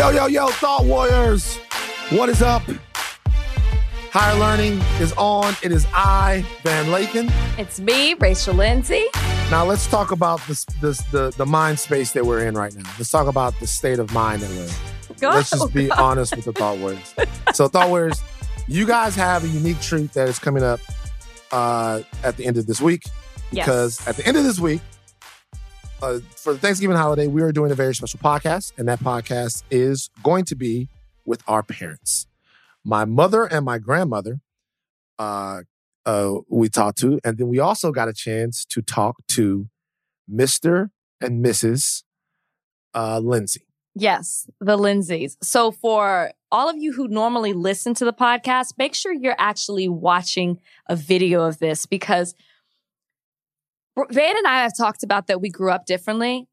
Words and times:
Yo, 0.00 0.08
yo, 0.08 0.26
yo, 0.28 0.48
Thought 0.48 0.86
Warriors. 0.86 1.58
What 2.08 2.30
is 2.30 2.40
up? 2.40 2.62
Higher 4.10 4.38
Learning 4.38 4.80
is 4.98 5.12
on. 5.18 5.54
It 5.62 5.72
is 5.72 5.86
I, 5.92 6.42
Van 6.62 6.86
Lathan. 6.86 7.30
It's 7.58 7.80
me, 7.80 8.14
Rachel 8.14 8.54
Lindsay. 8.54 9.04
Now 9.50 9.66
let's 9.66 9.86
talk 9.86 10.10
about 10.10 10.40
this, 10.48 10.64
this 10.80 11.02
the 11.12 11.34
the 11.36 11.44
mind 11.44 11.78
space 11.78 12.12
that 12.12 12.24
we're 12.24 12.46
in 12.46 12.54
right 12.54 12.74
now. 12.74 12.90
Let's 12.96 13.10
talk 13.10 13.26
about 13.26 13.60
the 13.60 13.66
state 13.66 13.98
of 13.98 14.10
mind 14.14 14.40
that 14.40 14.48
we're 14.48 14.64
in. 14.64 15.34
Let's 15.34 15.50
just 15.50 15.74
be 15.74 15.90
honest 15.98 16.34
with 16.34 16.46
the 16.46 16.52
Thought 16.52 16.78
Warriors. 16.78 17.14
So 17.52 17.68
Thought 17.68 17.90
Warriors, 17.90 18.22
you 18.68 18.86
guys 18.86 19.14
have 19.16 19.44
a 19.44 19.48
unique 19.48 19.82
treat 19.82 20.14
that 20.14 20.30
is 20.30 20.38
coming 20.38 20.62
up 20.62 20.80
uh, 21.52 22.00
at 22.24 22.38
the 22.38 22.46
end 22.46 22.56
of 22.56 22.66
this 22.66 22.80
week. 22.80 23.04
Yes. 23.52 23.66
Because 23.66 24.06
at 24.06 24.16
the 24.16 24.26
end 24.26 24.38
of 24.38 24.44
this 24.44 24.58
week, 24.58 24.80
uh, 26.02 26.20
for 26.36 26.52
the 26.52 26.58
Thanksgiving 26.58 26.96
holiday, 26.96 27.26
we 27.26 27.42
are 27.42 27.52
doing 27.52 27.70
a 27.70 27.74
very 27.74 27.94
special 27.94 28.18
podcast, 28.20 28.72
and 28.78 28.88
that 28.88 29.00
podcast 29.00 29.62
is 29.70 30.10
going 30.22 30.44
to 30.46 30.54
be 30.54 30.88
with 31.24 31.42
our 31.46 31.62
parents. 31.62 32.26
My 32.84 33.04
mother 33.04 33.44
and 33.44 33.64
my 33.64 33.78
grandmother, 33.78 34.40
uh, 35.18 35.62
uh, 36.06 36.34
we 36.48 36.68
talked 36.68 36.98
to, 36.98 37.20
and 37.24 37.38
then 37.38 37.48
we 37.48 37.58
also 37.58 37.92
got 37.92 38.08
a 38.08 38.12
chance 38.12 38.64
to 38.66 38.82
talk 38.82 39.16
to 39.28 39.68
Mr. 40.30 40.90
and 41.20 41.44
Mrs. 41.44 42.04
Uh, 42.94 43.18
Lindsay. 43.18 43.62
Yes, 43.94 44.48
the 44.60 44.78
Lindsays. 44.78 45.36
So 45.42 45.72
for 45.72 46.32
all 46.52 46.68
of 46.68 46.76
you 46.78 46.92
who 46.92 47.08
normally 47.08 47.52
listen 47.52 47.92
to 47.94 48.04
the 48.04 48.12
podcast, 48.12 48.74
make 48.78 48.94
sure 48.94 49.12
you're 49.12 49.34
actually 49.38 49.88
watching 49.88 50.60
a 50.88 50.96
video 50.96 51.42
of 51.42 51.58
this 51.58 51.86
because 51.86 52.34
Van 54.10 54.36
and 54.36 54.46
I 54.46 54.62
have 54.62 54.76
talked 54.76 55.02
about 55.02 55.26
that 55.26 55.40
we 55.40 55.50
grew 55.50 55.70
up 55.70 55.86
differently. 55.86 56.48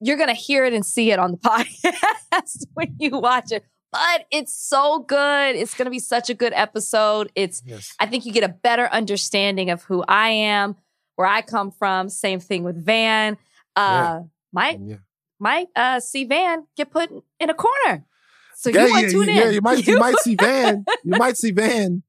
You're 0.00 0.16
going 0.16 0.28
to 0.28 0.34
hear 0.34 0.64
it 0.64 0.72
and 0.74 0.84
see 0.84 1.10
it 1.10 1.18
on 1.18 1.32
the 1.32 1.36
podcast 1.38 2.64
when 2.74 2.94
you 2.98 3.18
watch 3.18 3.50
it. 3.50 3.64
But 3.92 4.26
it's 4.30 4.52
so 4.54 4.98
good. 4.98 5.56
It's 5.56 5.74
going 5.74 5.86
to 5.86 5.90
be 5.90 5.98
such 6.00 6.28
a 6.28 6.34
good 6.34 6.52
episode. 6.54 7.32
It's 7.34 7.62
Yes. 7.64 7.94
I 7.98 8.06
think 8.06 8.26
you 8.26 8.32
get 8.32 8.44
a 8.44 8.48
better 8.48 8.86
understanding 8.92 9.70
of 9.70 9.82
who 9.84 10.04
I 10.06 10.28
am, 10.30 10.76
where 11.14 11.26
I 11.26 11.40
come 11.40 11.70
from. 11.70 12.08
Same 12.10 12.40
thing 12.40 12.62
with 12.62 12.76
Van. 12.84 13.38
Uh 13.74 14.20
might 14.52 14.78
Yeah. 14.80 14.96
might 15.38 15.68
uh 15.76 16.00
see 16.00 16.24
Van 16.24 16.66
get 16.76 16.90
put 16.90 17.10
in 17.40 17.48
a 17.50 17.54
corner. 17.54 18.04
So 18.56 18.68
Yeah, 18.70 18.86
you 18.86 18.90
want 18.92 19.02
yeah, 19.04 19.10
tune 19.12 19.28
yeah, 19.28 19.48
in. 19.48 19.54
you 19.54 19.60
might 19.62 19.86
you 19.86 19.98
might 20.06 20.18
see 20.18 20.34
Van. 20.34 20.84
You 21.04 21.16
might 21.18 21.36
see 21.38 21.52
Van 21.52 22.02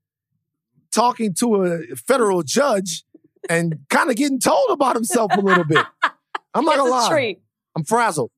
talking 0.91 1.33
to 1.35 1.55
a 1.63 1.95
federal 1.95 2.41
judge 2.43 3.03
and 3.49 3.79
kind 3.89 4.09
of 4.09 4.15
getting 4.15 4.39
told 4.39 4.69
about 4.69 4.95
himself 4.95 5.31
a 5.35 5.41
little 5.41 5.65
bit. 5.65 5.85
I'm 6.53 6.65
not 6.65 6.77
gonna 6.77 6.89
a 6.89 6.91
lie. 6.91 7.09
treat. 7.09 7.41
I'm 7.75 7.83
frazzled. 7.83 8.31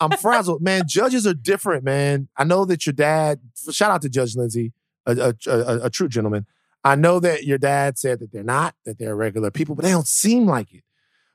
I'm 0.00 0.10
frazzled, 0.10 0.62
man. 0.62 0.82
Judges 0.86 1.26
are 1.26 1.34
different, 1.34 1.84
man. 1.84 2.28
I 2.36 2.44
know 2.44 2.64
that 2.64 2.86
your 2.86 2.92
dad. 2.92 3.40
Shout 3.70 3.90
out 3.90 4.02
to 4.02 4.08
Judge 4.08 4.36
Lindsay, 4.36 4.72
a, 5.06 5.34
a, 5.46 5.50
a, 5.50 5.80
a 5.84 5.90
true 5.90 6.08
gentleman. 6.08 6.46
I 6.84 6.94
know 6.94 7.18
that 7.20 7.44
your 7.44 7.58
dad 7.58 7.98
said 7.98 8.20
that 8.20 8.32
they're 8.32 8.44
not, 8.44 8.74
that 8.84 8.98
they're 8.98 9.16
regular 9.16 9.50
people, 9.50 9.74
but 9.74 9.84
they 9.84 9.90
don't 9.90 10.06
seem 10.06 10.46
like 10.46 10.72
it. 10.72 10.84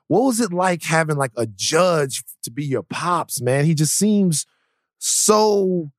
What 0.08 0.24
was 0.24 0.40
it 0.40 0.52
like 0.52 0.82
having 0.82 1.16
like 1.16 1.32
a 1.36 1.46
judge 1.46 2.22
to 2.42 2.50
be 2.50 2.64
your 2.64 2.82
pops, 2.82 3.40
man? 3.40 3.64
He 3.64 3.74
just 3.74 3.94
seems 3.94 4.46
so 4.98 5.90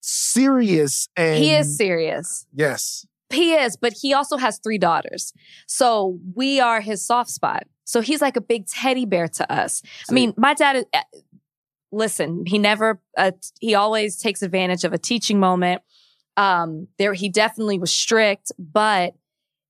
serious 0.00 1.08
and 1.16 1.42
He 1.42 1.54
is 1.54 1.76
serious. 1.76 2.46
Yes. 2.52 3.06
He 3.30 3.54
is, 3.54 3.76
but 3.76 3.92
he 4.00 4.14
also 4.14 4.36
has 4.36 4.58
three 4.58 4.78
daughters. 4.78 5.32
So 5.66 6.18
we 6.34 6.60
are 6.60 6.80
his 6.80 7.04
soft 7.04 7.30
spot. 7.30 7.64
So 7.84 8.00
he's 8.00 8.20
like 8.22 8.36
a 8.36 8.40
big 8.40 8.66
teddy 8.66 9.04
bear 9.06 9.28
to 9.28 9.52
us. 9.52 9.82
I 10.08 10.12
mean, 10.12 10.34
my 10.36 10.54
dad 10.54 10.76
is, 10.76 10.84
uh, 10.94 11.00
listen, 11.92 12.44
he 12.46 12.58
never, 12.58 13.00
uh, 13.16 13.32
he 13.60 13.74
always 13.74 14.16
takes 14.16 14.42
advantage 14.42 14.84
of 14.84 14.92
a 14.92 14.98
teaching 14.98 15.40
moment. 15.40 15.82
Um, 16.36 16.88
there, 16.98 17.14
he 17.14 17.28
definitely 17.28 17.78
was 17.78 17.92
strict, 17.92 18.52
but 18.58 19.14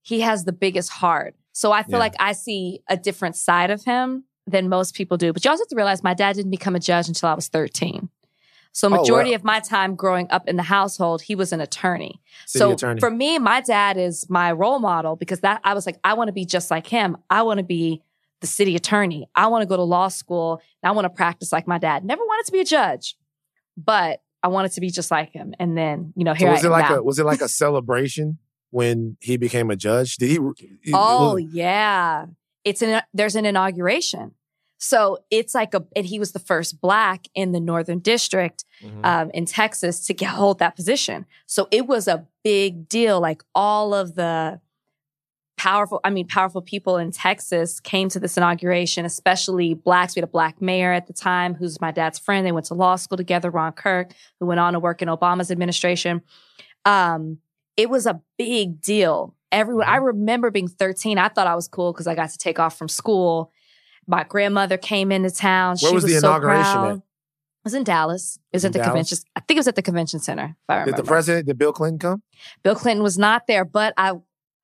he 0.03 0.20
has 0.20 0.44
the 0.44 0.53
biggest 0.53 0.91
heart. 0.91 1.34
So 1.53 1.72
I 1.72 1.82
feel 1.82 1.93
Yeah. 1.94 1.99
like 1.99 2.15
I 2.19 2.32
see 2.32 2.81
a 2.88 2.97
different 2.97 3.37
side 3.37 3.71
of 3.71 3.84
him 3.84 4.25
than 4.47 4.69
most 4.69 4.94
people 4.94 5.16
do. 5.16 5.32
But 5.32 5.44
you 5.44 5.50
also 5.50 5.62
have 5.62 5.69
to 5.69 5.77
realize 5.77 6.03
my 6.03 6.15
dad 6.15 6.34
didn't 6.37 6.50
become 6.50 6.75
a 6.77 6.81
judge 6.81 7.09
until 7.09 7.28
I 7.28 7.34
was 7.34 7.49
13. 7.49 8.09
So 8.78 8.87
Oh, 8.89 8.91
wow. 8.93 8.97
majority 8.99 9.34
of 9.34 9.43
my 9.44 9.61
time 9.61 9.97
growing 9.97 10.28
up 10.31 10.47
in 10.49 10.56
the 10.56 10.62
household, 10.62 11.22
he 11.22 11.34
was 11.34 11.53
an 11.53 11.61
attorney. 11.61 12.21
City 12.47 12.59
so 12.61 12.72
attorney. 12.72 13.00
for 13.00 13.11
me, 13.11 13.39
my 13.39 13.61
dad 13.61 13.97
is 13.97 14.28
my 14.31 14.53
role 14.53 14.78
model 14.78 15.16
because 15.16 15.41
that 15.41 15.61
I 15.65 15.75
was 15.75 15.84
like, 15.87 15.99
I 16.05 16.15
want 16.15 16.28
to 16.28 16.33
be 16.33 16.44
just 16.44 16.71
like 16.71 16.87
him. 16.87 17.17
I 17.28 17.43
want 17.43 17.59
to 17.59 17.65
be 17.65 18.03
the 18.41 18.47
city 18.47 18.77
attorney. 18.77 19.28
I 19.34 19.49
want 19.49 19.62
to 19.62 19.67
go 19.67 19.77
to 19.77 19.83
law 19.83 20.06
school 20.09 20.61
and 20.83 20.88
I 20.88 20.93
want 20.93 21.06
to 21.06 21.11
practice 21.11 21.50
like 21.53 21.67
my 21.67 21.78
dad. 21.78 22.05
Never 22.05 22.22
wanted 22.25 22.47
to 22.47 22.53
be 22.53 22.61
a 22.61 22.65
judge, 22.65 23.17
but 23.77 24.22
I 24.43 24.49
wanted 24.49 24.71
to 24.72 24.81
be 24.81 24.91
just 24.91 25.11
like 25.11 25.31
him. 25.33 25.55
And 25.59 25.77
then, 25.77 26.12
you 26.17 26.22
know, 26.25 26.34
So 26.34 26.47
was 26.49 26.62
I 26.62 26.62
it 26.62 26.67
am 26.67 26.71
like 26.72 26.88
now. 26.91 26.97
a 26.99 27.03
was 27.03 27.19
it 27.19 27.27
like 27.27 27.41
a 27.41 27.49
celebration 27.62 28.38
when 28.71 29.17
he 29.21 29.37
became 29.37 29.71
a 29.71 29.77
judge? 29.77 30.17
Did 30.19 30.28
he? 30.31 30.38
he- 30.83 30.93
Oh 30.94 31.34
was- 31.34 31.44
yeah, 31.53 32.27
it's 32.65 32.81
an 32.83 33.03
there's 33.12 33.34
an 33.34 33.44
inauguration. 33.44 34.33
So 34.78 35.19
it's 35.31 35.55
like 35.55 35.75
a 35.75 35.84
and 35.97 36.06
he 36.06 36.19
was 36.19 36.33
the 36.33 36.39
first 36.39 36.81
black 36.81 37.27
in 37.34 37.53
the 37.53 37.61
Northern 37.61 37.99
District 37.99 38.65
Mhm. 38.83 39.05
um, 39.05 39.31
in 39.34 39.44
Texas 39.44 40.06
to 40.06 40.15
get, 40.15 40.28
hold 40.31 40.61
that 40.61 40.77
position. 40.77 41.27
So 41.47 41.66
it 41.72 41.87
was 41.87 42.06
a 42.06 42.27
big 42.44 42.88
deal. 42.88 43.21
Like 43.21 43.43
all 43.55 43.93
of 43.93 44.15
the 44.15 44.61
powerful, 45.56 45.99
I 46.05 46.11
mean, 46.11 46.28
powerful 46.28 46.62
people 46.62 46.97
in 46.99 47.11
Texas 47.11 47.81
came 47.81 48.09
to 48.11 48.21
this 48.21 48.37
inauguration, 48.37 49.05
especially 49.05 49.75
blacks. 49.75 50.15
We 50.15 50.21
had 50.21 50.28
a 50.28 50.31
black 50.31 50.62
mayor 50.62 50.93
at 50.93 51.09
the 51.09 51.12
time 51.12 51.55
who's 51.55 51.81
my 51.81 51.91
dad's 51.91 52.19
friend. 52.21 52.47
They 52.47 52.53
went 52.53 52.67
to 52.67 52.75
law 52.75 52.94
school 52.94 53.17
together, 53.17 53.50
Ron 53.50 53.72
Kirk, 53.72 54.12
who 54.38 54.47
went 54.47 54.61
on 54.61 54.75
to 54.75 54.78
work 54.81 55.03
in 55.03 55.09
Obama's 55.09 55.50
administration. 55.50 56.22
Um, 56.84 57.38
it 57.77 57.91
was 57.91 58.06
a 58.06 58.21
big 58.37 58.81
deal. 58.81 59.34
Everyone, 59.50 59.88
I 59.88 59.97
remember 59.97 60.53
being 60.53 60.69
13. 60.69 61.19
I 61.19 61.28
thought 61.28 61.49
I 61.49 61.56
was 61.56 61.67
cool 61.67 61.93
because 61.93 62.06
I 62.06 62.15
got 62.15 62.31
to 62.31 62.38
take 62.38 62.61
off 62.61 62.78
from 62.78 62.88
school. 62.88 63.50
My 64.08 64.24
grandmother 64.24 64.76
came 64.78 65.12
into 65.12 65.30
town. 65.30 65.76
Where 65.80 65.91
she 65.91 65.94
was 65.94 66.02
was, 66.04 66.12
the 66.14 66.19
so 66.20 66.28
inauguration 66.28 66.80
proud. 66.80 66.91
at? 66.91 66.96
It 66.96 67.02
was 67.64 67.74
in 67.74 67.84
Dallas. 67.84 68.38
It 68.52 68.56
was 68.56 68.64
In 68.64 68.69
at 68.69 68.72
the 68.72 68.78
Dallas? 68.78 68.88
convention. 68.91 69.19
I 69.36 69.41
think 69.41 69.56
it 69.56 69.60
was 69.60 69.69
at 69.69 69.76
the 69.76 69.82
convention 69.82 70.19
center. 70.20 70.44
If 70.44 70.56
I 70.70 70.74
remember. 70.76 70.92
Did 70.96 71.04
the 71.04 71.06
president, 71.08 71.46
did 71.46 71.58
Bill 71.58 71.72
Clinton 71.72 71.98
come? 71.98 72.22
Bill 72.62 72.74
Clinton 72.74 73.02
was 73.02 73.19
not 73.19 73.46
there, 73.46 73.64
but 73.64 73.92
I 73.96 74.14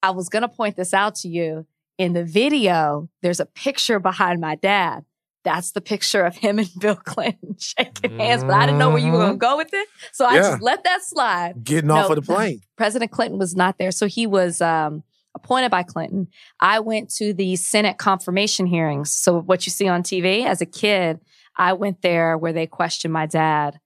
I 0.03 0.10
was 0.10 0.28
gonna 0.28 0.49
point 0.49 0.77
this 0.77 0.94
out 0.94 1.15
to 1.16 1.28
you. 1.28 1.66
In 1.99 2.12
the 2.15 2.25
video, 2.25 3.09
there's 3.22 3.38
a 3.41 3.47
picture 3.47 4.00
behind 4.00 4.41
my 4.41 4.55
dad. 4.56 5.05
That's 5.44 5.72
the 5.72 5.82
picture 5.82 6.22
of 6.25 6.37
him 6.37 6.59
and 6.59 6.69
Bill 6.78 6.97
Clinton 7.05 7.56
shaking 7.59 8.19
hands. 8.19 8.44
But 8.44 8.55
I 8.56 8.65
didn't 8.66 8.78
know 8.78 8.88
where 8.88 8.99
you 8.99 9.12
were 9.12 9.19
gonna 9.19 9.37
go 9.37 9.59
with 9.59 9.75
it. 9.75 9.88
So 10.12 10.25
I 10.25 10.34
Yeah. 10.37 10.41
just 10.53 10.62
let 10.62 10.84
that 10.84 11.03
slide. 11.05 11.62
Getting 11.62 11.88
No. 11.88 11.97
off 11.97 12.11
of 12.11 12.16
the 12.16 12.22
plane. 12.22 12.61
President 12.76 13.11
Clinton 13.11 13.38
was 13.38 13.55
not 13.55 13.76
there. 13.78 13.91
So 13.91 14.06
he 14.06 14.26
was 14.26 14.62
um, 14.62 15.03
appointed 15.34 15.71
by 15.71 15.83
Clinton. 15.83 16.28
I 16.61 16.81
went 16.81 17.11
to 17.17 17.33
the 17.33 17.56
Senate 17.56 17.99
confirmation 17.99 18.67
hearings. 18.67 19.12
So 19.12 19.41
what 19.41 19.67
you 19.67 19.71
see 19.71 19.89
on 19.89 20.03
TV 20.03 20.45
as 20.47 20.61
a 20.61 20.67
kid, 20.67 21.21
I 21.56 21.72
went 21.72 22.03
there 22.03 22.39
where 22.39 22.53
they 22.53 22.67
questioned 22.67 23.12
my 23.12 23.27
dad 23.27 23.81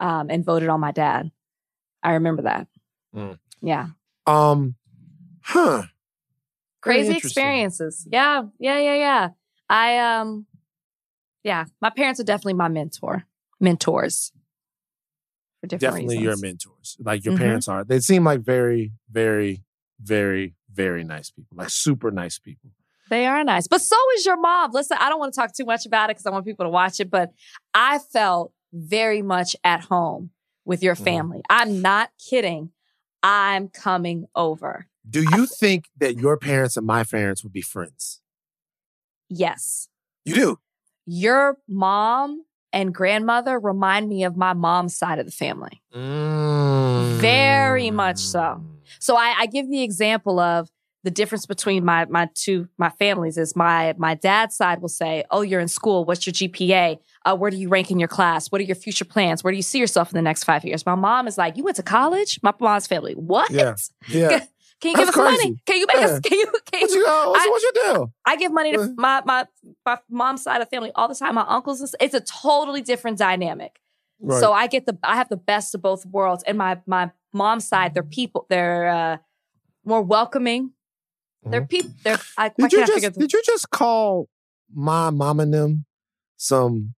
um, 0.00 0.30
and 0.30 0.44
voted 0.44 0.68
on 0.68 0.80
my 0.80 0.92
dad. 0.92 1.30
I 2.02 2.12
remember 2.12 2.42
that. 2.42 2.66
Mm. 3.14 3.38
Yeah. 3.60 3.88
Um, 4.26 4.74
huh. 5.42 5.84
Crazy 6.80 7.16
experiences. 7.16 8.06
Yeah. 8.10 8.44
Yeah. 8.58 8.78
Yeah. 8.78 8.94
Yeah. 8.94 9.28
I, 9.68 9.98
um, 9.98 10.46
yeah, 11.44 11.64
my 11.80 11.90
parents 11.90 12.20
are 12.20 12.24
definitely 12.24 12.54
my 12.54 12.68
mentor, 12.68 13.24
mentors 13.60 14.32
for 15.60 15.66
different 15.66 15.94
Definitely 15.94 16.18
your 16.18 16.36
mentors, 16.36 16.96
like 17.00 17.24
your 17.24 17.34
Mhm. 17.34 17.38
parents 17.38 17.68
are. 17.68 17.84
They 17.84 18.00
seem 18.00 18.24
like 18.24 18.40
very, 18.40 18.92
very, 19.10 19.62
very, 20.00 20.54
very 20.72 21.04
nice 21.04 21.30
people, 21.30 21.56
like 21.56 21.70
super 21.70 22.10
nice 22.10 22.38
people. 22.38 22.70
They 23.10 23.26
are 23.26 23.44
nice. 23.44 23.66
But 23.68 23.80
so 23.82 23.96
is 24.16 24.24
your 24.24 24.38
mom. 24.38 24.70
Listen, 24.72 24.96
I 25.00 25.08
don't 25.08 25.18
want 25.18 25.34
to 25.34 25.40
talk 25.40 25.54
too 25.54 25.64
much 25.66 25.84
about 25.86 26.08
it 26.08 26.14
because 26.14 26.26
I 26.26 26.30
want 26.30 26.46
people 26.46 26.64
to 26.64 26.70
watch 26.70 26.98
it, 27.00 27.10
but 27.10 27.30
I 27.74 27.98
felt 27.98 28.52
very 28.72 29.20
much 29.22 29.54
at 29.64 29.82
home 29.82 30.30
with 30.64 30.82
your 30.82 30.94
Mhm. 30.94 31.04
family. 31.04 31.42
I'm 31.50 31.82
not 31.82 32.10
kidding. 32.18 32.70
I'm 33.22 33.68
coming 33.68 34.26
over. 34.34 34.86
Do 35.08 35.22
you 35.22 35.46
think 35.46 35.90
that 35.98 36.16
your 36.16 36.36
parents 36.38 36.76
and 36.76 36.86
my 36.86 37.04
parents 37.04 37.42
would 37.42 37.52
be 37.52 37.60
friends? 37.60 38.20
Yes. 39.28 39.88
You 40.24 40.34
do. 40.34 40.58
Your 41.04 41.58
mom 41.68 42.44
and 42.72 42.94
grandmother 42.94 43.58
remind 43.58 44.08
me 44.08 44.24
of 44.24 44.36
my 44.36 44.52
mom's 44.54 44.96
side 44.96 45.18
of 45.18 45.26
the 45.26 45.32
family. 45.32 45.82
Very 47.20 47.90
much 47.90 48.18
so. 48.18 48.64
So 48.98 49.16
I, 49.16 49.34
I 49.40 49.46
give 49.46 49.68
the 49.68 49.82
example 49.82 50.38
of 50.40 50.70
the 51.04 51.10
difference 51.10 51.46
between 51.46 51.84
my 51.84 52.04
my 52.04 52.28
two 52.34 52.68
my 52.78 52.88
families 52.90 53.36
is 53.36 53.56
my 53.56 53.92
my 53.98 54.14
dad's 54.14 54.54
side 54.56 54.80
will 54.80 54.88
say, 54.88 55.24
"Oh, 55.32 55.40
you're 55.40 55.60
in 55.60 55.66
school. 55.68 56.04
What's 56.04 56.24
your 56.26 56.32
GPA? 56.32 56.98
Uh, 57.24 57.36
where 57.36 57.50
do 57.50 57.56
you 57.56 57.68
rank 57.68 57.90
in 57.90 57.98
your 57.98 58.08
class? 58.08 58.48
What 58.52 58.60
are 58.60 58.64
your 58.64 58.76
future 58.76 59.04
plans? 59.04 59.42
Where 59.42 59.50
do 59.52 59.56
you 59.56 59.62
see 59.62 59.78
yourself 59.80 60.10
in 60.12 60.14
the 60.16 60.22
next 60.22 60.44
five 60.44 60.64
years?" 60.64 60.86
My 60.86 60.94
mom 60.94 61.26
is 61.26 61.36
like, 61.36 61.56
"You 61.56 61.64
went 61.64 61.76
to 61.76 61.82
college?" 61.82 62.38
My 62.42 62.52
mom's 62.60 62.86
family, 62.86 63.14
what? 63.14 63.50
Yeah. 63.50 63.74
Yeah. 64.08 64.44
Can 64.80 64.90
you 64.90 64.96
give 64.96 65.08
us 65.08 65.14
crazy. 65.14 65.36
money? 65.48 65.56
Can 65.66 65.76
you 65.78 65.86
make 65.86 65.96
Yeah. 65.96 66.06
us? 66.06 66.20
Can 66.20 66.38
you? 66.38 66.46
Can 66.72 66.88
you 66.88 67.06
uh, 67.06 67.26
what's, 67.30 67.46
I- 67.46 67.50
what's 67.50 67.62
your 67.64 67.72
deal? 67.94 68.14
I 68.24 68.36
give 68.36 68.52
money 68.52 68.72
to 68.72 68.94
my 68.96 69.22
my 69.24 69.46
my 69.84 69.98
mom's 70.10 70.42
side 70.42 70.60
of 70.60 70.68
family 70.70 70.92
all 70.94 71.08
the 71.08 71.14
time. 71.16 71.34
My 71.34 71.44
uncles, 71.48 71.94
it's 72.00 72.14
a 72.14 72.20
totally 72.20 72.80
different 72.82 73.18
dynamic. 73.18 73.80
Right. 74.20 74.38
So 74.40 74.52
I 74.52 74.68
get 74.68 74.86
the 74.86 74.96
I 75.02 75.16
have 75.16 75.28
the 75.28 75.36
best 75.36 75.74
of 75.74 75.82
both 75.82 76.06
worlds. 76.06 76.44
And 76.44 76.58
my 76.58 76.80
my 76.86 77.10
mom's 77.32 77.66
side, 77.66 77.94
they're 77.94 78.02
people, 78.02 78.46
they're 78.48 78.88
uh, 78.88 79.16
more 79.84 80.02
welcoming. 80.02 80.72
They're 81.44 81.66
people. 81.66 81.90
They're. 82.04 82.18
I, 82.38 82.44
I 82.46 82.48
Mm-hmm. 82.50 82.62
Did 82.66 82.72
you 82.72 82.86
just 82.86 83.02
the- 83.14 83.20
did 83.20 83.32
you 83.32 83.42
just 83.44 83.70
call 83.70 84.28
my 84.72 85.10
mom 85.10 85.40
and 85.40 85.52
them 85.52 85.84
some 86.36 86.94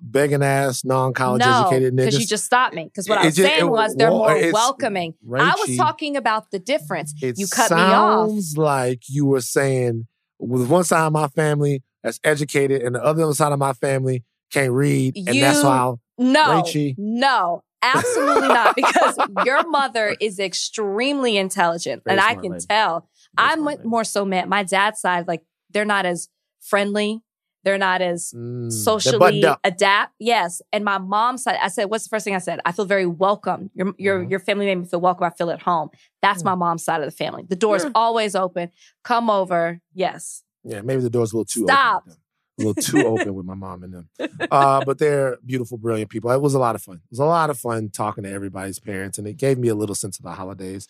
begging 0.00 0.42
ass 0.42 0.84
non 0.84 1.12
college 1.12 1.40
no, 1.40 1.62
educated 1.66 1.92
niggas? 1.92 1.96
because 2.06 2.20
you 2.20 2.26
just 2.26 2.44
stopped 2.46 2.74
me. 2.74 2.84
Because 2.84 3.08
what 3.08 3.18
I 3.18 3.26
was 3.26 3.36
just- 3.36 3.46
saying 3.48 3.66
it- 3.66 3.68
was 3.70 3.94
they're 3.94 4.10
well, 4.10 4.18
more 4.20 4.36
it's- 4.36 4.52
welcoming. 4.54 5.14
I 5.36 5.54
was 5.66 5.76
talking 5.76 6.16
about 6.16 6.50
the 6.50 6.58
difference. 6.58 7.12
It 7.20 7.38
you 7.38 7.46
cut 7.46 7.70
me 7.70 7.76
off. 7.76 8.28
sounds 8.30 8.56
like 8.56 9.02
you 9.08 9.26
were 9.26 9.42
saying 9.42 10.06
with 10.38 10.68
one 10.70 10.84
side 10.84 11.06
of 11.06 11.12
my 11.12 11.28
family 11.28 11.82
that's 12.02 12.20
educated 12.24 12.80
and 12.82 12.94
the 12.94 13.02
other 13.04 13.34
side 13.34 13.52
of 13.52 13.58
my 13.58 13.72
family 13.74 14.24
can't 14.50 14.72
read, 14.72 15.14
and 15.16 15.42
that's 15.42 15.62
why. 15.62 15.76
I'll- 15.76 16.00
No, 16.16 16.62
Rachie. 16.62 16.94
no, 16.96 17.62
absolutely 17.82 18.48
not. 18.48 18.76
Because 18.76 19.18
your 19.44 19.68
mother 19.68 20.16
is 20.20 20.38
extremely 20.38 21.36
intelligent, 21.36 22.02
Very 22.04 22.18
and 22.18 22.20
I 22.20 22.34
can 22.34 22.52
lady. 22.52 22.66
tell. 22.66 23.08
Very 23.36 23.50
I'm 23.50 23.64
lady. 23.64 23.82
more 23.84 24.04
so 24.04 24.24
mad. 24.24 24.48
My 24.48 24.62
dad's 24.62 25.00
side, 25.00 25.28
like 25.28 25.42
they're 25.70 25.84
not 25.84 26.06
as 26.06 26.28
friendly. 26.60 27.22
They're 27.64 27.76
not 27.78 28.00
as 28.00 28.32
Mm, 28.34 28.72
socially 28.72 29.42
adapt. 29.64 30.14
Yes, 30.18 30.62
and 30.72 30.84
my 30.84 30.96
mom's 30.98 31.42
side, 31.42 31.58
I 31.60 31.68
said, 31.68 31.86
"What's 31.90 32.04
the 32.04 32.08
first 32.08 32.24
thing 32.24 32.34
I 32.34 32.38
said? 32.38 32.60
I 32.64 32.72
feel 32.72 32.84
very 32.86 33.04
welcome. 33.04 33.70
Your 33.74 33.92
your 33.98 34.24
Mhm. 34.24 34.30
your 34.30 34.38
family 34.40 34.64
made 34.66 34.76
me 34.76 34.84
feel 34.86 35.00
welcome. 35.00 35.24
I 35.24 35.30
feel 35.30 35.50
at 35.50 35.60
home. 35.62 35.90
That's 36.22 36.42
Mm. 36.42 36.46
my 36.46 36.54
mom's 36.54 36.84
side 36.84 37.00
of 37.02 37.06
the 37.06 37.16
family. 37.16 37.44
The 37.48 37.56
door's 37.56 37.82
Yeah. 37.84 37.90
always 37.94 38.34
open. 38.36 38.70
Come 39.02 39.28
over. 39.28 39.80
Yes. 39.92 40.44
Yeah, 40.64 40.82
maybe 40.82 41.02
the 41.02 41.10
door's 41.10 41.32
a 41.32 41.36
little 41.36 41.44
too 41.46 41.64
Stop. 41.64 42.04
open. 42.06 42.16
A 42.58 42.62
little 42.62 42.82
too 42.82 43.06
open 43.06 43.34
with 43.34 43.46
my 43.46 43.54
mom 43.54 43.82
and 43.82 43.94
them. 43.94 44.08
Uh, 44.50 44.84
but 44.84 44.98
they're 44.98 45.38
beautiful, 45.44 45.78
brilliant 45.78 46.10
people. 46.10 46.30
It 46.30 46.40
was 46.40 46.54
a 46.54 46.58
lot 46.58 46.74
of 46.74 46.82
fun. 46.82 46.96
It 46.96 47.10
was 47.10 47.18
a 47.18 47.24
lot 47.24 47.50
of 47.50 47.58
fun 47.58 47.90
talking 47.90 48.24
to 48.24 48.30
everybody's 48.30 48.78
parents, 48.78 49.18
and 49.18 49.26
it 49.26 49.36
gave 49.36 49.58
me 49.58 49.68
a 49.68 49.74
little 49.74 49.94
sense 49.94 50.18
of 50.18 50.24
the 50.24 50.32
holidays. 50.32 50.88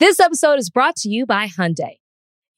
This 0.00 0.20
episode 0.20 0.58
is 0.58 0.70
brought 0.70 0.96
to 0.96 1.08
you 1.08 1.26
by 1.26 1.46
Hyundai. 1.46 1.98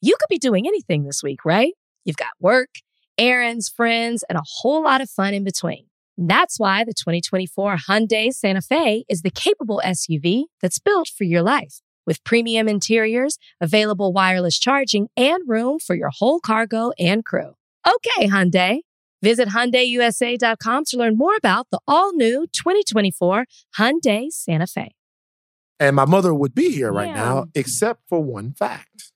You 0.01 0.17
could 0.19 0.29
be 0.29 0.39
doing 0.39 0.67
anything 0.67 1.05
this 1.05 1.23
week, 1.23 1.45
right? 1.45 1.75
You've 2.05 2.17
got 2.17 2.31
work, 2.41 2.71
errands, 3.19 3.69
friends, 3.69 4.25
and 4.29 4.39
a 4.39 4.43
whole 4.61 4.85
lot 4.85 5.01
of 5.01 5.11
fun 5.11 5.35
in 5.35 5.45
between. 5.45 5.87
That's 6.19 6.59
why 6.59 6.85
the 6.85 6.95
2024 6.95 7.77
Hyundai 7.89 8.33
Santa 8.33 8.63
Fe 8.63 9.05
is 9.09 9.23
the 9.23 9.31
capable 9.31 9.83
SUV 9.85 10.45
that's 10.63 10.79
built 10.79 11.09
for 11.09 11.25
your 11.25 11.43
life. 11.43 11.81
With 12.07 12.23
premium 12.25 12.69
interiors, 12.69 13.39
available 13.61 14.13
wireless 14.13 14.59
charging, 14.59 15.09
and 15.17 15.43
room 15.47 15.79
for 15.79 15.95
your 15.97 16.11
whole 16.11 16.41
cargo 16.41 16.93
and 16.99 17.25
crew. 17.25 17.55
Okay, 17.87 18.29
Hyundai. 18.29 18.81
Visit 19.23 19.49
HyundaiUSA.com 19.49 20.85
to 20.85 20.97
learn 20.97 21.17
more 21.17 21.35
about 21.37 21.69
the 21.73 21.81
all-new 21.89 22.47
2024 22.53 23.47
Hyundai 23.79 24.31
Santa 24.31 24.67
Fe. 24.67 24.95
And 25.81 25.97
my 25.97 26.05
mother 26.05 26.33
would 26.33 26.55
be 26.55 26.71
here 26.71 26.93
right 26.93 27.09
Yeah. 27.09 27.15
now, 27.15 27.47
except 27.55 28.03
for 28.09 28.23
one 28.23 28.53
fact 28.53 29.13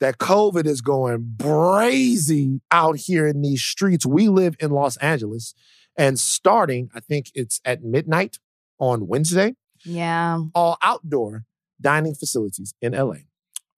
that 0.00 0.18
COVID 0.18 0.66
is 0.66 0.80
going 0.80 1.36
crazy 1.40 2.60
out 2.70 2.96
here 2.98 3.26
in 3.26 3.42
these 3.42 3.62
streets. 3.62 4.06
We 4.06 4.28
live 4.28 4.54
in 4.60 4.70
Los 4.70 4.96
Angeles, 4.98 5.54
and 5.96 6.18
starting, 6.18 6.90
I 6.94 7.00
think 7.00 7.30
it's 7.34 7.60
at 7.64 7.82
midnight 7.82 8.38
on 8.78 9.08
Wednesday, 9.08 9.56
Yeah. 9.84 10.40
all 10.54 10.76
outdoor 10.82 11.44
dining 11.80 12.14
facilities 12.14 12.74
in 12.82 12.92
LA 12.94 13.18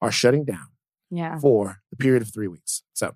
are 0.00 0.10
shutting 0.10 0.44
down 0.44 0.68
Yeah. 1.10 1.38
for 1.38 1.80
the 1.90 1.96
period 1.96 2.22
of 2.22 2.32
three 2.32 2.48
weeks. 2.48 2.82
So, 2.94 3.14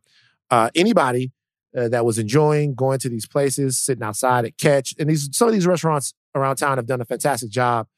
uh, 0.51 0.71
anybody 0.75 1.33
uh, 1.77 1.89
that 1.89 2.05
was 2.05 2.19
enjoying 2.19 2.75
going 2.75 2.99
to 3.01 3.09
these 3.09 3.27
places, 3.27 3.79
sitting 3.79 4.03
outside 4.05 4.45
at 4.45 4.57
Catch, 4.59 4.95
and 4.99 5.09
these 5.11 5.29
some 5.37 5.49
of 5.49 5.55
these 5.55 5.67
restaurants 5.67 6.15
around 6.35 6.57
town 6.57 6.79
have 6.79 6.87
done 6.87 7.01
a 7.01 7.05
fantastic 7.05 7.51
job 7.51 7.89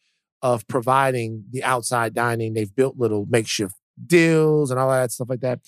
of 0.42 0.66
providing 0.68 1.44
the 1.50 1.62
outside 1.64 2.14
dining. 2.14 2.54
They've 2.54 2.74
built 2.74 2.96
little 2.98 3.26
makeshift 3.28 3.74
deals 4.06 4.70
and 4.70 4.78
all 4.80 4.90
that 4.90 5.10
stuff 5.12 5.28
like 5.28 5.40
that. 5.40 5.60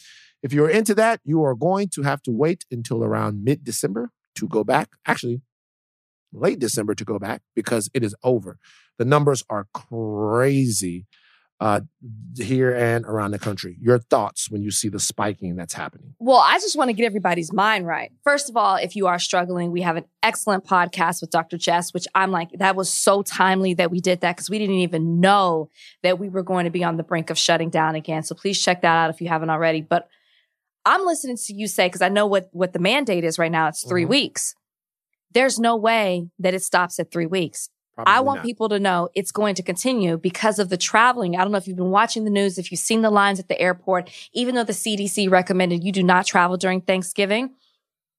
If 0.43 0.53
you're 0.53 0.71
into 0.71 0.95
that, 0.95 1.21
you 1.25 1.43
are 1.43 1.55
going 1.55 1.89
to 1.91 2.03
have 2.03 2.23
to 2.23 2.31
wait 2.31 2.65
until 2.71 3.03
around 3.03 3.43
mid 3.45 3.65
December 3.65 4.11
to 4.37 4.47
go 4.47 4.63
back. 4.65 4.91
Actually, 5.05 5.43
late 6.33 6.59
December 6.59 6.95
to 6.95 7.05
go 7.05 7.19
back 7.19 7.43
because 7.55 7.91
it 7.95 8.03
is 8.05 8.15
over. 8.23 8.59
The 8.99 9.05
numbers 9.05 9.45
are 9.49 9.67
crazy 9.73 11.07
uh, 11.61 11.81
here 12.37 12.73
and 12.73 13.05
around 13.05 13.33
the 13.33 13.39
country. 13.39 13.77
Your 13.81 13.99
thoughts 13.99 14.49
when 14.49 14.63
you 14.63 14.71
see 14.71 14.89
the 14.89 15.01
spiking 15.01 15.57
that's 15.57 15.75
happening? 15.75 16.15
Well, 16.21 16.37
I 16.39 16.55
just 16.61 16.77
want 16.77 16.89
to 16.89 16.93
get 16.93 17.05
everybody's 17.05 17.53
mind 17.53 17.85
right. 17.85 18.13
First 18.23 18.49
of 18.49 18.57
all, 18.57 18.77
if 18.77 18.95
you 18.95 19.09
are 19.09 19.19
struggling, 19.19 19.73
we 19.73 19.81
have 19.83 19.97
an 19.97 20.05
excellent 20.23 20.65
podcast 20.65 21.21
with 21.21 21.31
Dr. 21.31 21.59
Jess, 21.59 21.93
which 21.93 22.07
I'm 22.15 22.31
like, 22.31 22.51
that 22.53 22.77
was 22.77 22.93
so 22.93 23.23
timely 23.23 23.75
that 23.75 23.91
we 23.91 24.01
did 24.01 24.21
that 24.21 24.37
because 24.37 24.49
we 24.49 24.59
didn't 24.61 24.77
even 24.77 25.19
know 25.19 25.69
that 26.05 26.21
we 26.21 26.29
were 26.29 26.45
going 26.45 26.65
to 26.65 26.71
be 26.71 26.85
on 26.85 26.97
the 26.97 27.03
brink 27.03 27.29
of 27.29 27.37
shutting 27.39 27.71
down 27.71 27.97
again. 27.97 28.23
So 28.23 28.37
please 28.37 28.63
check 28.63 28.83
that 28.83 28.95
out 28.97 29.11
if 29.11 29.21
you 29.21 29.27
haven't 29.27 29.51
already. 29.51 29.81
But 29.81 30.09
I'm 30.85 31.05
listening 31.05 31.37
to 31.45 31.55
you 31.55 31.67
say, 31.67 31.89
because 31.89 32.03
I 32.03 32.09
know 32.09 32.27
what, 32.27 32.49
what 32.53 32.73
the 32.73 32.79
mandate 32.79 33.25
is 33.25 33.37
right 33.37 33.51
now, 33.51 33.67
it's 33.67 33.83
3 33.87 34.05
Mhm. 34.05 34.09
weeks. 34.09 34.55
There's 35.33 35.59
no 35.59 35.77
way 35.77 36.29
that 36.39 36.55
it 36.55 36.63
stops 36.63 36.99
at 36.99 37.11
three 37.11 37.27
weeks. 37.27 37.69
Probably 37.95 38.15
I 38.15 38.21
want 38.21 38.39
not. 38.39 38.47
people 38.47 38.69
to 38.69 38.79
know 38.79 39.09
it's 39.15 39.33
going 39.33 39.57
to 39.57 39.63
continue 39.63 40.19
because 40.19 40.61
of 40.61 40.69
the 40.69 40.77
traveling. 40.77 41.37
I 41.37 41.43
don't 41.43 41.51
know 41.51 41.59
if 41.59 41.67
you've 41.67 41.77
been 41.77 41.91
watching 41.91 42.23
the 42.23 42.31
news, 42.31 42.57
if 42.57 42.71
you've 42.71 42.79
seen 42.79 43.03
the 43.03 43.11
lines 43.11 43.41
at 43.41 43.49
the 43.49 43.61
airport, 43.61 44.11
even 44.33 44.55
though 44.55 44.63
the 44.63 44.73
CDC 44.73 45.29
recommended 45.29 45.83
you 45.83 45.91
do 45.91 46.05
not 46.05 46.25
travel 46.25 46.57
during 46.57 46.81
Thanksgiving, 46.81 47.55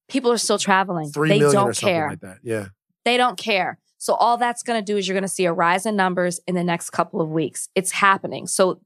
people 0.09 0.31
are 0.31 0.37
still 0.37 0.57
traveling. 0.57 1.09
Three 1.09 1.29
they 1.29 1.39
million 1.39 1.55
don't 1.55 1.69
or 1.69 1.73
something 1.73 1.95
care. 1.95 2.09
like 2.09 2.19
that. 2.19 2.39
Yeah. 2.43 2.67
They 3.05 3.15
don't 3.15 3.37
care. 3.37 3.79
So 3.99 4.15
all 4.15 4.37
that's 4.37 4.63
going 4.63 4.83
to 4.83 4.85
do 4.85 4.97
is 4.97 5.07
you're 5.07 5.15
going 5.15 5.21
to 5.23 5.29
see 5.29 5.45
a 5.45 5.53
rise 5.53 5.85
in 5.85 5.95
numbers 5.95 6.41
in 6.45 6.55
the 6.55 6.63
next 6.63 6.89
couple 6.89 7.21
of 7.21 7.29
weeks. 7.29 7.69
It's 7.73 7.91
happening. 7.91 8.47
So 8.47 8.81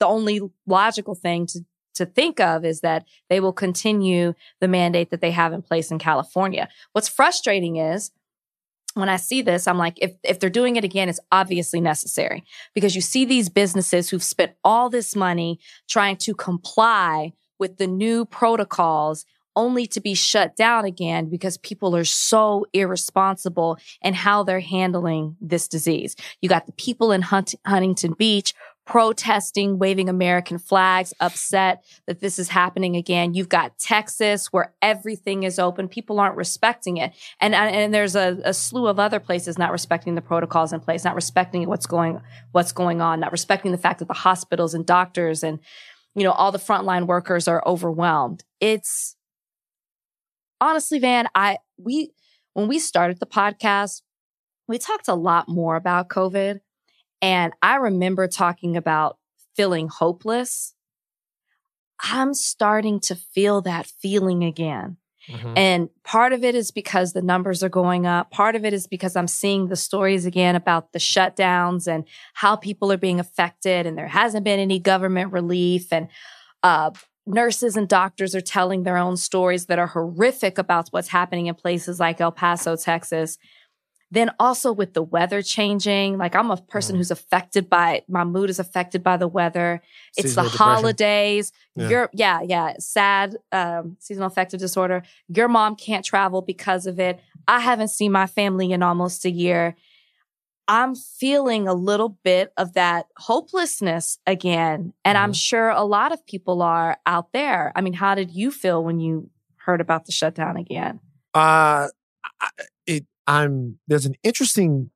the 0.00 0.06
only 0.06 0.40
logical 0.66 1.14
thing 1.14 1.46
to 1.48 1.60
to 1.94 2.06
think 2.06 2.40
of 2.40 2.64
is 2.64 2.80
that 2.80 3.04
they 3.28 3.40
will 3.40 3.52
continue 3.52 4.34
the 4.60 4.68
mandate 4.68 5.10
that 5.10 5.20
they 5.20 5.30
have 5.30 5.52
in 5.52 5.62
place 5.62 5.90
in 5.90 5.98
California. 5.98 6.68
What's 6.92 7.08
frustrating 7.08 7.76
is 7.76 8.10
when 8.94 9.08
I 9.08 9.16
see 9.16 9.42
this, 9.42 9.66
I'm 9.66 9.78
like, 9.78 9.98
if 10.00 10.12
if 10.22 10.38
they're 10.38 10.50
doing 10.50 10.76
it 10.76 10.84
again, 10.84 11.08
it's 11.08 11.20
obviously 11.32 11.80
necessary 11.80 12.44
because 12.74 12.94
you 12.94 13.00
see 13.00 13.24
these 13.24 13.48
businesses 13.48 14.08
who've 14.08 14.22
spent 14.22 14.52
all 14.62 14.88
this 14.88 15.16
money 15.16 15.58
trying 15.88 16.16
to 16.18 16.34
comply 16.34 17.32
with 17.58 17.78
the 17.78 17.86
new 17.86 18.24
protocols 18.24 19.26
only 19.56 19.86
to 19.86 20.00
be 20.00 20.14
shut 20.14 20.56
down 20.56 20.84
again 20.84 21.28
because 21.28 21.56
people 21.58 21.94
are 21.94 22.04
so 22.04 22.66
irresponsible 22.72 23.78
in 24.02 24.14
how 24.14 24.42
they're 24.42 24.60
handling 24.60 25.36
this 25.40 25.68
disease. 25.68 26.16
You 26.40 26.48
got 26.48 26.66
the 26.66 26.72
people 26.72 27.12
in 27.12 27.22
Hunt- 27.22 27.54
Huntington 27.64 28.14
Beach 28.14 28.54
protesting, 28.86 29.78
waving 29.78 30.08
American 30.08 30.58
flags, 30.58 31.14
upset 31.20 31.84
that 32.06 32.20
this 32.20 32.38
is 32.38 32.48
happening 32.48 32.96
again. 32.96 33.32
You've 33.32 33.48
got 33.48 33.78
Texas 33.78 34.48
where 34.48 34.74
everything 34.82 35.42
is 35.42 35.58
open. 35.58 35.88
People 35.88 36.20
aren't 36.20 36.36
respecting 36.36 36.98
it. 36.98 37.12
And, 37.40 37.54
and 37.54 37.94
there's 37.94 38.14
a, 38.14 38.38
a 38.44 38.52
slew 38.52 38.86
of 38.86 39.00
other 39.00 39.20
places 39.20 39.58
not 39.58 39.72
respecting 39.72 40.14
the 40.14 40.20
protocols 40.20 40.72
in 40.72 40.80
place, 40.80 41.04
not 41.04 41.14
respecting 41.14 41.66
what's 41.66 41.86
going, 41.86 42.20
what's 42.52 42.72
going 42.72 43.00
on, 43.00 43.20
not 43.20 43.32
respecting 43.32 43.72
the 43.72 43.78
fact 43.78 44.00
that 44.00 44.08
the 44.08 44.14
hospitals 44.14 44.74
and 44.74 44.84
doctors 44.84 45.42
and, 45.42 45.60
you 46.14 46.22
know, 46.22 46.32
all 46.32 46.52
the 46.52 46.58
frontline 46.58 47.06
workers 47.06 47.48
are 47.48 47.62
overwhelmed. 47.66 48.44
It's 48.60 49.16
honestly, 50.60 50.98
Van, 50.98 51.26
I, 51.34 51.58
we, 51.78 52.12
when 52.52 52.68
we 52.68 52.78
started 52.78 53.18
the 53.18 53.26
podcast, 53.26 54.02
we 54.68 54.78
talked 54.78 55.08
a 55.08 55.14
lot 55.14 55.48
more 55.48 55.76
about 55.76 56.08
COVID. 56.08 56.60
And 57.24 57.54
I 57.62 57.76
remember 57.76 58.28
talking 58.28 58.76
about 58.76 59.16
feeling 59.56 59.88
hopeless. 59.88 60.74
I'm 62.02 62.34
starting 62.34 63.00
to 63.00 63.14
feel 63.14 63.62
that 63.62 63.86
feeling 63.86 64.44
again. 64.44 64.98
Mhm. 65.30 65.54
And 65.56 65.88
part 66.02 66.34
of 66.34 66.44
it 66.44 66.54
is 66.54 66.70
because 66.70 67.14
the 67.14 67.22
numbers 67.22 67.62
are 67.62 67.70
going 67.70 68.04
up. 68.04 68.30
Part 68.30 68.56
of 68.56 68.66
it 68.66 68.74
is 68.74 68.86
because 68.86 69.16
I'm 69.16 69.26
seeing 69.26 69.68
the 69.68 69.76
stories 69.76 70.26
again 70.26 70.54
about 70.54 70.92
the 70.92 70.98
shutdowns 70.98 71.86
and 71.86 72.04
how 72.34 72.56
people 72.56 72.92
are 72.92 72.98
being 72.98 73.18
affected. 73.20 73.86
And 73.86 73.96
there 73.96 74.08
hasn't 74.08 74.44
been 74.44 74.60
any 74.60 74.78
government 74.78 75.32
relief. 75.32 75.90
And 75.94 76.08
uh, 76.62 76.90
nurses 77.24 77.74
and 77.74 77.88
doctors 77.88 78.34
are 78.34 78.42
telling 78.42 78.82
their 78.82 78.98
own 78.98 79.16
stories 79.16 79.64
that 79.66 79.78
are 79.78 79.86
horrific 79.86 80.58
about 80.58 80.90
what's 80.90 81.08
happening 81.08 81.46
in 81.46 81.54
places 81.54 81.98
like 81.98 82.20
El 82.20 82.32
Paso, 82.32 82.76
Texas. 82.76 83.38
Then 84.14 84.30
also 84.38 84.72
with 84.72 84.94
the 84.94 85.02
weather 85.02 85.42
changing, 85.42 86.18
like 86.18 86.34
I'm 86.36 86.50
a 86.50 86.56
person 86.56 86.94
Mhm. 86.94 86.98
who's 86.98 87.10
affected 87.10 87.68
by 87.68 88.02
my 88.08 88.22
mood 88.24 88.48
is 88.48 88.60
affected 88.60 89.02
by 89.02 89.16
the 89.16 89.26
weather. 89.26 89.82
It's 90.16 90.34
the 90.36 90.42
depression. 90.42 90.58
holidays. 90.58 91.52
Yeah. 91.74 91.88
Your 91.88 92.10
yeah, 92.12 92.40
yeah, 92.42 92.74
sad 92.78 93.36
um, 93.50 93.96
seasonal 93.98 94.28
affective 94.28 94.60
disorder. 94.60 95.02
Your 95.28 95.48
mom 95.48 95.74
can't 95.74 96.04
travel 96.04 96.42
because 96.42 96.86
of 96.86 97.00
it. 97.00 97.18
I 97.48 97.58
haven't 97.60 97.88
seen 97.88 98.12
my 98.12 98.26
family 98.26 98.70
in 98.72 98.82
almost 98.84 99.24
a 99.24 99.30
year. 99.30 99.74
I'm 100.68 100.94
feeling 100.94 101.66
a 101.68 101.74
little 101.74 102.10
bit 102.22 102.52
of 102.56 102.72
that 102.74 103.06
hopelessness 103.18 104.18
again, 104.26 104.94
and 105.04 105.18
I'm 105.18 105.32
Mhm. 105.32 105.36
sure 105.48 105.68
a 105.70 105.82
lot 105.84 106.12
of 106.12 106.24
people 106.24 106.62
are 106.62 106.98
out 107.04 107.32
there. 107.32 107.72
I 107.76 107.80
mean, 107.82 107.92
how 107.94 108.14
did 108.14 108.30
you 108.30 108.50
feel 108.50 108.82
when 108.84 108.98
you 109.00 109.28
heard 109.66 109.80
about 109.80 110.06
the 110.06 110.12
shutdown 110.12 110.56
again? 110.56 111.00
Uh, 111.34 111.88
it 112.86 113.04
I'm 113.26 113.78
there's 113.86 114.06
an 114.06 114.14
interesting. 114.22 114.90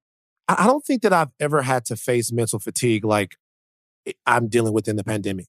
I, 0.51 0.67
don't 0.67 0.85
think 0.85 1.03
that 1.03 1.13
I've 1.13 1.31
ever 1.39 1.61
had 1.61 1.85
to 1.87 1.97
face 1.97 2.33
mental 2.33 2.59
fatigue 2.59 3.05
like 3.05 3.37
I'm 4.27 4.49
dealing 4.49 4.73
with 4.73 4.89
in 4.89 4.97
the 4.97 5.05
pandemic. 5.05 5.47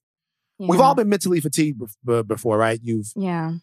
Yeah. 0.58 0.68
We've 0.68 0.80
all 0.80 0.94
been 0.94 1.08
mentally 1.08 1.40
fatigued 1.40 1.80
bef- 2.04 2.26
before, 2.26 2.58
right? 2.58 2.78
You've 2.82 3.10
Yeah. 3.16 3.54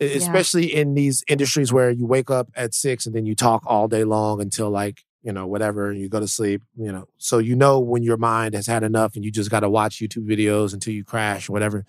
Especially 0.00 0.74
in 0.74 0.94
these 0.94 1.22
industries 1.28 1.72
where 1.72 1.88
you 1.90 2.06
wake 2.06 2.28
up 2.28 2.48
at 2.56 2.74
six 2.74 3.06
and 3.06 3.14
then 3.14 3.24
you 3.24 3.36
talk 3.36 3.62
all 3.66 3.86
day 3.88 4.04
long 4.04 4.42
until 4.42 4.68
like 4.68 5.04
you 5.22 5.32
know 5.32 5.46
whatever 5.46 5.90
and 5.90 6.00
you 6.00 6.08
go 6.08 6.20
to 6.20 6.28
sleep 6.28 6.62
you 6.76 6.90
know 6.90 7.06
so 7.16 7.38
you 7.38 7.54
know 7.54 7.78
when 7.78 8.02
your 8.02 8.16
mind 8.16 8.54
has 8.54 8.66
had 8.66 8.82
enough 8.82 9.14
and 9.14 9.24
you 9.24 9.30
just 9.30 9.50
got 9.50 9.60
to 9.60 9.70
watch 9.70 9.98
youtube 9.98 10.28
videos 10.28 10.74
until 10.74 10.92
you 10.92 11.04
crash 11.04 11.48
or 11.48 11.52
whatever 11.52 11.84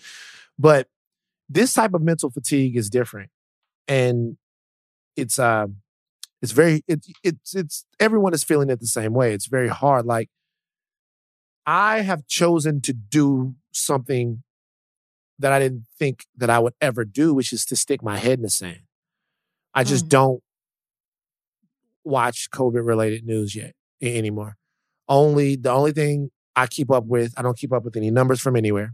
but 0.58 0.88
this 1.50 1.74
type 1.74 1.94
of 1.94 2.02
mental 2.02 2.30
fatigue 2.30 2.78
is 2.78 2.90
different 2.90 3.30
and 3.88 4.38
it's 5.16 5.40
uh 5.40 5.68
it's 6.44 6.52
very 6.52 6.84
it, 6.88 7.06
it's 7.24 7.56
it's 7.56 7.86
everyone 8.00 8.34
is 8.34 8.44
feeling 8.44 8.70
it 8.70 8.80
the 8.80 8.86
same 8.86 9.14
way 9.14 9.34
it's 9.34 9.48
very 9.48 9.70
hard 9.70 10.06
like 10.06 10.30
i 11.66 12.02
have 12.02 12.28
chosen 12.28 12.82
to 12.82 12.94
do 12.94 13.56
something 13.72 14.44
that 15.40 15.52
I 15.52 15.60
didn't 15.60 15.86
think 16.00 16.26
that 16.38 16.50
I 16.50 16.60
would 16.60 16.74
ever 16.80 17.04
do, 17.04 17.34
which 17.34 17.52
is 17.52 17.66
to 17.66 17.76
stick 17.76 18.04
my 18.04 18.18
head 18.18 18.40
in 18.40 18.44
the 18.44 18.50
sand. 18.50 18.82
I 19.74 19.84
just 19.84 20.06
Mm. 20.06 20.10
don't 20.10 20.44
watch 22.04 22.50
COVID 22.52 22.86
related 22.86 23.26
news 23.26 23.56
yet 23.56 23.74
anymore. 24.02 24.58
Only 25.08 25.56
the 25.56 25.72
only 25.72 25.92
thing 25.92 26.32
I 26.56 26.68
keep 26.68 26.92
up 26.92 27.06
with, 27.06 27.34
I 27.38 27.42
don't 27.42 27.58
keep 27.58 27.74
up 27.74 27.84
with 27.84 27.98
any 27.98 28.12
numbers 28.12 28.40
from 28.40 28.56
anywhere. 28.56 28.94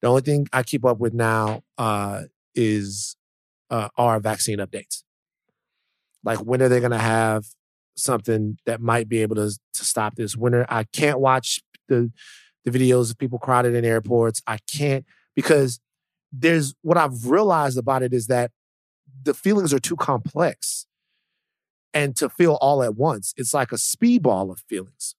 The 0.00 0.08
only 0.08 0.22
thing 0.22 0.46
I 0.52 0.62
keep 0.62 0.84
up 0.84 0.98
with 1.00 1.12
now 1.12 1.62
uh, 1.76 2.24
is 2.54 3.16
uh, 3.70 3.88
are 3.96 4.20
vaccine 4.20 4.58
updates. 4.58 5.02
Like 6.28 6.38
when 6.38 6.62
are 6.62 6.68
they 6.68 6.80
going 6.80 6.92
to 6.92 6.98
have 6.98 7.46
something 7.96 8.58
that 8.66 8.80
might 8.80 9.08
be 9.08 9.22
able 9.22 9.36
to 9.36 9.50
to 9.74 9.84
stop 9.84 10.14
this? 10.14 10.36
When 10.36 10.54
I 10.68 10.84
can't 10.92 11.20
watch 11.20 11.60
the 11.88 12.12
the 12.64 12.78
videos 12.78 13.10
of 13.10 13.18
people 13.18 13.38
crowded 13.38 13.74
in 13.74 13.84
airports. 13.84 14.42
I 14.46 14.58
can't 14.72 15.04
because 15.34 15.80
there's 16.32 16.74
what 16.82 16.98
I've 16.98 17.26
realized 17.26 17.78
about 17.78 18.02
it 18.02 18.12
is 18.12 18.26
that 18.26 18.50
the 19.22 19.34
feelings 19.34 19.72
are 19.72 19.78
too 19.78 19.96
complex. 19.96 20.86
And 21.94 22.14
to 22.16 22.28
feel 22.28 22.58
all 22.60 22.82
at 22.82 22.96
once, 22.96 23.32
it's 23.36 23.54
like 23.54 23.72
a 23.72 23.76
speedball 23.76 24.50
of 24.50 24.60
feelings. 24.68 25.14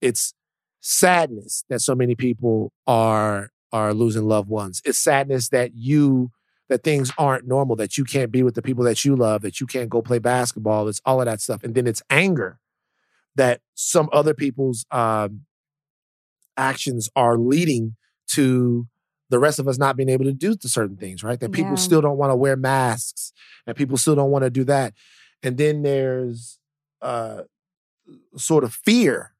It's 0.00 0.34
sadness 0.80 1.64
that 1.68 1.80
so 1.80 1.94
many 1.94 2.14
people 2.14 2.72
are 2.86 3.50
are 3.72 3.94
losing 3.94 4.26
loved 4.26 4.48
ones. 4.48 4.82
It's 4.84 4.98
sadness 4.98 5.50
that 5.50 5.74
you 5.74 6.32
that 6.68 6.84
things 6.84 7.10
aren't 7.18 7.46
normal, 7.46 7.76
that 7.76 7.96
you 7.98 8.04
can't 8.04 8.30
be 8.30 8.42
with 8.42 8.54
the 8.54 8.62
people 8.62 8.84
that 8.84 9.04
you 9.04 9.16
love, 9.16 9.42
that 9.42 9.60
you 9.60 9.66
can't 9.66 9.88
go 9.88 10.02
play 10.02 10.18
basketball. 10.18 10.88
It's 10.88 11.00
all 11.04 11.20
of 11.20 11.26
that 11.26 11.40
stuff. 11.40 11.62
And 11.64 11.74
then 11.74 11.86
it's 11.86 12.02
anger 12.10 12.58
that 13.36 13.60
some 13.74 14.08
other 14.12 14.34
people's 14.34 14.84
um, 14.90 15.42
actions 16.56 17.08
are 17.16 17.38
leading 17.38 17.96
to 18.28 18.86
the 19.30 19.38
rest 19.38 19.58
of 19.58 19.68
us 19.68 19.78
not 19.78 19.96
being 19.96 20.08
able 20.08 20.24
to 20.24 20.32
do 20.32 20.56
certain 20.60 20.96
things, 20.96 21.22
right? 21.22 21.38
That 21.40 21.52
people 21.52 21.72
Yeah. 21.72 21.76
still 21.76 22.00
don't 22.00 22.18
want 22.18 22.30
to 22.30 22.36
wear 22.36 22.56
masks 22.56 23.32
and 23.66 23.76
people 23.76 23.96
still 23.98 24.14
don't 24.14 24.30
want 24.30 24.44
to 24.44 24.50
do 24.50 24.64
that. 24.64 24.94
And 25.42 25.56
then 25.56 25.82
there's 25.82 26.58
uh 27.00 27.42
sort 28.36 28.64
of 28.64 28.74
fear 28.74 29.34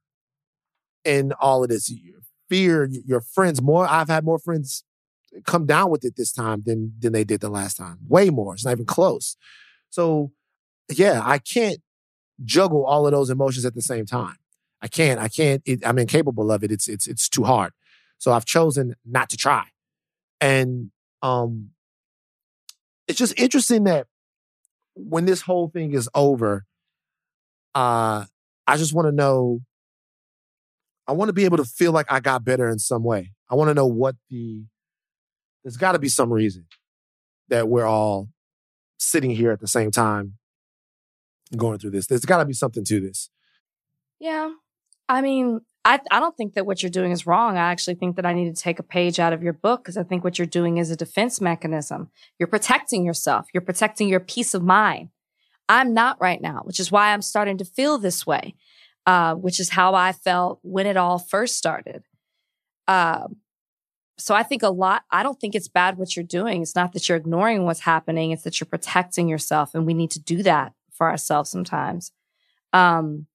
in 1.05 1.33
all 1.41 1.63
of 1.63 1.71
this. 1.71 1.93
Fear 2.49 2.89
your 3.07 3.21
friends 3.21 3.61
more. 3.61 3.87
I've 3.87 4.09
had 4.09 4.25
more 4.25 4.39
friends 4.39 4.85
come 5.45 5.67
down 5.67 5.91
with 5.91 6.05
it 6.05 6.17
this 6.17 6.33
time 6.33 6.63
than 6.65 6.95
than 6.99 7.13
they 7.13 7.25
did 7.25 7.41
the 7.41 7.51
last 7.51 7.77
time. 7.77 7.99
Way 8.09 8.31
more. 8.31 8.55
It's 8.55 8.65
not 8.65 8.73
even 8.73 8.87
close. 8.87 9.37
So 9.91 10.33
yeah, 10.91 11.21
I 11.25 11.39
can't 11.39 11.81
juggle 12.45 12.85
all 12.85 13.07
of 13.07 13.13
those 13.13 13.31
emotions 13.31 13.65
at 13.65 13.75
the 13.75 13.83
same 13.83 14.07
time. 14.07 14.37
I 14.81 14.89
can't. 14.89 15.21
I 15.21 15.29
can't. 15.29 15.63
It, 15.65 15.87
I'm 15.87 15.99
incapable 15.99 16.51
of 16.53 16.63
it. 16.63 16.71
It's 16.71 16.89
it's 16.89 17.07
it's 17.07 17.29
too 17.29 17.45
hard. 17.45 17.73
So 18.19 18.33
I've 18.33 18.45
chosen 18.45 18.95
not 19.05 19.31
to 19.31 19.37
try. 19.37 19.65
And 20.41 20.91
um, 21.23 21.71
it's 23.07 23.19
just 23.19 23.39
interesting 23.39 23.85
that 23.85 24.07
when 24.95 25.25
this 25.25 25.43
whole 25.43 25.69
thing 25.69 25.95
is 25.95 26.09
over, 26.15 26.65
uh, 27.75 28.25
I 28.67 28.77
just 28.77 28.95
want 28.95 29.07
to 29.07 29.13
know. 29.13 29.61
I 31.07 31.13
want 31.13 31.31
to 31.31 31.33
be 31.33 31.47
able 31.47 31.57
to 31.57 31.65
feel 31.65 31.93
like 31.93 32.13
I 32.13 32.21
got 32.21 32.45
better 32.45 32.69
in 32.69 32.79
some 32.79 33.03
way. 33.03 33.33
I 33.51 33.55
want 33.55 33.69
to 33.69 33.75
know 33.75 33.87
what 33.87 34.17
the. 34.31 34.65
There's 35.69 35.77
got 35.77 35.93
to 35.93 35.99
be 35.99 36.09
some 36.09 36.33
reason 36.33 36.65
that 37.51 37.69
we're 37.69 37.85
all 37.85 38.31
sitting 38.99 39.31
here 39.31 39.53
at 39.53 39.61
the 39.61 39.69
same 39.69 39.91
time 39.91 40.39
going 41.55 41.79
through 41.79 41.91
this. 41.91 42.07
There's 42.07 42.25
got 42.25 42.39
to 42.39 42.47
be 42.47 42.55
something 42.55 42.87
to 42.87 43.01
this. 43.01 43.29
Yeah. 44.19 44.53
I 45.11 45.21
mean, 45.21 45.61
I, 45.85 46.01
I 46.11 46.21
don't 46.21 46.35
think 46.39 46.55
that 46.55 46.65
what 46.65 46.83
you're 46.83 46.89
doing 46.89 47.13
is 47.13 47.27
wrong. 47.27 47.59
I 47.59 47.71
actually 47.71 47.97
think 47.97 48.17
that 48.17 48.25
I 48.25 48.33
need 48.33 48.57
to 48.57 48.59
take 48.59 48.79
a 48.79 48.83
page 48.83 49.21
out 49.21 49.35
of 49.35 49.43
your 49.43 49.53
book 49.53 49.83
because 49.83 49.99
I 49.99 50.05
think 50.05 50.25
what 50.25 50.39
you're 50.39 50.47
doing 50.47 50.79
is 50.79 50.91
a 50.91 50.97
defense 50.97 51.39
mechanism. 51.39 52.09
You're 52.39 52.47
protecting 52.47 53.05
yourself, 53.05 53.45
you're 53.53 53.61
protecting 53.61 54.09
your 54.09 54.21
peace 54.21 54.55
of 54.55 54.63
mind. 54.63 55.11
I'm 55.69 55.93
not 55.93 56.19
right 56.19 56.41
now, 56.41 56.63
which 56.65 56.81
is 56.81 56.91
why 56.91 57.13
I'm 57.13 57.21
starting 57.21 57.59
to 57.59 57.67
feel 57.67 57.99
this 57.99 58.27
way, 58.27 58.55
uh, 59.05 59.35
which 59.35 59.61
is 59.61 59.69
how 59.69 59.95
I 59.95 60.13
felt 60.13 60.61
when 60.63 60.87
it 60.87 60.97
all 60.97 61.19
first 61.19 61.59
started. 61.59 62.05
Um, 62.87 63.37
so 64.19 64.35
I 64.35 64.43
think 64.43 64.63
a 64.63 64.69
lot, 64.69 65.05
I 65.11 65.23
don't 65.23 65.41
think 65.41 65.55
it's 65.55 65.69
bad 65.69 65.97
what 65.97 66.17
you're 66.17 66.25
doing. 66.25 66.63
It's 66.63 66.75
not 66.75 66.93
that 66.93 67.09
you're 67.09 67.17
ignoring 67.17 67.65
what's 67.65 67.81
happening, 67.81 68.33
it's 68.33 68.43
that 68.43 68.61
you're 68.61 68.67
protecting 68.67 69.29
yourself. 69.29 69.75
And 69.75 69.87
we 69.87 69.95
need 69.95 70.11
to 70.13 70.21
do 70.21 70.43
that 70.43 70.73
for 70.93 71.09
ourselves 71.09 71.51
sometimes. 71.51 72.13
Um, 72.73 73.27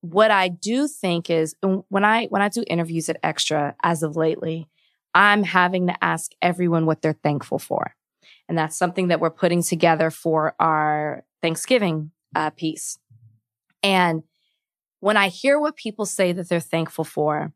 what 0.00 0.30
I 0.30 0.48
do 0.48 0.86
think 0.86 1.28
is 1.30 1.56
when 1.60 2.04
I 2.04 2.26
when 2.26 2.42
I 2.42 2.48
do 2.48 2.62
interviews 2.68 3.08
at 3.08 3.18
Extra 3.22 3.74
as 3.82 4.02
of 4.02 4.16
lately, 4.16 4.68
I'm 5.14 5.42
having 5.42 5.88
to 5.88 6.04
ask 6.04 6.32
everyone 6.40 6.86
what 6.86 7.02
they're 7.02 7.18
thankful 7.24 7.58
for. 7.58 7.94
And 8.48 8.56
that's 8.56 8.78
something 8.78 9.08
that 9.08 9.20
we're 9.20 9.30
putting 9.30 9.62
together 9.62 10.10
for 10.10 10.54
our 10.60 11.24
Thanksgiving 11.42 12.12
uh, 12.36 12.50
piece. 12.50 12.98
And 13.82 14.22
when 15.00 15.16
I 15.16 15.28
hear 15.28 15.58
what 15.58 15.76
people 15.76 16.06
say 16.06 16.32
that 16.32 16.48
they're 16.48 16.60
thankful 16.60 17.04
for, 17.04 17.52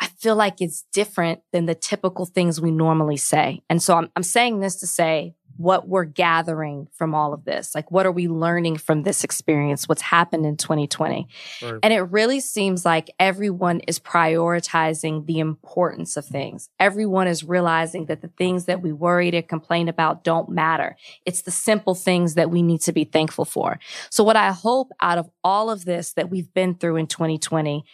I 0.00 0.06
feel 0.06 0.34
like 0.34 0.60
it's 0.60 0.84
different 0.92 1.40
than 1.52 1.66
the 1.66 1.74
typical 1.74 2.24
things 2.24 2.60
we 2.60 2.70
normally 2.70 3.18
say. 3.18 3.62
And 3.68 3.82
so 3.82 3.96
I'm, 3.96 4.10
I'm 4.16 4.22
saying 4.22 4.60
this 4.60 4.76
to 4.76 4.86
say 4.86 5.34
what 5.60 5.86
we're 5.86 6.04
gathering 6.04 6.88
from 6.90 7.14
all 7.14 7.34
of 7.34 7.44
this. 7.44 7.74
Like, 7.74 7.90
what 7.90 8.06
are 8.06 8.12
we 8.12 8.28
learning 8.28 8.78
from 8.78 9.02
this 9.02 9.24
experience? 9.24 9.86
What's 9.86 10.00
happened 10.00 10.46
in 10.46 10.56
2020? 10.56 11.28
Right. 11.60 11.74
And 11.82 11.92
it 11.92 12.00
really 12.00 12.40
seems 12.40 12.86
like 12.86 13.10
everyone 13.18 13.80
is 13.80 13.98
prioritizing 13.98 15.26
the 15.26 15.38
importance 15.38 16.16
of 16.16 16.24
things. 16.24 16.70
Everyone 16.80 17.28
is 17.28 17.44
realizing 17.44 18.06
that 18.06 18.22
the 18.22 18.28
things 18.38 18.64
that 18.64 18.80
we 18.80 18.90
worried 18.94 19.34
and 19.34 19.46
complained 19.46 19.90
about 19.90 20.24
don't 20.24 20.48
matter. 20.48 20.96
It's 21.26 21.42
the 21.42 21.50
simple 21.50 21.94
things 21.94 22.36
that 22.36 22.50
we 22.50 22.62
need 22.62 22.80
to 22.82 22.92
be 22.92 23.04
thankful 23.04 23.44
for. 23.44 23.78
So, 24.08 24.24
what 24.24 24.36
I 24.36 24.52
hope 24.52 24.88
out 25.02 25.18
of 25.18 25.28
all 25.44 25.68
of 25.68 25.84
this 25.84 26.14
that 26.14 26.30
we've 26.30 26.52
been 26.54 26.74
through 26.74 26.96
in 26.96 27.06
2020 27.06 27.84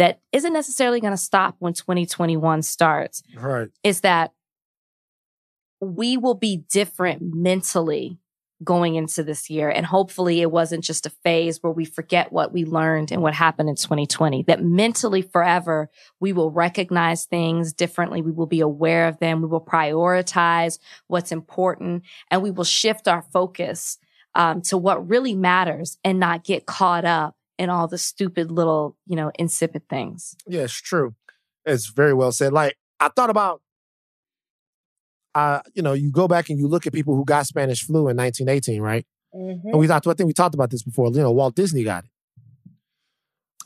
that 0.00 0.18
isn't 0.32 0.54
necessarily 0.54 0.98
going 0.98 1.12
to 1.12 1.16
stop 1.18 1.56
when 1.58 1.74
2021 1.74 2.62
starts 2.62 3.22
Right. 3.36 3.68
is 3.84 4.00
that 4.00 4.32
we 5.78 6.16
will 6.16 6.34
be 6.34 6.64
different 6.70 7.20
mentally 7.20 8.18
going 8.64 8.94
into 8.94 9.22
this 9.22 9.50
year. 9.50 9.68
And 9.68 9.84
hopefully 9.84 10.40
it 10.40 10.50
wasn't 10.50 10.84
just 10.84 11.04
a 11.04 11.10
phase 11.22 11.62
where 11.62 11.72
we 11.72 11.84
forget 11.84 12.32
what 12.32 12.50
we 12.50 12.64
learned 12.64 13.12
and 13.12 13.20
what 13.20 13.34
happened 13.34 13.68
in 13.68 13.76
2020, 13.76 14.44
that 14.44 14.64
mentally 14.64 15.20
forever 15.20 15.90
we 16.18 16.32
will 16.32 16.50
recognize 16.50 17.26
things 17.26 17.74
differently. 17.74 18.22
We 18.22 18.32
will 18.32 18.46
be 18.46 18.60
aware 18.60 19.06
of 19.06 19.18
them. 19.18 19.42
We 19.42 19.48
will 19.48 19.64
prioritize 19.64 20.78
what's 21.08 21.30
important 21.30 22.04
and 22.30 22.42
we 22.42 22.50
will 22.50 22.64
shift 22.64 23.06
our 23.06 23.20
focus 23.20 23.98
um, 24.34 24.62
to 24.62 24.78
what 24.78 25.06
really 25.06 25.34
matters 25.34 25.98
and 26.04 26.18
not 26.18 26.44
get 26.44 26.64
caught 26.64 27.04
up 27.04 27.34
in 27.60 27.68
all 27.68 27.86
the 27.86 27.98
stupid 27.98 28.50
little, 28.50 28.96
you 29.06 29.14
know, 29.14 29.30
insipid 29.38 29.86
things. 29.90 30.34
Yeah, 30.46 30.62
it's 30.62 30.80
true. 30.80 31.14
It's 31.66 31.88
very 31.88 32.14
well 32.14 32.32
said. 32.32 32.54
Like 32.54 32.78
I 32.98 33.08
thought 33.08 33.28
about, 33.28 33.60
uh, 35.34 35.60
you 35.74 35.82
know, 35.82 35.92
you 35.92 36.10
go 36.10 36.26
back 36.26 36.48
and 36.48 36.58
you 36.58 36.66
look 36.66 36.86
at 36.86 36.94
people 36.94 37.14
who 37.14 37.24
got 37.26 37.46
Spanish 37.46 37.84
flu 37.84 38.08
in 38.08 38.16
1918, 38.16 38.80
right? 38.80 39.06
And 39.32 39.78
we 39.78 39.86
thought, 39.86 40.06
I 40.06 40.14
think 40.14 40.26
we 40.26 40.32
talked 40.32 40.54
about 40.54 40.70
this 40.70 40.82
before. 40.82 41.08
You 41.08 41.20
know, 41.20 41.32
Walt 41.32 41.54
Disney 41.54 41.84
got 41.84 42.04
it. 42.04 42.10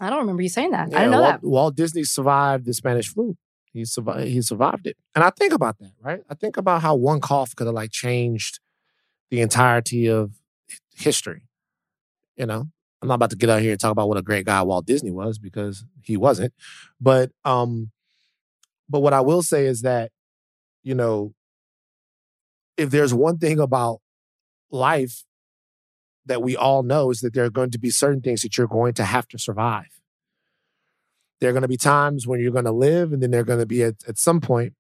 I 0.01 0.11
don't 0.11 0.19
remember 0.19 0.43
you 0.43 0.49
saying 0.49 0.73
that. 0.73 0.91
Yeah, 0.91 0.97
I 0.97 1.01
didn't 1.03 1.13
know 1.13 1.21
Walt, 1.21 1.41
that. 1.41 1.47
Walt 1.47 1.77
Disney 1.77 2.03
survived 2.03 2.67
the 2.67 2.75
Spanish 2.75 3.09
flu. 3.09 3.37
He 3.73 3.85
survived. 3.85 4.27
He 4.27 4.43
survived 4.43 4.89
it, 4.89 4.97
and 5.15 5.23
I 5.23 5.31
think 5.31 5.53
about 5.53 5.79
that. 5.79 5.93
Right? 6.03 6.21
I 6.29 6.35
think 6.35 6.57
about 6.57 6.83
how 6.83 6.97
one 6.97 7.21
cough 7.21 7.55
could 7.55 7.69
have 7.69 7.75
like 7.75 7.93
changed 7.93 8.59
the 9.31 9.41
entirety 9.41 10.09
of 10.09 10.33
history. 10.97 11.49
You 12.37 12.47
know, 12.47 12.69
I'm 13.05 13.09
not 13.09 13.17
about 13.17 13.31
to 13.31 13.37
get 13.37 13.51
out 13.51 13.61
here 13.61 13.71
and 13.71 13.79
talk 13.79 13.93
about 13.93 14.09
what 14.09 14.17
a 14.17 14.23
great 14.23 14.47
guy 14.47 14.63
Walt 14.63 14.87
Disney 14.87 15.11
was 15.11 15.39
because 15.39 15.85
he 16.03 16.17
wasn't. 16.17 16.55
But 16.99 17.33
um, 17.45 17.91
but 18.89 19.01
what 19.01 19.13
I 19.13 19.21
will 19.21 19.43
say 19.43 19.67
is 19.67 19.83
that, 19.83 20.11
you 20.83 20.95
know, 20.95 21.35
if 22.79 22.89
there's 22.89 23.13
one 23.13 23.37
thing 23.37 23.61
about 23.61 24.01
life 24.71 25.25
that 26.25 26.41
we 26.41 26.57
all 26.57 26.83
know 26.83 27.11
is 27.11 27.21
that 27.21 27.35
there 27.35 27.45
are 27.45 27.51
going 27.51 27.71
to 27.73 27.79
be 27.79 27.91
certain 27.91 28.23
things 28.23 28.41
that 28.41 28.57
you're 28.57 28.67
going 28.67 28.95
to 28.95 29.05
have 29.05 29.29
to 29.29 29.39
survive. 29.39 30.01
There 31.41 31.51
are 31.51 31.53
going 31.53 31.61
to 31.61 31.69
be 31.69 31.77
times 31.77 32.27
when 32.27 32.41
you're 32.41 32.53
going 32.53 32.65
to 32.65 32.73
live, 32.73 33.13
and 33.13 33.23
then 33.23 33.33
there 33.33 33.43
are 33.43 33.45
going 33.45 33.61
to 33.61 33.67
be 33.67 33.83
at, 33.83 33.97
at 34.09 34.17
some 34.17 34.41
point, 34.41 34.73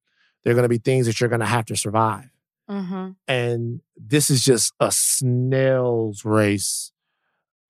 there 0.42 0.52
are 0.52 0.54
going 0.54 0.64
to 0.64 0.68
be 0.70 0.78
things 0.78 1.04
that 1.04 1.20
you're 1.20 1.28
going 1.28 1.40
to 1.40 1.46
have 1.46 1.66
to 1.66 1.76
survive. 1.76 2.30
Mm-hmm. 2.70 3.10
And 3.28 3.82
this 3.98 4.30
is 4.30 4.42
just 4.42 4.72
a 4.80 4.90
snail's 4.90 6.24
race 6.24 6.93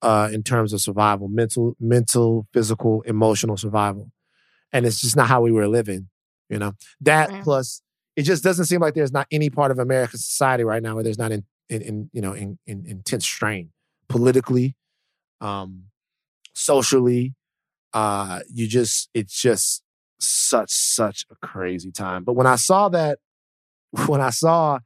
uh, 0.04 0.28
in 0.30 0.42
terms 0.42 0.74
of 0.74 0.82
survival, 0.82 1.28
mental, 1.28 1.74
mental, 1.80 2.46
physical, 2.52 3.00
emotional 3.02 3.56
survival. 3.56 4.12
And 4.70 4.84
it's 4.84 5.00
just 5.00 5.16
not 5.16 5.28
how 5.28 5.40
we 5.40 5.50
were 5.50 5.66
living, 5.66 6.10
you 6.50 6.58
know. 6.58 6.74
That 7.00 7.30
plus, 7.42 7.80
it 8.14 8.24
just 8.24 8.44
doesn't 8.44 8.66
seem 8.66 8.82
like 8.82 8.92
there's 8.92 9.12
not 9.12 9.26
any 9.30 9.48
part 9.48 9.70
of 9.70 9.78
American 9.78 10.18
society 10.18 10.62
right 10.62 10.82
now 10.82 10.94
where 10.94 11.02
there's 11.02 11.18
not 11.18 11.32
in, 11.32 11.44
in, 11.70 11.80
in 11.80 12.10
you 12.12 12.20
know, 12.20 12.34
in, 12.34 12.58
in 12.66 12.84
intense 12.86 13.24
strain 13.24 13.70
politically, 14.08 14.76
um, 15.40 15.84
socially. 16.52 17.34
Uh, 17.94 18.40
you 18.52 18.66
just, 18.66 19.08
it's 19.14 19.40
just 19.40 19.82
such, 20.20 20.70
such 20.70 21.24
a 21.30 21.46
crazy 21.46 21.90
time. 21.90 22.24
But 22.24 22.34
when 22.34 22.46
I 22.46 22.56
saw 22.56 22.90
that, 22.90 23.20
when 24.06 24.20
I 24.20 24.30
saw 24.30 24.80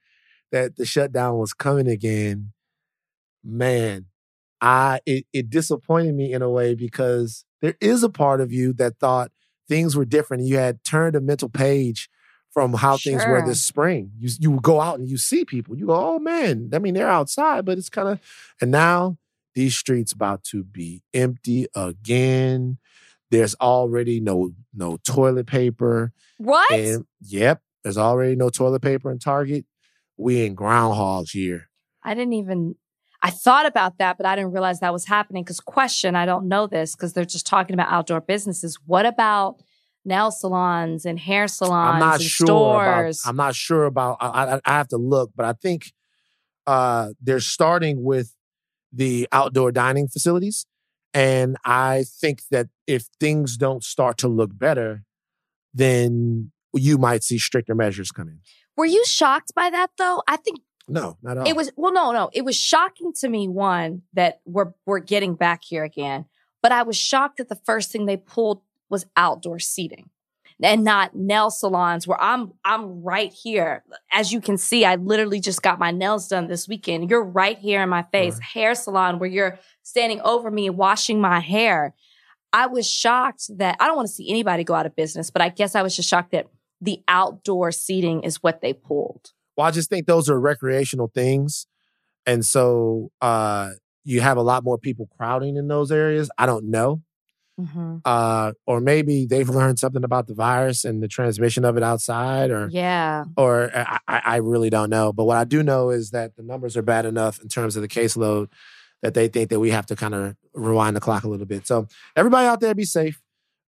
that 0.53 0.77
the 0.77 0.87
shutdown 0.87 1.39
was 1.39 1.55
coming 1.55 1.89
again, 1.89 2.53
man, 3.43 4.07
I 4.61 5.01
it, 5.07 5.27
it 5.33 5.51
disappointed 5.51 6.15
me 6.15 6.33
in 6.33 6.43
a 6.43 6.51
way 6.51 6.75
because 6.75 7.45
there 7.61 7.77
is 7.81 8.03
a 8.03 8.09
part 8.09 8.41
of 8.41 8.53
you 8.53 8.73
that 8.75 8.99
thought 8.99 9.31
things 9.69 9.97
were 9.97 10.05
different. 10.05 10.45
You 10.45 10.57
had 10.57 10.83
turned 10.85 11.17
a 11.17 11.21
mental 11.21 11.49
page 11.49 12.09
from 12.51 12.73
how 12.73 12.97
things 12.97 13.25
were 13.25 13.45
this 13.45 13.63
spring. 13.63 14.11
You 14.19 14.31
you 14.41 14.51
would 14.53 14.63
go 14.63 14.81
out 14.81 14.99
and 14.99 15.09
you 15.09 15.17
see 15.17 15.45
people. 15.45 15.77
You 15.77 15.87
go, 15.87 15.95
oh 15.95 16.19
man, 16.19 16.71
I 16.73 16.79
mean 16.79 16.95
they're 16.95 17.09
outside, 17.09 17.65
but 17.65 17.79
it's 17.79 17.89
kind 17.91 18.09
of 18.09 18.21
and 18.61 18.71
now 18.71 19.19
these 19.55 19.77
streets 19.77 20.13
about 20.13 20.45
to 20.45 20.65
be 20.65 21.03
empty 21.15 21.67
again. 21.75 22.79
There's 23.31 23.55
already 23.61 24.21
no 24.21 24.53
no 24.75 24.99
toilet 25.05 25.47
paper. 25.47 26.13
What? 26.39 26.71
And 26.73 27.07
yep, 27.21 27.63
there's 27.83 27.99
already 27.99 28.37
no 28.37 28.49
toilet 28.51 28.83
paper 28.83 29.11
in 29.11 29.19
Target. 29.19 29.67
We 30.17 30.45
in 30.45 30.55
Groundhog's 30.55 31.35
year. 31.35 31.69
I 32.03 32.15
didn't 32.15 32.35
even. 32.35 32.77
I 33.23 33.31
thought 33.31 33.67
about 33.67 33.99
that, 33.99 34.17
but 34.17 34.27
I 34.27 34.37
didn't 34.37 34.53
realize 34.53 34.81
that 34.81 34.93
was 34.93 35.07
happening. 35.07 35.43
Because 35.43 35.61
question, 35.61 36.15
I 36.15 36.27
don't 36.27 36.49
know 36.49 36.67
this 36.67 36.95
because 36.95 37.13
they're 37.13 37.25
just 37.25 37.47
talking 37.47 37.75
about 37.75 37.89
outdoor 37.91 38.21
businesses. 38.21 38.79
What 38.87 39.07
about 39.07 39.61
nail 40.05 40.31
salons 40.31 41.05
and 41.05 41.19
hair 41.19 41.49
salons 41.49 41.95
I'm 41.95 42.01
not 42.01 42.15
and 42.21 42.23
sure 42.23 42.47
stores? 42.47 43.23
about. 43.23 43.31
I'm 43.31 43.37
not 43.37 43.55
sure 43.55 43.85
about. 43.85 44.19
I, 44.21 44.29
I, 44.29 44.61
I 44.65 44.73
have 44.73 44.89
to 44.89 44.97
look, 44.97 45.33
but 45.35 45.47
I 45.47 45.53
think 45.53 45.93
uh, 46.67 47.11
they're 47.21 47.41
starting 47.41 48.05
with 48.05 48.35
the 48.93 49.29
outdoor 49.33 49.73
dining 49.73 50.09
facilities, 50.09 50.65
and 51.13 51.57
I 51.65 52.05
think 52.21 52.43
that 52.51 52.69
if 52.87 53.07
things 53.21 53.57
don't 53.57 53.83
start 53.83 54.19
to 54.19 54.29
look 54.29 54.57
better, 54.57 55.03
then 55.75 56.53
you 56.75 56.99
might 56.99 57.25
see 57.25 57.39
stricter 57.39 57.75
measures 57.75 58.11
come 58.11 58.29
in. 58.29 58.41
Were 58.77 58.87
you 58.87 59.05
shocked 59.05 59.53
by 59.55 59.71
that 59.71 59.91
though? 59.99 60.23
I 60.29 60.37
think 60.37 60.61
No, 60.89 61.17
not 61.23 61.33
at 61.33 61.39
all. 61.39 61.49
it 61.49 61.57
was 61.57 61.71
well, 61.77 61.93
no, 61.93 62.13
no. 62.13 62.31
It 62.33 62.45
was 62.45 62.57
shocking 62.57 63.13
to 63.21 63.29
me, 63.29 63.49
one, 63.49 64.03
that 64.15 64.41
we're 64.45 64.73
we're 64.87 65.01
getting 65.01 65.35
back 65.35 65.63
here 65.63 65.85
again. 65.85 66.27
But 66.63 66.73
I 66.73 66.83
was 66.83 66.97
shocked 66.97 67.39
that 67.39 67.49
the 67.49 67.61
first 67.65 67.91
thing 67.93 68.07
they 68.07 68.17
pulled 68.17 68.63
was 68.89 69.07
outdoor 69.17 69.59
seating. 69.59 70.11
And 70.61 70.83
not 70.83 71.15
nail 71.15 71.51
salons 71.51 72.09
where 72.09 72.21
I'm 72.21 72.53
I'm 72.65 73.05
right 73.05 73.33
here. 73.33 73.85
As 74.11 74.33
you 74.33 74.41
can 74.41 74.57
see, 74.57 74.85
I 74.85 74.97
literally 74.97 75.39
just 75.39 75.63
got 75.63 75.79
my 75.79 75.93
nails 75.93 76.27
done 76.27 76.49
this 76.49 76.67
weekend. 76.67 77.11
You're 77.11 77.23
right 77.23 77.57
here 77.57 77.81
in 77.81 77.89
my 77.89 78.03
face. 78.03 78.35
Right. 78.35 78.43
Hair 78.43 78.75
salon 78.75 79.21
where 79.21 79.29
you're 79.31 79.59
standing 79.85 80.21
over 80.23 80.51
me 80.51 80.69
washing 80.69 81.21
my 81.21 81.39
hair. 81.39 81.95
I 82.53 82.67
was 82.67 82.91
shocked 82.91 83.57
that 83.59 83.77
I 83.79 83.87
don't 83.87 83.95
want 83.95 84.09
to 84.09 84.15
see 84.15 84.29
anybody 84.29 84.65
go 84.65 84.75
out 84.75 84.87
of 84.87 84.97
business, 84.97 85.31
but 85.31 85.43
I 85.43 85.49
guess 85.49 85.77
I 85.77 85.83
was 85.83 85.95
just 85.95 86.09
shocked 86.09 86.33
that 86.33 86.49
the 86.81 87.03
outdoor 87.07 87.71
seating 87.71 88.23
is 88.23 88.43
what 88.43 88.61
they 88.61 88.73
pulled. 88.73 89.33
Well, 89.59 89.67
I 89.67 89.73
just 89.73 89.91
think 89.91 90.07
those 90.07 90.31
are 90.31 90.39
recreational 90.39 91.11
things. 91.13 91.67
And 92.27 92.47
so 92.47 93.11
uh, 93.21 93.71
you 94.05 94.21
have 94.21 94.37
a 94.37 94.43
lot 94.43 94.63
more 94.63 94.79
people 94.79 95.09
crowding 95.17 95.57
in 95.57 95.67
those 95.67 95.91
areas. 95.91 96.31
I 96.39 96.47
don't 96.47 96.67
know. 96.71 97.03
Mm-hmm. 97.61 97.97
Uh, 98.05 98.53
or 98.67 98.81
maybe 98.81 99.27
they've 99.27 99.49
learned 99.61 99.81
something 99.81 100.05
about 100.05 100.29
the 100.29 100.35
virus 100.35 100.85
and 100.85 101.03
the 101.03 101.09
transmission 101.09 101.65
of 101.65 101.77
it 101.77 101.83
outside, 101.83 102.53
or 102.53 102.69
Yeah. 102.71 103.25
or 103.37 103.73
I, 103.77 103.99
I 104.07 104.23
I 104.25 104.37
really 104.37 104.71
don't 104.71 104.91
know. 104.91 105.13
But 105.13 105.25
what 105.25 105.37
I 105.37 105.43
do 105.43 105.65
know 105.65 105.91
is 105.91 106.11
that 106.11 106.37
the 106.37 106.45
numbers 106.45 106.77
are 106.77 106.83
bad 106.83 107.05
enough 107.05 107.43
in 107.43 107.49
terms 107.49 107.75
of 107.75 107.83
the 107.83 107.89
caseload 107.89 108.47
that 109.03 109.15
they 109.15 109.27
think 109.27 109.51
that 109.51 109.59
we 109.59 109.71
have 109.71 109.87
to 109.87 109.97
kind 109.97 110.15
of 110.15 110.37
rewind 110.55 110.95
the 110.95 111.01
clock 111.01 111.25
a 111.25 111.29
little 111.29 111.47
bit. 111.47 111.67
So 111.67 111.89
everybody 112.15 112.47
out 112.47 112.61
there, 112.61 112.77
be 112.77 112.85
safe. 112.85 113.21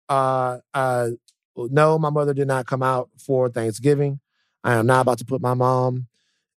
Uh, 0.08 0.60
uh, 0.76 1.10
no, 1.56 1.98
my 1.98 2.12
mother 2.12 2.36
did 2.36 2.48
not 2.48 2.68
come 2.68 2.84
out 2.84 3.10
for 3.18 3.50
Thanksgiving. 3.50 4.20
I 4.64 4.74
am 4.76 4.86
not 4.86 5.02
about 5.02 5.18
to 5.20 5.26
put 5.26 5.42
my 5.42 5.54
mom 5.54 6.08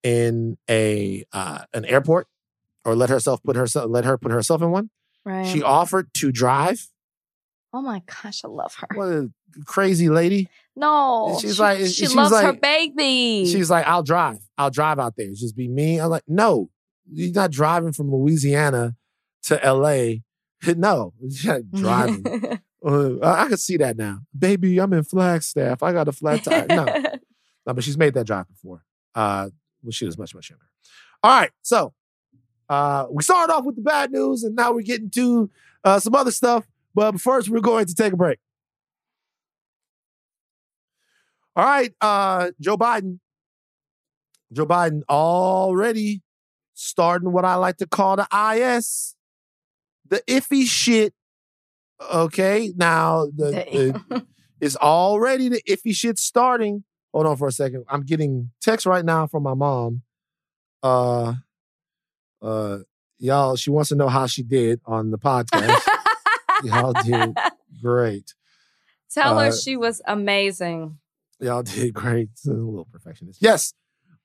in 0.03 0.57
a 0.69 1.25
uh, 1.33 1.65
an 1.75 1.85
airport 1.85 2.27
or 2.85 2.95
let 2.95 3.11
herself 3.11 3.43
put 3.43 3.57
herself 3.57 3.91
let 3.91 4.05
her 4.05 4.17
put 4.17 4.33
herself 4.33 4.63
in 4.63 4.71
one. 4.71 4.91
Right. 5.25 5.47
She 5.47 5.63
offered 5.63 6.13
to 6.15 6.33
drive. 6.33 6.89
oh 7.73 7.83
my 7.83 8.03
gosh, 8.07 8.43
I 8.45 8.49
love 8.49 8.75
her. 8.77 8.89
What 8.95 9.09
a 9.09 9.31
crazy 9.67 10.09
lady. 10.09 10.49
No, 10.77 11.37
she's 11.41 11.57
she, 11.57 11.63
like- 11.63 11.79
she 11.79 11.87
she's 11.89 12.15
loves 12.15 12.33
her 12.41 12.53
baby. 12.55 13.45
She's 13.51 13.71
like, 13.71 13.87
I'll 13.87 14.03
drive. 14.03 14.39
I'll 14.57 14.71
drive 14.71 14.99
out 14.99 15.15
there. 15.17 15.29
Just 15.35 15.57
be 15.57 15.69
me. 15.69 16.01
I'm 16.01 16.09
like, 16.09 16.23
no, 16.27 16.71
you're 17.13 17.33
not 17.33 17.51
driving 17.51 17.93
from 17.93 18.11
Louisiana 18.11 18.97
to 19.45 19.61
LA. 19.63 20.21
No, 20.77 21.15
driving. 21.75 22.59
Uh, 22.83 23.19
I 23.23 23.43
I 23.45 23.49
can 23.49 23.59
see 23.59 23.77
that 23.77 23.99
now. 23.99 24.21
Baby, 24.39 24.79
I'm 24.81 24.95
in 24.95 25.05
Flagstaff. 25.05 25.83
I 25.83 25.93
got 25.93 26.09
a 26.09 26.13
flat 26.13 26.43
tire. 26.43 26.65
No, 26.67 26.87
no, 27.67 27.75
but 27.75 27.85
she's 27.85 27.99
made 27.99 28.15
that 28.15 28.27
drive 28.27 28.49
before. 28.49 28.85
Uh, 29.15 29.51
well, 29.83 29.93
she 29.93 30.07
was 30.07 30.19
much, 30.19 30.35
much 30.35 30.51
younger. 30.51 30.67
All 31.23 31.41
right. 31.41 31.51
So 31.63 31.93
uh, 32.69 33.07
we 33.11 33.23
started 33.23 33.53
off 33.53 33.65
with 33.65 33.77
the 33.77 33.83
bad 33.83 34.11
news 34.11 34.43
and 34.43 34.55
now 34.55 34.73
we're 34.73 34.83
getting 34.83 35.11
to 35.11 35.51
uh, 35.85 35.99
some 35.99 36.15
other 36.15 36.31
stuff. 36.31 36.67
But 36.95 37.21
first, 37.21 37.49
we're 37.49 37.61
going 37.61 37.87
to 37.87 37.95
take 37.95 38.13
a 38.13 38.17
break. 38.17 38.39
All 41.57 41.65
right. 41.65 41.93
Uh, 42.01 42.51
Joe 42.61 42.77
Biden. 42.77 43.21
Joe 44.53 44.67
Biden 44.67 45.03
already 45.09 46.23
starting 46.75 47.31
what 47.31 47.45
I 47.45 47.55
like 47.55 47.77
to 47.77 47.87
call 47.87 48.17
the 48.17 48.27
IS, 48.55 49.15
the 50.09 50.23
iffy 50.27 50.67
shit. 50.67 51.15
Okay. 52.13 52.73
Now, 52.77 53.27
the, 53.27 54.03
the 54.11 54.27
it's 54.61 54.77
already 54.77 55.49
the 55.49 55.63
iffy 55.69 55.95
shit 55.95 56.19
starting. 56.19 56.85
Hold 57.13 57.27
on 57.27 57.37
for 57.37 57.49
a 57.49 57.53
second. 57.53 57.85
I'm 57.89 58.03
getting 58.03 58.51
text 58.61 58.87
right 58.87 59.05
now 59.05 59.27
from 59.27 59.43
my 59.43 59.55
mom. 59.55 60.03
Uh 60.83 61.35
uh 62.43 62.79
y'all, 63.19 63.57
she 63.57 63.71
wants 63.71 63.89
to 63.91 63.97
know 63.97 64.09
how 64.09 64.27
she 64.27 64.43
did 64.43 64.81
on 64.87 65.11
the 65.11 65.19
podcast. 65.19 65.87
y'all 66.65 66.93
did 66.93 67.37
great. 67.83 68.35
Tell 69.13 69.39
Uh, 69.39 69.47
her 69.47 69.53
she 69.53 69.77
was 69.77 70.01
amazing. 70.07 70.99
Y'all 71.41 71.63
did 71.63 71.93
great. 71.95 72.29
A 72.47 72.51
little 72.51 72.87
perfectionist. 72.91 73.43
Yes. 73.43 73.75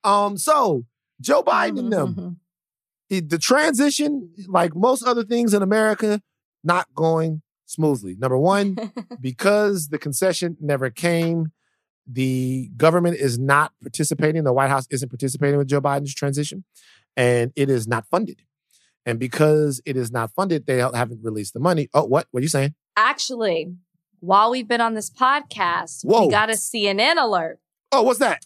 Um, 0.03 0.37
so 0.37 0.85
Joe 1.19 1.43
Biden 1.43 1.79
and 1.79 1.91
them, 1.93 2.15
Mhm. 2.15 2.35
it- 3.09 3.29
the 3.29 3.37
transition, 3.37 4.31
like 4.47 4.75
most 4.75 5.01
other 5.03 5.23
things 5.23 5.53
in 5.53 5.61
America, 5.63 6.21
not 6.63 6.87
going 6.93 7.41
smoothly. 7.65 8.15
Number 8.15 8.37
one, 8.37 8.75
because 9.21 9.87
the 9.87 9.97
concession 9.97 10.55
never 10.59 10.89
came, 10.89 11.51
the 12.07 12.69
government 12.77 13.17
is 13.17 13.39
not 13.39 13.71
participating. 13.81 14.43
The 14.43 14.53
White 14.53 14.69
House 14.69 14.87
isn't 14.89 15.09
participating 15.09 15.57
with 15.57 15.67
Joe 15.67 15.81
Biden's 15.81 16.13
transition, 16.13 16.63
and 17.15 17.51
it 17.55 17.69
is 17.69 17.87
not 17.87 18.05
funded. 18.07 18.41
And 19.05 19.19
because 19.19 19.81
it 19.85 19.97
is 19.97 20.11
not 20.11 20.31
funded, 20.31 20.65
they 20.65 20.77
haven't 20.79 21.23
released 21.23 21.53
the 21.53 21.59
money. 21.59 21.89
Oh, 21.93 22.05
what? 22.05 22.27
What 22.31 22.39
are 22.39 22.43
you 22.43 22.49
saying? 22.49 22.73
Actually, 22.95 23.73
while 24.19 24.51
we've 24.51 24.67
been 24.67 24.81
on 24.81 24.93
this 24.93 25.09
podcast, 25.09 26.03
Whoa. 26.03 26.25
we 26.25 26.31
got 26.31 26.49
a 26.49 26.53
CNN 26.53 27.21
alert. 27.21 27.59
Oh, 27.91 28.01
what's 28.01 28.19
that? 28.19 28.45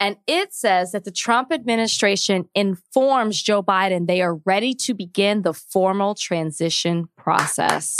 And 0.00 0.16
it 0.26 0.52
says 0.52 0.92
that 0.92 1.04
the 1.04 1.10
Trump 1.10 1.52
administration 1.52 2.48
informs 2.54 3.42
Joe 3.42 3.62
Biden 3.62 4.06
they 4.06 4.20
are 4.20 4.34
ready 4.44 4.74
to 4.74 4.92
begin 4.92 5.42
the 5.42 5.54
formal 5.54 6.14
transition 6.14 7.08
process. 7.16 7.96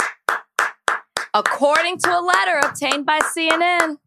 According 1.33 1.97
to 1.99 2.09
a 2.09 2.21
letter 2.21 2.67
obtained 2.67 3.05
by 3.05 3.19
CNN. 3.19 3.97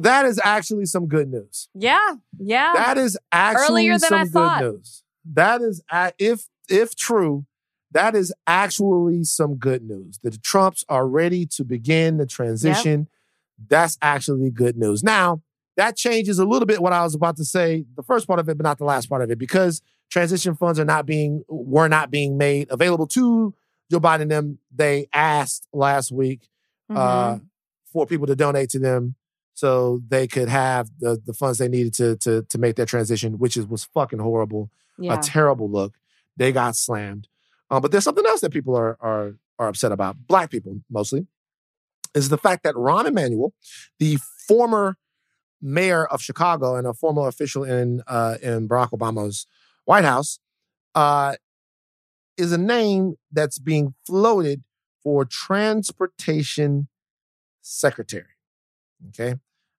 That 0.00 0.26
is 0.26 0.40
actually 0.42 0.86
some 0.86 1.06
good 1.06 1.30
news. 1.30 1.68
Yeah, 1.74 2.16
yeah. 2.38 2.72
That 2.74 2.98
is 2.98 3.16
actually 3.32 3.88
Earlier 3.88 3.92
than 3.92 4.00
some 4.00 4.18
I 4.18 4.24
good 4.24 4.32
thought. 4.32 4.60
news. 4.62 5.02
That 5.32 5.62
is 5.62 5.82
if 6.18 6.48
if 6.68 6.94
true, 6.96 7.46
that 7.92 8.14
is 8.16 8.32
actually 8.46 9.24
some 9.24 9.54
good 9.56 9.82
news. 9.82 10.18
That 10.22 10.32
the 10.32 10.38
Trumps 10.38 10.84
are 10.88 11.06
ready 11.06 11.46
to 11.46 11.64
begin 11.64 12.16
the 12.16 12.26
transition. 12.26 13.08
That's 13.68 13.96
actually 14.02 14.50
good 14.50 14.76
news. 14.76 15.02
Now, 15.04 15.42
that 15.76 15.96
changes 15.96 16.38
a 16.40 16.44
little 16.44 16.66
bit 16.66 16.82
what 16.82 16.92
I 16.92 17.02
was 17.02 17.14
about 17.14 17.36
to 17.36 17.44
say, 17.44 17.84
the 17.96 18.02
first 18.02 18.26
part 18.26 18.40
of 18.40 18.48
it, 18.48 18.56
but 18.58 18.64
not 18.64 18.78
the 18.78 18.84
last 18.84 19.08
part 19.08 19.22
of 19.22 19.30
it, 19.30 19.38
because 19.38 19.80
transition 20.10 20.54
funds 20.56 20.78
are 20.80 20.84
not 20.84 21.06
being 21.06 21.44
were 21.48 21.88
not 21.88 22.10
being 22.10 22.36
made 22.36 22.68
available 22.70 23.06
to 23.08 23.54
Joe 23.90 24.00
Biden 24.00 24.28
them. 24.28 24.58
They 24.74 25.06
asked 25.12 25.68
last 25.72 26.10
week 26.10 26.48
Mhm. 26.90 26.96
uh, 26.96 27.38
for 27.92 28.06
people 28.06 28.26
to 28.26 28.34
donate 28.36 28.70
to 28.70 28.78
them 28.80 29.14
so 29.54 30.00
they 30.08 30.26
could 30.26 30.48
have 30.48 30.90
the, 30.98 31.20
the 31.24 31.32
funds 31.32 31.58
they 31.58 31.68
needed 31.68 31.94
to 31.94 32.16
to 32.16 32.42
to 32.42 32.58
make 32.58 32.76
their 32.76 32.86
transition, 32.86 33.38
which 33.38 33.56
is 33.56 33.66
was 33.66 33.84
fucking 33.84 34.18
horrible, 34.18 34.70
yeah. 34.98 35.18
a 35.18 35.22
terrible 35.22 35.70
look. 35.70 35.94
They 36.36 36.52
got 36.52 36.76
slammed. 36.76 37.28
Uh, 37.70 37.80
but 37.80 37.92
there's 37.92 38.04
something 38.04 38.26
else 38.26 38.40
that 38.40 38.52
people 38.52 38.76
are 38.76 38.96
are 39.00 39.36
are 39.58 39.68
upset 39.68 39.92
about. 39.92 40.26
Black 40.26 40.50
people 40.50 40.80
mostly 40.90 41.26
is 42.14 42.28
the 42.28 42.38
fact 42.38 42.62
that 42.64 42.74
Rahm 42.74 43.06
Emanuel, 43.06 43.54
the 43.98 44.18
former 44.46 44.96
mayor 45.60 46.04
of 46.06 46.20
Chicago 46.20 46.76
and 46.76 46.86
a 46.86 46.92
former 46.92 47.26
official 47.26 47.64
in 47.64 48.02
uh, 48.06 48.36
in 48.42 48.68
Barack 48.68 48.90
Obama's 48.90 49.46
White 49.84 50.04
House, 50.04 50.38
uh, 50.94 51.36
is 52.36 52.52
a 52.52 52.58
name 52.58 53.14
that's 53.32 53.58
being 53.58 53.94
floated 54.06 54.62
for 55.02 55.24
transportation 55.24 56.88
secretary. 57.60 58.24
Okay, 59.08 59.36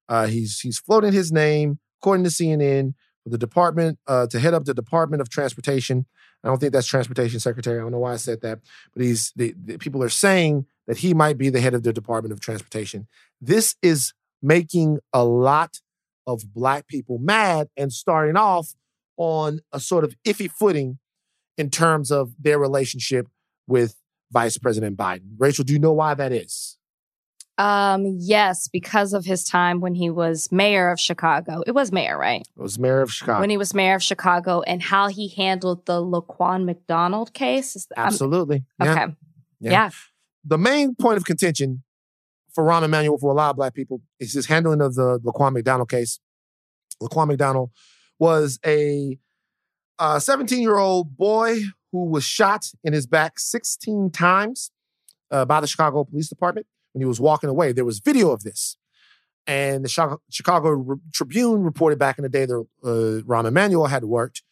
uh, 0.09 0.27
he's 0.27 0.59
he's 0.59 0.79
floating 0.79 1.13
his 1.13 1.31
name 1.31 1.79
according 2.01 2.23
to 2.23 2.29
CNN 2.29 2.93
for 3.23 3.29
the 3.29 3.37
department 3.37 3.99
uh, 4.07 4.27
to 4.27 4.39
head 4.39 4.53
up 4.53 4.65
the 4.65 4.73
Department 4.73 5.21
of 5.21 5.29
Transportation. 5.29 6.05
I 6.43 6.47
don't 6.47 6.59
think 6.59 6.73
that's 6.73 6.85
transportation 6.85 7.39
secretary. 7.39 7.79
I 7.79 7.81
don't 7.81 7.91
know 7.91 7.99
why 7.99 8.13
I 8.13 8.17
said 8.17 8.41
that, 8.41 8.59
but 8.93 9.03
he's 9.03 9.31
the, 9.35 9.55
the 9.57 9.77
people 9.77 10.03
are 10.03 10.09
saying 10.09 10.67
that 10.85 10.97
he 10.97 11.15
might 11.15 11.37
be 11.37 11.49
the 11.49 11.59
head 11.59 11.73
of 11.73 11.81
the 11.81 11.91
Department 11.91 12.31
of 12.31 12.39
Transportation. 12.39 13.07
This 13.41 13.75
is 13.81 14.13
making 14.43 14.99
a 15.11 15.23
lot 15.25 15.79
of 16.27 16.53
black 16.53 16.87
people 16.87 17.17
mad 17.17 17.67
and 17.75 17.91
starting 17.91 18.37
off 18.37 18.75
on 19.17 19.61
a 19.71 19.79
sort 19.79 20.03
of 20.03 20.15
iffy 20.25 20.49
footing 20.49 20.99
in 21.57 21.71
terms 21.71 22.11
of 22.11 22.33
their 22.39 22.59
relationship 22.59 23.27
with 23.67 23.95
Vice 24.31 24.57
President 24.57 24.97
Biden. 24.97 25.31
Rachel, 25.37 25.63
do 25.63 25.73
you 25.73 25.79
know 25.79 25.93
why 25.93 26.13
that 26.13 26.31
is? 26.31 26.77
Um, 27.57 28.05
yes, 28.19 28.67
because 28.67 29.13
of 29.13 29.23
his 29.25 29.43
time 29.45 29.79
when 29.79 29.95
he 29.95 30.09
was 30.09 30.51
mayor 30.51 30.89
of 30.91 30.99
Chicago. 30.99 31.63
It 31.65 31.71
was 31.71 31.91
mayor, 31.91 32.17
right? 32.17 32.41
It 32.41 32.61
was 32.61 32.77
mayor 32.77 33.01
of 33.01 33.11
Chicago. 33.13 33.39
When 33.39 33.49
he 33.49 33.55
was 33.57 33.73
mayor 33.73 33.95
of 33.95 34.03
Chicago 34.03 34.61
and 34.63 34.81
how 34.81 35.07
he 35.07 35.29
handled 35.29 35.85
the 35.85 36.01
Laquan 36.03 36.65
McDonald 36.65 37.33
case. 37.33 37.87
I'm- 37.95 38.07
Absolutely. 38.07 38.65
Yeah. 38.83 38.91
okay. 38.91 39.15
Yeah. 39.61 39.71
Yeah. 39.71 39.89
The 40.43 40.57
main 40.57 40.95
point 40.95 41.17
of 41.17 41.23
contention 41.25 41.83
for 42.53 42.63
Rahm 42.65 42.83
Emanuel 42.83 43.17
for 43.17 43.31
a 43.31 43.33
lot 43.33 43.51
of 43.51 43.55
black 43.55 43.73
people 43.73 44.01
is 44.19 44.33
his 44.33 44.45
handling 44.47 44.81
of 44.81 44.95
the 44.95 45.19
Laquan 45.19 45.53
McDonald 45.53 45.89
case. 45.89 46.19
Laquan 47.01 47.27
McDonald 47.27 47.71
was 48.19 48.59
a 48.65 49.17
17 50.19 50.61
year 50.61 50.77
old 50.77 51.15
boy 51.17 51.59
who 51.91 52.05
was 52.09 52.23
shot 52.25 52.67
in 52.83 52.91
his 52.93 53.07
back 53.07 53.39
16 53.39 54.11
times 54.11 54.71
uh, 55.31 55.45
by 55.45 55.61
the 55.61 55.67
Chicago 55.67 56.03
Police 56.03 56.27
Department 56.29 56.67
when 56.95 57.01
he 57.01 57.05
was 57.05 57.19
walking 57.19 57.49
away. 57.49 57.73
There 57.73 57.83
was 57.83 57.99
video 57.99 58.31
of 58.31 58.43
this. 58.43 58.77
And 59.45 59.83
the 59.83 60.17
Chicago, 60.31 60.97
Tribune 61.13 61.61
reported 61.61 61.99
back 61.99 62.17
in 62.17 62.23
the 62.23 62.29
day 62.29 62.45
that 62.45 62.65
uh, 62.83 63.21
Rahm 63.27 63.45
Emanuel 63.45 63.87
had 63.87 64.05
worked 64.05 64.43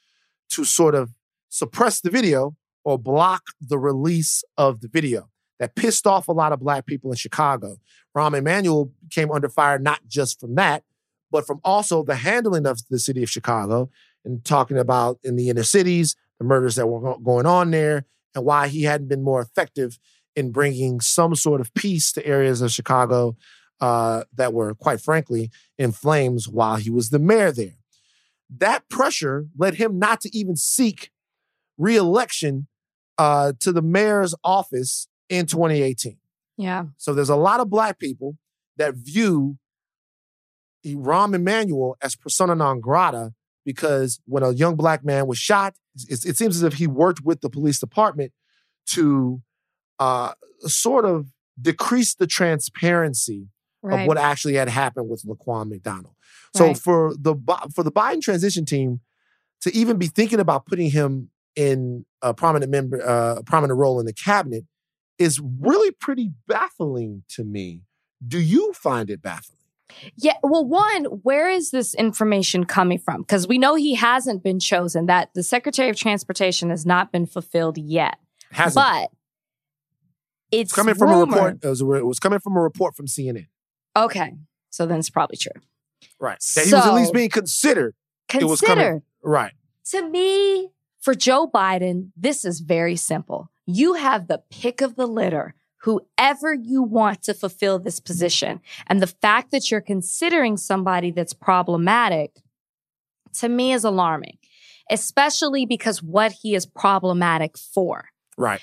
to 0.50 0.66
sort 0.66 0.94
of 0.94 1.14
suppress 1.48 2.02
the 2.02 2.12
video 2.12 2.58
or 2.84 3.00
block 3.00 3.44
the 3.62 3.80
release 3.80 4.44
of 4.58 4.82
the 4.82 4.90
video. 4.90 5.30
That 5.60 5.76
pissed 5.76 6.06
off 6.06 6.28
a 6.28 6.34
lot 6.34 6.52
of 6.52 6.60
black 6.60 6.86
people 6.86 7.12
in 7.12 7.16
Chicago. 7.16 7.78
Rahm 8.16 8.38
Emanuel 8.38 8.92
came 9.10 9.32
under 9.32 9.48
fire 9.48 9.80
not 9.80 10.02
just 10.06 10.42
from 10.42 10.56
that, 10.56 10.84
but 11.32 11.48
from 11.48 11.62
also 11.64 12.04
the 12.04 12.16
handling 12.16 12.68
of 12.68 12.82
the 12.90 13.00
city 13.00 13.24
of 13.24 13.30
Chicago 13.30 13.90
and 14.26 14.44
talking 14.44 14.78
about 14.78 15.18
in 15.24 15.38
the 15.38 15.50
inner 15.50 15.64
cities, 15.64 16.18
the 16.40 16.46
murders 16.46 16.76
that 16.76 16.88
were 16.88 17.18
going 17.20 17.46
on 17.46 17.72
there, 17.72 18.06
and 18.36 18.44
why 18.44 18.68
he 18.68 18.84
hadn't 18.84 19.08
been 19.08 19.24
more 19.24 19.42
effective 19.42 19.98
in 20.36 20.52
bringing 20.52 21.00
some 21.00 21.36
sort 21.36 21.62
of 21.62 21.74
peace 21.74 22.12
to 22.14 22.26
areas 22.26 22.62
of 22.62 22.72
Chicago 22.72 23.36
uh, 23.82 24.24
that 24.34 24.54
were, 24.54 24.74
quite 24.74 25.02
frankly, 25.02 25.52
in 25.78 25.92
flames 25.92 26.48
while 26.48 26.78
he 26.78 26.90
was 26.90 27.10
the 27.10 27.20
mayor 27.20 27.52
there. 27.52 27.78
That 28.50 28.88
pressure 28.90 29.48
led 29.58 29.76
him 29.76 30.00
not 30.00 30.22
to 30.22 30.38
even 30.38 30.56
seek 30.56 31.12
reelection 31.78 32.68
uh, 33.18 33.54
to 33.60 33.72
the 33.72 33.82
mayor's 33.82 34.36
office 34.44 35.08
in 35.30 35.46
2018. 35.46 36.18
Yeah. 36.58 36.86
So 36.98 37.14
there's 37.14 37.30
a 37.30 37.36
lot 37.36 37.60
of 37.60 37.70
black 37.70 38.00
people 38.00 38.38
that 38.78 38.96
view 38.96 39.58
Rahm 40.86 41.34
Emanuel 41.34 41.98
as 42.02 42.16
persona 42.16 42.56
non 42.56 42.80
grata 42.80 43.34
because 43.66 44.20
when 44.26 44.44
a 44.44 44.52
young 44.52 44.76
black 44.76 45.04
man 45.04 45.28
was 45.28 45.38
shot, 45.38 45.76
it, 46.10 46.26
it 46.26 46.38
seems 46.38 46.58
as 46.58 46.64
if 46.64 46.76
he 46.76 46.88
worked 46.88 47.22
with 47.24 47.42
the 47.42 47.50
police 47.50 47.80
department 47.80 48.34
to 48.88 49.42
uh, 50.00 50.34
sort 50.62 51.06
of 51.06 51.28
decrease 51.62 52.16
the 52.16 52.28
transparency 52.28 53.48
Right. 53.86 54.04
of 54.04 54.08
what 54.08 54.18
actually 54.18 54.54
had 54.54 54.70
happened 54.70 55.10
with 55.10 55.24
Laquan 55.24 55.68
McDonald. 55.70 56.16
So 56.56 56.68
Right. 56.68 56.78
for 56.78 57.14
the 57.20 57.36
for 57.76 57.84
the 57.84 57.92
Biden 57.92 58.22
transition 58.22 58.64
team 58.64 59.02
to 59.60 59.76
even 59.76 59.98
be 59.98 60.08
thinking 60.08 60.40
about 60.40 60.66
putting 60.66 60.90
him 60.90 61.30
in 61.58 62.06
a 62.22 62.34
prominent 62.34 62.72
member, 62.72 63.06
uh, 63.06 63.36
a 63.40 63.44
prominent 63.44 63.78
role 63.78 64.00
in 64.00 64.06
the 64.06 64.14
cabinet, 64.14 64.64
is 65.20 65.42
really 65.42 65.92
pretty 65.92 66.32
baffling 66.48 67.24
to 67.30 67.44
me. 67.44 67.82
Do 68.26 68.40
you 68.40 68.72
find 68.72 69.10
it 69.10 69.22
baffling? 69.22 69.60
Yeah. 70.16 70.38
Well, 70.42 70.66
one, 70.66 71.04
where 71.06 71.50
is 71.52 71.72
this 71.72 71.94
information 71.94 72.64
coming 72.64 72.98
from? 73.00 73.22
Because 73.24 73.48
we 73.50 73.58
know 73.58 73.76
he 73.76 73.96
hasn't 73.96 74.44
been 74.44 74.60
chosen, 74.62 75.08
that 75.08 75.30
the 75.36 75.44
Secretary 75.44 75.90
of 75.90 75.98
Transportation 75.98 76.70
has 76.70 76.86
not 76.86 77.12
been 77.12 77.26
fulfilled 77.26 77.78
yet. 77.78 78.18
Hasn't 78.52 78.76
But 78.82 79.12
it's 80.62 80.74
coming 80.74 80.96
from 80.96 81.10
rumored- 81.10 81.30
a 81.30 81.36
report. 81.36 81.60
It 81.64 81.68
was, 81.68 81.82
it 81.82 82.06
was 82.06 82.20
coming 82.20 82.40
from 82.40 82.56
a 82.58 82.62
report 82.62 82.96
from 82.96 83.08
CNN. 83.08 83.48
Okay. 83.96 84.34
So 84.70 84.86
then 84.86 85.00
it's 85.00 85.10
probably 85.10 85.38
true. 85.38 85.62
Right. 86.20 86.40
That 86.56 86.66
he 86.66 86.74
was 86.74 86.86
at 86.86 86.94
least 86.94 87.14
being 87.14 87.30
considered. 87.30 87.96
It 88.34 88.44
was 88.46 88.62
coming- 88.62 89.04
Right. 89.22 89.54
to 89.92 90.10
me, 90.10 90.72
for 91.00 91.14
Joe 91.14 91.48
Biden, 91.48 92.12
this 92.18 92.44
is 92.46 92.60
very 92.62 92.96
simple. 92.96 93.50
You 93.66 93.94
have 93.94 94.28
the 94.28 94.42
pick 94.50 94.82
of 94.82 94.96
the 94.96 95.06
litter, 95.08 95.54
whoever 95.84 96.54
you 96.54 96.82
want 96.82 97.22
to 97.24 97.34
fulfill 97.34 97.78
this 97.80 98.00
position. 98.00 98.60
And 98.88 99.02
the 99.02 99.08
fact 99.08 99.52
that 99.52 99.70
you're 99.70 99.82
considering 99.82 100.58
somebody 100.58 101.12
that's 101.12 101.34
problematic, 101.34 102.42
to 103.40 103.50
me, 103.50 103.74
is 103.74 103.84
alarming, 103.84 104.38
especially 104.90 105.66
because 105.66 106.02
what 106.02 106.32
he 106.42 106.56
is 106.56 106.66
problematic 106.66 107.58
for. 107.58 108.10
Right. 108.38 108.62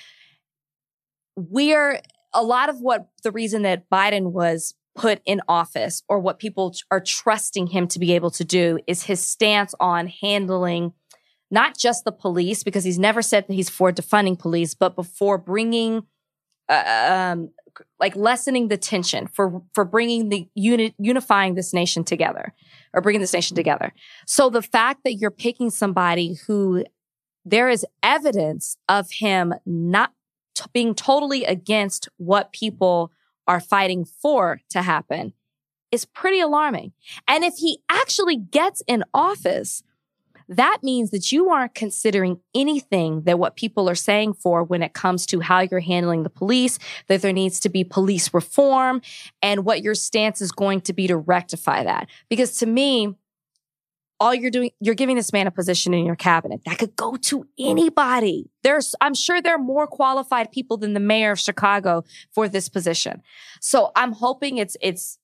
We're 1.35 2.01
a 2.33 2.43
lot 2.43 2.69
of 2.69 2.79
what 2.81 3.09
the 3.23 3.31
reason 3.31 3.63
that 3.63 3.89
Biden 3.89 4.31
was 4.31 4.73
put 4.95 5.21
in 5.25 5.41
office 5.47 6.03
or 6.09 6.19
what 6.19 6.39
people 6.39 6.73
are 6.89 6.99
trusting 6.99 7.67
him 7.67 7.87
to 7.87 7.99
be 7.99 8.13
able 8.13 8.31
to 8.31 8.43
do 8.43 8.79
is 8.87 9.03
his 9.03 9.25
stance 9.25 9.73
on 9.79 10.07
handling 10.07 10.93
not 11.49 11.77
just 11.77 12.03
the 12.03 12.11
police 12.11 12.63
because 12.63 12.83
he's 12.83 12.99
never 12.99 13.21
said 13.21 13.47
that 13.47 13.53
he's 13.53 13.69
for 13.69 13.91
defunding 13.91 14.37
police 14.37 14.73
but 14.73 14.95
before 14.95 15.37
bringing 15.37 16.03
uh, 16.67 17.31
um 17.33 17.49
like 17.99 18.15
lessening 18.15 18.67
the 18.67 18.77
tension 18.77 19.27
for 19.27 19.61
for 19.73 19.85
bringing 19.85 20.29
the 20.29 20.47
unit 20.55 20.93
unifying 20.97 21.55
this 21.55 21.73
nation 21.73 22.03
together 22.03 22.53
or 22.93 23.01
bringing 23.01 23.21
this 23.21 23.33
nation 23.33 23.55
together. 23.55 23.93
So 24.27 24.49
the 24.49 24.61
fact 24.61 25.01
that 25.03 25.15
you're 25.15 25.31
picking 25.31 25.69
somebody 25.69 26.35
who 26.47 26.83
there 27.45 27.69
is 27.69 27.85
evidence 28.03 28.77
of 28.89 29.11
him 29.11 29.53
not 29.65 30.11
t- 30.55 30.65
being 30.73 30.95
totally 30.95 31.45
against 31.45 32.09
what 32.17 32.51
people 32.51 33.11
are 33.47 33.59
fighting 33.59 34.05
for 34.05 34.61
to 34.69 34.81
happen 34.81 35.33
is 35.91 36.05
pretty 36.05 36.39
alarming. 36.39 36.93
And 37.27 37.43
if 37.43 37.55
he 37.55 37.79
actually 37.89 38.37
gets 38.37 38.81
in 38.87 39.03
office, 39.13 39.83
that 40.47 40.79
means 40.83 41.11
that 41.11 41.31
you 41.31 41.49
aren't 41.49 41.75
considering 41.75 42.39
anything 42.53 43.21
that 43.23 43.39
what 43.39 43.55
people 43.55 43.89
are 43.89 43.95
saying 43.95 44.33
for 44.33 44.63
when 44.63 44.83
it 44.83 44.93
comes 44.93 45.25
to 45.27 45.39
how 45.39 45.61
you're 45.61 45.79
handling 45.79 46.23
the 46.23 46.29
police, 46.29 46.77
that 47.07 47.21
there 47.21 47.31
needs 47.31 47.59
to 47.61 47.69
be 47.69 47.83
police 47.83 48.33
reform, 48.33 49.01
and 49.41 49.63
what 49.63 49.81
your 49.81 49.95
stance 49.95 50.41
is 50.41 50.51
going 50.51 50.81
to 50.81 50.93
be 50.93 51.07
to 51.07 51.15
rectify 51.15 51.83
that. 51.83 52.09
Because 52.29 52.57
to 52.57 52.65
me, 52.65 53.15
all 54.21 54.35
you're 54.35 54.51
doing, 54.51 54.69
you're 54.79 54.93
giving 54.93 55.15
this 55.15 55.33
man 55.33 55.47
a 55.47 55.51
position 55.51 55.95
in 55.95 56.05
your 56.05 56.15
cabinet 56.15 56.61
that 56.65 56.77
could 56.77 56.95
go 56.95 57.15
to 57.15 57.47
anybody. 57.57 58.51
There's, 58.61 58.93
I'm 59.01 59.15
sure 59.15 59.41
there 59.41 59.55
are 59.55 59.57
more 59.57 59.87
qualified 59.87 60.51
people 60.51 60.77
than 60.77 60.93
the 60.93 60.99
mayor 60.99 61.31
of 61.31 61.39
Chicago 61.39 62.03
for 62.31 62.47
this 62.47 62.69
position. 62.69 63.23
So 63.61 63.91
I'm 63.95 64.11
hoping 64.11 64.59
it's, 64.59 64.77
it's 64.79 65.17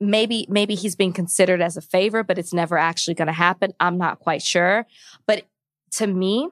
maybe, 0.00 0.46
maybe 0.48 0.74
he's 0.74 0.96
being 0.96 1.12
considered 1.12 1.60
as 1.60 1.76
a 1.76 1.82
favor, 1.82 2.24
but 2.24 2.38
it's 2.38 2.54
never 2.54 2.78
actually 2.78 3.14
going 3.14 3.26
to 3.26 3.34
happen. 3.34 3.74
I'm 3.80 3.98
not 3.98 4.18
quite 4.18 4.40
sure. 4.40 4.86
But 5.26 5.46
to 5.96 6.06
me, 6.06 6.48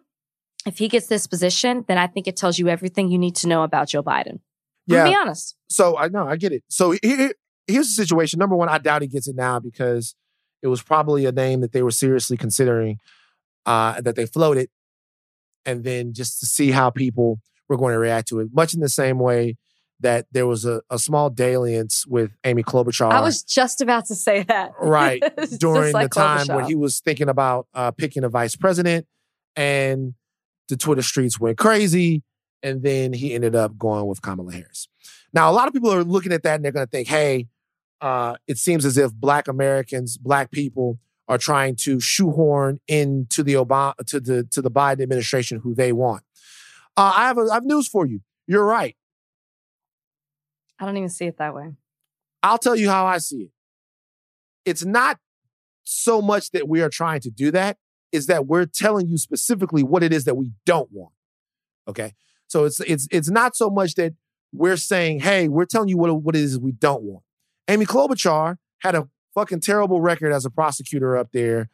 if 0.66 0.76
he 0.76 0.88
gets 0.88 1.06
this 1.06 1.26
position, 1.26 1.87
then 1.88 1.96
I 1.96 2.09
think 2.09 2.28
it 2.28 2.37
tells 2.37 2.59
you 2.59 2.68
everything 2.68 3.11
you 3.11 3.18
need 3.18 3.37
to 3.37 3.48
know 3.48 3.62
about 3.62 3.88
Joe 3.88 4.02
Biden. 4.02 4.40
Yeah. 4.87 5.04
To 5.04 5.11
be 5.11 5.16
honest. 5.16 5.56
So 5.70 5.96
I 5.96 6.09
know 6.09 6.28
I 6.28 6.37
get 6.37 6.52
it. 6.52 6.62
So 6.68 6.94
here, 7.02 7.32
here's 7.66 7.87
the 7.87 7.94
situation. 7.94 8.38
Number 8.38 8.54
one, 8.54 8.68
I 8.68 8.76
doubt 8.76 9.00
he 9.00 9.09
gets 9.09 9.28
it 9.28 9.37
now 9.37 9.61
because 9.61 10.14
It 10.62 10.69
was 10.69 10.83
probably 10.83 11.27
a 11.27 11.33
name 11.33 11.61
that 11.61 11.73
they 11.73 11.83
were 11.83 11.90
seriously 11.90 12.37
considering 12.37 12.99
uh, 13.66 14.01
that 14.01 14.16
they 14.16 14.27
floated, 14.27 14.69
and 15.64 15.85
then 15.85 16.12
just 16.12 16.40
to 16.40 16.47
see 16.47 16.71
how 16.71 16.90
people 16.90 17.40
were 17.69 17.77
going 17.77 17.92
to 17.92 17.99
react 17.99 18.29
to 18.29 18.40
it, 18.40 18.49
much 18.53 18.75
in 18.75 18.81
the 18.81 18.88
same 18.88 19.19
way 19.19 19.57
that 20.01 20.27
there 20.31 20.47
was 20.47 20.64
a, 20.64 20.83
a 20.90 20.99
small 20.99 21.31
dalliance 21.31 22.07
with 22.07 22.31
Amy 22.45 22.62
Klobuchar. 22.62 23.11
I 23.11 23.21
was 23.21 23.42
just 23.42 23.81
about 23.81 24.07
to 24.07 24.14
say 24.14 24.42
that. 24.45 24.73
right 24.81 25.23
during 25.59 25.92
like 25.92 26.11
the 26.11 26.21
time 26.21 26.47
when 26.55 26.66
he 26.66 26.75
was 26.75 27.01
thinking 27.01 27.29
about 27.29 27.66
uh, 27.75 27.90
picking 27.90 28.25
a 28.25 28.29
vice 28.29 28.57
president, 28.57 29.07
and 29.55 30.14
the 30.69 30.77
Twitter 30.77 31.03
streets 31.03 31.40
went 31.40 31.59
crazy, 31.59 32.23
and 32.62 32.83
then 32.83 33.12
he 33.12 33.35
ended 33.35 33.55
up 33.55 33.79
going 33.79 34.07
with 34.07 34.21
Kamala 34.23 34.53
Harris. 34.53 34.88
Now, 35.33 35.51
a 35.51 35.55
lot 35.55 35.69
of 35.69 35.75
people 35.75 35.92
are 35.92 36.05
looking 36.05 36.33
at 36.33 36.42
that 36.42 36.57
and 36.57 36.64
they're 36.64 36.73
going 36.73 36.87
to 36.87 36.90
think, 36.90 37.09
"Hey, 37.09 37.47
uh, 38.00 38.37
it 38.46 38.59
seems 38.59 38.85
as 38.85 38.98
if 38.98 39.12
Black 39.12 39.48
Americans, 39.48 40.16
Black 40.16 40.50
people, 40.50 40.98
are 41.28 41.38
trying 41.38 41.76
to 41.76 41.98
shoehorn 41.98 42.78
into 42.87 43.42
the 43.42 43.54
Obama 43.54 43.94
to 44.06 44.20
the 44.20 44.44
to 44.44 44.62
the 44.62 44.70
Biden 44.70 45.02
administration 45.02 45.61
who 45.61 45.74
they 45.74 45.92
want." 45.92 46.22
Uh, 46.96 47.12
I 47.14 47.26
have 47.26 47.38
a, 47.38 47.42
I 47.50 47.54
have 47.54 47.64
news 47.64 47.88
for 47.88 48.06
you. 48.06 48.20
You're 48.46 48.64
right. 48.64 48.96
I 50.78 50.85
don't 50.85 50.96
even 50.96 51.09
see 51.09 51.26
it 51.26 51.38
that 51.38 51.54
way. 51.54 51.72
I'll 52.42 52.59
tell 52.59 52.76
you 52.76 52.88
how 52.88 53.06
I 53.06 53.18
see 53.18 53.42
it. 53.42 53.50
It's 54.64 54.85
not 54.85 55.18
so 55.85 56.20
much 56.20 56.50
that 56.50 56.68
we 56.68 56.82
are 56.82 56.88
trying 56.88 57.20
to 57.20 57.30
do 57.30 57.50
that, 57.52 57.78
is 58.12 58.26
that 58.26 58.46
we're 58.46 58.66
telling 58.66 59.09
you 59.09 59.18
specifically 59.18 59.82
what 59.82 60.02
it 60.02 60.12
is 60.12 60.24
that 60.24 60.37
we 60.37 60.52
don't 60.64 60.90
want. 60.92 61.12
Okay. 61.88 62.14
So 62.48 62.64
it's 62.64 62.80
it's 62.80 63.09
it's 63.11 63.30
not 63.30 63.56
so 63.56 63.70
much 63.70 63.94
that 63.94 64.14
we're 64.52 64.76
saying, 64.76 65.20
hey, 65.20 65.48
we're 65.48 65.64
telling 65.66 65.88
you 65.88 65.98
what, 65.98 66.14
what 66.22 66.37
it 66.37 66.42
is 66.42 66.59
we 66.59 66.72
don't 66.72 67.02
want. 67.02 67.24
Amy 67.68 67.87
Klobuchar 67.87 68.57
had 68.81 68.94
a 68.94 69.09
fucking 69.35 69.61
terrible 69.61 70.00
record 70.00 70.33
as 70.33 70.44
a 70.44 70.50
prosecutor 70.50 71.16
up 71.16 71.31
there 71.33 71.68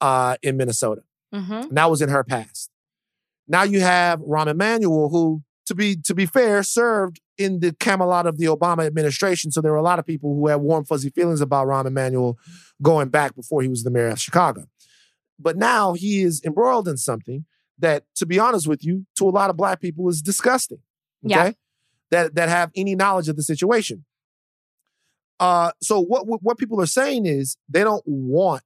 uh, 0.00 0.36
in 0.42 0.56
Minnesota. 0.56 1.02
Mm-hmm. 1.34 1.52
And 1.52 1.76
that 1.76 1.90
was 1.90 2.02
in 2.02 2.08
her 2.08 2.24
past. 2.24 2.70
Now 3.46 3.62
you 3.62 3.80
have 3.80 4.20
Rahm 4.20 4.48
Emanuel, 4.48 5.08
who, 5.08 5.42
to 5.66 5.74
be 5.74 5.96
to 5.96 6.14
be 6.14 6.26
fair, 6.26 6.62
served 6.62 7.20
in 7.36 7.60
the 7.60 7.72
Camelot 7.72 8.26
of 8.26 8.36
the 8.38 8.46
Obama 8.46 8.86
administration. 8.86 9.50
So 9.50 9.60
there 9.60 9.72
were 9.72 9.78
a 9.78 9.82
lot 9.82 9.98
of 9.98 10.06
people 10.06 10.34
who 10.34 10.48
had 10.48 10.56
warm, 10.56 10.84
fuzzy 10.84 11.10
feelings 11.10 11.40
about 11.40 11.66
Rahm 11.66 11.86
Emanuel 11.86 12.38
going 12.82 13.08
back 13.08 13.34
before 13.34 13.62
he 13.62 13.68
was 13.68 13.84
the 13.84 13.90
mayor 13.90 14.08
of 14.08 14.18
Chicago. 14.18 14.64
But 15.38 15.56
now 15.56 15.92
he 15.92 16.22
is 16.22 16.42
embroiled 16.44 16.88
in 16.88 16.96
something 16.96 17.44
that, 17.78 18.04
to 18.16 18.26
be 18.26 18.38
honest 18.38 18.66
with 18.66 18.84
you, 18.84 19.06
to 19.16 19.28
a 19.28 19.30
lot 19.30 19.50
of 19.50 19.56
black 19.56 19.80
people 19.80 20.08
is 20.08 20.20
disgusting. 20.20 20.80
Okay. 21.24 21.34
Yeah. 21.34 21.52
That 22.10 22.34
that 22.34 22.48
have 22.48 22.70
any 22.74 22.94
knowledge 22.94 23.28
of 23.28 23.36
the 23.36 23.42
situation. 23.42 24.04
Uh, 25.40 25.72
so 25.80 26.00
what 26.00 26.26
what 26.26 26.58
people 26.58 26.80
are 26.80 26.86
saying 26.86 27.26
is 27.26 27.56
they 27.68 27.84
don't 27.84 28.02
want 28.06 28.62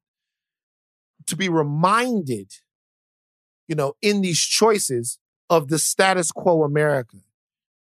to 1.26 1.36
be 1.36 1.48
reminded, 1.48 2.52
you 3.68 3.74
know, 3.74 3.94
in 4.00 4.22
these 4.22 4.40
choices 4.40 5.18
of 5.50 5.68
the 5.68 5.78
status 5.78 6.32
quo 6.32 6.62
America. 6.64 7.18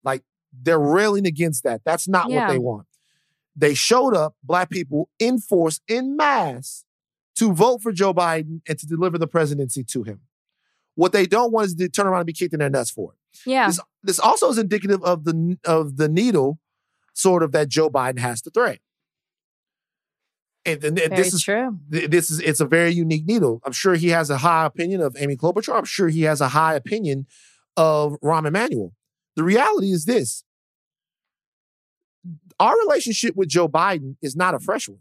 Like 0.03 0.23
they're 0.51 0.79
railing 0.79 1.25
against 1.25 1.63
that. 1.63 1.81
That's 1.85 2.07
not 2.07 2.29
what 2.29 2.49
they 2.49 2.57
want. 2.57 2.87
They 3.55 3.73
showed 3.73 4.15
up, 4.15 4.35
black 4.43 4.69
people 4.69 5.09
in 5.19 5.39
force, 5.39 5.81
in 5.87 6.15
mass, 6.15 6.85
to 7.35 7.53
vote 7.53 7.81
for 7.81 7.91
Joe 7.91 8.13
Biden 8.13 8.61
and 8.67 8.77
to 8.79 8.85
deliver 8.85 9.17
the 9.17 9.27
presidency 9.27 9.83
to 9.85 10.03
him. 10.03 10.21
What 10.95 11.11
they 11.11 11.25
don't 11.25 11.51
want 11.51 11.67
is 11.67 11.75
to 11.75 11.89
turn 11.89 12.07
around 12.07 12.19
and 12.21 12.27
be 12.27 12.33
kicked 12.33 12.53
in 12.53 12.59
their 12.59 12.69
nuts 12.69 12.91
for 12.91 13.13
it. 13.13 13.39
Yeah. 13.45 13.67
This, 13.67 13.79
this 14.03 14.19
also 14.19 14.49
is 14.49 14.57
indicative 14.57 15.03
of 15.03 15.23
the 15.23 15.57
of 15.65 15.97
the 15.97 16.09
needle, 16.09 16.59
sort 17.13 17.43
of 17.43 17.51
that 17.51 17.69
Joe 17.69 17.89
Biden 17.89 18.19
has 18.19 18.41
to 18.43 18.49
thread. 18.49 18.79
And, 20.65 20.83
and 20.83 20.97
Very 20.97 21.15
this 21.15 21.33
is 21.33 21.43
true. 21.43 21.79
this 21.89 22.29
is 22.29 22.39
it's 22.39 22.59
a 22.59 22.67
very 22.67 22.91
unique 22.91 23.25
needle. 23.25 23.61
I'm 23.65 23.71
sure 23.71 23.95
he 23.95 24.09
has 24.09 24.29
a 24.29 24.37
high 24.37 24.65
opinion 24.65 25.01
of 25.01 25.15
Amy 25.19 25.35
Klobuchar. 25.35 25.75
I'm 25.75 25.85
sure 25.85 26.07
he 26.07 26.21
has 26.23 26.39
a 26.39 26.49
high 26.49 26.75
opinion 26.75 27.25
of 27.75 28.13
Rahm 28.21 28.47
Emanuel. 28.47 28.93
The 29.35 29.43
reality 29.43 29.91
is 29.91 30.05
this: 30.05 30.43
our 32.59 32.77
relationship 32.85 33.35
with 33.35 33.49
Joe 33.49 33.67
Biden 33.67 34.17
is 34.21 34.35
not 34.35 34.53
a 34.53 34.59
fresh 34.59 34.87
one. 34.87 34.99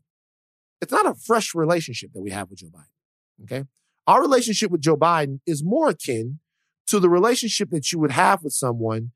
It's 0.80 0.92
not 0.92 1.04
a 1.04 1.14
fresh 1.14 1.54
relationship 1.54 2.14
that 2.14 2.22
we 2.22 2.30
have 2.30 2.48
with 2.48 2.60
Joe 2.60 2.68
Biden. 2.68 3.44
Okay, 3.44 3.64
our 4.06 4.22
relationship 4.22 4.70
with 4.70 4.80
Joe 4.80 4.96
Biden 4.96 5.40
is 5.46 5.62
more 5.62 5.90
akin 5.90 6.38
to 6.86 6.98
the 7.00 7.10
relationship 7.10 7.68
that 7.70 7.92
you 7.92 7.98
would 7.98 8.12
have 8.12 8.42
with 8.42 8.54
someone 8.54 9.12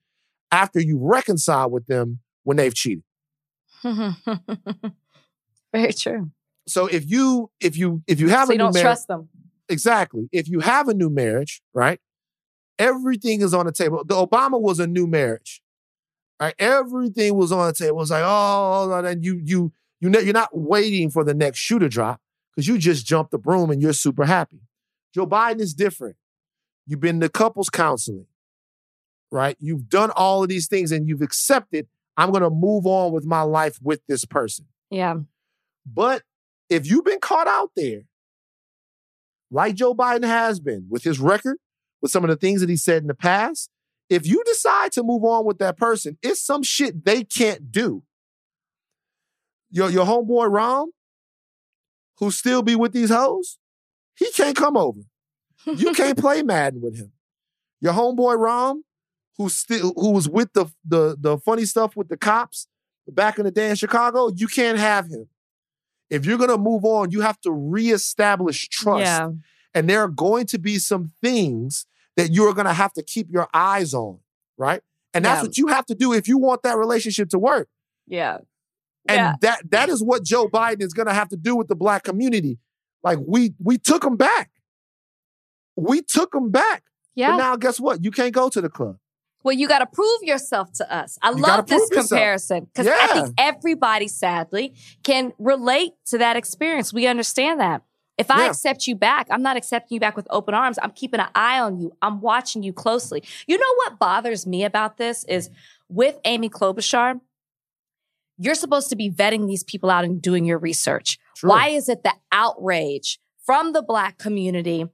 after 0.53 0.79
you 0.79 0.99
reconcile 1.01 1.71
with 1.71 1.87
them 1.87 2.21
when 2.45 2.57
they've 2.57 2.75
cheated. 2.75 3.03
Very 5.73 5.93
true. 5.93 6.31
So 6.67 6.87
if 6.87 7.11
you 7.11 7.51
if 7.61 7.77
you 7.77 8.03
if 8.07 8.21
you 8.21 8.29
have 8.29 8.47
So 8.47 8.53
a 8.53 8.55
you 8.55 8.59
new 8.59 8.65
don't 8.65 8.75
marriage, 8.75 8.85
trust 8.85 9.09
them. 9.09 9.29
exactly. 9.69 10.29
If 10.33 10.49
you 10.49 10.61
have 10.61 10.89
a 10.89 10.95
new 10.95 11.11
marriage, 11.11 11.63
right? 11.75 12.01
Everything 12.79 13.43
is 13.43 13.53
on 13.55 13.67
the 13.67 13.73
table. 13.73 14.03
The 14.05 14.15
Obama 14.15 14.61
was 14.61 14.81
a 14.81 14.87
new 14.87 15.07
marriage, 15.07 15.63
right? 16.41 16.55
Everything 16.59 17.35
was 17.35 17.53
on 17.53 17.67
the 17.67 17.73
table. 17.75 18.01
It's 18.03 18.11
like, 18.11 18.25
oh, 18.25 18.27
oh, 18.27 18.93
oh 18.93 19.05
and 19.05 19.25
you 19.25 19.41
you 19.45 19.73
you 20.01 20.09
ne- 20.11 20.23
you're 20.23 20.33
not 20.33 20.57
waiting 20.57 21.11
for 21.11 21.23
the 21.25 21.35
next 21.35 21.59
shoe 21.59 21.79
to 21.79 21.89
drop 21.89 22.21
because 22.55 22.67
you 22.67 22.79
just 22.79 23.05
jumped 23.05 23.31
the 23.31 23.39
broom 23.39 23.71
and 23.71 23.83
you're 23.83 23.93
super 23.93 24.25
happy. 24.25 24.61
Joe 25.15 25.27
Biden 25.27 25.61
is 25.61 25.75
different. 25.75 26.17
You've 26.87 27.01
been 27.01 27.21
to 27.21 27.29
couples 27.29 27.71
counseling, 27.71 28.27
right? 29.31 29.57
You've 29.61 29.89
done 29.89 30.11
all 30.17 30.43
of 30.43 30.49
these 30.49 30.67
things 30.67 30.93
and 30.93 31.09
you've 31.09 31.23
accepted. 31.23 31.89
I'm 32.17 32.31
going 32.31 32.43
to 32.43 32.51
move 32.51 32.87
on 32.87 33.13
with 33.13 33.25
my 33.25 33.43
life 33.43 33.79
with 33.83 34.01
this 34.07 34.25
person. 34.25 34.67
Yeah. 34.91 35.17
But 35.87 36.23
if 36.71 36.87
you've 36.87 37.05
been 37.05 37.21
caught 37.21 37.49
out 37.49 37.71
there, 37.77 38.03
like 39.51 39.75
Joe 39.75 39.95
Biden 39.95 40.25
has 40.25 40.61
been 40.61 40.87
with 40.89 41.05
his 41.05 41.19
record, 41.19 41.59
with 42.01 42.11
some 42.11 42.25
of 42.25 42.31
the 42.31 42.37
things 42.37 42.61
that 42.61 42.71
he 42.71 42.77
said 42.77 43.03
in 43.03 43.09
the 43.09 43.15
past, 43.15 43.71
if 44.11 44.27
you 44.27 44.43
decide 44.45 44.93
to 44.93 45.03
move 45.03 45.25
on 45.25 45.45
with 45.45 45.59
that 45.59 45.77
person, 45.77 46.19
it's 46.23 46.45
some 46.45 46.63
shit 46.63 47.05
they 47.05 47.25
can't 47.25 47.73
do. 47.73 48.03
Your, 49.71 49.91
your 49.91 50.05
homeboy 50.05 50.51
Rahm, 50.51 50.87
who 52.19 52.31
still 52.31 52.63
be 52.63 52.77
with 52.77 52.93
these 52.93 53.11
hoes, 53.11 53.59
he 54.17 54.31
can't 54.31 54.57
come 54.57 54.77
over. 54.77 55.01
You 55.67 55.93
can't 55.95 56.19
play 56.25 56.43
Madden 56.43 56.81
with 56.81 56.97
him. 56.97 57.13
Your 57.81 57.93
homeboy 57.93 58.37
Rahm, 58.37 58.81
who 59.37 59.49
still 59.49 59.93
who 59.97 60.11
was 60.11 60.29
with 60.29 60.53
the 60.53 60.67
the 60.85 61.17
the 61.19 61.39
funny 61.39 61.65
stuff 61.65 61.97
with 61.97 62.09
the 62.09 62.17
cops 62.17 62.69
back 63.09 63.39
in 63.39 63.45
the 63.45 63.51
day 63.51 63.69
in 63.71 63.77
Chicago, 63.77 64.31
you 64.35 64.47
can't 64.47 64.79
have 64.79 65.07
him. 65.07 65.29
If 66.11 66.25
you're 66.27 66.39
gonna 66.39 66.59
move 66.59 66.85
on, 66.85 67.11
you 67.11 67.21
have 67.23 67.41
to 67.43 67.51
reestablish 67.53 68.69
trust. 68.69 69.01
Yeah. 69.01 69.31
And 69.75 69.89
there 69.89 70.03
are 70.03 70.09
going 70.09 70.47
to 70.47 70.59
be 70.59 70.79
some 70.79 71.13
things 71.23 71.87
that 72.17 72.31
you're 72.33 72.55
gonna 72.55 72.73
have 72.75 72.93
to 72.95 73.03
keep 73.03 73.29
your 73.31 73.49
eyes 73.53 73.93
on, 73.95 74.21
right? 74.57 74.83
And 75.13 75.25
that's 75.25 75.39
Yeah. 75.39 75.49
what 75.49 75.59
you 75.59 75.67
have 75.69 75.87
to 75.87 75.95
do 75.95 76.13
if 76.13 76.29
you 76.29 76.39
want 76.39 76.63
that 76.63 76.77
relationship 76.77 77.29
to 77.31 77.39
work. 77.39 77.69
Yeah. 78.07 78.39
And 79.09 79.17
Yeah. 79.17 79.35
that 79.43 79.71
that 79.71 79.89
is 79.89 80.03
what 80.03 80.25
Joe 80.25 80.49
Biden 80.49 80.83
is 80.83 80.93
going 80.95 81.07
to 81.09 81.13
have 81.15 81.29
to 81.29 81.37
do 81.37 81.55
with 81.57 81.69
the 81.69 81.77
black 81.77 82.05
community. 82.05 82.59
Like 83.03 83.19
we 83.27 83.55
we 83.63 83.77
took 83.79 84.03
them 84.03 84.17
back. 84.17 84.51
We 85.77 86.03
took 86.03 86.33
them 86.33 86.51
back. 86.51 86.85
Yeah. 87.15 87.33
But 87.33 87.37
now 87.39 87.57
guess 87.57 87.79
what? 87.81 88.03
You 88.05 88.11
can't 88.11 88.33
go 88.33 88.49
to 88.49 88.61
the 88.61 88.69
club. 88.69 88.97
Well, 89.45 89.55
you 89.55 89.69
got 89.69 89.81
to 89.81 89.87
prove 89.87 90.23
yourself 90.23 90.73
to 90.73 90.93
us. 90.93 91.19
I 91.23 91.31
You 91.31 91.37
love 91.37 91.67
this 91.67 91.89
comparison 91.91 92.65
because 92.65 92.87
I 92.89 93.07
think 93.13 93.35
everybody, 93.39 94.09
sadly, 94.09 94.75
can 95.03 95.33
relate 95.39 95.93
to 96.07 96.19
that 96.19 96.37
experience. 96.37 96.93
We 96.93 97.07
understand 97.07 97.61
that. 97.61 97.83
If 98.17 98.31
I 98.31 98.45
Yeah. 98.45 98.51
accept 98.51 98.87
you 98.87 98.95
back, 98.95 99.27
I'm 99.31 99.43
not 99.43 99.57
accepting 99.57 99.97
you 99.97 100.01
back 100.01 100.17
with 100.17 100.27
open 100.31 100.55
arms. 100.55 100.79
I'm 100.81 100.93
keeping 100.93 101.21
an 101.21 101.29
eye 101.35 101.61
on 101.61 101.79
you. 101.79 101.93
I'm 102.01 102.21
watching 102.21 102.63
you 102.63 102.73
closely. 102.73 103.23
You 103.47 103.59
know 103.59 103.75
what 103.77 103.99
bothers 103.99 104.47
me 104.47 104.65
about 104.65 104.97
this 104.97 105.25
is 105.25 105.51
with 105.89 106.19
Amy 106.25 106.49
Klobuchar, 106.49 107.21
you're 108.39 108.55
supposed 108.55 108.89
to 108.91 108.97
be 108.97 109.11
vetting 109.11 109.47
these 109.47 109.63
people 109.63 109.91
out 109.91 110.05
and 110.05 110.23
doing 110.23 110.45
your 110.45 110.59
research. 110.59 111.19
Sure. 111.37 111.51
Why 111.51 111.69
is 111.69 111.89
it 111.89 112.03
the 112.03 112.15
outrage 112.33 113.19
from 113.45 113.73
the 113.73 113.83
black 113.83 114.17
community, 114.17 114.87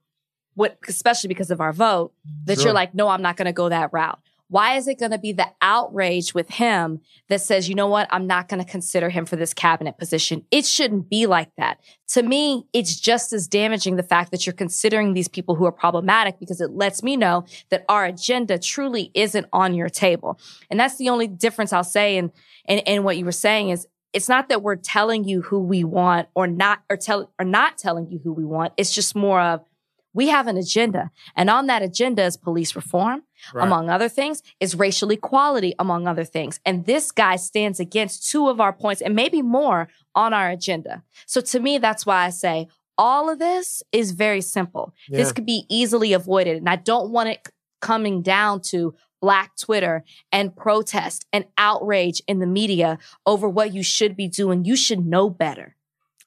what, 0.54 0.78
especially 0.88 1.28
because 1.28 1.50
of 1.50 1.60
our 1.60 1.72
vote, 1.72 2.12
that 2.46 2.64
you're 2.64 2.72
like, 2.72 2.94
no, 2.94 3.08
I'm 3.08 3.22
not 3.22 3.36
going 3.36 3.46
to 3.46 3.52
go 3.52 3.68
that 3.68 3.92
route? 3.92 4.18
Why 4.50 4.76
is 4.76 4.88
it 4.88 4.98
going 4.98 5.12
to 5.12 5.18
be 5.18 5.32
the 5.32 5.46
outrage 5.62 6.34
with 6.34 6.50
him 6.50 7.00
that 7.28 7.40
says, 7.40 7.68
you 7.68 7.76
know 7.76 7.86
what, 7.86 8.08
I'm 8.10 8.26
not 8.26 8.48
going 8.48 8.62
to 8.62 8.68
consider 8.68 9.08
him 9.08 9.24
for 9.24 9.36
this 9.36 9.54
cabinet 9.54 9.96
position? 9.96 10.44
It 10.50 10.66
shouldn't 10.66 11.08
be 11.08 11.26
like 11.26 11.50
that. 11.56 11.78
To 12.08 12.24
me, 12.24 12.66
it's 12.72 12.98
just 12.98 13.32
as 13.32 13.46
damaging 13.46 13.94
the 13.94 14.02
fact 14.02 14.32
that 14.32 14.44
you're 14.44 14.52
considering 14.52 15.14
these 15.14 15.28
people 15.28 15.54
who 15.54 15.66
are 15.66 15.72
problematic 15.72 16.40
because 16.40 16.60
it 16.60 16.72
lets 16.72 17.00
me 17.00 17.16
know 17.16 17.44
that 17.70 17.84
our 17.88 18.04
agenda 18.04 18.58
truly 18.58 19.12
isn't 19.14 19.46
on 19.52 19.72
your 19.72 19.88
table. 19.88 20.36
And 20.68 20.80
that's 20.80 20.98
the 20.98 21.10
only 21.10 21.28
difference 21.28 21.72
I'll 21.72 21.84
say 21.84 22.16
in, 22.16 22.32
in, 22.66 22.80
in 22.80 23.04
what 23.04 23.16
you 23.16 23.24
were 23.24 23.30
saying 23.30 23.68
is 23.68 23.86
it's 24.12 24.28
not 24.28 24.48
that 24.48 24.62
we're 24.62 24.74
telling 24.74 25.22
you 25.22 25.42
who 25.42 25.60
we 25.60 25.84
want 25.84 26.28
or 26.34 26.48
not 26.48 26.82
or 26.90 26.96
tell 26.96 27.30
or 27.38 27.44
not 27.44 27.78
telling 27.78 28.10
you 28.10 28.18
who 28.18 28.32
we 28.32 28.44
want. 28.44 28.72
It's 28.76 28.92
just 28.92 29.14
more 29.14 29.40
of 29.40 29.64
We 30.12 30.29
have 30.29 30.46
an 30.49 30.57
agenda. 30.57 31.11
And 31.37 31.49
on 31.49 31.66
that 31.66 31.83
agenda 31.83 32.25
is 32.25 32.37
police 32.37 32.75
reform, 32.75 33.23
Right. 33.55 33.64
among 33.64 33.88
other 33.88 34.09
things, 34.09 34.42
is 34.59 34.75
racial 34.75 35.11
equality, 35.11 35.75
among 35.79 36.07
other 36.09 36.25
things. 36.25 36.61
And 36.66 36.85
this 36.85 37.11
guy 37.12 37.37
stands 37.37 37.81
against 37.81 38.29
two 38.31 38.49
of 38.49 38.61
our 38.61 38.73
points 38.73 39.01
and 39.01 39.14
maybe 39.14 39.40
more 39.40 39.88
on 40.14 40.35
our 40.35 40.51
agenda. 40.51 41.03
So 41.27 41.40
to 41.40 41.61
me, 41.61 41.79
that's 41.79 42.05
why 42.05 42.25
I 42.27 42.31
say 42.31 42.68
all 42.99 43.31
of 43.31 43.38
this 43.38 43.83
is 43.92 44.11
very 44.11 44.40
simple. 44.42 44.92
This 45.09 45.33
could 45.33 45.46
be 45.46 45.64
easily 45.70 46.12
avoided. 46.12 46.59
And 46.59 46.68
I 46.68 46.77
don't 46.77 47.11
want 47.11 47.29
it 47.31 47.49
coming 47.81 48.20
down 48.20 48.61
to 48.62 48.94
Black 49.23 49.57
Twitter 49.57 50.05
and 50.33 50.55
protest 50.57 51.25
and 51.33 51.44
outrage 51.57 52.20
in 52.27 52.40
the 52.40 52.46
media 52.46 52.99
over 53.25 53.49
what 53.49 53.73
you 53.73 53.83
should 53.83 54.16
be 54.16 54.29
doing. 54.29 54.64
You 54.64 54.77
should 54.77 55.07
know 55.07 55.31
better. 55.31 55.77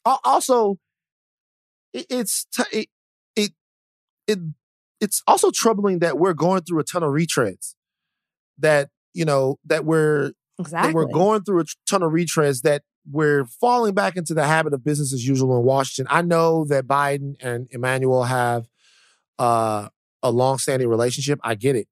Also 0.06 0.78
it's 1.94 2.46
t- 2.46 2.64
it, 2.72 2.88
it 2.88 2.90
it 4.28 4.40
it's 5.02 5.22
also 5.28 5.52
troubling 5.52 6.00
that 6.00 6.18
we're 6.18 6.34
going 6.34 6.62
through 6.62 6.80
a 6.80 6.84
ton 6.84 7.04
of 7.04 7.12
retreads 7.12 7.76
that 8.58 8.90
you 9.14 9.26
know 9.26 9.58
that 9.66 9.86
we're 9.86 10.32
Exactly. 10.60 10.92
that 10.92 10.96
we're 10.96 11.12
going 11.12 11.44
through 11.44 11.62
a 11.62 11.66
ton 11.88 12.04
of 12.04 12.12
retreads 12.12 12.62
that 12.62 12.84
we're 13.12 13.46
falling 13.46 13.94
back 13.94 14.16
into 14.16 14.34
the 14.34 14.46
habit 14.46 14.74
of 14.74 14.84
business 14.84 15.12
as 15.12 15.28
usual 15.28 15.58
in 15.58 15.66
Washington. 15.66 16.08
I 16.14 16.22
know 16.22 16.64
that 16.66 16.86
Biden 16.88 17.36
and 17.42 17.68
Emanuel 17.72 18.24
have 18.24 18.68
uh, 19.40 19.90
a 20.22 20.32
long-standing 20.32 20.88
relationship. 20.88 21.40
I 21.44 21.56
get 21.56 21.76
it. 21.76 21.88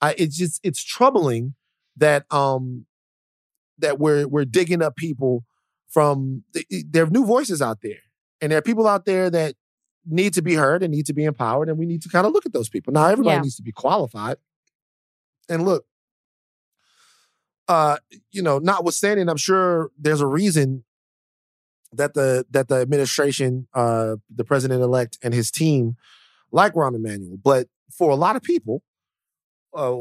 I, 0.00 0.14
it's 0.16 0.36
just 0.36 0.60
it's 0.64 0.82
troubling 0.82 1.54
that 1.96 2.24
um 2.32 2.86
that 3.78 3.98
we're 3.98 4.26
we're 4.26 4.46
digging 4.46 4.82
up 4.82 4.96
people 4.96 5.44
from 5.88 6.44
there 6.88 7.04
are 7.04 7.10
new 7.10 7.26
voices 7.26 7.60
out 7.60 7.78
there, 7.82 8.00
and 8.40 8.50
there 8.50 8.58
are 8.58 8.62
people 8.62 8.88
out 8.88 9.04
there 9.04 9.28
that 9.28 9.56
need 10.06 10.34
to 10.34 10.42
be 10.42 10.54
heard 10.54 10.82
and 10.82 10.92
need 10.92 11.06
to 11.06 11.12
be 11.12 11.24
empowered, 11.24 11.68
and 11.68 11.78
we 11.78 11.86
need 11.86 12.02
to 12.02 12.08
kind 12.08 12.26
of 12.26 12.32
look 12.32 12.46
at 12.46 12.52
those 12.52 12.68
people. 12.68 12.92
Now, 12.92 13.06
everybody 13.06 13.36
Yeah. 13.36 13.42
needs 13.42 13.56
to 13.56 13.62
be 13.62 13.72
qualified. 13.72 14.38
And 15.48 15.64
look, 15.64 15.84
uh, 17.68 17.98
you 18.32 18.42
know, 18.42 18.58
notwithstanding, 18.58 19.28
I'm 19.28 19.36
sure 19.36 19.90
there's 19.98 20.20
a 20.20 20.26
reason 20.26 20.84
that 21.92 22.14
the 22.14 22.46
that 22.50 22.68
the 22.68 22.76
administration, 22.76 23.66
uh, 23.74 24.16
the 24.34 24.44
president 24.44 24.82
elect 24.82 25.18
and 25.22 25.34
his 25.34 25.50
team 25.50 25.96
like 26.52 26.74
Rahm 26.74 26.94
Emanuel. 26.94 27.36
But 27.42 27.68
for 27.92 28.10
a 28.10 28.16
lot 28.16 28.36
of 28.36 28.42
people, 28.42 28.82
uh, 29.74 29.96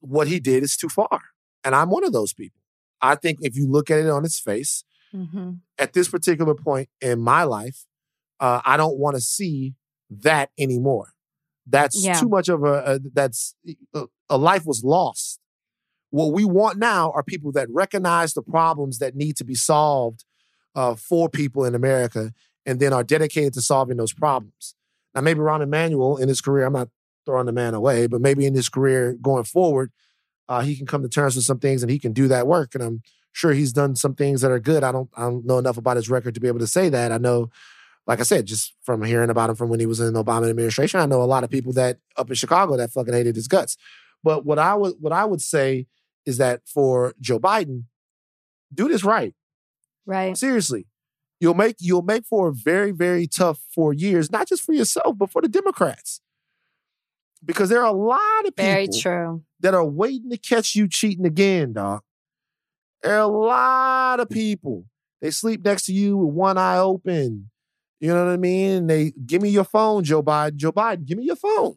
what 0.00 0.28
he 0.28 0.40
did 0.40 0.62
is 0.62 0.76
too 0.76 0.88
far. 0.88 1.20
And 1.64 1.74
I'm 1.74 1.90
one 1.90 2.04
of 2.04 2.12
those 2.12 2.32
people. 2.32 2.60
I 3.00 3.14
think 3.14 3.38
if 3.42 3.56
you 3.56 3.70
look 3.70 3.90
at 3.90 3.98
it 4.00 4.08
on 4.08 4.24
its 4.24 4.40
face, 4.40 4.84
hmm 5.12 5.52
at 5.80 5.92
this 5.92 6.08
particular 6.08 6.56
point 6.56 6.88
in 7.00 7.20
my 7.20 7.44
life, 7.44 7.86
uh, 8.40 8.60
I 8.64 8.76
don't 8.76 8.98
want 8.98 9.16
to 9.16 9.20
see 9.20 9.74
that 10.10 10.50
anymore. 10.58 11.12
That's 11.66 12.02
Yeah. 12.02 12.18
too 12.20 12.28
much 12.28 12.48
of 12.48 12.64
a, 12.64 12.94
a 12.94 12.98
that's 13.12 13.54
a, 13.94 14.04
a 14.30 14.38
life 14.38 14.64
was 14.64 14.82
lost. 14.84 15.40
What 16.10 16.32
we 16.32 16.44
want 16.44 16.78
now 16.78 17.10
are 17.10 17.22
people 17.22 17.52
that 17.52 17.68
recognize 17.70 18.32
the 18.32 18.42
problems 18.42 18.98
that 18.98 19.14
need 19.14 19.36
to 19.36 19.44
be 19.44 19.54
solved 19.54 20.24
uh, 20.74 20.94
for 20.94 21.28
people 21.28 21.64
in 21.64 21.74
America, 21.74 22.32
and 22.64 22.80
then 22.80 22.92
are 22.92 23.04
dedicated 23.04 23.52
to 23.54 23.60
solving 23.60 23.96
those 23.96 24.12
problems. 24.12 24.74
Now, 25.14 25.20
maybe 25.22 25.40
Rahm 25.40 25.62
Emanuel 25.62 26.16
in 26.16 26.28
his 26.28 26.40
career, 26.40 26.64
I'm 26.66 26.72
not 26.72 26.88
throwing 27.26 27.46
the 27.46 27.52
man 27.52 27.74
away, 27.74 28.06
but 28.06 28.20
maybe 28.20 28.46
in 28.46 28.54
his 28.54 28.68
career 28.68 29.14
going 29.20 29.44
forward, 29.44 29.90
uh, 30.48 30.60
he 30.60 30.76
can 30.76 30.86
come 30.86 31.02
to 31.02 31.08
terms 31.08 31.36
with 31.36 31.44
some 31.44 31.58
things 31.58 31.82
and 31.82 31.90
he 31.90 31.98
can 31.98 32.12
do 32.12 32.28
that 32.28 32.46
work. 32.46 32.74
And 32.74 32.82
I'm 32.82 33.02
sure 33.32 33.52
he's 33.52 33.72
done 33.72 33.96
some 33.96 34.14
things 34.14 34.40
that 34.40 34.50
are 34.50 34.60
good. 34.60 34.82
I 34.84 34.92
don't 34.92 35.10
I 35.16 35.22
don't 35.22 35.44
know 35.44 35.58
enough 35.58 35.76
about 35.76 35.96
his 35.96 36.08
record 36.08 36.34
to 36.34 36.40
be 36.40 36.48
able 36.48 36.60
to 36.60 36.66
say 36.66 36.88
that. 36.88 37.12
I 37.12 37.18
know, 37.18 37.50
like 38.08 38.20
I 38.20 38.22
said, 38.22 38.46
just 38.46 38.74
from 38.82 39.02
hearing 39.02 39.28
about 39.28 39.50
him 39.50 39.56
from 39.56 39.68
when 39.68 39.80
he 39.80 39.86
was 39.86 40.00
in 40.00 40.14
the 40.14 40.24
Obama 40.24 40.48
administration, 40.48 40.98
I 40.98 41.04
know 41.04 41.22
a 41.22 41.24
lot 41.24 41.44
of 41.44 41.50
people 41.50 41.74
that 41.74 41.98
up 42.16 42.30
in 42.30 42.34
Chicago 42.34 42.76
that 42.78 42.90
fucking 42.90 43.12
hated 43.12 43.36
his 43.36 43.46
guts. 43.46 43.76
But 44.24 44.46
what 44.46 44.58
I 44.58 44.74
would 44.74 44.94
what 44.98 45.12
I 45.12 45.26
would 45.26 45.42
say 45.42 45.86
is 46.24 46.38
that 46.38 46.62
for 46.66 47.14
Joe 47.20 47.38
Biden, 47.38 47.84
do 48.74 48.88
this 48.88 49.04
right. 49.04 49.34
Right. 50.06 50.36
Seriously. 50.36 50.86
You'll 51.38 51.54
make 51.54 51.76
you'll 51.80 52.02
make 52.02 52.24
for 52.24 52.48
a 52.48 52.52
very, 52.52 52.92
very 52.92 53.26
tough 53.26 53.60
four 53.74 53.92
years, 53.92 54.32
not 54.32 54.48
just 54.48 54.62
for 54.62 54.72
yourself, 54.72 55.18
but 55.18 55.30
for 55.30 55.42
the 55.42 55.48
Democrats. 55.48 56.22
Because 57.44 57.68
there 57.68 57.80
are 57.82 57.86
a 57.86 57.92
lot 57.92 58.46
of 58.46 58.56
people 58.56 58.64
Very 58.64 58.88
true. 58.88 59.44
that 59.60 59.74
are 59.74 59.84
waiting 59.84 60.30
to 60.30 60.38
catch 60.38 60.74
you 60.74 60.88
cheating 60.88 61.26
again, 61.26 61.74
dog. 61.74 62.00
There 63.02 63.14
are 63.14 63.20
a 63.20 63.26
lot 63.26 64.18
of 64.18 64.28
people. 64.30 64.86
They 65.20 65.30
sleep 65.30 65.64
next 65.64 65.86
to 65.86 65.92
you 65.92 66.16
with 66.16 66.34
one 66.34 66.58
eye 66.58 66.78
open. 66.78 67.50
You 68.00 68.14
know 68.14 68.24
what 68.26 68.32
I 68.32 68.36
mean? 68.36 68.86
They 68.86 69.12
give 69.26 69.42
me 69.42 69.48
your 69.48 69.64
phone, 69.64 70.04
Joe 70.04 70.22
Biden. 70.22 70.54
Joe 70.56 70.72
Biden, 70.72 71.04
give 71.04 71.18
me 71.18 71.24
your 71.24 71.36
phone. 71.36 71.76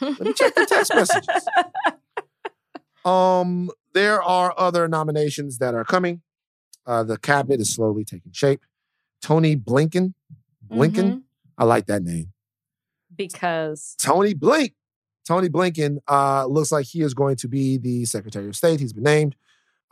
Let 0.00 0.20
me 0.20 0.32
check 0.32 0.54
the 0.54 0.66
text 0.66 0.94
messages. 0.94 1.46
Um, 3.04 3.70
there 3.94 4.22
are 4.22 4.52
other 4.58 4.86
nominations 4.86 5.56
that 5.58 5.74
are 5.74 5.84
coming. 5.84 6.20
Uh, 6.86 7.02
the 7.02 7.16
cabinet 7.16 7.60
is 7.60 7.74
slowly 7.74 8.04
taking 8.04 8.32
shape. 8.32 8.60
Tony 9.22 9.56
Blinken, 9.56 10.12
Blinken, 10.70 11.12
Mhm. 11.12 11.22
I 11.56 11.64
like 11.64 11.86
that 11.86 12.02
name. 12.02 12.32
Because 13.16 13.94
Tony 13.98 14.34
Blink. 14.34 14.74
Tony 15.26 15.48
Blinken 15.48 15.98
uh, 16.08 16.46
looks 16.46 16.72
like 16.72 16.86
he 16.86 17.02
is 17.02 17.14
going 17.14 17.36
to 17.36 17.48
be 17.48 17.76
the 17.78 18.04
Secretary 18.04 18.48
of 18.48 18.56
State. 18.56 18.80
He's 18.80 18.92
been 18.92 19.04
named. 19.04 19.36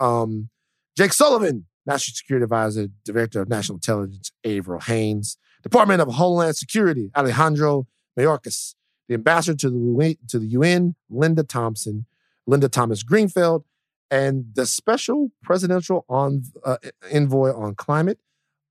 Um, 0.00 0.48
Jake 0.96 1.12
Sullivan, 1.12 1.66
National 1.86 2.14
Security 2.14 2.44
Advisor, 2.44 2.88
Director 3.04 3.40
of 3.40 3.48
National 3.48 3.76
Intelligence, 3.76 4.32
Avril 4.44 4.80
Haines, 4.80 5.36
Department 5.62 6.00
of 6.00 6.08
Homeland 6.14 6.56
Security, 6.56 7.10
Alejandro 7.16 7.86
Mayorkas, 8.18 8.74
the 9.08 9.14
Ambassador 9.14 9.56
to 9.56 9.70
the, 9.70 9.76
UN, 9.78 10.16
to 10.28 10.38
the 10.38 10.46
UN, 10.48 10.94
Linda 11.10 11.42
Thompson, 11.42 12.06
Linda 12.46 12.68
Thomas 12.68 13.02
Greenfield, 13.02 13.64
and 14.10 14.46
the 14.54 14.66
Special 14.66 15.30
Presidential 15.42 16.04
on, 16.08 16.44
uh, 16.64 16.76
Envoy 17.12 17.52
on 17.54 17.74
Climate, 17.74 18.18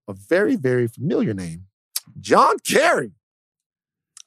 a 0.08 0.14
very, 0.14 0.56
very 0.56 0.88
familiar 0.88 1.34
name, 1.34 1.66
John 2.20 2.58
Kerry. 2.60 3.12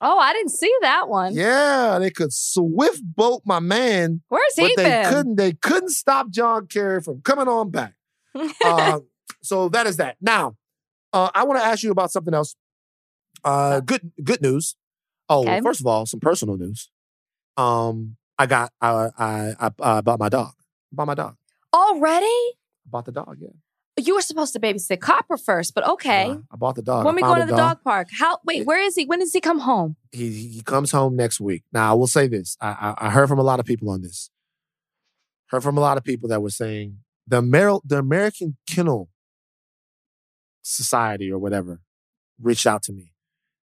oh, 0.03 0.19
I 0.19 0.33
didn't 0.33 0.53
see 0.53 0.73
that 0.83 1.09
one. 1.09 1.35
Yeah, 1.35 1.99
they 1.99 2.11
could 2.11 2.33
swift 2.33 3.03
boat 3.03 3.43
my 3.45 3.59
man, 3.61 4.23
Where's 4.29 4.55
he 4.55 4.63
but 4.63 4.77
they 4.77 4.85
been? 4.85 5.13
couldn't. 5.13 5.37
They 5.37 5.53
couldn't 5.53 5.91
stop 5.91 6.31
John 6.31 6.67
Kerry 6.67 7.01
from 7.03 7.23
coming 7.23 7.49
on 7.49 7.71
back. 7.71 7.95
Uh, 8.65 9.01
so 9.43 9.69
that 9.71 9.87
is 9.89 9.97
that. 9.97 10.17
Now, 10.21 10.55
uh, 11.13 11.31
I 11.35 11.45
want 11.45 11.61
to 11.61 11.65
ask 11.67 11.83
you 11.83 11.91
about 11.91 12.11
something 12.11 12.35
else. 12.35 12.57
Uh, 13.45 13.81
good, 13.81 14.13
good 14.23 14.43
news. 14.43 14.77
Oh, 15.29 15.43
Okay. 15.43 15.61
first 15.61 15.81
of 15.81 15.87
all, 15.87 16.07
some 16.07 16.21
personal 16.21 16.57
news. 16.57 16.91
Um, 17.57 18.17
I 18.39 18.47
got, 18.47 18.73
I, 18.81 19.09
I, 19.19 19.55
I, 19.61 19.71
I 19.81 20.01
bought 20.01 20.19
my 20.19 20.29
dog. 20.29 20.53
Bought 20.93 21.07
my 21.07 21.15
dog. 21.15 21.37
Already? 21.75 22.27
Bought 22.87 23.05
the 23.05 23.13
dog. 23.13 23.37
Yeah. 23.41 23.49
You 23.99 24.15
were 24.15 24.23
supposed 24.23 24.53
to 24.55 24.61
babysit 24.61 25.01
Copper 25.01 25.37
first, 25.37 25.75
but 25.75 25.87
okay. 25.87 26.31
Uh, 26.31 26.37
I 26.51 26.57
bought 26.57 26.75
the 26.77 26.83
dog. 26.83 27.05
when 27.05 27.15
we 27.17 27.23
go 27.23 27.35
to 27.39 27.45
the 27.45 27.55
dog 27.57 27.83
park? 27.85 28.09
How? 28.19 28.39
Wait, 28.45 28.65
where 28.67 28.81
is 28.81 28.95
he? 28.95 29.05
When 29.05 29.19
does 29.19 29.33
he 29.33 29.41
come 29.41 29.59
home? 29.61 29.97
he 30.11 30.49
he 30.49 30.63
comes 30.63 30.91
home 30.91 31.17
next 31.17 31.39
week. 31.39 31.65
Now 31.73 31.91
I 31.91 31.95
will 31.95 32.07
say 32.07 32.27
this: 32.27 32.57
I, 32.63 32.95
I 32.99 33.07
I 33.09 33.11
heard 33.11 33.29
from 33.29 33.39
a 33.39 33.43
lot 33.43 33.61
of 33.61 33.67
people 33.67 33.91
on 33.91 34.01
this. 34.01 34.31
Heard 35.49 35.63
from 35.63 35.77
a 35.77 35.81
lot 35.81 35.99
of 35.99 36.05
people 36.05 36.29
that 36.31 36.41
were 36.41 36.51
saying 36.51 36.99
the 37.27 37.39
Amer- 37.39 37.81
the 37.85 37.99
American 37.99 38.57
Kennel 38.67 39.11
Society 40.63 41.31
or 41.31 41.39
whatever 41.39 41.81
reached 42.41 42.67
out 42.67 42.83
to 42.85 42.93
me 42.93 43.13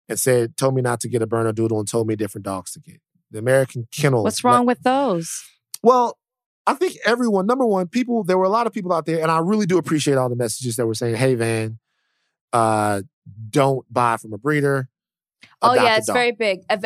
and 0.09 0.19
said, 0.19 0.57
told 0.57 0.75
me 0.75 0.81
not 0.81 0.99
to 1.01 1.09
get 1.09 1.21
a 1.21 1.27
Bernedoodle 1.27 1.77
and 1.79 1.87
told 1.87 2.07
me 2.07 2.15
different 2.15 2.45
dogs 2.45 2.71
to 2.71 2.79
get. 2.79 3.01
The 3.31 3.39
American 3.39 3.87
Kennel. 3.91 4.23
What's 4.23 4.43
wrong 4.43 4.65
with 4.65 4.83
those? 4.83 5.41
Well, 5.81 6.17
I 6.67 6.73
think 6.73 6.97
everyone, 7.05 7.47
number 7.47 7.65
one, 7.65 7.87
people, 7.87 8.23
there 8.23 8.37
were 8.37 8.45
a 8.45 8.49
lot 8.49 8.67
of 8.67 8.73
people 8.73 8.93
out 8.93 9.05
there, 9.05 9.21
and 9.21 9.31
I 9.31 9.39
really 9.39 9.65
do 9.65 9.77
appreciate 9.77 10.17
all 10.17 10.29
the 10.29 10.35
messages 10.35 10.75
that 10.75 10.85
were 10.85 10.93
saying, 10.93 11.15
hey, 11.15 11.35
Van, 11.35 11.79
uh, 12.53 13.01
don't 13.49 13.85
buy 13.91 14.17
from 14.17 14.33
a 14.33 14.37
breeder. 14.37 14.89
Oh 15.61 15.73
yeah, 15.73 15.97
it's 15.97 16.07
dog." 16.07 16.15
very 16.15 16.31
big. 16.31 16.61
Uh, 16.69 16.77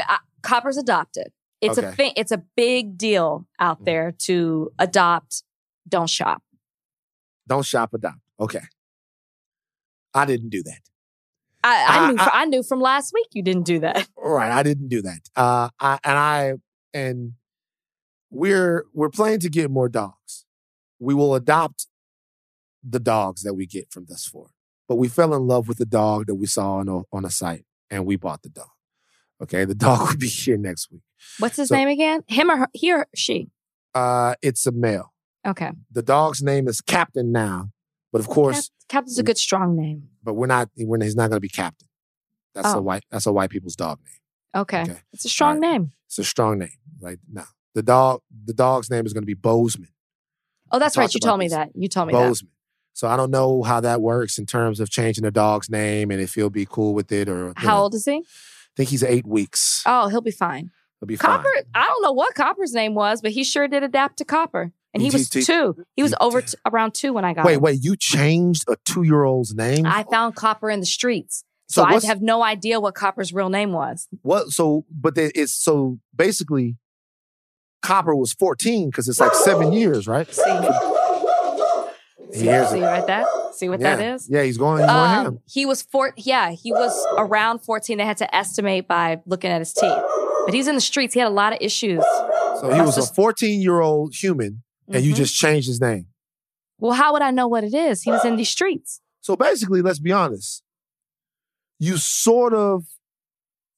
Copper's 0.42 0.78
adopted. 0.78 1.32
It's 1.62 1.78
a 1.78 1.92
thing. 1.92 2.14
It's 2.16 2.32
a 2.32 2.44
big 2.56 2.98
deal 2.98 3.48
out 3.60 3.82
Mhm. 3.82 3.86
there 3.86 4.12
to 4.20 4.72
adopt. 4.78 5.44
Don't 5.88 6.10
shop. 6.10 6.44
Don't 7.48 7.66
shop, 7.66 7.94
adopt. 7.94 8.20
Okay. 8.40 8.62
I 10.16 10.26
didn't 10.26 10.50
do 10.50 10.64
that. 10.64 10.80
I, 11.64 11.86
I, 11.88 12.12
knew. 12.12 12.18
I- 12.20 12.30
I, 12.34 12.46
knew 12.46 12.64
from 12.64 12.80
last 12.80 13.12
week 13.14 13.28
you 13.34 13.42
didn't 13.44 13.66
do 13.66 13.80
that. 13.80 14.08
Right, 14.18 14.52
I 14.52 14.64
didn't 14.64 14.88
do 14.90 15.02
that. 15.04 15.20
Uh, 15.36 15.70
I, 15.80 16.00
and 16.04 16.18
I 16.18 16.54
and 16.94 17.34
we're 18.32 18.86
we're 18.94 19.10
planning 19.10 19.40
to 19.42 19.50
get 19.50 19.70
more 19.70 19.88
dogs. 19.90 20.46
We 21.00 21.14
will 21.14 21.36
adopt 21.36 21.88
the 22.84 23.00
dogs 23.00 23.44
that 23.44 23.54
we 23.54 23.66
get 23.68 23.92
from 23.92 24.06
thus 24.08 24.26
forth. 24.26 24.52
But 24.88 24.96
we 24.96 25.08
fell 25.08 25.34
in 25.36 25.48
love 25.48 25.68
with 25.68 25.78
the 25.78 25.86
dog 25.86 26.28
that 26.28 26.36
we 26.36 26.46
saw 26.46 26.76
on 26.76 26.88
a, 26.90 27.02
on 27.12 27.26
a 27.26 27.30
site, 27.30 27.66
and 27.90 28.06
we 28.06 28.16
bought 28.16 28.42
the 28.44 28.50
dog. 28.50 28.70
Okay, 29.44 29.66
the 29.66 29.76
dog 29.88 30.10
will 30.10 30.18
be 30.18 30.28
here 30.28 30.58
next 30.58 30.92
week. 30.92 31.02
What's 31.40 31.58
his 31.58 31.70
So- 31.70 31.76
name 31.76 31.88
again? 31.88 32.24
Him 32.28 32.50
or 32.52 32.58
her? 32.58 32.68
He 32.74 32.92
or 32.94 33.08
she? 33.16 33.50
Uh, 33.94 34.36
it's 34.42 34.66
a 34.66 34.72
male. 34.72 35.14
Okay. 35.48 35.72
The 35.92 36.02
dog's 36.04 36.42
name 36.42 36.68
is 36.68 36.82
Captain 36.82 37.32
now, 37.32 37.70
but 38.12 38.20
of 38.22 38.28
course, 38.28 38.72
Captain's 38.90 39.18
a 39.20 39.24
good 39.24 39.38
strong 39.38 39.76
name. 39.76 40.10
but 40.24 40.34
we're 40.36 40.48
not. 40.48 40.70
We're, 40.78 41.02
he's 41.04 41.16
not 41.16 41.30
going 41.30 41.38
to 41.38 41.42
be 41.42 41.50
Captain. 41.50 41.88
That's 42.54 42.74
a 42.74 42.78
Oh. 42.78 42.82
white. 42.82 43.04
That's 43.12 43.26
a 43.26 43.34
white 43.34 43.50
people's 43.50 43.76
dog 43.76 44.00
name. 44.00 44.62
Okay. 44.62 44.82
Okay. 44.84 45.02
It's 45.12 45.26
a 45.26 45.30
strong 45.30 45.60
right. 45.60 45.72
name. 45.72 45.92
It's 46.08 46.20
a 46.20 46.24
strong 46.24 46.60
name. 46.60 46.70
Like 47.02 47.20
no, 47.32 47.44
the 47.74 47.84
dog, 47.84 48.22
the 48.46 48.54
dog's 48.54 48.90
name 48.90 49.06
is 49.06 49.14
going 49.14 49.24
to 49.24 49.28
be 49.28 49.34
Bozeman. 49.34 49.90
Oh, 50.72 50.80
that's 50.80 50.98
right. 50.98 51.14
You 51.14 51.20
told 51.20 51.40
me 51.40 51.48
that. 51.50 51.72
You 51.76 51.88
told 51.88 52.08
me 52.08 52.14
that. 52.14 52.42
So 52.94 53.10
I 53.10 53.18
don't 53.18 53.32
know 53.32 53.62
how 53.64 53.82
that 53.82 54.02
works 54.02 54.38
in 54.38 54.46
terms 54.46 54.80
of 54.80 54.90
changing 54.90 55.24
the 55.26 55.32
dog's 55.32 55.70
name 55.70 56.12
and 56.12 56.22
if 56.22 56.36
he'll 56.36 56.50
be 56.50 56.66
cool 56.66 56.94
with 56.94 57.12
it 57.12 57.28
or. 57.28 57.54
How 57.58 57.76
know. 57.76 57.84
old 57.84 57.94
is 57.94 58.06
he? 58.06 58.18
I 58.20 58.24
think 58.78 58.90
he's 58.90 59.04
eight 59.04 59.28
weeks. 59.28 59.84
Oh, 59.86 60.08
he'll 60.08 60.22
be 60.22 60.32
fine. 60.32 60.72
He'll 61.00 61.08
be 61.08 61.18
Copper, 61.18 61.50
fine. 61.54 61.64
I 61.76 61.84
don't 61.88 62.02
know 62.02 62.14
what 62.14 62.36
Copper's 62.36 62.74
name 62.74 62.96
was, 62.96 63.22
but 63.22 63.32
he 63.32 63.44
sure 63.44 63.68
did 63.68 63.84
adapt 63.84 64.18
to 64.18 64.26
Copper. 64.26 64.72
And 64.96 65.04
he 65.04 65.10
was 65.12 65.28
two. 65.30 65.76
He 65.98 66.02
was 66.02 66.16
over 66.22 66.42
t- 66.42 66.58
around 66.66 66.94
two 66.94 67.12
when 67.12 67.26
I 67.26 67.34
got 67.34 67.46
Wait, 67.46 67.56
him. 67.56 67.62
wait! 67.62 67.84
You 67.84 67.98
changed 67.98 68.64
a 68.70 68.78
two-year-old's 68.86 69.54
name? 69.54 69.86
I 69.86 70.04
found 70.10 70.36
Copper 70.36 70.70
in 70.70 70.80
the 70.80 70.86
streets. 70.86 71.44
So, 71.68 71.84
I 71.84 72.00
have 72.06 72.22
no 72.22 72.42
idea 72.42 72.80
what 72.80 72.96
Copper's 72.96 73.34
real 73.34 73.50
name 73.50 73.74
was. 73.74 74.08
What? 74.22 74.52
So, 74.52 74.86
but 74.90 75.16
there- 75.16 75.32
it's 75.36 75.52
so 75.52 76.00
basically, 76.16 76.78
Copper 77.82 78.16
was 78.16 78.32
fourteen 78.32 78.90
because 78.90 79.10
it's 79.10 79.20
like 79.20 79.34
seven 79.34 79.74
years, 79.74 80.08
right? 80.08 80.28
See, 80.34 80.42
see, 82.32 82.40
see 82.40 82.82
right 82.82 83.06
that? 83.08 83.26
See 83.54 83.68
what 83.68 83.82
yeah. 83.82 83.96
that 83.98 84.16
is? 84.16 84.30
Yeah, 84.30 84.44
he's 84.44 84.58
going. 84.58 84.80
He's 84.84 84.88
going. 84.90 85.26
Um, 85.28 85.40
he 85.46 85.66
was 85.66 85.82
four. 85.82 86.14
Yeah, 86.16 86.52
he 86.52 86.72
was 86.72 87.06
around 87.18 87.60
fourteen. 87.60 87.98
They 87.98 88.06
had 88.06 88.18
to 88.18 88.34
estimate 88.34 88.88
by 88.88 89.22
looking 89.26 89.52
at 89.52 89.60
his 89.60 89.74
teeth. 89.74 89.92
But 90.46 90.54
he's 90.54 90.68
in 90.68 90.76
the 90.76 90.82
streets. 90.82 91.14
He 91.14 91.20
had 91.20 91.28
a 91.28 91.34
lot 91.34 91.52
of 91.52 91.60
issues. 91.60 92.04
So 92.62 92.72
he 92.74 92.80
was 92.80 92.98
a 92.98 93.14
fourteen-year-old 93.14 94.14
human, 94.16 94.64
and 94.88 95.04
you 95.04 95.14
Mhm. 95.14 95.18
just 95.18 95.36
changed 95.36 95.68
his 95.68 95.82
name. 95.82 96.08
Well, 96.80 96.94
how 96.94 97.14
would 97.14 97.22
I 97.22 97.32
know 97.32 97.48
what 97.48 97.64
it 97.64 97.74
is? 97.74 98.04
He 98.04 98.12
was 98.12 98.24
in 98.26 98.36
these 98.36 98.50
streets. 98.50 99.02
So 99.22 99.36
basically, 99.36 99.82
let's 99.82 100.00
be 100.00 100.12
honest. 100.12 100.62
You 101.80 101.98
sort 101.98 102.54
of 102.54 102.86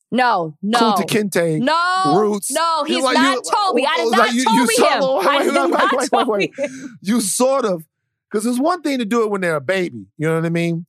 No, 0.09 0.55
no, 0.61 0.79
Kunta 0.93 1.05
Kinte 1.05 1.59
no, 1.59 2.19
roots. 2.19 2.49
no. 2.51 2.83
He's 2.85 3.03
like- 3.03 3.15
not 3.15 3.35
you- 3.35 3.41
Toby. 3.51 3.85
I 3.85 3.95
oh, 3.99 4.09
did 4.09 4.17
not 4.17 4.33
you- 4.33 4.39
you 4.39 4.45
Toby 4.61 4.73
saw- 4.75 4.89
him. 4.95 5.03
oh, 5.03 5.17
I 5.19 5.43
did 5.43 5.53
not 5.53 5.69
wait, 5.71 5.99
wait, 5.99 6.09
Toby 6.09 6.29
wait. 6.31 6.53
him. 6.57 6.97
you 7.01 7.19
sort 7.21 7.65
of 7.65 7.83
because 8.29 8.45
it's 8.45 8.59
one 8.59 8.81
thing 8.81 8.99
to 8.99 9.05
do 9.05 9.23
it 9.23 9.29
when 9.29 9.41
they're 9.41 9.55
a 9.57 9.61
baby, 9.61 10.05
you 10.17 10.27
know 10.27 10.35
what 10.35 10.45
I 10.45 10.49
mean? 10.49 10.85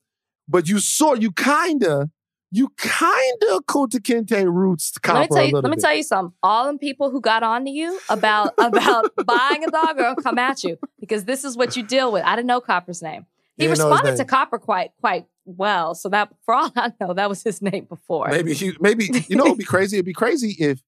But 0.47 0.69
you 0.69 0.79
sort 0.79 1.21
you 1.21 1.33
kinda 1.33 2.11
you 2.51 2.73
kinda 2.79 3.61
Kunta 3.67 4.01
Kinte 4.01 4.45
roots 4.51 4.91
to 4.93 5.01
Copper 5.01 5.19
Let 5.19 5.31
me 5.31 5.37
tell 5.37 5.47
you. 5.47 5.53
Let 5.55 5.65
me 5.65 5.71
bit. 5.77 5.81
tell 5.81 5.95
you 5.95 6.03
something. 6.03 6.35
All 6.43 6.65
them 6.67 6.79
people 6.79 7.11
who 7.11 7.21
got 7.21 7.43
on 7.43 7.65
to 7.65 7.71
you 7.71 7.99
about 8.09 8.55
about 8.59 9.11
buying 9.27 9.65
a 9.65 9.71
dog 9.71 9.91
are 9.91 9.95
gonna 9.95 10.23
come 10.23 10.39
at 10.39 10.65
you 10.65 10.79
because 11.01 11.25
this 11.25 11.45
is 11.45 11.57
what 11.57 11.77
you 11.77 11.83
deal 11.83 12.11
with. 12.11 12.25
I 12.25 12.37
didn't 12.37 12.47
know 12.49 12.61
Copper's 12.61 13.03
name. 13.03 13.27
He 13.57 13.65
didn't 13.65 13.79
responded 13.79 14.17
to. 14.17 14.25
Copper 14.25 14.59
quite 14.59 14.93
quite 15.01 15.27
well. 15.45 15.95
So 15.95 16.09
that, 16.11 16.31
for 16.45 16.55
all 16.55 16.71
I 16.77 16.93
know, 17.01 17.13
that 17.15 17.29
was 17.29 17.43
his 17.43 17.61
name 17.61 17.85
before. 17.85 18.29
Maybe 18.31 18.55
he 18.55 18.73
maybe 18.81 19.11
you 19.29 19.37
know 19.37 19.47
it'd 19.47 19.59
be 19.59 19.65
crazy. 19.65 19.97
It'd 19.97 20.07
be 20.07 20.13
crazy 20.15 20.57
if 20.59 20.81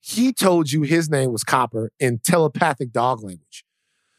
he 0.00 0.32
told 0.32 0.70
you 0.70 0.82
his 0.82 1.10
name 1.10 1.32
was 1.32 1.44
Copper 1.44 1.90
in 1.98 2.18
telepathic 2.18 2.92
dog 2.92 3.22
language. 3.22 3.64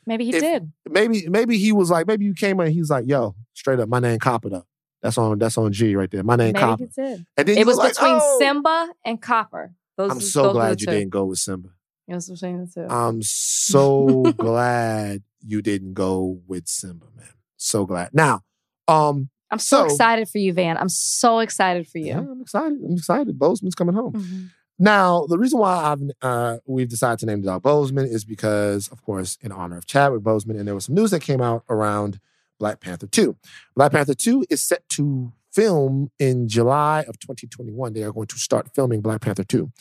Maybe 0.06 0.26
he 0.26 0.36
if- 0.36 0.42
did. 0.42 0.72
Maybe 0.88 1.28
maybe 1.30 1.58
he 1.58 1.72
was 1.72 1.90
like 1.90 2.06
maybe 2.06 2.26
you 2.26 2.34
came 2.36 2.60
in. 2.60 2.72
He's 2.72 2.90
like, 2.92 3.06
yo, 3.08 3.36
straight 3.54 3.80
up, 3.80 3.90
my 3.90 4.00
name 4.00 4.20
Copper 4.20 4.50
though. 4.50 4.66
That's 5.06 5.20
on 5.20 5.38
that's 5.38 5.56
on 5.60 5.72
G 5.72 5.96
right 5.96 6.10
there. 6.10 6.24
My 6.24 6.36
name 6.36 6.54
Maybe 6.54 6.60
Copper. 6.60 6.86
did. 6.88 7.26
And 7.38 7.48
then 7.48 7.58
It 7.60 7.68
was 7.68 7.78
like, 7.78 7.94
between 7.94 8.18
oh. 8.20 8.38
Simba 8.40 8.90
and 9.06 9.22
Copper. 9.22 9.72
Those, 9.98 10.12
I'm 10.12 10.20
so 10.20 10.52
glad 10.52 10.82
you 10.82 10.88
two. 10.88 10.94
didn't 10.94 11.12
go 11.12 11.26
with 11.26 11.38
Simba. 11.38 11.70
It 12.08 12.16
was 12.16 12.28
between 12.28 12.66
the 12.66 12.68
too. 12.68 12.88
I'm 12.90 13.22
so 13.22 14.24
glad 14.38 15.22
you 15.46 15.62
didn't 15.62 15.94
go 15.94 16.40
with 16.48 16.68
Simba, 16.68 17.06
man. 17.16 17.30
So 17.56 17.86
glad. 17.86 18.10
Now, 18.14 18.42
um, 18.88 19.30
I'm 19.52 19.60
so, 19.60 19.82
so- 19.82 19.86
excited 19.86 20.28
for 20.28 20.40
you, 20.40 20.54
Van. 20.54 20.76
I'm 20.76 20.90
so 20.90 21.38
excited 21.38 21.88
for 21.88 22.00
yeah, 22.00 22.20
you. 22.22 22.32
I'm 22.32 22.42
excited. 22.42 22.80
I'm 22.84 22.94
excited. 22.96 23.38
Bozeman's 23.38 23.76
coming 23.76 23.94
home. 23.94 24.14
Mhm. 24.14 24.50
Now, 24.80 25.28
the 25.28 25.38
reason 25.38 25.60
why 25.60 25.76
I've 25.94 26.02
uh, 26.22 26.58
we've 26.66 26.90
decided 26.90 27.20
to 27.20 27.26
name 27.28 27.42
the 27.42 27.46
dog 27.48 27.62
Bozeman 27.62 28.08
is 28.08 28.26
because, 28.26 28.88
of 28.88 29.04
course, 29.04 29.38
in 29.42 29.52
honor 29.52 29.78
of 29.78 29.86
Chadwick 29.86 30.24
Boseman, 30.24 30.58
and 30.58 30.68
there 30.68 30.74
was 30.76 30.86
some 30.86 30.96
news 30.96 31.12
that 31.12 31.22
came 31.22 31.42
out 31.42 31.64
around 31.70 32.20
Black 32.60 32.80
Panther 32.80 33.08
2. 33.08 33.36
Black 33.76 33.92
Panther 33.92 34.14
2 34.14 34.46
is 34.50 34.64
set 34.64 34.88
to 34.90 35.34
film 35.54 36.12
in 36.20 36.48
July 36.48 37.02
of 37.02 37.20
2021. 37.20 37.94
They 37.94 38.04
are 38.04 38.12
going 38.12 38.28
to 38.28 38.38
start 38.38 38.74
filming 38.76 39.02
Black 39.02 39.22
Panther 39.22 39.44
2. 39.44 39.72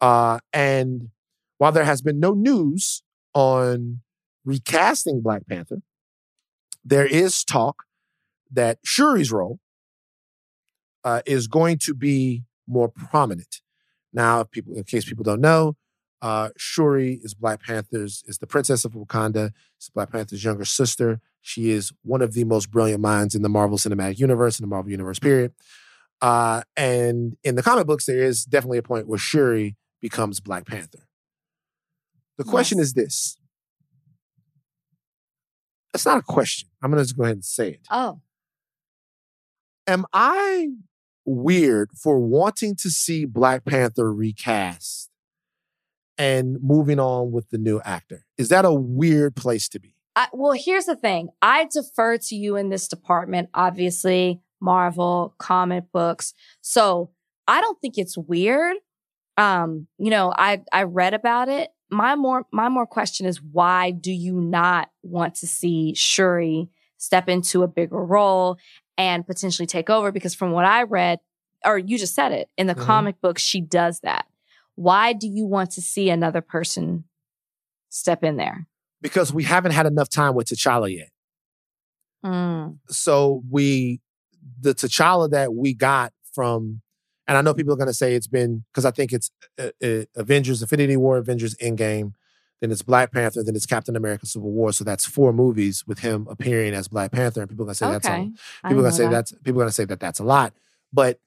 Uh, 0.00 0.38
and 0.52 1.10
while 1.58 1.72
there 1.72 1.84
has 1.84 2.02
been 2.02 2.20
no 2.20 2.32
news 2.32 3.02
on 3.32 4.00
recasting 4.44 5.22
Black 5.22 5.46
Panther, 5.46 5.82
there 6.84 7.06
is 7.06 7.44
talk 7.44 7.84
that 8.50 8.78
Shuri's 8.84 9.32
role 9.32 9.58
uh, 11.04 11.22
is 11.26 11.46
going 11.46 11.78
to 11.78 11.94
be 11.94 12.44
more 12.66 12.88
prominent. 12.88 13.60
Now, 14.12 14.44
people, 14.44 14.74
in 14.74 14.84
case 14.84 15.04
people 15.04 15.24
don't 15.24 15.40
know, 15.40 15.76
uh, 16.22 16.50
Shuri 16.56 17.20
is 17.22 17.34
Black 17.34 17.62
Panther's 17.62 18.22
is 18.26 18.38
the 18.38 18.46
princess 18.46 18.84
of 18.84 18.92
Wakanda. 18.92 19.50
It's 19.76 19.90
Black 19.90 20.10
Panther's 20.10 20.44
younger 20.44 20.64
sister. 20.64 21.20
She 21.46 21.70
is 21.70 21.92
one 22.02 22.22
of 22.22 22.32
the 22.32 22.44
most 22.44 22.70
brilliant 22.70 23.02
minds 23.02 23.34
in 23.34 23.42
the 23.42 23.50
Marvel 23.50 23.76
Cinematic 23.76 24.18
Universe, 24.18 24.58
in 24.58 24.62
the 24.62 24.66
Marvel 24.66 24.90
Universe 24.90 25.18
period. 25.18 25.52
Uh, 26.22 26.62
and 26.74 27.36
in 27.44 27.54
the 27.54 27.62
comic 27.62 27.86
books, 27.86 28.06
there 28.06 28.22
is 28.22 28.46
definitely 28.46 28.78
a 28.78 28.82
point 28.82 29.06
where 29.06 29.18
Shuri 29.18 29.76
becomes 30.00 30.40
Black 30.40 30.64
Panther. 30.64 31.06
The 32.38 32.44
question 32.44 32.78
Yes. 32.78 32.86
is 32.88 32.92
this. 32.94 33.36
It's 35.92 36.06
not 36.06 36.16
a 36.16 36.22
question. 36.22 36.70
I'm 36.82 36.90
going 36.90 36.98
to 36.98 37.04
just 37.04 37.16
go 37.16 37.24
ahead 37.24 37.36
and 37.36 37.44
say 37.44 37.68
it 37.72 37.80
Oh, 37.90 38.20
am 39.86 40.06
I 40.14 40.68
weird 41.26 41.90
for 41.92 42.18
wanting 42.18 42.74
to 42.76 42.90
see 42.90 43.26
Black 43.26 43.66
Panther 43.66 44.10
recast 44.12 45.10
and 46.16 46.56
moving 46.62 46.98
on 46.98 47.32
with 47.32 47.50
the 47.50 47.58
new 47.58 47.80
actor? 47.84 48.24
Is 48.38 48.48
that 48.48 48.64
a 48.64 48.72
weird 48.72 49.36
place 49.36 49.68
to 49.68 49.78
be? 49.78 49.93
I, 50.16 50.28
well, 50.32 50.52
here's 50.52 50.84
the 50.84 50.96
thing. 50.96 51.30
I 51.42 51.66
defer 51.72 52.18
to 52.18 52.36
you 52.36 52.56
in 52.56 52.68
this 52.68 52.86
department, 52.88 53.48
obviously, 53.52 54.40
Marvel, 54.60 55.34
comic 55.38 55.84
books. 55.92 56.34
So 56.60 57.10
I 57.48 57.60
don't 57.60 57.80
think 57.80 57.98
it's 57.98 58.16
weird. 58.16 58.76
Um, 59.36 59.88
you 59.98 60.10
know, 60.10 60.32
I, 60.36 60.62
I 60.72 60.84
read 60.84 61.14
about 61.14 61.48
it. 61.48 61.70
My 61.90 62.14
more, 62.14 62.46
my 62.52 62.68
more 62.68 62.86
question 62.86 63.26
is 63.26 63.42
why 63.42 63.90
do 63.90 64.12
you 64.12 64.40
not 64.40 64.90
want 65.02 65.34
to 65.36 65.46
see 65.46 65.94
Shuri 65.94 66.68
step 66.96 67.28
into 67.28 67.62
a 67.62 67.68
bigger 67.68 68.02
role 68.02 68.58
and 68.96 69.26
potentially 69.26 69.66
take 69.66 69.90
over? 69.90 70.12
Because 70.12 70.34
from 70.34 70.52
what 70.52 70.64
I 70.64 70.84
read, 70.84 71.18
or 71.64 71.76
you 71.78 71.98
just 71.98 72.14
said 72.14 72.30
it 72.32 72.48
in 72.56 72.66
the 72.68 72.74
Mhm. 72.74 72.84
comic 72.86 73.20
book, 73.20 73.38
she 73.38 73.60
does 73.60 74.00
that. 74.00 74.26
Why 74.76 75.12
do 75.12 75.28
you 75.28 75.44
want 75.44 75.72
to 75.72 75.82
see 75.82 76.08
another 76.10 76.40
person 76.40 77.04
step 77.88 78.22
in 78.24 78.36
there? 78.36 78.66
Because 79.04 79.32
we 79.32 79.44
haven't 79.44 79.72
had 79.72 79.86
enough 79.86 80.08
time 80.08 80.34
with 80.34 80.48
T'Challa 80.48 80.92
yet. 80.92 81.10
Mm. 82.24 82.78
So 82.88 83.44
we, 83.50 84.00
the 84.58 84.74
T'Challa 84.74 85.30
that 85.30 85.54
we 85.54 85.74
got 85.74 86.12
from, 86.32 86.80
and 87.28 87.38
I 87.38 87.42
know 87.42 87.54
people 87.54 87.74
are 87.74 87.76
going 87.76 87.86
to 87.86 87.94
say 87.94 88.14
it's 88.14 88.26
been, 88.26 88.64
because 88.72 88.84
I 88.84 88.90
think 88.90 89.12
it's 89.12 89.30
uh, 89.58 89.68
uh, 89.84 90.04
Avengers, 90.16 90.62
Infinity 90.62 90.96
War, 90.96 91.18
Avengers 91.18 91.54
Endgame, 91.56 92.14
then 92.60 92.72
it's 92.72 92.82
Black 92.82 93.12
Panther, 93.12 93.42
then 93.42 93.54
it's 93.54 93.66
Captain 93.66 93.94
America 93.94 94.24
Civil 94.24 94.50
War. 94.50 94.72
So 94.72 94.84
that's 94.84 95.04
four 95.04 95.34
movies 95.34 95.84
with 95.86 95.98
him 95.98 96.26
appearing 96.30 96.72
as 96.72 96.88
Black 96.88 97.12
Panther. 97.12 97.42
And 97.42 97.50
people 97.50 97.64
are 97.64 97.66
going 97.66 97.74
to 97.74 97.78
say 97.78 97.90
that's 97.90 98.06
a, 98.08 98.32
people 98.68 98.78
are 98.78 98.82
gonna 98.82 98.92
say 98.92 99.04
that. 99.04 99.10
that's 99.10 99.32
people 99.32 99.60
are 99.60 99.64
gonna 99.64 99.72
say 99.72 99.84
that 99.84 100.00
that's 100.00 100.18
a 100.18 100.24
lot. 100.24 100.54
But 100.90 101.20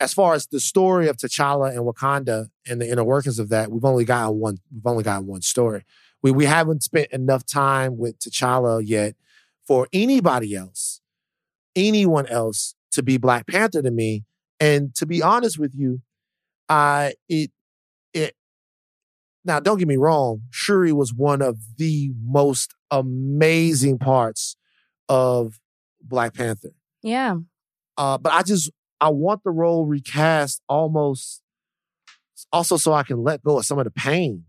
as 0.00 0.12
far 0.12 0.34
as 0.34 0.48
the 0.48 0.58
story 0.58 1.06
of 1.06 1.16
T'Challa 1.16 1.70
and 1.70 1.80
Wakanda 1.80 2.48
and 2.66 2.80
the 2.80 2.90
inner 2.90 3.04
workings 3.04 3.38
of 3.38 3.50
that, 3.50 3.70
we've 3.70 3.84
only 3.84 4.04
gotten 4.04 4.40
one. 4.40 4.58
We've 4.74 4.86
only 4.86 5.04
gotten 5.04 5.26
one 5.28 5.42
story. 5.42 5.84
We 6.24 6.30
we 6.30 6.46
haven't 6.46 6.82
spent 6.82 7.12
enough 7.12 7.44
time 7.44 7.98
with 7.98 8.18
T'Challa 8.18 8.82
yet 8.82 9.14
for 9.66 9.86
anybody 9.92 10.56
else, 10.56 11.02
anyone 11.76 12.26
else, 12.28 12.74
to 12.92 13.02
be 13.02 13.18
Black 13.18 13.46
Panther 13.46 13.82
to 13.82 13.90
me. 13.90 14.24
And 14.58 14.94
to 14.94 15.04
be 15.04 15.20
honest 15.20 15.58
with 15.58 15.74
you, 15.74 16.00
I 16.66 17.12
it 17.28 17.50
it 18.14 18.34
now 19.44 19.60
don't 19.60 19.78
get 19.78 19.86
me 19.86 19.98
wrong. 19.98 20.44
Shuri 20.50 20.92
was 20.92 21.12
one 21.12 21.42
of 21.42 21.58
the 21.76 22.10
most 22.24 22.74
amazing 22.90 23.98
parts 23.98 24.56
of 25.10 25.60
Black 26.00 26.32
Panther. 26.32 26.70
Yeah. 27.02 27.36
Uh, 27.98 28.16
but 28.16 28.32
I 28.32 28.42
just 28.42 28.70
I 28.98 29.10
want 29.10 29.42
the 29.44 29.50
role 29.50 29.84
recast 29.84 30.62
almost 30.70 31.42
also 32.50 32.78
so 32.78 32.94
I 32.94 33.02
can 33.02 33.22
let 33.22 33.42
go 33.42 33.58
of 33.58 33.66
some 33.66 33.78
of 33.78 33.84
the 33.84 33.90
pain. 33.90 34.44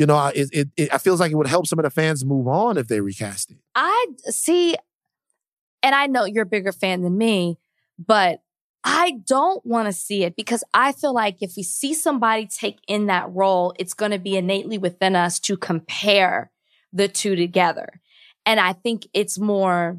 You 0.00 0.06
know, 0.06 0.16
I- 0.16 0.30
it, 0.34 0.48
it, 0.52 0.68
it 0.78 0.98
feels 1.02 1.20
like 1.20 1.30
it 1.30 1.34
would 1.34 1.46
help 1.46 1.66
some 1.66 1.78
of 1.78 1.82
the 1.82 1.90
fans 1.90 2.24
move 2.24 2.48
on 2.48 2.78
if 2.78 2.88
they 2.88 3.00
recast 3.02 3.50
it. 3.50 3.58
I 3.74 4.06
see, 4.30 4.74
and 5.82 5.94
I 5.94 6.06
know 6.06 6.24
you're 6.24 6.44
a 6.44 6.46
bigger 6.46 6.72
fan 6.72 7.02
than 7.02 7.18
me, 7.18 7.58
but 7.98 8.40
I 8.82 9.18
don't 9.26 9.64
want 9.66 9.88
to 9.88 9.92
see 9.92 10.24
it 10.24 10.36
because 10.36 10.64
I 10.72 10.92
feel 10.92 11.12
like 11.12 11.42
if 11.42 11.52
we 11.54 11.62
see 11.62 11.92
somebody 11.92 12.46
take 12.46 12.78
in 12.88 13.08
that 13.08 13.30
role, 13.30 13.74
it's 13.78 13.92
going 13.92 14.12
to 14.12 14.18
be 14.18 14.36
innately 14.38 14.78
within 14.78 15.14
us 15.14 15.38
to 15.40 15.58
compare 15.58 16.50
the 16.94 17.06
two 17.06 17.36
together. 17.36 18.00
And 18.46 18.58
I 18.58 18.72
think 18.72 19.06
it's 19.12 19.38
more 19.38 19.98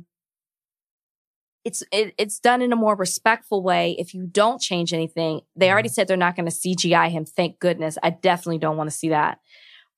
it's 1.63 1.83
it, 1.91 2.15
it's 2.17 2.39
done 2.39 2.63
in 2.63 2.73
a 2.73 2.75
more 2.75 2.95
respectful 2.95 3.61
way. 3.61 3.95
If 3.99 4.15
you 4.15 4.25
don't 4.25 4.59
change 4.59 4.93
anything, 4.93 5.41
they 5.55 5.69
already 5.69 5.89
Mm-hmm. 5.89 5.93
said 5.93 6.07
they're 6.07 6.17
not 6.17 6.35
going 6.35 6.49
to 6.49 6.51
CGI 6.51 7.09
him. 7.11 7.23
Thank 7.25 7.59
goodness. 7.59 7.99
I 8.01 8.09
definitely 8.09 8.57
don't 8.57 8.77
want 8.77 8.89
to 8.89 8.95
see 8.95 9.09
that. 9.09 9.37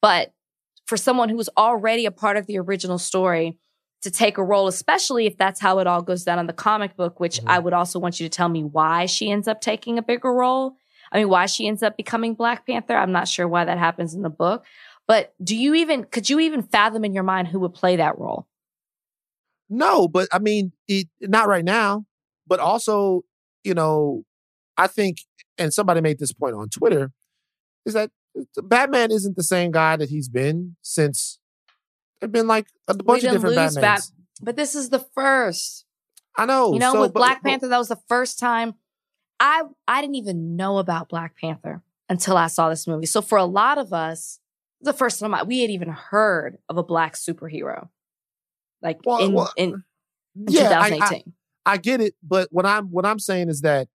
But 0.04 0.34
for 0.86 0.98
someone 0.98 1.30
who 1.30 1.38
was 1.38 1.50
already 1.58 2.06
a 2.06 2.12
part 2.12 2.36
of 2.36 2.46
the 2.46 2.60
original 2.60 3.00
story 3.00 3.58
to 4.02 4.12
take 4.12 4.38
a 4.38 4.44
role, 4.44 4.68
especially 4.68 5.28
if 5.28 5.38
that's 5.38 5.62
how 5.62 5.80
it 5.80 5.88
all 5.88 6.02
goes 6.02 6.26
down 6.26 6.40
in 6.40 6.46
the 6.46 6.52
comic 6.52 6.98
book, 6.98 7.22
which 7.22 7.40
Mhm. 7.40 7.50
I 7.50 7.60
would 7.60 7.72
also 7.72 8.00
want 8.00 8.20
you 8.20 8.28
to 8.28 8.30
tell 8.30 8.50
me 8.50 8.66
why 8.66 9.06
she 9.06 9.32
ends 9.32 9.48
up 9.48 9.62
taking 9.62 9.98
a 9.98 10.02
bigger 10.02 10.34
role. 10.34 10.76
I 11.14 11.20
mean, 11.20 11.30
why 11.30 11.46
she 11.46 11.68
ends 11.70 11.82
up 11.84 11.96
becoming 11.96 12.34
Black 12.34 12.68
Panther. 12.68 12.98
I'm 12.98 13.14
not 13.14 13.30
sure 13.30 13.48
why 13.48 13.64
that 13.64 13.78
happens 13.78 14.14
in 14.14 14.24
the 14.24 14.30
book. 14.30 14.66
But 15.08 15.34
do 15.42 15.56
you 15.56 15.74
even 15.76 16.04
could 16.04 16.30
you 16.30 16.42
even 16.42 16.64
fathom 16.64 17.06
in 17.06 17.14
your 17.14 17.24
mind 17.24 17.48
who 17.48 17.62
would 17.62 17.74
play 17.74 17.96
that 17.96 18.18
role? 18.20 18.46
No, 19.70 20.10
but 20.10 20.28
I 20.34 20.40
mean, 20.40 20.74
it, 20.90 21.08
not 21.22 21.48
right 21.48 21.64
now. 21.64 22.06
But 22.46 22.60
also, 22.60 23.22
you 23.64 23.74
know, 23.74 24.24
I 24.78 24.88
think, 24.88 25.20
and 25.58 25.74
somebody 25.74 26.02
made 26.02 26.20
this 26.20 26.34
point 26.34 26.56
on 26.56 26.68
Twitter, 26.68 27.14
is 27.86 27.94
that 27.94 28.12
Batman 28.62 29.12
isn't 29.12 29.36
the 29.36 29.44
same 29.44 29.72
guy 29.72 29.96
that 29.96 30.10
he's 30.10 30.30
been 30.30 30.76
since. 30.82 31.40
There've 32.20 32.32
been 32.32 32.48
like 32.48 32.68
a 32.88 32.94
bunch 32.96 33.24
of 33.24 33.32
different 33.34 33.56
Batmans. 33.56 33.82
Bat- 33.82 34.12
But 34.42 34.56
this 34.56 34.76
is 34.76 34.90
the 34.90 35.00
first. 35.00 35.86
I 36.38 36.46
know. 36.46 36.74
You 36.74 36.80
know, 36.80 36.94
so, 36.94 37.02
with 37.02 37.14
but- 37.14 37.20
Black 37.20 37.44
but- 37.44 37.50
Panther, 37.50 37.68
that 37.68 37.78
was 37.78 37.90
the 37.90 38.00
first 38.08 38.40
time 38.40 38.76
I 39.40 39.64
I 39.88 40.02
didn't 40.02 40.16
even 40.16 40.56
know 40.56 40.78
about 40.78 41.10
Black 41.10 41.36
Panther 41.38 41.82
until 42.10 42.38
I 42.38 42.48
saw 42.48 42.70
this 42.70 42.88
movie. 42.88 43.06
So 43.06 43.22
for 43.22 43.38
a 43.38 43.46
lot 43.46 43.78
of 43.78 43.94
us, 43.94 44.40
the 44.82 44.94
first 44.94 45.20
time 45.20 45.34
I, 45.34 45.44
we 45.44 45.62
had 45.62 45.70
even 45.70 45.90
heard 45.90 46.58
of 46.70 46.78
a 46.78 46.84
black 46.84 47.16
superhero, 47.16 47.90
like 48.82 49.00
Well, 49.06 49.20
in, 49.24 49.34
well, 49.34 49.54
in, 49.58 49.70
in 50.36 50.46
yeah, 50.50 50.80
I- 50.80 50.86
I- 50.86 50.90
2018. 50.90 51.34
I 51.66 51.78
get 51.78 52.02
it, 52.02 52.16
but 52.22 52.50
what 52.52 52.66
I'm 52.66 52.88
what 52.88 53.06
I'm 53.06 53.20
saying 53.20 53.48
is 53.50 53.62
that 53.62 53.88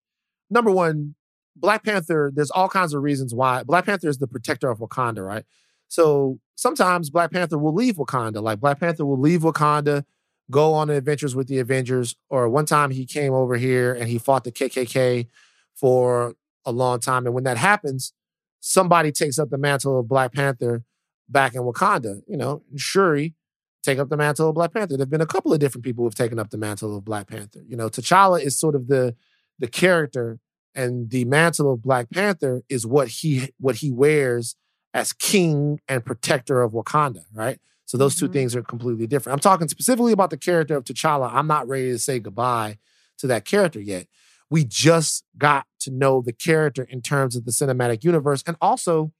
number 0.49 0.71
one, 0.71 1.15
Black 1.61 1.85
Panther. 1.85 2.33
There's 2.35 2.51
all 2.51 2.69
kinds 2.69 2.95
of 2.95 3.03
reasons 3.03 3.35
why 3.35 3.63
Black 3.63 3.87
Panther 3.87 4.09
is 4.09 4.19
the 4.19 4.27
protector 4.27 4.71
of 4.71 4.79
Wakanda, 4.79 5.27
right? 5.27 5.45
So 5.89 6.39
sometimes 6.55 7.11
Black 7.11 7.31
Panther 7.31 7.59
will 7.59 7.75
leave 7.75 7.97
Wakanda. 7.97 8.43
Like 8.43 8.61
Black 8.61 8.81
Panther 8.81 9.05
will 9.05 9.19
leave 9.19 9.41
Wakanda, 9.41 10.05
go 10.51 10.75
on 10.75 10.91
adventures 10.91 11.35
with 11.35 11.49
the 11.49 11.59
Avengers. 11.59 12.17
Or 12.29 12.49
one 12.49 12.67
time 12.67 12.91
he 12.91 13.07
came 13.07 13.33
over 13.33 13.57
here 13.57 13.93
and 13.93 14.09
he 14.09 14.19
fought 14.19 14.45
the 14.45 14.53
KKK 14.53 15.27
for 15.75 16.35
a 16.65 16.73
long 16.73 17.01
time. 17.01 17.27
And 17.27 17.35
when 17.35 17.45
that 17.45 17.57
happens, 17.57 18.13
somebody 18.61 19.13
takes 19.13 19.39
up 19.39 19.51
the 19.51 19.59
mantle 19.59 20.01
of 20.01 20.09
Black 20.09 20.33
Panther 20.33 20.85
back 21.29 21.55
in 21.55 21.63
Wakanda. 21.63 22.23
You 22.27 22.37
know, 22.37 22.63
Shuri 22.77 23.35
take 23.83 23.99
up 23.99 24.09
the 24.09 24.17
mantle 24.17 24.49
of 24.49 24.55
Black 24.55 24.73
Panther. 24.75 24.97
There've 24.97 25.09
been 25.09 25.21
a 25.21 25.27
couple 25.27 25.53
of 25.53 25.61
different 25.61 25.85
people 25.85 26.05
who've 26.05 26.15
taken 26.15 26.39
up 26.39 26.51
the 26.51 26.59
mantle 26.59 26.97
of 26.97 27.05
Black 27.05 27.29
Panther. 27.29 27.63
You 27.67 27.77
know, 27.77 27.89
T'Challa 27.89 28.43
is 28.43 28.59
sort 28.59 28.75
of 28.75 28.89
the 28.89 29.15
the 29.59 29.67
character, 29.67 30.39
and 30.79 31.11
the 31.11 31.25
mantle 31.25 31.73
of 31.73 31.83
Black 31.83 32.09
Panther 32.11 32.63
is 32.69 32.87
what 32.87 33.09
he 33.09 33.53
what 33.59 33.77
he 33.77 33.91
wears 33.91 34.57
as 34.95 35.13
king 35.13 35.81
and 35.89 36.07
protector 36.07 36.63
of 36.63 36.73
Wakanda, 36.73 37.25
right? 37.35 37.61
So 37.85 37.99
those 37.99 38.15
two 38.17 38.29
Mhm. 38.29 38.33
things 38.33 38.57
are 38.57 38.63
completely 38.63 39.07
different. 39.07 39.35
I'm 39.35 39.41
talking 39.41 39.69
specifically 39.69 40.13
about 40.13 40.31
the 40.31 40.37
character 40.37 40.77
of 40.77 40.85
T'Challa. 40.85 41.31
I'm 41.33 41.47
not 41.47 41.67
ready 41.69 41.91
to 41.91 41.99
say 41.99 42.21
goodbye 42.21 42.79
to 43.19 43.27
that 43.27 43.45
character 43.45 43.81
yet. 43.81 44.07
We 44.51 44.65
just 44.65 45.25
got 45.37 45.67
to 45.81 45.91
know 45.91 46.23
the 46.23 46.33
character 46.33 46.85
in 46.85 47.03
terms 47.03 47.35
of 47.37 47.45
the 47.45 47.51
cinematic 47.51 48.05
universe, 48.05 48.43
and 48.47 48.57
also, 48.61 49.13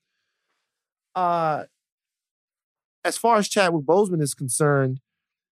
uh, 1.15 1.65
as 3.05 3.17
far 3.19 3.37
as 3.37 3.49
Chadwick 3.49 3.85
Boseman 3.85 4.23
is 4.23 4.35
concerned, 4.35 5.01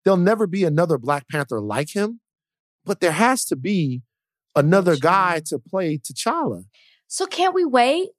there'll 0.05 0.17
never 0.17 0.47
be 0.47 0.65
another 0.65 0.99
Black 0.99 1.29
Panther 1.29 1.61
like 1.61 1.91
him, 1.95 2.21
but 2.85 3.01
there 3.01 3.13
has 3.13 3.45
to 3.47 3.57
be 3.57 4.03
another 4.55 4.97
guy 4.97 5.41
to 5.47 5.59
play 5.59 5.99
T'Challa. 5.99 6.65
So 7.07 7.27
can't 7.27 7.55
we 7.55 7.65
wait? 7.65 8.11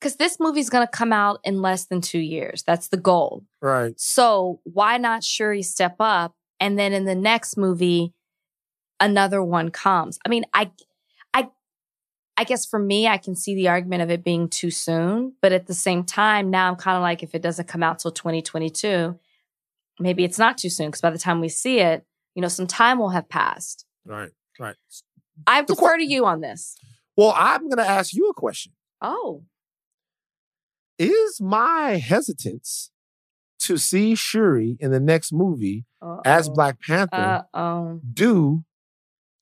Because 0.00 0.16
this 0.16 0.38
movie's 0.38 0.70
going 0.70 0.86
to 0.86 0.90
come 0.90 1.12
out 1.12 1.40
in 1.42 1.62
less 1.62 1.86
than 1.86 2.00
two 2.00 2.18
years. 2.18 2.62
That's 2.62 2.88
the 2.88 2.96
goal. 2.96 3.44
Right. 3.62 3.94
So 3.98 4.60
why 4.64 4.98
not 4.98 5.24
Shuri 5.24 5.62
step 5.62 5.96
up 6.00 6.34
and 6.60 6.78
then 6.78 6.92
in 6.92 7.04
the 7.04 7.14
next 7.14 7.56
movie 7.56 8.12
another 9.00 9.42
one 9.42 9.70
comes? 9.70 10.18
I 10.24 10.28
mean, 10.28 10.44
I 10.52 10.70
I 11.32 11.48
I 12.36 12.44
guess 12.44 12.66
for 12.66 12.78
me 12.78 13.08
I 13.08 13.16
can 13.16 13.34
see 13.34 13.54
the 13.54 13.68
argument 13.68 14.02
of 14.02 14.10
it 14.10 14.22
being 14.22 14.48
too 14.48 14.70
soon, 14.70 15.34
but 15.40 15.52
at 15.52 15.66
the 15.66 15.74
same 15.74 16.04
time 16.04 16.50
now 16.50 16.68
I'm 16.68 16.76
kind 16.76 16.96
of 16.96 17.02
like 17.02 17.22
if 17.22 17.34
it 17.34 17.42
doesn't 17.42 17.68
come 17.68 17.82
out 17.82 17.98
till 17.98 18.12
2022, 18.12 19.18
maybe 19.98 20.24
it's 20.24 20.38
not 20.38 20.58
too 20.58 20.70
soon 20.70 20.88
because 20.88 21.00
by 21.00 21.10
the 21.10 21.18
time 21.18 21.40
we 21.40 21.48
see 21.48 21.80
it, 21.80 22.04
you 22.34 22.42
know, 22.42 22.48
some 22.48 22.66
time 22.66 22.98
will 22.98 23.08
have 23.08 23.28
passed. 23.30 23.86
Right. 24.04 24.30
Right. 24.58 24.76
I 25.46 25.62
defer 25.62 25.96
que- 25.96 26.06
to 26.06 26.12
you 26.12 26.24
on 26.24 26.40
this. 26.40 26.76
Well, 27.16 27.32
I'm 27.36 27.62
going 27.62 27.78
to 27.78 27.88
ask 27.88 28.12
you 28.12 28.28
a 28.28 28.34
question. 28.34 28.72
Oh, 29.00 29.44
Is 30.98 31.40
my 31.40 31.96
hesitance 31.96 32.90
to 33.60 33.76
see 33.78 34.14
Shuri 34.14 34.76
in 34.80 34.90
the 34.90 35.00
next 35.00 35.32
movie 35.32 35.84
as 36.24 36.48
uh-oh. 36.48 36.54
Black 36.54 36.80
Panther 36.80 37.44
Uh-oh. 37.54 38.00
due 38.12 38.64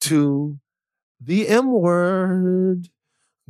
to 0.03 0.59
the 1.21 1.49
M 1.49 1.73
word, 1.73 2.89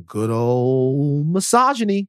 good 0.05 0.31
old 0.31 1.29
misogyny? 1.29 2.09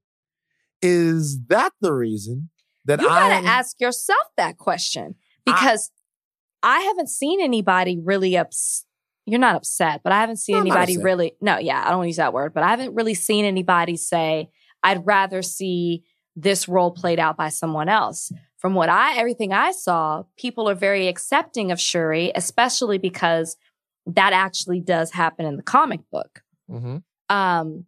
Is 0.81 1.39
that 1.47 1.73
the 1.81 1.93
reason 1.93 2.49
that 2.86 3.01
You 3.01 3.09
I 3.09 3.29
gotta 3.29 3.47
ask 3.47 3.79
yourself 3.79 4.27
that 4.38 4.57
question 4.57 5.15
because 5.45 5.91
I, 6.61 6.81
haven't 6.81 7.09
seen 7.09 7.41
anybody 7.41 7.99
really 8.01 8.38
ups. 8.38 8.86
You're 9.26 9.39
not 9.39 9.55
upset, 9.55 10.01
but 10.03 10.13
I 10.13 10.19
haven't 10.21 10.38
seen 10.38 10.55
I'm 10.55 10.61
anybody 10.61 10.97
really. 10.97 11.34
No, 11.41 11.57
yeah, 11.57 11.84
I 11.86 11.89
don't 11.89 12.05
use 12.05 12.17
that 12.17 12.34
word, 12.34 12.53
but 12.53 12.63
I 12.63 12.69
haven't 12.69 12.93
really 12.93 13.15
seen 13.15 13.43
anybody 13.45 13.97
say, 13.97 14.49
"I'd 14.84 15.05
rather 15.05 15.41
see 15.41 16.03
this 16.36 16.67
role 16.67 16.91
played 16.91 17.19
out 17.19 17.36
by 17.38 17.49
someone 17.49 17.89
else." 17.89 18.32
From 18.57 18.73
what 18.76 18.89
I, 18.89 19.17
everything 19.17 19.53
I 19.53 19.71
saw, 19.71 20.23
people 20.38 20.69
are 20.69 20.76
very 20.76 21.07
accepting 21.07 21.71
of 21.71 21.80
Shuri, 21.80 22.32
especially 22.36 22.97
because 22.97 23.57
that 24.07 24.34
actually 24.34 24.80
does 24.80 25.11
happen 25.11 25.45
in 25.45 25.57
the 25.57 25.63
comic 25.63 26.01
book. 26.11 26.41
Mhm. 26.69 27.03
Um, 27.30 27.86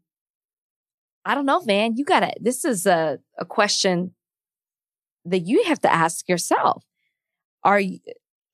I 1.25 1.35
don't 1.35 1.45
know, 1.45 1.61
man. 1.61 1.95
You 1.97 2.05
gotta. 2.05 2.33
This 2.39 2.65
is 2.65 2.85
a 2.87 3.19
a 3.37 3.45
question 3.45 4.15
that 5.25 5.39
you 5.39 5.63
have 5.65 5.79
to 5.81 5.93
ask 5.93 6.27
yourself. 6.27 6.83
Are 7.63 7.79
you? 7.79 7.99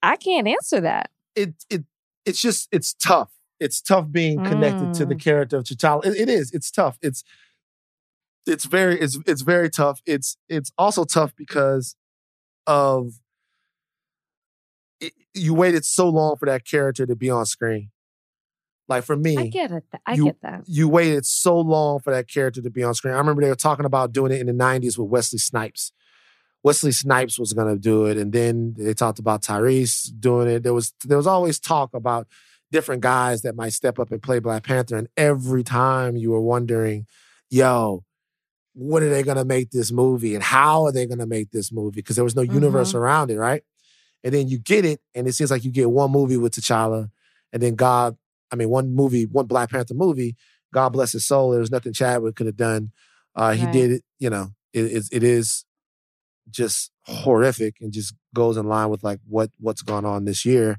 I 0.01 0.17
can't 0.17 0.47
answer 0.47 0.81
that. 0.81 1.11
it 1.35 1.53
it 1.69 1.83
it's 2.25 2.41
just 2.41 2.67
it's 2.71 2.93
tough. 2.93 3.31
It's 3.59 3.81
tough 3.81 4.11
being 4.11 4.43
connected 4.43 4.93
to 4.95 5.05
the 5.05 5.15
Mm. 5.15 5.21
character 5.21 5.57
of 5.57 5.63
T'Challa. 5.63 6.05
It- 6.05 6.17
it 6.17 6.29
is. 6.29 6.51
It's 6.51 6.69
tough. 6.71 6.97
It's 7.01 7.23
it's 8.45 8.65
very 8.65 8.99
it's 8.99 9.17
it's 9.25 9.41
very 9.41 9.69
tough. 9.69 10.01
It's 10.05 10.37
it's 10.49 10.71
also 10.77 11.05
tough 11.05 11.33
because 11.35 11.95
of 12.67 13.19
it, 14.99 15.13
you 15.33 15.53
waited 15.53 15.85
so 15.85 16.09
long 16.09 16.35
for 16.37 16.45
that 16.45 16.65
character 16.65 17.05
to 17.05 17.15
be 17.15 17.29
on 17.29 17.45
screen. 17.45 17.89
Like 18.89 19.03
for 19.05 19.15
me, 19.15 19.37
I 19.37 19.47
get 19.47 19.71
it. 19.71 19.83
I 20.05 20.13
you- 20.15 20.25
get 20.25 20.41
that. 20.41 20.63
you 20.67 20.89
waited 20.89 21.25
so 21.25 21.57
long 21.59 21.99
for 21.99 22.11
that 22.11 22.27
character 22.29 22.61
to 22.61 22.69
be 22.69 22.83
on 22.83 22.93
screen. 22.93 23.13
I 23.13 23.17
remember 23.17 23.41
they 23.41 23.49
were 23.49 23.55
talking 23.55 23.85
about 23.85 24.11
doing 24.11 24.31
it 24.33 24.41
in 24.41 24.47
the 24.47 24.53
90s 24.53 24.97
with 24.97 25.09
Wesley 25.09 25.39
Snipes. 25.39 25.93
Wesley 26.63 26.91
Snipes 26.91 27.37
was 27.37 27.53
going 27.53 27.73
to 27.73 27.79
do 27.79 28.05
it 28.05 28.17
and 28.17 28.31
then 28.31 28.73
they 28.77 28.93
talked 28.93 29.19
about 29.19 29.41
Tyrese 29.41 30.09
doing 30.19 30.47
it. 30.47 30.63
There 30.63 30.73
was 30.73 30.93
there 31.03 31.17
was 31.17 31.27
always 31.27 31.59
talk 31.59 31.93
about 31.93 32.27
different 32.71 33.01
guys 33.01 33.41
that 33.41 33.55
might 33.55 33.73
step 33.73 33.99
up 33.99 34.11
and 34.11 34.21
play 34.23 34.39
Black 34.39 34.63
Panther 34.63 34.97
and 34.97 35.07
every 35.17 35.63
time 35.63 36.15
you 36.15 36.31
were 36.31 36.41
wondering, 36.41 37.05
yo, 37.49 38.03
when 38.73 39.03
are 39.03 39.09
they 39.09 39.21
going 39.23 39.37
to 39.37 39.45
make 39.45 39.69
this 39.71 39.91
movie 39.91 40.33
and 40.33 40.43
how 40.43 40.85
are 40.85 40.91
they 40.91 41.05
going 41.05 41.19
to 41.19 41.27
make 41.27 41.51
this 41.51 41.71
movie 41.71 41.97
because 42.01 42.15
there 42.15 42.23
was 42.25 42.35
no 42.35 42.41
universe 42.41 42.95
around 42.95 43.29
it, 43.29 43.37
right? 43.37 43.61
And 44.23 44.33
then 44.33 44.47
you 44.47 44.57
get 44.57 44.85
it 44.85 45.01
and 45.13 45.27
it 45.27 45.33
seems 45.33 45.51
like 45.51 45.63
you 45.63 45.71
get 45.71 45.91
one 45.91 46.11
movie 46.11 46.37
with 46.37 46.53
T'Challa 46.53 47.11
and 47.51 47.61
then 47.61 47.75
God 47.75 48.17
I 48.51 48.55
mean, 48.55 48.69
one 48.69 48.95
movie, 48.95 49.25
one 49.25 49.47
Black 49.47 49.71
Panther 49.71 49.95
movie. 49.95 50.35
God 50.73 50.89
bless 50.89 51.11
his 51.11 51.25
soul. 51.25 51.51
There 51.51 51.59
was 51.59 51.71
nothing 51.71 51.91
Chadwick 51.91 52.35
could 52.35 52.45
have 52.45 52.55
done. 52.55 52.91
Uh, 53.35 53.53
he 53.53 53.65
Right. 53.65 53.71
did 53.73 53.91
it. 53.91 54.03
You 54.19 54.29
know, 54.29 54.51
it, 54.73 54.85
it, 54.85 55.03
it 55.11 55.23
is 55.23 55.65
just 56.49 56.91
horrific 57.05 57.75
and 57.81 57.91
just 57.91 58.13
goes 58.33 58.57
in 58.57 58.67
line 58.67 58.89
with 58.89 59.03
like 59.03 59.19
what 59.27 59.49
what's 59.59 59.81
gone 59.81 60.05
on 60.05 60.25
this 60.25 60.45
year. 60.45 60.77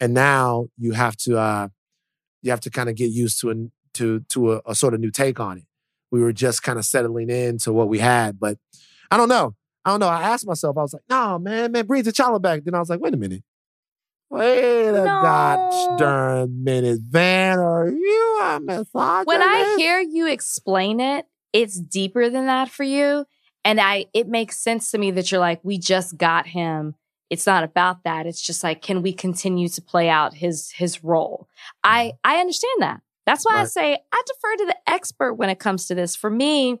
And 0.00 0.14
now 0.14 0.66
you 0.76 0.92
have 0.92 1.16
to 1.18 1.38
uh, 1.38 1.68
you 2.42 2.50
have 2.50 2.60
to 2.60 2.70
kind 2.70 2.88
of 2.88 2.96
get 2.96 3.10
used 3.10 3.40
to 3.40 3.50
an 3.50 3.72
to 3.94 4.20
to 4.30 4.52
a, 4.54 4.62
a 4.66 4.74
sort 4.74 4.94
of 4.94 5.00
new 5.00 5.10
take 5.10 5.38
on 5.40 5.58
it. 5.58 5.64
We 6.10 6.20
were 6.20 6.32
just 6.32 6.62
kind 6.62 6.78
of 6.78 6.84
settling 6.84 7.30
into 7.30 7.72
what 7.72 7.88
we 7.88 7.98
had, 7.98 8.38
but 8.38 8.58
I 9.10 9.16
don't 9.16 9.28
know. 9.28 9.54
I 9.84 9.90
don't 9.90 10.00
know. 10.00 10.08
I 10.08 10.22
asked 10.22 10.46
myself. 10.46 10.76
I 10.76 10.82
was 10.82 10.92
like, 10.92 11.02
"No, 11.08 11.38
man, 11.38 11.72
man, 11.72 11.86
bring 11.86 12.02
T'Challa 12.04 12.40
back." 12.40 12.64
Then 12.64 12.74
I 12.74 12.78
was 12.78 12.88
like, 12.90 13.00
"Wait 13.00 13.14
a 13.14 13.16
minute." 13.16 13.42
Wait 14.30 14.88
a 14.88 14.92
No. 14.92 15.04
gosh 15.04 15.98
darn 15.98 16.64
minute, 16.64 17.00
Van. 17.02 17.58
Are 17.58 17.88
you 17.88 18.40
a 18.42 18.60
misogynist? 18.60 19.26
When 19.26 19.42
I 19.42 19.74
hear 19.76 20.00
you 20.00 20.26
explain 20.26 21.00
it, 21.00 21.26
it's 21.52 21.78
deeper 21.78 22.30
than 22.30 22.46
that 22.46 22.70
for 22.70 22.82
you, 22.82 23.26
and 23.64 23.80
I 23.80 24.06
it 24.12 24.28
makes 24.28 24.58
sense 24.58 24.90
to 24.90 24.98
me 24.98 25.10
that 25.12 25.30
you're 25.30 25.40
like, 25.40 25.60
we 25.62 25.78
just 25.78 26.16
got 26.16 26.46
him 26.46 26.94
it's 27.32 27.46
not 27.46 27.64
about 27.64 28.04
that. 28.04 28.26
It's 28.26 28.42
just 28.42 28.62
like, 28.62 28.82
can 28.82 29.00
we 29.00 29.14
continue 29.14 29.66
to 29.70 29.80
play 29.80 30.10
out 30.10 30.34
his 30.34 30.70
his 30.72 31.02
role? 31.02 31.48
I 31.82 32.12
I 32.22 32.40
understand 32.40 32.82
that. 32.82 33.00
That's 33.24 33.46
why 33.46 33.58
I 33.58 33.64
say 33.64 33.98
I 34.12 34.22
defer 34.26 34.56
to 34.56 34.66
the 34.66 34.76
expert 34.86 35.34
when 35.34 35.48
it 35.48 35.58
comes 35.58 35.86
to 35.86 35.94
this. 35.94 36.14
For 36.14 36.28
me, 36.28 36.78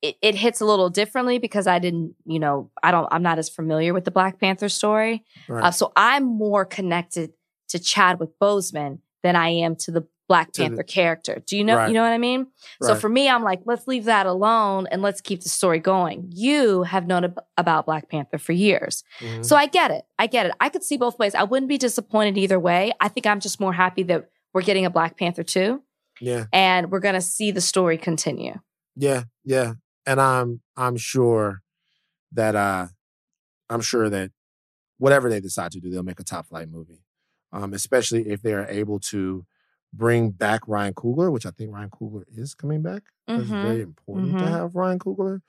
it, 0.00 0.16
it 0.22 0.36
hits 0.36 0.60
a 0.60 0.64
little 0.64 0.90
differently 0.90 1.38
because 1.38 1.66
I 1.66 1.80
didn't, 1.80 2.14
you 2.24 2.38
know, 2.38 2.70
I 2.84 2.92
don't, 2.92 3.08
I'm 3.10 3.24
not 3.24 3.38
as 3.38 3.48
familiar 3.48 3.92
with 3.92 4.04
the 4.04 4.12
Black 4.12 4.38
Panther 4.38 4.68
story. 4.68 5.24
Right. 5.48 5.64
Uh, 5.64 5.70
so 5.72 5.92
I'm 5.96 6.24
more 6.24 6.64
connected 6.64 7.32
to 7.70 7.80
Chadwick 7.80 8.30
Boseman 8.40 9.00
than 9.24 9.34
I 9.34 9.48
am 9.48 9.74
to 9.76 9.90
the 9.90 10.06
Black 10.30 10.52
To 10.52 10.62
the- 10.62 10.68
Panther 10.68 10.82
character. 10.84 11.42
Do 11.44 11.56
you 11.58 11.64
know? 11.64 11.76
Right. 11.76 11.88
You 11.88 11.94
know 11.94 12.02
what 12.02 12.12
I 12.12 12.18
mean? 12.18 12.46
So 12.80 12.94
for 12.94 13.08
me, 13.08 13.28
I'm 13.28 13.42
like, 13.42 13.62
let's 13.64 13.88
leave 13.88 14.04
that 14.04 14.26
alone 14.26 14.86
and 14.92 15.02
let's 15.02 15.20
keep 15.20 15.42
the 15.42 15.48
story 15.48 15.80
going. 15.80 16.30
You 16.32 16.84
have 16.84 17.08
known 17.08 17.24
ab- 17.24 17.40
about 17.56 17.86
Black 17.86 18.08
Panther 18.08 18.38
for 18.38 18.52
years. 18.52 19.02
Mhm. 19.18 19.44
So 19.44 19.56
I 19.56 19.66
get 19.66 19.90
it. 19.90 20.04
I 20.20 20.28
get 20.28 20.46
it. 20.46 20.52
I 20.60 20.68
could 20.68 20.84
see 20.84 20.96
both 20.96 21.18
ways. 21.18 21.34
I 21.34 21.42
wouldn't 21.42 21.68
be 21.68 21.78
disappointed 21.78 22.38
either 22.38 22.60
way. 22.60 22.92
I 23.00 23.08
think 23.08 23.26
I'm 23.26 23.40
just 23.40 23.58
more 23.58 23.72
happy 23.72 24.04
that 24.04 24.30
we're 24.54 24.62
getting 24.62 24.86
a 24.86 24.90
Black 24.90 25.18
Panther 25.18 25.42
too, 25.42 25.82
yeah. 26.20 26.44
and 26.52 26.92
we're 26.92 27.00
going 27.00 27.16
to 27.16 27.20
see 27.20 27.50
the 27.50 27.60
story 27.60 27.98
continue. 27.98 28.54
Yeah, 28.94 29.24
yeah. 29.44 29.72
And 30.06 30.20
I'm 30.20 30.60
I'm 30.76 30.96
sure 30.96 31.62
that 32.32 32.54
uh 32.54 32.86
I'm 33.68 33.80
sure 33.80 34.08
that 34.08 34.30
whatever 34.98 35.28
they 35.28 35.40
decide 35.40 35.72
to 35.72 35.80
do, 35.80 35.90
they'll 35.90 36.02
make 36.04 36.20
a 36.20 36.24
top 36.24 36.46
flight 36.46 36.68
movie. 36.68 37.02
Um, 37.52 37.74
especially 37.74 38.28
if 38.28 38.42
they 38.42 38.52
are 38.54 38.66
able 38.68 39.00
to 39.00 39.44
bring 39.92 40.30
back 40.30 40.60
Ryan 40.68 40.94
Coogler, 40.94 41.32
which 41.32 41.46
I 41.46 41.50
think 41.50 41.72
Ryan 41.72 41.90
Coogler 41.90 42.22
is 42.34 42.54
coming 42.54 42.82
back. 42.82 43.02
It's 43.28 43.50
Mhm. 43.50 43.62
very 43.62 43.82
important 43.82 44.38
to 44.38 44.44
Mhm. 44.44 44.48
have 44.48 44.74
Ryan 44.74 44.98
Coogler. 44.98 45.40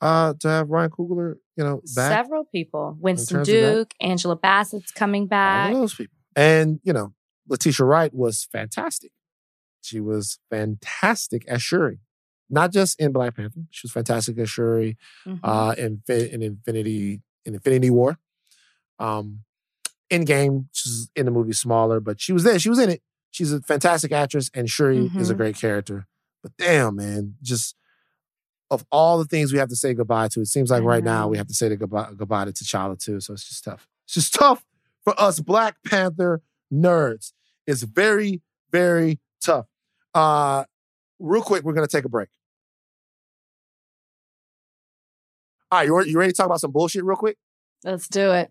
Uh, 0.00 0.34
to 0.40 0.48
have 0.48 0.68
Ryan 0.68 0.90
Coogler, 0.90 1.36
you 1.56 1.64
know, 1.64 1.80
back. 1.94 2.24
Several 2.24 2.44
people. 2.44 2.96
Winston 3.00 3.36
terms 3.38 3.48
of 3.48 3.54
that- 3.54 3.74
Duke, 3.74 3.94
Angela 4.00 4.36
Bassett's 4.36 4.90
coming 4.92 5.26
back. 5.26 5.72
those 5.72 5.94
people. 5.94 6.16
And, 6.34 6.80
you 6.82 6.92
know, 6.92 7.14
Letitia 7.48 7.86
Wright 7.86 8.12
was 8.12 8.44
fantastic. 8.52 9.12
She 9.80 10.00
was 10.00 10.38
fantastic 10.50 11.46
as 11.46 11.62
Shuri. 11.62 12.00
Not 12.50 12.72
just 12.72 13.00
in 13.00 13.12
Black 13.12 13.36
Panther. 13.36 13.62
She 13.70 13.86
was 13.86 13.92
fantastic 13.92 14.36
as 14.38 14.50
Shuri 14.50 14.96
Mhm. 15.24 15.40
uh 15.42 15.74
in, 15.78 16.02
in 16.08 16.42
Infinity 16.42 17.22
in 17.44 17.54
Infinity 17.54 17.90
War. 17.90 18.18
Um 18.98 19.44
Endgame, 20.10 20.66
she's 20.72 21.10
in 21.16 21.24
the 21.26 21.32
movie 21.32 21.52
smaller, 21.52 21.98
but 22.00 22.20
she 22.20 22.32
was 22.32 22.44
there. 22.44 22.58
She 22.58 22.68
was 22.68 22.78
in 22.78 22.90
it. 22.90 23.02
She's 23.36 23.52
a 23.52 23.60
fantastic 23.60 24.12
actress, 24.12 24.50
and 24.54 24.66
Shuri 24.66 25.10
is 25.18 25.28
a 25.28 25.34
Mhm. 25.34 25.36
great 25.36 25.56
character. 25.56 26.06
But 26.42 26.56
damn, 26.56 26.96
man, 26.96 27.36
just 27.42 27.76
of 28.70 28.86
all 28.90 29.18
the 29.18 29.26
things 29.26 29.52
we 29.52 29.58
have 29.58 29.68
to 29.68 29.76
say 29.76 29.92
goodbye 29.92 30.28
to, 30.28 30.40
it 30.40 30.46
seems 30.46 30.70
like 30.70 30.82
right 30.82 31.04
now 31.04 31.28
we 31.28 31.36
have 31.36 31.46
to 31.48 31.52
say 31.52 31.68
the 31.68 31.76
goodbye, 31.76 32.12
goodbye 32.16 32.46
to 32.46 32.52
T'Challa 32.52 32.98
too. 32.98 33.20
So 33.20 33.34
it's 33.34 33.46
just 33.46 33.62
tough. 33.62 33.86
It's 34.06 34.14
just 34.14 34.32
tough 34.32 34.64
for 35.04 35.12
us 35.20 35.38
Black 35.40 35.76
Panther 35.84 36.40
nerds. 36.72 37.34
It's 37.66 37.82
very, 37.82 38.40
very 38.72 39.20
tough. 39.44 39.66
Uh, 40.14 40.64
real 41.18 41.42
quick, 41.42 41.62
we're 41.62 41.74
gonna 41.74 41.86
take 41.86 42.06
a 42.06 42.08
break. 42.08 42.30
All 45.70 45.80
right, 45.80 45.86
you 45.86 46.02
you 46.04 46.18
ready 46.18 46.32
to 46.32 46.36
talk 46.36 46.46
about 46.46 46.60
some 46.60 46.70
bullshit 46.72 47.04
real 47.04 47.16
quick? 47.18 47.36
Let's 47.84 48.08
do 48.08 48.32
it. 48.32 48.50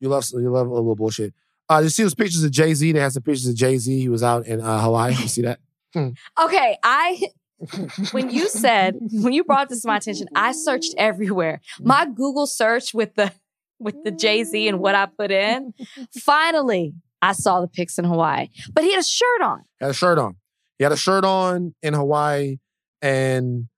You 0.00 0.08
love 0.08 0.24
you 0.32 0.48
love 0.50 0.68
a 0.68 0.70
little 0.74 0.96
bullshit. 0.96 1.34
Uh, 1.72 1.80
you 1.80 1.88
see 1.88 2.02
those 2.02 2.14
pictures 2.14 2.44
of 2.44 2.50
Jay 2.50 2.74
Z? 2.74 2.92
They 2.92 3.00
had 3.00 3.12
some 3.12 3.22
pictures 3.22 3.46
of 3.46 3.54
Jay 3.54 3.78
Z. 3.78 3.98
He 3.98 4.08
was 4.08 4.22
out 4.22 4.46
in 4.46 4.60
uh, 4.60 4.80
Hawaii. 4.80 5.12
You 5.12 5.28
see 5.28 5.42
that? 5.42 5.58
Okay, 5.96 6.76
I 6.82 7.22
when 8.12 8.30
you 8.30 8.48
said 8.48 8.96
when 9.12 9.32
you 9.32 9.44
brought 9.44 9.68
this 9.68 9.82
to 9.82 9.88
my 9.88 9.96
attention, 9.96 10.26
I 10.34 10.52
searched 10.52 10.94
everywhere. 10.98 11.60
My 11.80 12.06
Google 12.06 12.46
search 12.46 12.92
with 12.92 13.14
the 13.14 13.32
with 13.78 14.04
the 14.04 14.10
Jay 14.10 14.44
Z 14.44 14.68
and 14.68 14.80
what 14.80 14.94
I 14.94 15.06
put 15.06 15.30
in. 15.30 15.72
Finally, 16.14 16.94
I 17.20 17.32
saw 17.32 17.60
the 17.60 17.68
pics 17.68 17.98
in 17.98 18.04
Hawaii, 18.04 18.48
but 18.72 18.84
he 18.84 18.90
had 18.90 19.00
a 19.00 19.04
shirt 19.04 19.40
on. 19.42 19.64
had 19.80 19.90
a 19.90 19.94
shirt 19.94 20.18
on. 20.18 20.36
He 20.78 20.84
had 20.84 20.92
a 20.92 20.96
shirt 20.96 21.24
on 21.24 21.74
in 21.82 21.94
Hawaii, 21.94 22.58
and 23.00 23.68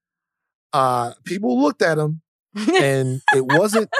uh, 0.73 1.13
people 1.25 1.61
looked 1.61 1.83
at 1.83 1.99
him, 1.99 2.23
and 2.57 3.23
it 3.35 3.45
wasn't. 3.45 3.91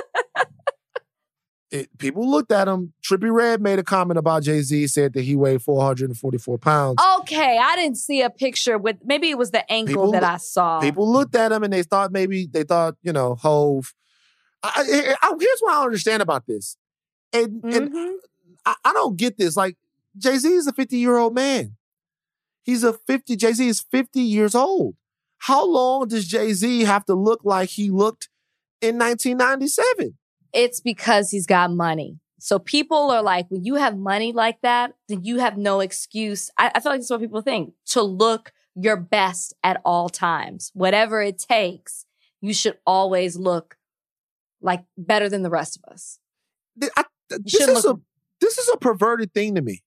It, 1.75 1.99
people 1.99 2.31
looked 2.31 2.53
at 2.53 2.69
him. 2.69 2.93
Trippie 3.03 3.35
Redd 3.35 3.61
made 3.61 3.81
a 3.81 3.83
comment 3.83 4.17
about 4.17 4.45
Jay 4.45 4.61
Z, 4.63 4.87
said 4.87 5.13
that 5.15 5.23
he 5.23 5.35
weighed 5.35 5.61
444 5.61 6.57
pounds. 6.59 7.01
okay, 7.19 7.59
I 7.59 7.75
didn't 7.75 7.97
see 7.97 8.23
a 8.23 8.31
picture 8.31 8.79
with 8.79 8.99
maybe 9.05 9.29
it 9.29 9.37
was 9.37 9.51
the 9.51 9.69
ankle 9.73 9.95
People 9.95 10.13
that 10.13 10.23
look- 10.23 10.31
I 10.31 10.37
saw. 10.37 10.81
People 10.81 11.11
looked 11.13 11.35
at 11.35 11.51
him 11.51 11.65
and 11.65 11.73
they 11.73 11.83
thought 11.83 12.13
maybe 12.13 12.47
they 12.47 12.63
thought 12.63 12.95
you 13.03 13.13
know 13.13 13.35
Hove. 13.35 13.93
I, 14.63 14.71
I, 14.77 15.15
I- 15.21 15.37
here's 15.39 15.61
what 15.61 15.75
I 15.75 15.85
understand 15.85 16.23
about 16.23 16.47
this, 16.47 16.77
and 17.33 17.63
and 17.65 17.93
Mhm. 17.93 18.15
I, 18.65 18.75
I 18.85 18.93
don't 18.93 19.17
get 19.17 19.37
this. 19.37 19.57
Like 19.57 19.77
Jay 20.17 20.37
Z 20.39 20.49
is 20.49 20.69
a 20.69 20.73
50 20.73 20.97
year 20.97 21.17
old 21.17 21.35
man. 21.35 21.77
He's 22.63 22.85
a 22.85 22.93
50. 22.93 23.35
Jay 23.35 23.53
Z 23.53 23.67
is 23.67 23.81
50 23.81 24.21
years 24.21 24.55
old. 24.55 24.95
How 25.39 25.67
long 25.67 26.07
does 26.07 26.27
Jay 26.29 26.53
Z 26.53 26.85
have 26.85 27.05
to 27.07 27.15
look 27.15 27.41
like 27.45 27.71
he 27.71 27.91
looked 27.91 28.29
in 28.81 28.97
1997? 28.97 30.17
It's 30.55 30.81
because 30.81 31.31
he's 31.31 31.47
got 31.47 31.71
money. 31.73 32.19
So 32.39 32.59
people 32.59 33.11
are 33.11 33.23
like, 33.23 33.51
when 33.51 33.65
you 33.65 33.75
have 33.77 33.97
money 33.97 34.33
like 34.33 34.61
that, 34.63 34.93
then 35.09 35.25
you 35.25 35.39
have 35.39 35.57
no 35.59 35.81
excuse. 35.81 36.51
I, 36.59 36.71
I 36.75 36.81
feel 36.81 36.93
like 36.93 37.01
that's 37.01 37.11
what 37.11 37.21
people 37.21 37.41
think 37.43 37.73
to 37.87 38.03
look 38.03 38.53
your 38.77 38.97
best 38.97 39.55
at 39.63 39.81
all 39.85 40.09
times. 40.09 40.71
Whatever 40.75 41.23
it 41.23 41.39
takes, 41.39 42.07
you 42.41 42.53
should 42.55 42.77
always 42.87 43.37
look 43.37 43.77
like 44.61 44.85
better 44.99 45.29
than 45.29 45.43
the 45.43 45.51
rest 45.51 45.77
of 45.79 45.93
us. 45.93 46.19
I- 46.97 47.05
this 47.31 47.55
is 47.55 47.85
a 47.87 47.99
this 48.41 48.59
is 48.59 48.69
a 48.73 48.77
perverted 48.77 49.33
thing 49.33 49.55
to 49.55 49.63
me. 49.63 49.83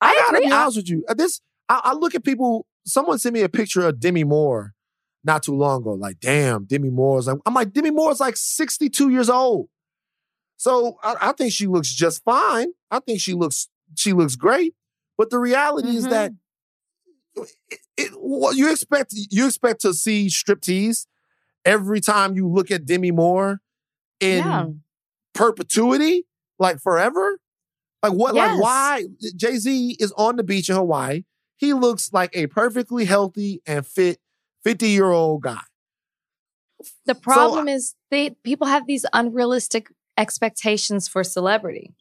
I, 0.00 0.14
gotta 0.14 0.36
agree. 0.38 0.46
be 0.46 0.52
I- 0.52 0.62
honest 0.62 0.78
with 0.78 0.88
you. 0.88 1.04
Uh, 1.08 1.14
This 1.14 1.40
I, 1.68 1.80
I 1.84 1.92
look 1.94 2.14
at 2.14 2.24
people. 2.24 2.66
Someone 2.86 3.18
sent 3.18 3.34
me 3.34 3.42
a 3.42 3.48
picture 3.48 3.86
of 3.86 4.00
Demi 4.00 4.24
Moore 4.24 4.72
not 5.22 5.42
too 5.42 5.54
long 5.54 5.82
ago. 5.82 5.92
Like, 5.92 6.18
damn, 6.20 6.64
Demi 6.64 6.88
Moore's 6.90 7.26
like. 7.26 7.38
I'm 7.44 7.54
like, 7.54 7.72
Demi 7.72 7.90
Moore's 7.90 8.18
like 8.20 8.36
62 8.36 9.10
years 9.10 9.28
old. 9.28 9.68
So 10.62 10.96
I, 11.02 11.16
I 11.20 11.32
think 11.32 11.52
she 11.52 11.66
looks 11.66 11.92
just 11.92 12.22
fine. 12.22 12.68
I 12.88 13.00
think 13.00 13.20
she 13.20 13.34
looks 13.34 13.68
she 13.96 14.12
looks 14.12 14.36
great. 14.36 14.74
But 15.18 15.30
the 15.30 15.38
reality 15.38 15.88
is 15.96 16.06
Mhm. 16.06 16.10
that 16.10 16.32
it, 17.68 17.78
it, 17.96 18.10
what 18.12 18.56
you 18.56 18.70
expect 18.70 19.12
you 19.12 19.46
expect 19.46 19.80
to 19.80 19.92
see 19.92 20.28
striptease 20.28 21.06
every 21.64 22.00
time 22.00 22.36
you 22.36 22.46
look 22.46 22.70
at 22.70 22.86
Demi 22.86 23.10
Moore 23.10 23.60
in 24.20 24.38
yeah. 24.44 24.66
perpetuity, 25.34 26.26
like 26.60 26.78
forever? 26.78 27.40
Like 28.00 28.12
what? 28.12 28.36
Yes. 28.36 28.52
Like 28.52 28.62
why? 28.62 29.04
Jay 29.34 29.56
Z 29.56 29.96
is 29.98 30.12
on 30.12 30.36
the 30.36 30.44
beach 30.44 30.68
in 30.70 30.76
Hawaii. 30.76 31.24
He 31.56 31.72
looks 31.72 32.12
like 32.12 32.30
a 32.36 32.46
perfectly 32.46 33.04
healthy 33.04 33.62
and 33.66 33.84
fit 33.84 34.20
fifty 34.62 34.90
year 34.90 35.10
old 35.10 35.42
guy. 35.42 35.62
The 37.04 37.16
problem 37.16 37.66
is 37.66 37.96
they 38.12 38.30
people 38.44 38.68
have 38.68 38.86
these 38.86 39.04
unrealistic 39.12 39.88
expectations 40.22 41.08
for 41.08 41.22
celebrity, 41.24 41.94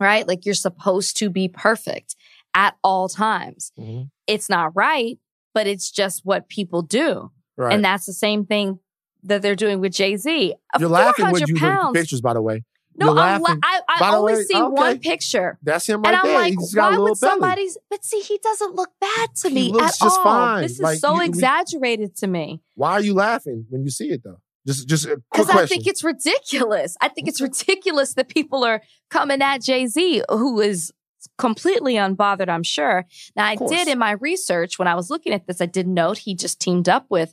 right? 0.00 0.26
Like 0.26 0.46
you're 0.46 0.54
supposed 0.54 1.16
to 1.18 1.28
be 1.28 1.48
perfect 1.48 2.14
at 2.54 2.76
all 2.84 3.08
times. 3.08 3.72
Mm-hmm. 3.78 4.04
It's 4.26 4.48
not 4.48 4.74
right, 4.76 5.18
but 5.54 5.66
it's 5.66 5.90
just 5.90 6.22
what 6.24 6.48
people 6.48 6.82
do. 6.82 7.30
Right. 7.56 7.72
And 7.74 7.84
that's 7.84 8.06
the 8.06 8.12
same 8.12 8.46
thing 8.46 8.78
that 9.24 9.42
they're 9.42 9.56
doing 9.56 9.80
with 9.80 9.92
Jay 9.92 10.16
Z. 10.16 10.54
You're 10.78 10.88
laughing 10.88 11.24
when 11.32 11.40
400 11.42 11.48
you 11.48 11.54
look 11.54 11.62
at 11.64 11.94
pictsee 11.94 12.22
by 12.22 12.34
the 12.34 12.42
way. 12.42 12.64
No, 13.00 13.10
I'm 13.10 13.16
la- 13.16 13.48
laughing. 13.50 13.60
I, 13.62 13.80
I 14.00 14.16
only 14.16 14.34
way, 14.34 14.42
see 14.42 14.56
okay. 14.56 14.68
one 14.68 14.98
picture. 14.98 15.56
That's 15.62 15.88
him 15.88 16.02
right 16.02 16.08
and 16.14 16.16
I'm 16.16 16.26
there. 16.26 16.38
like, 16.40 16.54
He's 16.58 16.74
got 16.74 16.88
a 16.88 16.90
little 16.90 17.04
would 17.10 17.20
belly. 17.20 17.30
somebody's? 17.32 17.78
But 17.90 18.04
see, 18.04 18.20
he 18.20 18.38
doesn't 18.42 18.74
look 18.74 18.90
bad 19.00 19.36
to 19.36 19.48
He 19.48 19.54
me 19.54 19.72
looks 19.72 20.00
at 20.02 20.04
just 20.06 20.18
all. 20.18 20.24
fine. 20.24 20.62
This 20.62 20.72
is 20.72 20.80
Like, 20.80 20.98
so 20.98 21.12
you- 21.14 21.18
we- 21.20 21.24
exaggerated 21.26 22.16
to 22.16 22.26
me. 22.26 22.60
Why 22.74 22.92
are 22.92 23.00
you 23.00 23.14
laughing 23.14 23.66
when 23.70 23.84
you 23.84 23.90
see 23.90 24.08
it 24.10 24.22
though? 24.24 24.40
Just 24.68 24.86
just 24.86 25.04
a 25.06 25.08
quick 25.08 25.22
Because 25.32 25.48
I 25.50 25.64
think 25.66 25.86
it's 25.86 26.04
ridiculous. 26.04 26.94
I 27.00 27.08
think 27.08 27.26
it's 27.26 27.40
ridiculous 27.40 28.12
that 28.14 28.28
people 28.28 28.64
are 28.64 28.82
coming 29.08 29.40
at 29.40 29.62
Jay 29.62 29.86
Z, 29.86 30.22
who 30.28 30.60
is 30.60 30.92
completely 31.38 31.94
unbothered, 31.94 32.50
I'm 32.50 32.62
sure. 32.62 33.06
Now, 33.34 33.46
I 33.46 33.56
did 33.56 33.88
in 33.88 33.98
my 33.98 34.12
research 34.12 34.78
when 34.78 34.86
I 34.86 34.94
was 34.94 35.08
looking 35.08 35.32
at 35.32 35.46
this, 35.46 35.62
I 35.62 35.66
did 35.66 35.88
note 35.88 36.18
he 36.18 36.34
just 36.34 36.60
teamed 36.60 36.86
up 36.88 37.06
with 37.08 37.32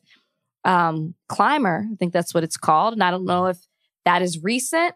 um, 0.64 1.14
Climber. 1.28 1.86
I 1.92 1.96
think 1.98 2.14
that's 2.14 2.34
what 2.34 2.44
it's 2.46 2.56
called. 2.58 2.94
And 2.94 3.04
I 3.04 3.12
don't 3.12 3.26
know 3.26 3.48
if 3.48 3.58
that 4.06 4.22
is 4.22 4.42
recent 4.42 4.96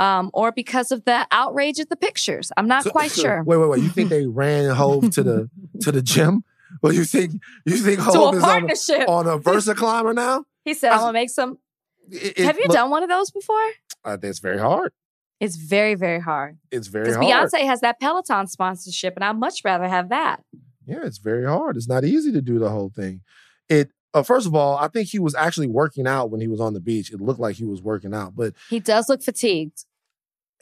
um, 0.00 0.30
or 0.34 0.50
because 0.50 0.90
of 0.90 1.04
the 1.04 1.24
outrage 1.30 1.78
at 1.78 1.88
the 1.88 1.96
pictures. 1.96 2.50
I'm 2.56 2.66
not 2.66 2.82
So- 2.82 2.90
quite 2.90 3.10
sure. 3.22 3.44
Wait, 3.44 3.56
wait, 3.58 3.68
wait. 3.70 3.82
You 3.82 3.90
think 3.90 4.10
they 4.10 4.26
ran 4.42 4.74
Hove 4.74 5.10
to 5.12 5.22
the 5.22 5.50
to 5.82 5.92
the 5.92 6.02
gym? 6.02 6.42
Well, 6.82 6.92
you 6.92 7.04
think 7.04 7.40
you 7.64 7.76
think 7.76 8.00
Hove 8.00 8.34
is 8.34 8.42
on 8.42 8.68
a, 8.68 9.04
on 9.10 9.26
a 9.28 9.38
Versa 9.38 9.74
climber 9.74 10.12
now? 10.12 10.44
he 10.64 10.74
said, 10.74 10.90
I'm 10.90 11.06
to 11.06 11.12
make 11.12 11.30
some. 11.30 11.58
It- 12.10 12.38
Have 12.38 12.56
you 12.58 12.64
look, 12.68 12.76
done 12.76 12.90
one 12.90 13.02
of 13.02 13.08
those 13.08 13.30
before? 13.30 13.56
I 14.04 14.12
think 14.12 14.24
it's 14.24 14.38
very 14.38 14.58
hard. 14.58 14.92
It's 15.40 15.56
very, 15.56 15.94
very 15.94 16.20
hard. 16.20 16.58
It's 16.70 16.86
very 16.86 17.04
Because 17.10 17.16
hard. 17.16 17.50
Beyonce 17.50 17.66
has 17.66 17.80
that 17.80 18.00
Peloton 18.00 18.46
sponsorship, 18.46 19.14
and 19.16 19.24
I'd 19.24 19.38
much 19.38 19.60
rather 19.64 19.86
have 19.88 20.08
that. 20.08 20.42
Yeah, 20.86 21.04
it's 21.04 21.18
very 21.18 21.44
hard. 21.46 21.76
It's 21.76 21.88
not 21.88 22.04
easy 22.04 22.32
to 22.32 22.40
do 22.40 22.58
the 22.58 22.70
whole 22.70 22.90
thing. 22.94 23.20
It 23.68 23.90
uh, 24.14 24.22
first 24.22 24.46
of 24.46 24.54
all, 24.54 24.78
I 24.78 24.88
think 24.88 25.08
he 25.08 25.18
was 25.18 25.34
actually 25.34 25.66
working 25.66 26.06
out 26.06 26.30
when 26.30 26.40
he 26.40 26.48
was 26.48 26.60
on 26.60 26.72
the 26.72 26.80
beach. 26.80 27.12
It 27.12 27.20
looked 27.20 27.40
like 27.40 27.56
he 27.56 27.64
was 27.64 27.82
working 27.82 28.14
out, 28.14 28.34
but 28.34 28.54
He 28.70 28.80
does 28.80 29.08
look 29.10 29.22
fatigued. 29.22 29.84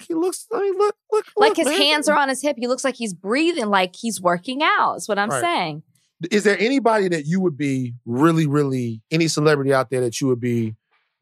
he 0.08 0.14
looks. 0.14 0.46
I 0.52 0.60
mean, 0.60 0.76
look, 0.76 0.96
look, 1.12 1.26
like 1.36 1.50
look, 1.50 1.56
his 1.58 1.66
man. 1.68 1.76
hands 1.80 2.08
are 2.08 2.16
on 2.18 2.28
his 2.28 2.42
hip. 2.42 2.56
He 2.58 2.66
looks 2.66 2.82
like 2.82 2.96
he's 2.96 3.14
breathing, 3.14 3.66
like 3.66 3.94
he's 3.94 4.20
working 4.20 4.60
out. 4.62 4.96
Is 4.96 5.06
what 5.08 5.18
I'm 5.20 5.28
Right. 5.30 5.40
saying. 5.40 5.82
Is 6.32 6.42
there 6.42 6.58
anybody 6.58 7.06
that 7.08 7.26
you 7.26 7.38
would 7.40 7.56
be 7.56 7.94
really, 8.06 8.46
really 8.46 9.02
any 9.12 9.28
celebrity 9.28 9.72
out 9.74 9.90
there 9.90 10.00
that 10.00 10.20
you 10.20 10.26
would 10.28 10.40
be 10.40 10.74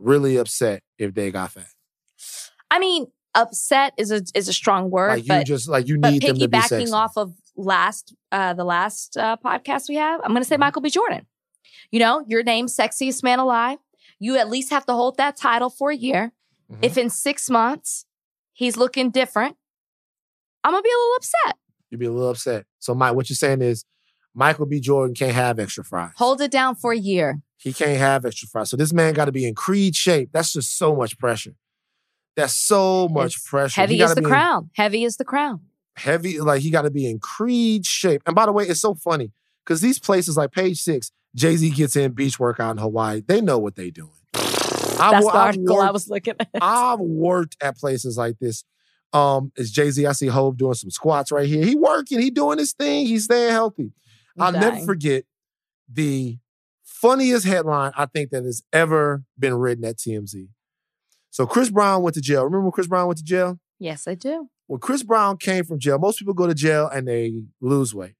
really 0.03 0.37
upset 0.37 0.83
if 0.99 1.15
they 1.15 1.31
got 1.31 1.53
fat? 1.53 1.67
I 2.71 2.79
mean, 2.79 3.07
upset 3.35 3.93
is 3.99 4.11
a 4.11 4.23
is 4.35 4.49
a 4.49 4.53
strong 4.53 4.91
word, 4.91 5.11
Like 5.11 5.23
you 5.25 5.29
but 5.29 5.47
just 5.47 5.69
like 5.69 5.89
you 5.89 5.99
need 5.99 6.23
them 6.23 6.39
to 6.39 6.49
be 6.49 6.61
sexy. 6.61 6.93
off 6.93 7.17
of 7.17 7.35
last 7.57 8.15
uh 8.31 8.55
the 8.55 8.65
last 8.65 9.17
uh 9.17 9.37
podcast 9.45 9.89
we 9.89 9.97
have, 9.97 10.21
I'm 10.21 10.29
gonna 10.29 10.41
Mm-hmm. 10.41 10.49
say 10.49 10.57
Michael 10.57 10.83
B. 10.83 10.91
Jordan. 10.91 11.27
You 11.91 12.01
know, 12.01 12.25
your 12.27 12.43
name's 12.43 12.75
sexiest 12.77 13.23
man 13.23 13.39
alive. 13.39 13.79
You 14.19 14.37
at 14.39 14.49
least 14.49 14.71
have 14.71 14.87
to 14.87 14.93
hold 14.95 15.17
that 15.19 15.37
title 15.37 15.69
for 15.71 15.91
a 15.91 15.97
year. 15.97 16.33
Mhm. 16.71 16.79
If 16.83 16.97
in 16.97 17.11
six 17.11 17.51
months 17.51 18.07
he's 18.55 18.77
looking 18.77 19.11
different, 19.11 19.57
I'm 20.65 20.73
gonna 20.73 20.83
be 20.83 20.89
a 20.89 20.99
little 20.99 21.17
upset. 21.17 21.59
You'd 21.91 21.99
be 22.01 22.07
a 22.07 22.13
little 22.13 22.31
upset. 22.31 22.65
So, 22.79 22.95
Mike, 22.95 23.15
what 23.15 23.29
you're 23.29 23.37
saying 23.37 23.61
is 23.61 23.85
Michael 24.35 24.65
B. 24.65 24.81
Jordan 24.81 25.15
can't 25.15 25.35
have 25.35 25.59
extra 25.59 25.85
fries. 25.85 26.13
Hold 26.17 26.41
it 26.41 26.51
down 26.51 26.75
for 26.77 26.93
a 26.93 26.97
year. 26.99 27.43
He 27.63 27.73
can't 27.73 27.99
have 27.99 28.25
extra 28.25 28.49
fries. 28.49 28.71
So 28.71 28.77
this 28.77 28.93
man 28.93 29.15
got 29.15 29.27
to 29.27 29.33
be 29.33 29.47
in 29.47 29.55
Creed 29.55 29.95
shape. 29.95 30.31
That's 30.33 30.53
just 30.53 30.77
so 30.77 30.97
much 30.97 31.17
pressure. 31.17 31.55
That's 32.35 32.55
so 32.55 33.09
much 33.09 33.37
It's 33.37 33.49
pressure. 33.49 33.81
Heavy 33.81 34.01
is 34.01 34.15
the 34.15 34.21
be 34.21 34.25
in 34.25 34.31
crown. 34.31 34.71
Heavy 34.75 35.05
is 35.05 35.17
the 35.17 35.25
crown. 35.25 35.61
Heavy, 35.97 36.41
like 36.41 36.63
he 36.63 36.71
got 36.71 36.83
to 36.83 36.91
be 36.91 37.09
in 37.09 37.21
Creed 37.21 37.87
shape. 37.87 38.23
And 38.27 38.35
by 38.35 38.47
the 38.47 38.53
way, 38.53 38.65
it's 38.65 38.81
so 38.81 38.95
funny 38.95 39.31
because 39.65 39.81
these 39.81 39.99
places 40.01 40.37
like 40.37 40.51
Page 40.51 40.81
Six, 40.81 41.13
Jay 41.37 41.57
Z 41.57 41.71
gets 41.71 41.95
in 41.95 42.13
beach 42.13 42.41
workout 42.41 42.73
in 42.73 42.79
Hawaii. 42.79 43.21
They 43.25 43.41
know 43.41 43.59
what 43.59 43.77
they're 43.77 43.91
doing. 43.91 44.11
That's 44.33 45.25
wo- 45.25 45.31
the 45.31 45.39
I've 45.39 45.47
article 45.47 45.81
I 45.81 45.91
was 45.91 46.09
looking 46.09 46.35
at. 46.41 46.49
I've 46.61 47.01
worked 47.01 47.57
at 47.61 47.77
places 47.77 48.17
like 48.19 48.39
this. 48.41 48.65
Um, 49.13 49.53
it's 49.57 49.71
Jay 49.71 49.91
Z. 49.91 50.05
I 50.07 50.13
see 50.13 50.27
Hove 50.29 50.57
doing 50.57 50.75
some 50.75 50.91
squats 50.91 51.31
right 51.31 51.47
here. 51.47 51.65
He 51.65 51.77
working. 51.77 52.19
He 52.19 52.31
doing 52.31 52.59
his 52.59 52.73
thing. 52.73 53.07
He's 53.07 53.25
staying 53.25 53.53
healthy. 53.53 53.93
I'll 54.39 54.53
never 54.53 54.79
forget 54.79 55.25
the 55.93 56.39
funniest 57.03 57.45
headline 57.45 57.93
I 57.97 58.07
think 58.07 58.31
that 58.31 58.45
has 58.45 58.63
ever 58.73 59.25
been 59.39 59.55
written 59.55 59.85
at 59.85 59.97
TMZ. 59.99 60.49
So 61.31 61.47
Chris 61.47 61.69
Brown 61.69 62.03
went 62.03 62.15
to 62.15 62.21
jail. 62.21 62.45
Remember 62.45 62.63
when 62.63 62.73
Chris 62.73 62.87
Brown 62.87 63.09
went 63.09 63.19
to 63.19 63.25
jail? 63.25 63.59
Yes, 63.81 64.07
I 64.07 64.15
do. 64.15 64.49
When 64.69 64.79
Chris 64.79 65.03
Brown 65.03 65.37
came 65.37 65.65
from 65.65 65.81
jail, 65.81 65.99
most 65.99 66.19
people 66.21 66.33
go 66.35 66.47
to 66.47 66.55
jail 66.55 66.89
and 66.89 67.09
they 67.09 67.43
lose 67.61 67.93
weight. 67.93 68.15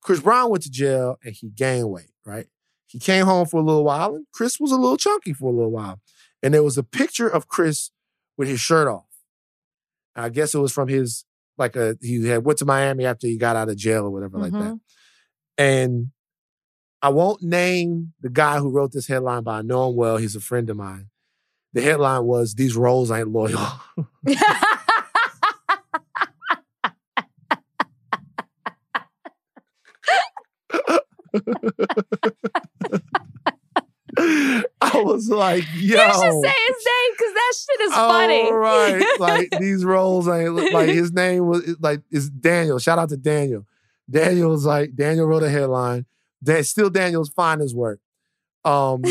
Chris 0.00 0.20
Brown 0.20 0.48
went 0.50 0.62
to 0.62 0.70
jail 0.70 1.18
and 1.24 1.34
he 1.34 1.48
gained 1.50 1.90
weight, 1.90 2.12
right? 2.24 2.46
He 2.86 2.98
came 3.00 3.26
home 3.26 3.46
for 3.46 3.58
a 3.60 3.64
little 3.64 3.84
while 3.84 4.14
and 4.14 4.26
Chris 4.32 4.60
was 4.60 4.70
a 4.72 4.76
little 4.76 4.96
chunky 4.96 5.32
for 5.32 5.50
a 5.50 5.54
little 5.54 5.72
while. 5.72 6.00
And 6.42 6.54
there 6.54 6.62
was 6.62 6.78
a 6.78 6.82
picture 6.84 7.28
of 7.28 7.48
Chris 7.48 7.90
with 8.38 8.48
his 8.48 8.60
shirt 8.60 8.86
off. 8.86 9.06
I 10.14 10.28
guess 10.28 10.54
it 10.54 10.58
was 10.58 10.72
from 10.72 10.88
his 10.88 11.24
like 11.58 11.76
a 11.76 11.96
he 12.00 12.26
had 12.28 12.44
went 12.44 12.58
to 12.60 12.64
Miami 12.64 13.04
after 13.04 13.26
he 13.26 13.36
got 13.36 13.56
out 13.56 13.68
of 13.68 13.76
jail 13.76 14.04
or 14.04 14.10
whatever 14.10 14.38
like 14.38 14.52
that. 14.52 14.58
Mhm. 14.74 14.80
And 15.58 16.10
I 17.02 17.08
won't 17.08 17.42
name 17.42 18.12
the 18.20 18.28
guy 18.28 18.58
who 18.58 18.70
wrote 18.70 18.92
this 18.92 19.06
headline, 19.06 19.42
but 19.42 19.52
I 19.52 19.62
know 19.62 19.88
him 19.88 19.96
well. 19.96 20.16
He's 20.18 20.36
a 20.36 20.40
friend 20.40 20.68
of 20.68 20.76
mine. 20.76 21.08
The 21.72 21.80
headline 21.82 22.24
was 22.24 22.54
"These 22.54 22.76
roles 22.76 23.10
ain't 23.10 23.28
loyal." 23.28 23.58
I 34.18 35.02
was 35.02 35.28
like, 35.28 35.64
"Yo." 35.76 35.96
You 35.96 36.12
should 36.12 36.42
say 36.42 36.54
his 36.68 36.86
name 36.86 37.12
because 37.12 37.34
that 37.34 37.52
shit 37.56 37.80
is 37.82 37.92
funny. 37.94 38.42
Oh, 38.48 38.54
right. 38.54 39.04
Like 39.20 39.48
these 39.60 39.84
roles 39.84 40.28
ain't 40.28 40.54
look- 40.54 40.72
like 40.72 40.88
his 40.88 41.12
name 41.12 41.46
was 41.46 41.76
like 41.80 42.00
is 42.10 42.28
Daniel. 42.30 42.78
Shout 42.78 42.98
out 42.98 43.10
to 43.10 43.16
Daniel. 43.16 43.66
Daniel 44.10 44.50
was 44.50 44.64
like 44.64 44.94
Daniel 44.94 45.26
wrote 45.26 45.42
a 45.42 45.50
headline. 45.50 46.06
Dan, 46.42 46.64
still 46.64 46.90
Daniel's 46.90 47.30
finest 47.30 47.76
work. 47.76 48.00
Um, 48.64 49.02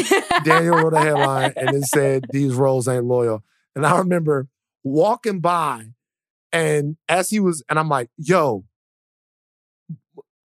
Daniel 0.44 0.76
wrote 0.78 0.94
a 0.94 1.00
headline 1.00 1.54
and 1.56 1.74
it 1.74 1.86
said 1.86 2.32
these 2.32 2.54
roles 2.54 2.88
ain't 2.88 3.06
loyal. 3.06 3.44
And 3.76 3.86
I 3.86 3.98
remember 3.98 4.48
walking 4.84 5.40
by 5.40 5.94
and 6.52 6.98
as 7.08 7.30
he 7.30 7.40
was, 7.40 7.64
and 7.70 7.78
I'm 7.78 7.90
like, 7.90 8.10
yo, 8.18 8.66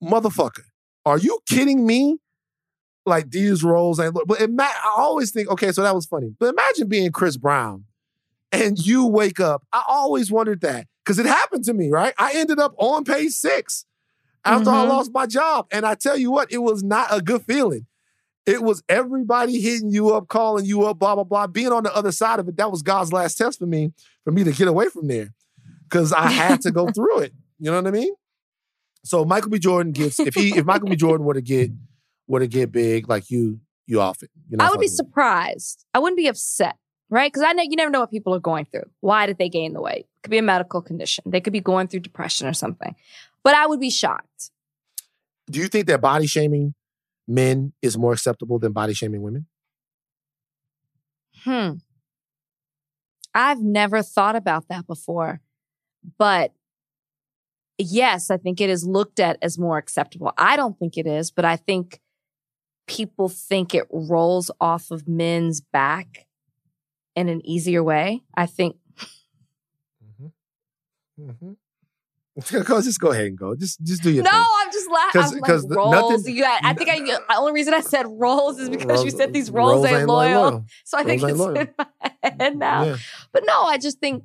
motherfucker, 0.02 0.64
are 1.04 1.18
you 1.18 1.40
kidding 1.48 1.86
me? 1.86 2.18
Like 3.06 3.30
these 3.30 3.62
roles 3.62 4.00
ain't 4.00 4.14
loyal. 4.14 4.26
But 4.26 4.40
ima- 4.40 4.62
I 4.62 4.94
always 4.96 5.30
think, 5.30 5.48
okay, 5.48 5.72
so 5.72 5.82
that 5.82 5.94
was 5.94 6.06
funny. 6.06 6.34
But 6.38 6.54
imagine 6.54 6.88
being 6.88 7.12
Chris 7.12 7.36
Brown 7.36 7.84
and 8.52 8.78
you 8.78 9.06
wake 9.06 9.40
up. 9.40 9.66
I 9.72 9.82
always 9.86 10.30
wondered 10.30 10.62
that 10.62 10.86
because 11.04 11.18
it 11.18 11.26
happened 11.26 11.64
to 11.64 11.74
me, 11.74 11.90
right? 11.90 12.14
I 12.18 12.32
ended 12.34 12.58
up 12.58 12.74
on 12.78 13.04
page 13.04 13.32
six 13.32 13.84
after 14.44 14.70
I 14.70 14.84
Mhm. 14.84 14.88
lost 14.88 15.12
my 15.12 15.26
job. 15.26 15.66
And 15.70 15.84
I 15.86 15.94
tell 15.94 16.16
you 16.16 16.30
what, 16.30 16.52
it 16.52 16.58
was 16.58 16.82
not 16.82 17.08
a 17.10 17.20
good 17.20 17.42
feeling. 17.42 17.86
It 18.46 18.62
was 18.62 18.82
everybody 18.88 19.60
hitting 19.60 19.90
you 19.90 20.10
up, 20.14 20.28
calling 20.28 20.66
you 20.66 20.82
up, 20.84 20.98
blah, 20.98 21.14
blah, 21.14 21.24
blah. 21.24 21.46
Being 21.46 21.72
on 21.72 21.82
the 21.82 21.94
other 21.94 22.12
side 22.12 22.38
of 22.40 22.48
it, 22.48 22.56
that 22.58 22.70
was 22.70 22.82
God's 22.82 23.12
last 23.12 23.36
test 23.38 23.58
for 23.58 23.66
me, 23.66 23.92
for 24.24 24.32
me 24.32 24.44
to 24.44 24.52
get 24.52 24.68
away 24.68 24.88
from 24.90 25.08
there. 25.08 25.32
Because 25.84 26.12
I 26.12 26.28
had 26.28 26.60
to 26.62 26.70
go 26.70 26.90
through 26.90 27.20
it. 27.20 27.32
You 27.58 27.70
know 27.70 27.76
what 27.80 27.86
I 27.86 27.90
mean? 27.90 28.12
So 29.02 29.24
Michael 29.24 29.50
B. 29.50 29.58
Jordan 29.58 29.92
gets, 29.92 30.18
if 30.20 30.34
he 30.34 30.56
if 30.56 30.64
Michael 30.64 30.88
B. 30.88 30.96
Jordan 30.96 31.24
were 31.26 31.34
to 31.34 31.42
get 31.42 31.70
were 32.26 32.40
to 32.40 32.46
get 32.46 32.72
big, 32.72 33.08
like 33.08 33.30
you, 33.30 33.60
you 33.86 34.00
off 34.00 34.22
it. 34.22 34.30
You're 34.48 34.58
not 34.58 34.66
I 34.66 34.70
would 34.70 34.80
be 34.80 34.86
fucking 34.86 34.92
with 34.92 34.92
it. 34.92 34.96
surprised. 34.96 35.84
I 35.94 35.98
wouldn't 35.98 36.16
be 36.16 36.26
upset, 36.26 36.76
right? 37.10 37.30
Because 37.30 37.42
I 37.46 37.52
know 37.52 37.62
you 37.62 37.76
never 37.76 37.90
know 37.90 38.00
what 38.00 38.10
people 38.10 38.34
are 38.34 38.40
going 38.40 38.64
through. 38.64 38.88
Why 39.00 39.26
did 39.26 39.36
they 39.38 39.48
gain 39.50 39.72
the 39.74 39.80
weight? 39.82 40.00
It 40.06 40.22
could 40.22 40.30
be 40.30 40.38
a 40.38 40.42
medical 40.42 40.80
condition. 40.82 41.22
They 41.26 41.40
could 41.42 41.52
be 41.52 41.60
going 41.60 41.88
through 41.88 42.00
depression 42.00 42.46
or 42.48 42.54
something. 42.54 42.94
But 43.44 43.54
I 43.54 43.66
would 43.66 43.80
be 43.80 43.90
shocked. 43.90 44.50
Do 45.50 45.60
you 45.60 45.68
think 45.68 45.86
that 45.86 46.00
body 46.00 46.26
shaming 46.26 46.74
men 47.28 47.72
is 47.82 47.96
more 47.96 48.12
acceptable 48.12 48.58
than 48.58 48.72
body 48.72 48.94
shaming 48.94 49.22
women? 49.22 49.46
Hmm. 51.42 51.72
I've 53.34 53.60
never 53.60 54.02
thought 54.02 54.36
about 54.36 54.68
that 54.68 54.86
before. 54.86 55.40
But 56.18 56.52
yes, 57.76 58.30
I 58.30 58.38
think 58.38 58.60
it 58.60 58.70
is 58.70 58.86
looked 58.86 59.20
at 59.20 59.36
as 59.42 59.58
more 59.58 59.76
acceptable. 59.76 60.32
I 60.38 60.56
don't 60.56 60.78
think 60.78 60.96
it 60.96 61.06
is, 61.06 61.30
but 61.30 61.44
I 61.44 61.56
think 61.56 62.00
people 62.86 63.28
think 63.28 63.74
it 63.74 63.86
rolls 63.90 64.50
off 64.60 64.90
of 64.90 65.06
men's 65.08 65.60
back 65.60 66.26
in 67.14 67.28
an 67.28 67.44
easier 67.46 67.82
way. 67.82 68.22
I 68.34 68.46
think 68.46 68.76
Mm-hmm. 70.04 71.30
Mm-hmm. 71.30 71.52
just 72.48 73.00
go 73.00 73.12
ahead 73.12 73.26
and 73.26 73.38
go. 73.38 73.54
Just 73.54 73.82
just 73.82 74.02
do 74.02 74.10
your 74.10 74.24
No, 74.24 74.30
thing. 74.30 74.40
No, 74.40 74.46
I'm 74.58 74.72
just 74.72 74.90
laughing. 74.90 75.40
Because 75.40 75.64
like 75.64 75.76
rolls. 75.76 75.92
nothing- 76.20 76.34
you 76.36 76.42
got, 76.42 76.64
I 76.64 76.74
think 76.74 76.90
I, 76.90 76.98
the 77.00 77.20
only 77.36 77.52
reason 77.52 77.74
I 77.74 77.80
said 77.80 78.06
rolls 78.08 78.58
is 78.58 78.68
because 78.68 79.04
you 79.04 79.10
said 79.10 79.32
these 79.32 79.50
rolls, 79.50 79.74
rolls 79.74 79.86
ain't, 79.86 80.08
loyal. 80.08 80.64
So 80.84 80.98
I 80.98 81.04
think 81.04 81.22
Rolls 81.22 81.30
it's 81.32 81.40
loyal. 81.40 81.56
in 81.58 81.68
my 81.78 82.10
head 82.40 82.56
now. 82.56 82.84
Yeah. 82.84 82.96
But 83.32 83.44
no, 83.46 83.62
I 83.64 83.78
just 83.78 84.00
think 84.00 84.24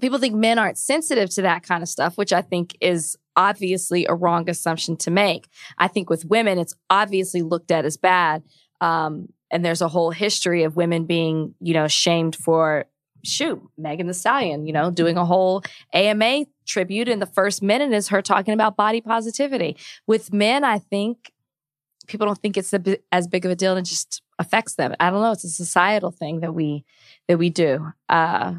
people 0.00 0.18
think 0.18 0.34
men 0.34 0.58
aren't 0.58 0.78
sensitive 0.78 1.30
to 1.30 1.42
that 1.42 1.62
kind 1.62 1.82
of 1.82 1.88
stuff, 1.88 2.16
which 2.16 2.32
I 2.32 2.40
think 2.42 2.76
is 2.80 3.16
obviously 3.36 4.06
a 4.06 4.14
wrong 4.14 4.48
assumption 4.48 4.96
to 4.98 5.10
make. 5.10 5.48
I 5.76 5.88
think 5.88 6.08
with 6.08 6.24
women, 6.24 6.58
it's 6.58 6.74
obviously 6.88 7.42
looked 7.42 7.70
at 7.70 7.84
as 7.84 7.96
bad. 7.96 8.42
Um, 8.80 9.28
and 9.50 9.64
there's 9.64 9.82
a 9.82 9.88
whole 9.88 10.10
history 10.10 10.62
of 10.64 10.76
women 10.76 11.04
being, 11.04 11.54
you 11.60 11.74
know, 11.74 11.88
shamed 11.88 12.36
for 12.36 12.86
shoot, 13.24 13.60
Megan 13.76 14.06
Thee 14.06 14.12
Stallion, 14.12 14.66
you 14.66 14.72
know, 14.72 14.90
doing 14.90 15.16
a 15.16 15.24
whole 15.24 15.62
AMA 15.92 16.46
tribute. 16.66 17.08
And 17.08 17.20
the 17.20 17.26
first 17.26 17.62
minute 17.62 17.92
is 17.92 18.08
her 18.08 18.22
talking 18.22 18.54
about 18.54 18.76
body 18.76 19.00
positivity. 19.00 19.76
With 20.06 20.32
men, 20.32 20.64
I 20.64 20.78
think 20.78 21.32
people 22.06 22.26
don't 22.26 22.38
think 22.38 22.56
it's 22.56 22.72
a, 22.72 22.98
as 23.12 23.26
big 23.26 23.44
of 23.44 23.50
a 23.50 23.56
deal 23.56 23.76
and 23.76 23.86
it 23.86 23.88
just 23.88 24.22
affects 24.38 24.74
them. 24.74 24.94
I 25.00 25.10
don't 25.10 25.22
know. 25.22 25.32
It's 25.32 25.44
a 25.44 25.48
societal 25.48 26.10
thing 26.10 26.40
that 26.40 26.54
we, 26.54 26.84
that 27.28 27.38
we 27.38 27.50
do. 27.50 27.92
Uh, 28.08 28.54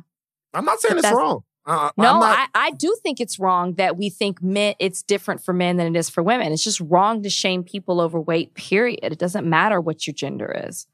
I'm 0.54 0.66
not 0.66 0.80
saying 0.80 0.98
it's 0.98 1.12
wrong. 1.12 1.44
Uh, 1.68 1.90
no, 1.98 2.14
I'm 2.14 2.20
not, 2.20 2.50
I, 2.54 2.68
I 2.68 2.72
do 2.72 2.96
think 3.02 3.20
it's 3.20 3.40
wrong 3.40 3.74
that 3.74 3.98
we 3.98 4.10
think 4.12 4.42
men 4.42 4.76
it's 4.78 5.02
different 5.02 5.44
for 5.44 5.52
men 5.52 5.78
than 5.78 5.96
it 5.96 5.98
is 5.98 6.12
for 6.12 6.22
women. 6.22 6.52
It's 6.52 6.64
just 6.64 6.80
wrong 6.80 7.24
to 7.24 7.30
shame 7.30 7.64
people 7.64 8.00
over 8.00 8.22
weight, 8.22 8.54
period. 8.54 9.00
It 9.02 9.18
doesn't 9.18 9.48
matter 9.48 9.82
what 9.82 10.06
your 10.06 10.14
gender 10.14 10.64
is. 10.68 10.86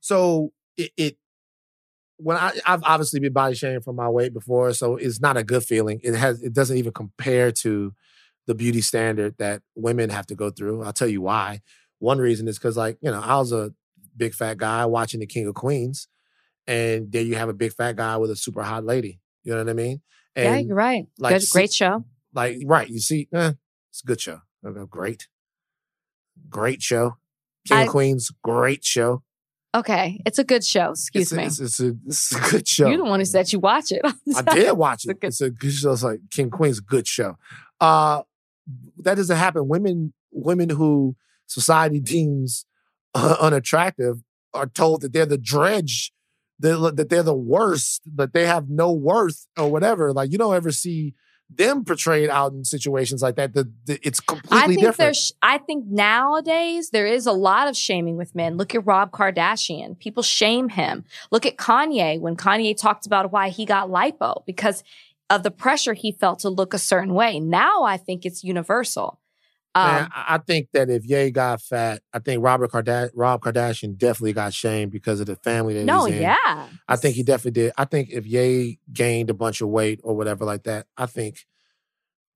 so 0.00 0.52
it, 0.76 0.92
it 0.96 1.16
when 2.22 2.36
I 2.36 2.52
I've 2.66 2.82
obviously 2.84 3.20
been 3.20 3.32
body 3.32 3.54
shamed 3.54 3.84
for 3.84 3.92
my 3.92 4.08
weight 4.08 4.32
before, 4.32 4.72
so 4.72 4.96
it's 4.96 5.20
not 5.20 5.36
a 5.36 5.44
good 5.44 5.64
feeling. 5.64 6.00
It 6.02 6.14
has 6.14 6.42
it 6.42 6.52
doesn't 6.52 6.76
even 6.76 6.92
compare 6.92 7.50
to 7.52 7.92
the 8.46 8.54
beauty 8.54 8.80
standard 8.80 9.36
that 9.38 9.62
women 9.74 10.10
have 10.10 10.26
to 10.26 10.34
go 10.34 10.50
through. 10.50 10.82
I'll 10.82 10.92
tell 10.92 11.08
you 11.08 11.22
why. 11.22 11.60
One 11.98 12.18
reason 12.18 12.48
is 12.48 12.58
because 12.58 12.76
like 12.76 12.98
you 13.00 13.10
know 13.10 13.20
I 13.20 13.36
was 13.36 13.52
a 13.52 13.72
big 14.16 14.34
fat 14.34 14.56
guy 14.58 14.86
watching 14.86 15.20
the 15.20 15.26
King 15.26 15.46
of 15.46 15.54
Queens, 15.54 16.08
and 16.66 17.10
there 17.12 17.22
you 17.22 17.36
have 17.36 17.48
a 17.48 17.54
big 17.54 17.72
fat 17.72 17.96
guy 17.96 18.16
with 18.16 18.30
a 18.30 18.36
super 18.36 18.62
hot 18.62 18.84
lady. 18.84 19.20
You 19.44 19.52
know 19.52 19.58
what 19.58 19.70
I 19.70 19.74
mean? 19.74 20.00
And 20.36 20.44
yeah, 20.44 20.58
you're 20.68 20.76
right. 20.76 21.06
like, 21.18 21.38
Good, 21.40 21.48
great 21.50 21.72
show. 21.72 22.04
like 22.34 22.58
right, 22.64 22.88
you 22.88 23.00
see, 23.00 23.28
eh, 23.32 23.52
it's 23.90 24.02
a 24.02 24.06
good 24.06 24.20
show. 24.20 24.40
Great, 24.90 25.28
great 26.48 26.82
show. 26.82 27.16
King 27.66 27.78
I- 27.78 27.82
of 27.82 27.88
Queens, 27.88 28.30
great 28.42 28.84
show. 28.84 29.22
Okay, 29.74 30.20
it's 30.26 30.38
a 30.38 30.44
good 30.44 30.64
show. 30.64 30.90
Excuse 30.90 31.30
it's, 31.30 31.36
me. 31.36 31.44
A, 31.44 31.46
it's, 31.46 31.60
it's, 31.60 31.80
a, 31.80 31.96
it's 32.06 32.34
a 32.34 32.50
good 32.50 32.66
show. 32.66 32.88
You 32.88 32.96
the 32.96 33.04
one 33.04 33.20
who 33.20 33.24
said 33.24 33.52
you 33.52 33.60
watch 33.60 33.92
it. 33.92 34.02
I 34.36 34.42
did 34.54 34.72
watch 34.72 35.04
it. 35.04 35.10
It's 35.10 35.10
a 35.10 35.14
good- 35.14 35.26
It's 35.28 35.40
a 35.40 35.50
good 35.50 35.72
show. 35.72 35.92
It's 35.92 36.02
like 36.02 36.20
King 36.30 36.50
Queen's 36.50 36.78
a 36.78 36.82
good 36.82 37.06
show. 37.06 37.36
Uh, 37.80 38.22
that 38.98 39.14
doesn't 39.14 39.36
happen. 39.36 39.68
Women, 39.68 40.12
women 40.32 40.70
who 40.70 41.14
society 41.46 42.00
deems 42.00 42.66
uh, 43.14 43.36
unattractive 43.40 44.22
are 44.52 44.66
told 44.66 45.02
that 45.02 45.12
they're 45.12 45.26
the 45.26 45.38
dredge, 45.38 46.12
that 46.58 46.94
that 46.96 47.08
they're 47.08 47.22
the 47.22 47.34
worst, 47.34 48.02
that 48.16 48.32
they 48.32 48.46
have 48.46 48.68
no 48.68 48.92
worth 48.92 49.46
or 49.56 49.70
whatever. 49.70 50.12
Like 50.12 50.32
you 50.32 50.38
don't 50.38 50.54
ever 50.54 50.72
see 50.72 51.14
them 51.54 51.84
portrayed 51.84 52.30
out 52.30 52.52
in 52.52 52.64
situations 52.64 53.22
like 53.22 53.36
that. 53.36 53.54
The, 53.54 53.70
the 53.84 53.98
it's 54.02 54.20
completely 54.20 54.58
I 54.58 54.66
think 54.66 54.80
different. 54.80 54.96
there's. 54.98 55.32
I 55.42 55.58
think 55.58 55.86
nowadays 55.86 56.90
there 56.90 57.06
is 57.06 57.26
a 57.26 57.32
lot 57.32 57.68
of 57.68 57.76
shaming 57.76 58.16
with 58.16 58.34
men. 58.34 58.56
Look 58.56 58.74
at 58.74 58.86
Rob 58.86 59.10
Kardashian. 59.10 59.98
People 59.98 60.22
shame 60.22 60.68
him. 60.68 61.04
Look 61.30 61.46
at 61.46 61.56
Kanye 61.56 62.20
when 62.20 62.36
Kanye 62.36 62.76
talked 62.76 63.06
about 63.06 63.32
why 63.32 63.48
he 63.48 63.64
got 63.64 63.88
lipo 63.88 64.44
because 64.46 64.82
of 65.28 65.42
the 65.42 65.50
pressure 65.50 65.94
he 65.94 66.12
felt 66.12 66.40
to 66.40 66.48
look 66.48 66.74
a 66.74 66.78
certain 66.78 67.14
way. 67.14 67.40
Now 67.40 67.84
I 67.84 67.96
think 67.96 68.24
it's 68.24 68.42
universal. 68.42 69.20
Um, 69.72 70.08
I 70.12 70.24
I 70.34 70.38
think 70.38 70.68
that 70.72 70.90
if 70.90 71.04
Ye 71.04 71.30
got 71.30 71.62
fat, 71.62 72.02
I 72.12 72.18
think 72.18 72.42
Robert 72.42 72.72
Karda- 72.72 73.10
Rob 73.14 73.40
Kardashian 73.40 73.96
definitely 73.96 74.32
got 74.32 74.52
shamed 74.52 74.90
because 74.90 75.20
of 75.20 75.26
the 75.26 75.36
family 75.36 75.74
that 75.74 75.84
no, 75.84 76.06
he's 76.06 76.16
in. 76.16 76.22
yeah. 76.22 76.66
I 76.88 76.96
think 76.96 77.14
he 77.14 77.22
definitely 77.22 77.62
did. 77.62 77.72
I 77.78 77.84
think 77.84 78.08
if 78.10 78.26
Ye 78.26 78.80
gained 78.92 79.30
a 79.30 79.34
bunch 79.34 79.60
of 79.60 79.68
weight 79.68 80.00
or 80.02 80.16
whatever 80.16 80.44
like 80.44 80.64
that, 80.64 80.86
I 80.96 81.06
think, 81.06 81.46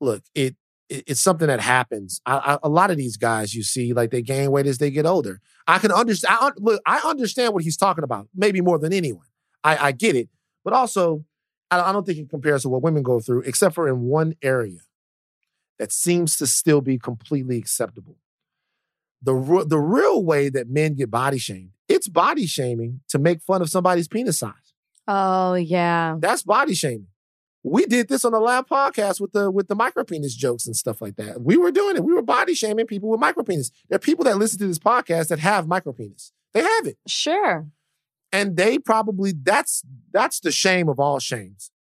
look, 0.01 0.22
it, 0.35 0.55
it 0.89 1.05
it's 1.09 1.20
something 1.20 1.49
that 1.49 1.59
happens. 1.61 2.20
I, 2.24 2.37
I, 2.37 2.59
a 2.62 2.68
lot 2.68 2.93
of 2.93 2.99
these 2.99 3.16
guys 3.16 3.53
you 3.53 3.64
see, 3.64 3.93
like 3.93 4.12
they 4.12 4.22
gain 4.22 4.53
weight 4.53 4.66
as 4.66 4.78
they 4.78 4.93
get 4.93 5.05
older. 5.05 5.41
I 5.66 5.78
can 5.78 5.91
understand. 5.91 6.39
I, 6.41 6.47
un- 6.47 6.53
look, 6.59 6.80
I 6.87 6.99
understand 6.99 7.53
what 7.53 7.64
he's 7.64 7.76
talking 7.76 8.05
about, 8.05 8.28
maybe 8.32 8.61
more 8.61 8.78
than 8.78 8.93
anyone. 8.93 9.26
I, 9.64 9.89
I 9.89 9.93
get 9.93 10.14
it, 10.14 10.28
but 10.62 10.72
also, 10.72 11.24
I, 11.72 11.80
I 11.80 11.93
don't 11.93 12.07
think 12.07 12.18
it 12.18 12.30
compares 12.30 12.62
to 12.62 12.68
what 12.68 12.82
women 12.82 13.03
go 13.03 13.18
through, 13.18 13.41
except 13.41 13.74
for 13.74 13.89
in 13.89 14.03
one 14.03 14.35
area 14.41 14.78
that 15.79 15.93
seems 15.93 16.37
to 16.37 16.47
still 16.47 16.81
be 16.81 16.99
completely 16.99 17.59
acceptable. 17.59 18.16
The 19.22 19.64
the 19.66 19.79
real 19.79 20.22
way 20.22 20.49
that 20.51 20.68
men 20.68 20.95
get 20.95 21.11
body 21.11 21.39
shamed, 21.39 21.70
it's 21.89 22.09
body 22.09 22.47
shaming 22.47 23.01
to 23.09 23.18
make 23.18 23.43
fun 23.43 23.62
of 23.62 23.70
somebody's 23.70 24.09
penis 24.09 24.39
size. 24.39 24.75
Oh 25.09 25.55
yeah. 25.55 26.16
That's 26.18 26.43
body 26.43 26.75
shaming. 26.75 27.09
We 27.62 27.87
did 27.87 28.09
this 28.09 28.27
on 28.27 28.33
the 28.33 28.41
lab 28.41 28.68
podcast 28.68 29.20
with 29.20 29.33
the 29.33 29.51
with 29.51 29.68
the 29.68 29.75
micro 29.75 30.05
penis 30.05 30.35
jokes 30.35 30.66
and 30.66 30.77
stuff 30.77 31.01
like 31.01 31.16
that. 31.16 31.41
We 31.41 31.57
were 31.57 31.70
doing 31.70 31.97
it. 31.97 32.05
We 32.05 32.12
were 32.12 32.22
body 32.22 32.55
shaming 32.55 32.87
people 32.87 33.09
with 33.09 33.20
micro 33.20 33.43
penis. 33.43 33.70
There 33.89 33.97
are 33.97 34.01
people 34.01 34.25
that 34.25 34.37
listen 34.37 34.59
to 34.59 34.66
this 34.66 34.79
podcast 34.79 35.29
that 35.29 35.39
have 35.39 35.66
micro 35.66 35.93
penis. 35.93 36.33
They 36.53 36.62
have 36.62 36.87
it. 36.87 36.99
Sure. 37.07 37.66
And 38.31 38.57
they 38.57 38.79
probably 38.79 39.33
that's 39.33 39.83
that's 40.12 40.41
the 40.41 40.53
shame 40.53 40.89
of 40.89 41.01
all 41.01 41.18
shames. 41.18 41.70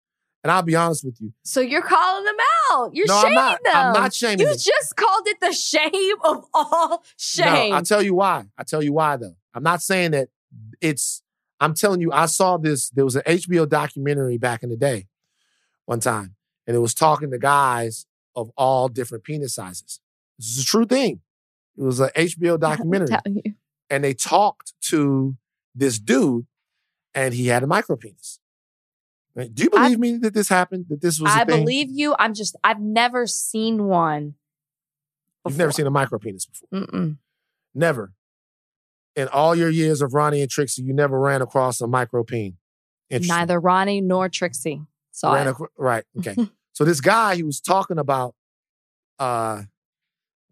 And 0.44 0.52
I'll 0.52 0.62
be 0.62 0.76
honest 0.76 1.04
with 1.04 1.16
you. 1.20 1.32
So 1.42 1.60
you're 1.62 1.80
calling 1.82 2.24
them 2.26 2.36
out. 2.70 2.90
You're 2.94 3.06
No, 3.06 3.16
I'm 3.24 3.34
not. 3.34 3.64
them. 3.64 3.72
I'm 3.74 3.92
not 3.94 4.12
shaming 4.14 4.40
You 4.40 4.46
them. 4.48 4.56
just 4.58 4.94
called 4.94 5.26
it 5.26 5.40
the 5.40 5.52
shame 5.52 6.16
of 6.22 6.44
all 6.52 7.02
shame. 7.16 7.70
No, 7.70 7.76
I'll 7.76 7.82
tell 7.82 8.02
you 8.02 8.14
why. 8.14 8.44
I'll 8.58 8.64
tell 8.66 8.82
you 8.82 8.92
why 8.92 9.16
though. 9.16 9.36
I'm 9.54 9.62
not 9.62 9.80
saying 9.80 10.10
that 10.10 10.28
it's 10.82 11.22
I'm 11.60 11.72
telling 11.72 12.02
you, 12.02 12.12
I 12.12 12.26
saw 12.26 12.58
this. 12.58 12.90
There 12.90 13.04
was 13.06 13.16
an 13.16 13.22
HBO 13.26 13.66
documentary 13.66 14.36
back 14.36 14.62
in 14.62 14.68
the 14.68 14.76
day, 14.76 15.06
one 15.86 16.00
time, 16.00 16.34
and 16.66 16.76
it 16.76 16.80
was 16.80 16.92
talking 16.94 17.30
to 17.30 17.38
guys 17.38 18.04
of 18.36 18.50
all 18.56 18.88
different 18.88 19.24
penis 19.24 19.54
sizes. 19.54 20.00
This 20.38 20.48
is 20.48 20.62
a 20.64 20.66
true 20.66 20.84
thing. 20.84 21.20
It 21.78 21.82
was 21.84 22.00
an 22.00 22.10
HBO 22.16 22.60
documentary, 22.68 23.16
and 23.88 24.04
they 24.04 24.12
talked 24.12 24.74
to 24.88 25.36
this 25.74 25.98
dude, 25.98 26.46
and 27.14 27.32
he 27.32 27.46
had 27.46 27.62
a 27.62 27.66
micro 27.66 27.96
penis. 27.96 28.40
Do 29.36 29.64
you 29.64 29.70
I- 29.74 29.82
believe 29.84 29.98
me 29.98 30.16
that 30.18 30.32
this 30.34 30.48
happened? 30.48 30.86
That 30.88 31.00
this 31.00 31.20
was 31.20 31.30
a 31.32 31.38
I 31.40 31.44
believe 31.44 31.88
you. 31.90 32.14
I'm 32.18 32.34
just. 32.34 32.56
I've 32.62 32.80
never 32.80 33.26
seen 33.26 33.84
one. 33.84 34.34
You've 35.46 35.58
never 35.58 35.72
seen 35.72 35.86
a 35.86 35.90
micro 35.90 36.18
penis 36.18 36.46
before. 36.46 36.86
Mm-mm. 36.86 37.18
Never. 37.74 38.12
In 39.16 39.28
all 39.28 39.54
your 39.54 39.68
years 39.70 40.00
of 40.02 40.14
Ronnie 40.14 40.40
and 40.40 40.50
Trixie, 40.50 40.82
you 40.82 40.94
never 40.94 41.18
ran 41.20 41.42
across 41.42 41.80
a 41.80 41.86
micro 41.86 42.24
peen. 42.24 42.56
Neither 43.10 43.60
Ronnie 43.60 44.00
nor 44.00 44.28
Trixie 44.28 44.82
saw 45.10 45.34
Ran 45.34 45.46
it. 45.46 45.50
acro- 45.50 45.68
right. 45.76 46.04
Okay. 46.18 46.34
so 46.72 46.84
this 46.84 47.00
guy, 47.00 47.36
he 47.36 47.42
was 47.44 47.60
talking 47.60 47.98
about 47.98 48.34
uh 49.18 49.62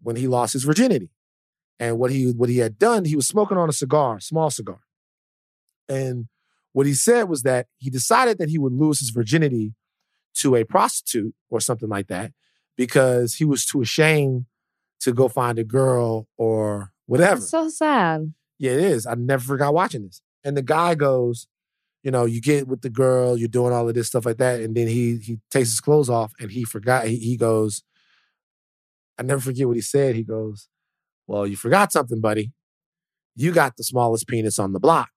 when 0.01 0.15
he 0.15 0.27
lost 0.27 0.53
his 0.53 0.63
virginity. 0.63 1.09
And 1.79 1.97
what 1.97 2.11
he 2.11 2.31
what 2.31 2.49
he 2.49 2.59
had 2.59 2.77
done, 2.77 3.05
he 3.05 3.15
was 3.15 3.27
smoking 3.27 3.57
on 3.57 3.67
a 3.67 3.73
cigar, 3.73 4.19
small 4.19 4.49
cigar. 4.51 4.79
And 5.89 6.27
what 6.73 6.85
he 6.85 6.93
said 6.93 7.29
was 7.29 7.43
that 7.43 7.67
he 7.77 7.89
decided 7.89 8.37
that 8.39 8.49
he 8.49 8.57
would 8.57 8.73
lose 8.73 8.99
his 8.99 9.11
virginity 9.11 9.73
to 10.35 10.55
a 10.55 10.63
prostitute 10.63 11.33
or 11.49 11.59
something 11.59 11.89
like 11.89 12.07
that 12.07 12.33
because 12.75 13.35
he 13.35 13.45
was 13.45 13.65
too 13.65 13.81
ashamed 13.81 14.45
to 14.99 15.13
go 15.13 15.27
find 15.27 15.59
a 15.59 15.63
girl 15.63 16.27
or 16.37 16.91
whatever. 17.05 17.37
It's 17.37 17.49
so 17.49 17.69
sad. 17.69 18.33
Yeah, 18.57 18.71
it 18.71 18.79
is. 18.79 19.05
I 19.05 19.15
never 19.15 19.43
forgot 19.43 19.73
watching 19.73 20.03
this. 20.03 20.21
And 20.43 20.57
the 20.57 20.61
guy 20.61 20.95
goes, 20.95 21.47
you 22.03 22.11
know, 22.11 22.25
you 22.25 22.41
get 22.41 22.67
with 22.67 22.81
the 22.81 22.89
girl, 22.89 23.37
you're 23.37 23.47
doing 23.47 23.73
all 23.73 23.87
of 23.87 23.95
this 23.95 24.07
stuff 24.07 24.25
like 24.25 24.37
that, 24.37 24.59
and 24.59 24.75
then 24.75 24.87
he 24.87 25.17
he 25.17 25.39
takes 25.49 25.69
his 25.69 25.79
clothes 25.79 26.09
off 26.09 26.33
and 26.39 26.51
he 26.51 26.65
forgot. 26.65 27.07
He, 27.07 27.15
he 27.17 27.37
goes, 27.37 27.81
I 29.17 29.23
never 29.23 29.39
forget 29.39 29.67
what 29.67 29.77
he 29.77 29.81
said. 29.81 30.15
He 30.15 30.23
goes, 30.23 30.67
"Well, 31.27 31.47
you 31.47 31.55
forgot 31.55 31.93
something, 31.93 32.19
buddy. 32.19 32.51
You 33.35 33.53
got 33.53 33.77
the 33.77 33.83
smallest 33.83 34.27
penis 34.27 34.59
on 34.59 34.73
the 34.73 34.81
block." 34.81 35.12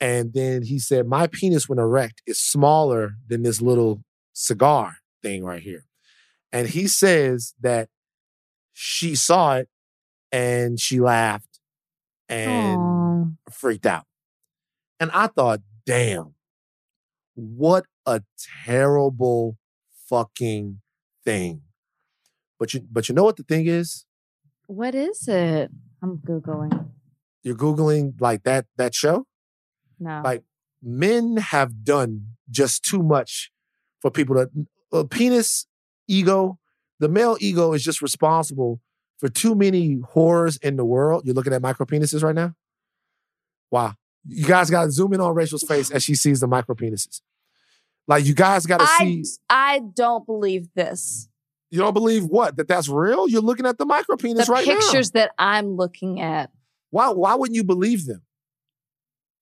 And 0.00 0.32
then 0.32 0.62
he 0.62 0.78
said, 0.78 1.06
"My 1.06 1.26
penis, 1.26 1.68
when 1.68 1.78
erect, 1.78 2.22
is 2.26 2.40
smaller 2.40 3.16
than 3.28 3.42
this 3.42 3.60
little 3.60 4.02
cigar 4.32 4.96
thing 5.22 5.44
right 5.44 5.62
here." 5.62 5.84
And 6.52 6.68
he 6.68 6.88
says 6.88 7.54
that 7.60 7.88
she 8.72 9.14
saw 9.14 9.56
it 9.56 9.68
and 10.32 10.80
she 10.80 11.00
laughed 11.00 11.60
and 12.28 12.80
Aw. 12.80 13.24
freaked 13.50 13.86
out. 13.86 14.06
And 14.98 15.10
I 15.12 15.26
thought, 15.28 15.60
damn, 15.86 16.34
what 17.34 17.84
a 18.06 18.22
terrible 18.64 19.56
fucking 20.08 20.80
thing. 21.24 21.62
But 22.58 22.74
you 22.74 22.86
but 22.90 23.08
you 23.08 23.14
know 23.14 23.24
what 23.24 23.36
the 23.36 23.42
thing 23.42 23.66
is? 23.66 24.04
What 24.66 24.94
is 24.94 25.26
it? 25.26 25.70
I'm 26.02 26.18
googling. 26.18 26.90
You're 27.42 27.56
Googling 27.56 28.20
like 28.20 28.42
that 28.42 28.66
that 28.76 28.94
show. 28.94 29.26
No. 30.00 30.22
Like 30.24 30.42
men 30.82 31.36
have 31.36 31.84
done 31.84 32.26
just 32.50 32.82
too 32.82 33.02
much 33.02 33.52
for 34.00 34.10
people 34.10 34.34
to 34.34 34.50
uh, 34.92 35.04
penis 35.04 35.66
ego. 36.08 36.58
The 36.98 37.08
male 37.08 37.36
ego 37.40 37.72
is 37.72 37.82
just 37.84 38.02
responsible 38.02 38.80
for 39.18 39.28
too 39.28 39.54
many 39.54 40.00
horrors 40.10 40.56
in 40.58 40.76
the 40.76 40.84
world. 40.84 41.22
You're 41.24 41.34
looking 41.34 41.52
at 41.52 41.62
micro 41.62 41.86
penises 41.86 42.22
right 42.22 42.34
now. 42.34 42.54
Wow, 43.70 43.94
you 44.26 44.46
guys 44.46 44.70
got 44.70 44.84
to 44.84 44.90
zoom 44.90 45.12
in 45.12 45.20
on 45.20 45.34
Rachel's 45.34 45.62
face 45.62 45.90
as 45.90 46.02
she 46.02 46.14
sees 46.14 46.40
the 46.40 46.48
micro 46.48 46.74
penises. 46.74 47.20
Like 48.08 48.24
you 48.24 48.34
guys 48.34 48.66
got 48.66 48.80
to 48.80 48.86
see. 48.98 49.24
I 49.48 49.80
don't 49.94 50.26
believe 50.26 50.68
this. 50.74 51.28
You 51.70 51.78
don't 51.78 51.94
believe 51.94 52.24
what 52.24 52.56
that 52.56 52.66
that's 52.66 52.88
real? 52.88 53.28
You're 53.28 53.42
looking 53.42 53.66
at 53.66 53.78
the 53.78 53.86
micro 53.86 54.16
penis 54.16 54.46
the 54.46 54.52
right 54.52 54.66
now. 54.66 54.74
pictures 54.74 55.12
that 55.12 55.30
I'm 55.38 55.76
looking 55.76 56.20
at. 56.20 56.50
Why? 56.90 57.10
Why 57.10 57.34
wouldn't 57.36 57.54
you 57.54 57.62
believe 57.62 58.06
them? 58.06 58.22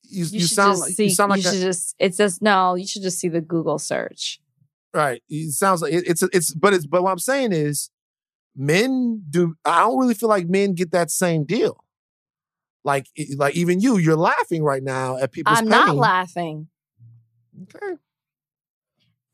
You, 0.05 0.25
You, 0.25 0.39
you, 0.41 0.47
sound 0.47 0.79
like 0.79 0.93
see. 0.93 1.05
you 1.05 1.11
sound 1.11 1.31
like 1.31 1.43
you 1.43 1.49
a- 1.49 1.53
should 1.53 1.61
just. 1.63 1.95
It 1.99 2.15
says 2.15 2.41
no. 2.41 2.75
You 2.75 2.87
should 2.87 3.03
just 3.03 3.19
see 3.19 3.29
the 3.29 3.41
Google 3.41 3.79
search. 3.79 4.41
Right. 4.95 5.23
It 5.29 5.53
sounds 5.53 5.83
like 5.83 5.93
it, 5.93 6.05
it's 6.07 6.23
it's 6.33 6.55
but 6.55 6.73
it's 6.73 6.87
but 6.87 7.03
what 7.03 7.13
I'm 7.13 7.19
saying 7.19 7.53
is 7.53 7.91
men 8.57 9.23
do 9.29 9.55
I 9.65 9.81
don't 9.81 9.99
really 9.99 10.15
feel 10.15 10.29
like 10.31 10.49
men 10.49 10.73
get 10.75 10.93
that 10.93 11.11
same 11.11 11.45
deal. 11.45 11.85
Like 12.85 13.07
like 13.37 13.55
even 13.55 13.81
you, 13.81 13.99
you're 13.99 14.17
laughing 14.17 14.63
right 14.63 14.83
now 14.83 15.19
at 15.19 15.31
people's 15.33 15.59
I'm 15.59 15.69
not 15.69 15.95
laughing. 15.95 16.69
Okay. 17.63 17.97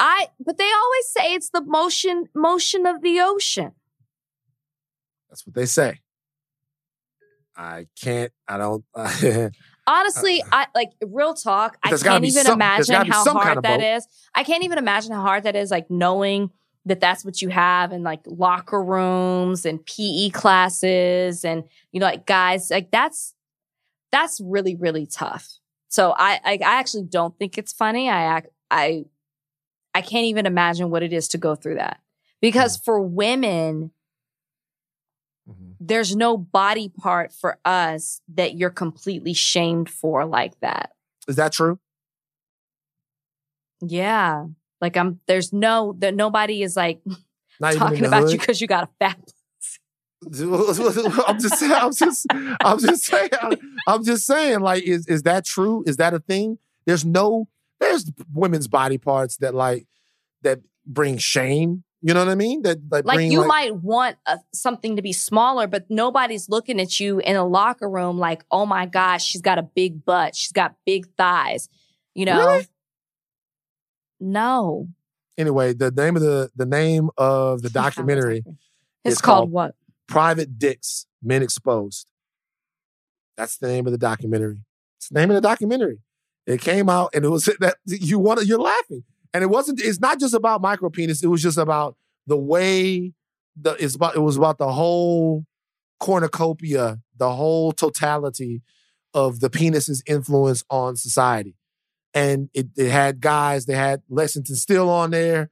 I. 0.00 0.28
But 0.40 0.58
they 0.58 0.64
always 0.72 1.06
say 1.08 1.34
it's 1.34 1.50
the 1.50 1.60
motion 1.62 2.24
motion 2.34 2.84
of 2.84 3.00
the 3.00 3.20
ocean. 3.20 3.72
That's 5.30 5.46
what 5.46 5.54
they 5.54 5.66
say. 5.66 6.00
I 7.56 7.86
can't, 8.00 8.32
I 8.48 8.56
don't 8.58 8.84
Honestly, 9.87 10.43
I 10.51 10.66
like 10.74 10.93
real 11.05 11.35
talk. 11.35 11.76
I 11.82 11.93
Uh, 11.93 11.99
can't 11.99 12.24
even 12.24 12.45
some- 12.45 12.55
imagine 12.55 13.07
how 13.07 13.22
some 13.24 13.35
kind 13.35 13.45
hard 13.45 13.57
of 13.59 13.62
that 13.64 13.80
boat. 13.80 13.87
is. 13.97 14.09
I 14.35 14.43
can't 14.45 14.64
even 14.64 14.78
imagine 14.78 15.12
how 15.12 15.22
hard 15.22 15.43
that 15.45 15.55
is. 15.57 15.70
Like 15.70 15.91
knowing 15.91 16.51
that 16.87 17.01
that's 17.01 17.24
what 17.24 17.41
you 17.43 17.49
have 17.51 17.93
in 17.93 18.03
like 18.03 18.20
locker 18.26 18.82
rooms 18.82 19.64
and 19.66 19.85
PE 19.85 20.30
classes, 20.30 21.45
and 21.45 21.64
you 21.93 22.01
know, 22.01 22.07
like 22.07 22.26
guys, 22.26 22.70
like 22.70 22.91
that's 22.91 23.35
that's 24.11 24.41
really 24.41 24.74
really 24.74 25.07
tough. 25.07 25.49
So 25.89 26.14
I 26.16 26.41
I, 26.45 26.53
I 26.55 26.78
actually 26.78 27.05
don't 27.05 27.39
think 27.39 27.59
it's 27.59 27.72
funny. 27.72 28.09
I 28.11 28.43
I 28.70 29.05
I 29.95 30.01
can't 30.03 30.24
even 30.26 30.47
imagine 30.47 30.91
what 30.91 31.03
it 31.03 31.12
is 31.12 31.28
to 31.28 31.39
go 31.39 31.55
through 31.55 31.76
that 31.76 32.01
because 32.41 32.76
for 32.76 33.01
women. 33.01 33.91
Mhm. 35.49 35.74
there's 35.78 36.16
no 36.16 36.36
body 36.38 36.88
part 36.88 37.32
for 37.32 37.59
us 37.64 38.20
that 38.28 38.55
you're 38.55 38.70
completely 38.70 39.34
shamed 39.34 39.90
for 39.90 40.24
like 40.24 40.59
that. 40.61 40.92
Is 41.28 41.36
that 41.36 41.53
true? 41.53 41.78
Yeah. 43.82 44.47
Like 44.80 44.97
I'm 44.97 45.20
there's 45.26 45.53
no 45.53 45.95
that 45.99 46.14
nobody 46.14 46.62
is 46.62 46.76
like 46.76 47.01
Not 47.61 47.74
talking 47.74 47.99
even 47.99 48.05
in 48.07 48.11
the 48.11 48.16
about 48.16 48.22
hood? 48.24 48.32
you 48.32 48.38
because 48.38 48.61
you 48.61 48.66
got 48.66 48.84
a 48.84 48.88
fat 48.99 49.18
I'm 50.26 51.38
just 51.38 51.59
saying. 51.59 51.72
I'm 51.72 51.92
just. 51.92 52.26
I'm 52.64 52.78
just 52.78 53.05
saying. 53.05 53.30
I'm 53.86 54.03
just 54.05 54.26
saying. 54.26 54.61
Like, 54.61 54.82
is 54.84 55.07
is 55.07 55.24
that 55.24 55.45
true? 55.45 55.84
Is 55.86 55.99
that 55.99 56.14
a 56.14 56.18
thing? 56.18 56.59
There's 56.86 57.05
no. 57.05 57.49
There's 57.78 58.11
women's 58.32 58.66
body 58.66 58.97
parts 58.97 59.36
that 59.38 59.55
like 59.55 59.86
that 60.40 60.61
bring 60.86 61.18
shame. 61.18 61.84
You 62.07 62.12
know 62.12 62.20
what 62.20 62.28
I 62.28 62.34
mean? 62.34 62.61
That 62.62 62.80
like, 62.90 63.07
like 63.07 63.16
bring, 63.16 63.32
you 63.32 63.46
might 63.46 63.76
want 63.76 64.18
a, 64.26 64.38
something 64.52 64.96
to 64.96 65.02
be 65.02 65.14
smaller, 65.14 65.66
but 65.66 65.86
nobody's 65.88 66.50
looking 66.50 66.78
at 66.78 67.00
you 67.00 67.18
in 67.18 67.34
a 67.34 67.46
locker 67.46 67.88
room 67.88 68.18
like, 68.18 68.44
oh 68.50 68.66
my 68.66 68.84
gosh, 68.84 69.24
she's 69.24 69.40
got 69.40 69.59
a 69.59 69.62
big 69.62 70.05
butt, 70.05 70.36
she's 70.36 70.52
got 70.52 70.74
big 70.84 71.07
thighs. 71.16 71.70
You 72.14 72.26
know? 72.26 72.46
Really? 72.46 72.68
No. 74.20 74.88
Anyway, 75.38 75.72
the 75.72 75.90
name 75.90 76.14
of 76.14 76.20
the 76.20 76.50
the 76.55 76.66
name 76.66 77.09
of 77.16 77.62
the 77.62 77.70
documentary 77.82 78.44
It's 79.02 79.22
called, 79.22 79.44
called- 79.44 79.52
what? 79.52 79.74
"Private 80.07 80.59
Dicks: 80.59 81.07
Men 81.22 81.42
Exposed." 81.42 82.07
That's 83.38 83.57
the 83.57 83.68
name 83.68 83.86
of 83.86 83.92
the 83.92 83.98
documentary. 83.98 84.61
It's 84.98 85.09
the 85.09 85.18
name 85.18 85.30
of 85.30 85.36
the 85.36 85.40
documentary. 85.40 86.00
It 86.46 86.61
came 86.61 86.90
out 86.90 87.14
and 87.14 87.24
it 87.24 87.30
was 87.30 87.46
that 87.61 87.76
you 87.86 88.18
want 88.18 88.44
you're 88.44 88.61
laughing. 88.61 89.05
And 89.35 89.43
it 89.43 89.49
wasn't, 89.49 89.80
it's 89.80 90.01
not 90.01 90.18
just 90.18 90.32
about 90.32 90.62
micro 90.62 90.89
penis. 90.89 91.22
It 91.22 91.26
was 91.26 91.43
just 91.43 91.59
about 91.59 91.97
the 92.26 92.37
way 92.37 93.12
the 93.57 93.72
it's 93.72 93.95
about 93.95 94.16
it 94.16 94.20
was 94.20 94.37
about 94.37 94.59
the 94.59 94.72
whole 94.72 95.45
cornucopia, 96.01 96.99
the 97.16 97.32
whole 97.32 97.72
totality 97.72 98.62
of 99.12 99.41
the 99.41 99.51
penis's 99.51 100.03
influence 100.07 100.64
on 100.70 100.97
society. 100.97 101.57
And 102.12 102.49
it, 102.55 102.68
it 102.76 102.91
had 102.91 103.20
guys, 103.20 103.66
they 103.66 103.74
had 103.74 104.03
Lexington 104.09 104.55
Steele 104.55 104.89
on 104.89 105.11
there. 105.11 105.51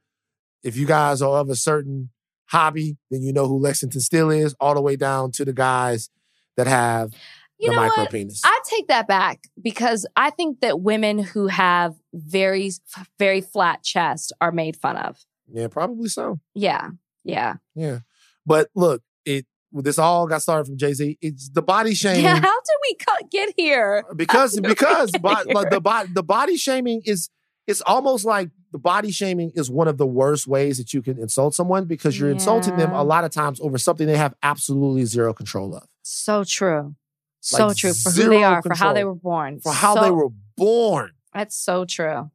If 0.63 0.77
you 0.77 0.85
guys 0.85 1.21
are 1.21 1.39
of 1.39 1.49
a 1.49 1.55
certain 1.55 2.09
hobby, 2.45 2.97
then 3.11 3.21
you 3.21 3.33
know 3.33 3.47
who 3.47 3.59
Lexington 3.59 3.99
Steele 3.99 4.31
is, 4.31 4.55
all 4.59 4.73
the 4.73 4.81
way 4.81 4.95
down 4.95 5.31
to 5.33 5.45
the 5.45 5.53
guys 5.53 6.09
that 6.55 6.67
have 6.67 7.11
You 7.63 7.69
the 7.69 7.75
know 7.75 7.81
micro 7.81 8.03
what? 8.03 8.11
penis. 8.11 8.41
I 8.45 8.59
take 8.69 8.87
that 8.87 9.07
back 9.07 9.43
because 9.61 10.05
I 10.15 10.29
think 10.29 10.59
that 10.61 10.81
women 10.81 11.19
who 11.19 11.47
have 11.47 11.95
very, 12.13 12.71
very 13.19 13.41
flat 13.41 13.83
chest 13.83 14.31
are 14.41 14.51
made 14.51 14.75
fun 14.77 14.97
of. 14.97 15.17
yeah, 15.51 15.67
probably 15.67 16.09
so. 16.09 16.39
Yeah. 16.53 16.89
Yeah. 17.23 17.55
Yeah. 17.75 17.99
But 18.45 18.69
look, 18.75 19.01
it 19.25 19.45
this 19.71 19.97
all 19.97 20.27
got 20.27 20.41
started 20.41 20.65
from 20.67 20.77
Jay 20.77 20.93
Z. 20.93 21.17
It's 21.21 21.49
the 21.49 21.61
body 21.61 21.93
shaming 22.03 22.23
Yeah. 22.23 22.35
How 22.35 22.41
did 22.41 22.77
we 22.83 22.95
co- 22.95 23.27
get 23.31 23.53
here? 23.57 24.03
Uh, 24.09 24.13
because 24.13 24.55
we 24.55 24.67
because 24.67 25.11
get 25.11 25.21
bo- 25.21 25.29
like 25.29 25.69
the 25.69 25.75
here? 25.75 25.79
body 25.79 26.09
the 26.13 26.23
body 26.23 26.57
shaming 26.57 27.01
is 27.05 27.29
it's 27.65 27.81
almost 27.81 28.25
like 28.25 28.49
the 28.73 28.77
body 28.77 29.09
shaming 29.11 29.51
is 29.55 29.71
one 29.71 29.87
of 29.87 29.97
the 29.97 30.05
worst 30.05 30.47
ways 30.47 30.77
that 30.79 30.93
you 30.93 31.01
can 31.01 31.17
insult 31.17 31.55
someone 31.55 31.85
because 31.85 32.19
you're 32.19 32.29
insulting 32.29 32.75
them 32.75 32.91
a 32.91 33.03
lot 33.03 33.23
of 33.23 33.31
times 33.31 33.61
over 33.61 33.77
something 33.77 34.05
they 34.05 34.17
have 34.17 34.33
absolutely 34.43 35.05
zero 35.05 35.33
control 35.33 35.73
of 35.75 35.83
So 36.01 36.43
true. 36.43 36.95
So 37.45 37.67
Like 37.67 37.75
true 37.77 37.93
for 37.93 38.09
who 38.09 38.29
they 38.29 38.41
are, 38.43 38.61
for 38.61 38.73
how 38.73 38.93
they 38.93 39.03
were 39.03 39.13
born. 39.15 39.59
for 39.59 39.73
how 39.73 39.95
So- 39.95 40.01
they 40.01 40.11
were 40.11 40.29
born. 40.55 41.11
That's 41.33 41.55
so 41.57 41.83
true. 41.83 42.31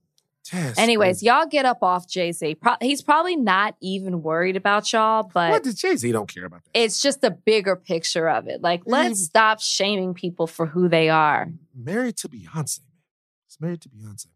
Anyways, 0.52 1.16
crazy. 1.18 1.26
y'all 1.26 1.46
get 1.46 1.64
up 1.66 1.82
off 1.82 2.06
Jay 2.09 2.32
Z. 2.32 2.54
Pro- 2.56 2.76
he's 2.80 3.00
probably 3.02 3.36
not 3.36 3.74
even 3.80 4.22
worried 4.22 4.56
about 4.56 4.90
y'all, 4.92 5.22
but 5.32 5.50
what 5.50 5.64
Jay 5.74 5.94
Z 5.96 6.11
don't 6.12 6.26
care 6.32 6.44
about 6.46 6.62
that? 6.64 6.70
it's 6.74 7.00
just 7.02 7.22
a 7.24 7.30
bigger 7.30 7.74
picture 7.76 8.28
of 8.28 8.48
it. 8.48 8.61
Like, 8.62 8.82
let's 8.86 9.20
stop 9.22 9.61
shaming 9.61 10.14
people 10.14 10.46
for 10.46 10.66
who 10.66 10.88
they 10.88 11.09
are. 11.11 11.48
married 11.74 12.16
to 12.18 12.28
Beyonce. 12.28 12.80
man. 12.80 12.98
He's 13.46 13.59
married 13.61 13.80
to 13.82 13.88
Beyonce. 13.90 14.26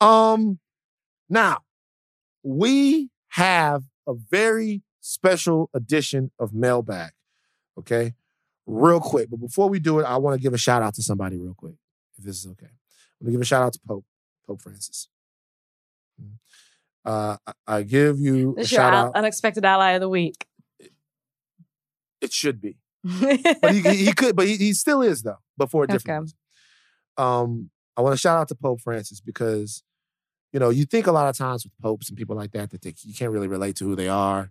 Um, 0.00 0.58
now 1.28 1.58
we 2.42 3.10
have 3.28 3.84
a 4.06 4.14
very 4.14 4.82
special 5.00 5.70
edition 5.74 6.30
of 6.38 6.52
Mailbag. 6.54 7.12
Okay, 7.78 8.14
real 8.66 9.00
quick, 9.00 9.28
but 9.30 9.40
before 9.40 9.68
we 9.68 9.78
do 9.78 9.98
it, 9.98 10.04
I 10.04 10.16
want 10.18 10.36
to 10.36 10.42
give 10.42 10.54
a 10.54 10.58
shout 10.58 10.82
out 10.82 10.94
to 10.94 11.02
somebody 11.02 11.38
real 11.38 11.54
quick, 11.54 11.74
if 12.18 12.24
this 12.24 12.36
is 12.38 12.46
okay. 12.52 12.66
I'm 12.66 13.26
gonna 13.26 13.32
give 13.32 13.40
a 13.40 13.44
shout 13.44 13.62
out 13.62 13.72
to 13.74 13.80
Pope 13.86 14.04
Pope 14.46 14.60
Francis. 14.62 15.08
Mm. 16.20 16.32
Uh, 17.04 17.36
I, 17.66 17.82
give 17.82 18.18
you 18.18 18.52
a 18.52 18.54
This 18.54 18.66
is 18.66 18.72
your 18.72 18.80
shout 18.80 18.94
out- 18.94 19.16
unexpected 19.16 19.64
ally 19.64 19.90
of 19.92 20.00
the 20.00 20.08
week. 20.08 20.46
It 22.20 22.32
should 22.32 22.60
be. 22.60 22.78
but 23.02 23.72
he, 23.72 23.80
he 24.04 24.12
could, 24.12 24.36
but 24.36 24.46
he, 24.46 24.56
he 24.56 24.72
still 24.72 25.02
is 25.02 25.22
though, 25.22 25.38
but 25.56 25.70
for 25.70 25.84
a 25.84 25.86
different 25.88 26.32
Okay. 27.18 27.28
Um, 27.28 27.70
I 27.96 28.00
want 28.00 28.14
to 28.14 28.18
shout 28.18 28.38
out 28.38 28.48
to 28.48 28.54
Pope 28.54 28.80
Francis 28.80 29.20
because, 29.20 29.82
you 30.52 30.60
know, 30.60 30.70
you 30.70 30.84
think 30.84 31.06
a 31.06 31.12
lot 31.12 31.28
of 31.28 31.36
times 31.36 31.64
with 31.64 31.72
popes 31.82 32.08
and 32.08 32.16
people 32.16 32.36
like 32.36 32.52
that 32.52 32.70
that 32.70 32.82
they, 32.82 32.94
you 33.02 33.14
can't 33.14 33.32
really 33.32 33.48
relate 33.48 33.76
to 33.76 33.84
who 33.84 33.96
they 33.96 34.08
are. 34.08 34.50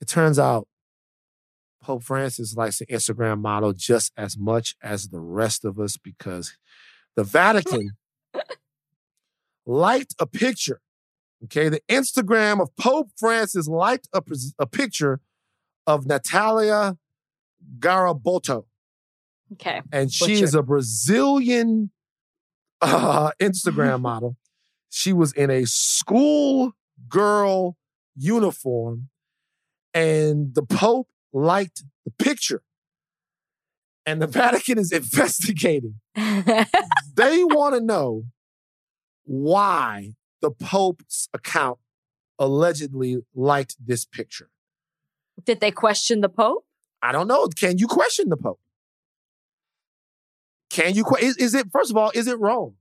It 0.00 0.06
turns 0.06 0.38
out 0.38 0.68
Pope 1.86 2.02
Francis 2.02 2.56
likes 2.56 2.80
the 2.80 2.86
Instagram 2.86 3.40
model 3.40 3.72
just 3.72 4.12
as 4.16 4.36
much 4.36 4.74
as 4.82 5.10
the 5.10 5.20
rest 5.20 5.64
of 5.64 5.78
us 5.78 5.96
because 5.96 6.58
the 7.14 7.22
Vatican 7.22 7.92
liked 9.66 10.12
a 10.18 10.26
picture. 10.26 10.80
Okay, 11.44 11.68
the 11.68 11.80
Instagram 11.88 12.60
of 12.60 12.74
Pope 12.74 13.10
Francis 13.16 13.68
liked 13.68 14.08
a, 14.12 14.20
a 14.58 14.66
picture 14.66 15.20
of 15.86 16.06
Natalia 16.06 16.96
Garibotto, 17.78 18.64
okay. 19.52 19.80
and 19.92 20.12
she 20.12 20.34
Butcher. 20.34 20.44
is 20.44 20.54
a 20.56 20.62
Brazilian 20.64 21.92
uh, 22.80 23.30
Instagram 23.40 24.00
model. 24.10 24.36
She 24.90 25.12
was 25.12 25.32
in 25.34 25.52
a 25.52 25.66
school 25.66 26.72
girl 27.08 27.76
uniform, 28.16 29.08
and 29.94 30.52
the 30.52 30.64
Pope 30.64 31.06
liked 31.36 31.84
the 32.04 32.10
picture. 32.12 32.62
And 34.06 34.22
the 34.22 34.26
Vatican 34.40 34.78
is 34.78 34.90
investigating. 34.92 36.00
They 37.14 37.44
want 37.44 37.74
to 37.74 37.80
know 37.80 38.24
why 39.24 40.12
the 40.42 40.50
Pope's 40.50 41.28
account 41.32 41.78
allegedly 42.38 43.18
liked 43.34 43.76
this 43.84 44.04
picture. 44.04 44.50
Did 45.44 45.60
they 45.60 45.70
question 45.70 46.20
the 46.20 46.28
Pope? 46.28 46.66
I 47.02 47.12
don't 47.12 47.26
know. 47.26 47.46
Can 47.48 47.78
you 47.78 47.86
question 47.86 48.28
the 48.28 48.36
Pope? 48.36 48.60
Can 50.70 50.94
you? 50.94 51.04
que- 51.04 51.24
Is, 51.26 51.36
is 51.38 51.54
it 51.54 51.68
first 51.72 51.90
of 51.90 51.96
all? 51.96 52.10
Is 52.14 52.26
it 52.26 52.38
wrong? 52.38 52.74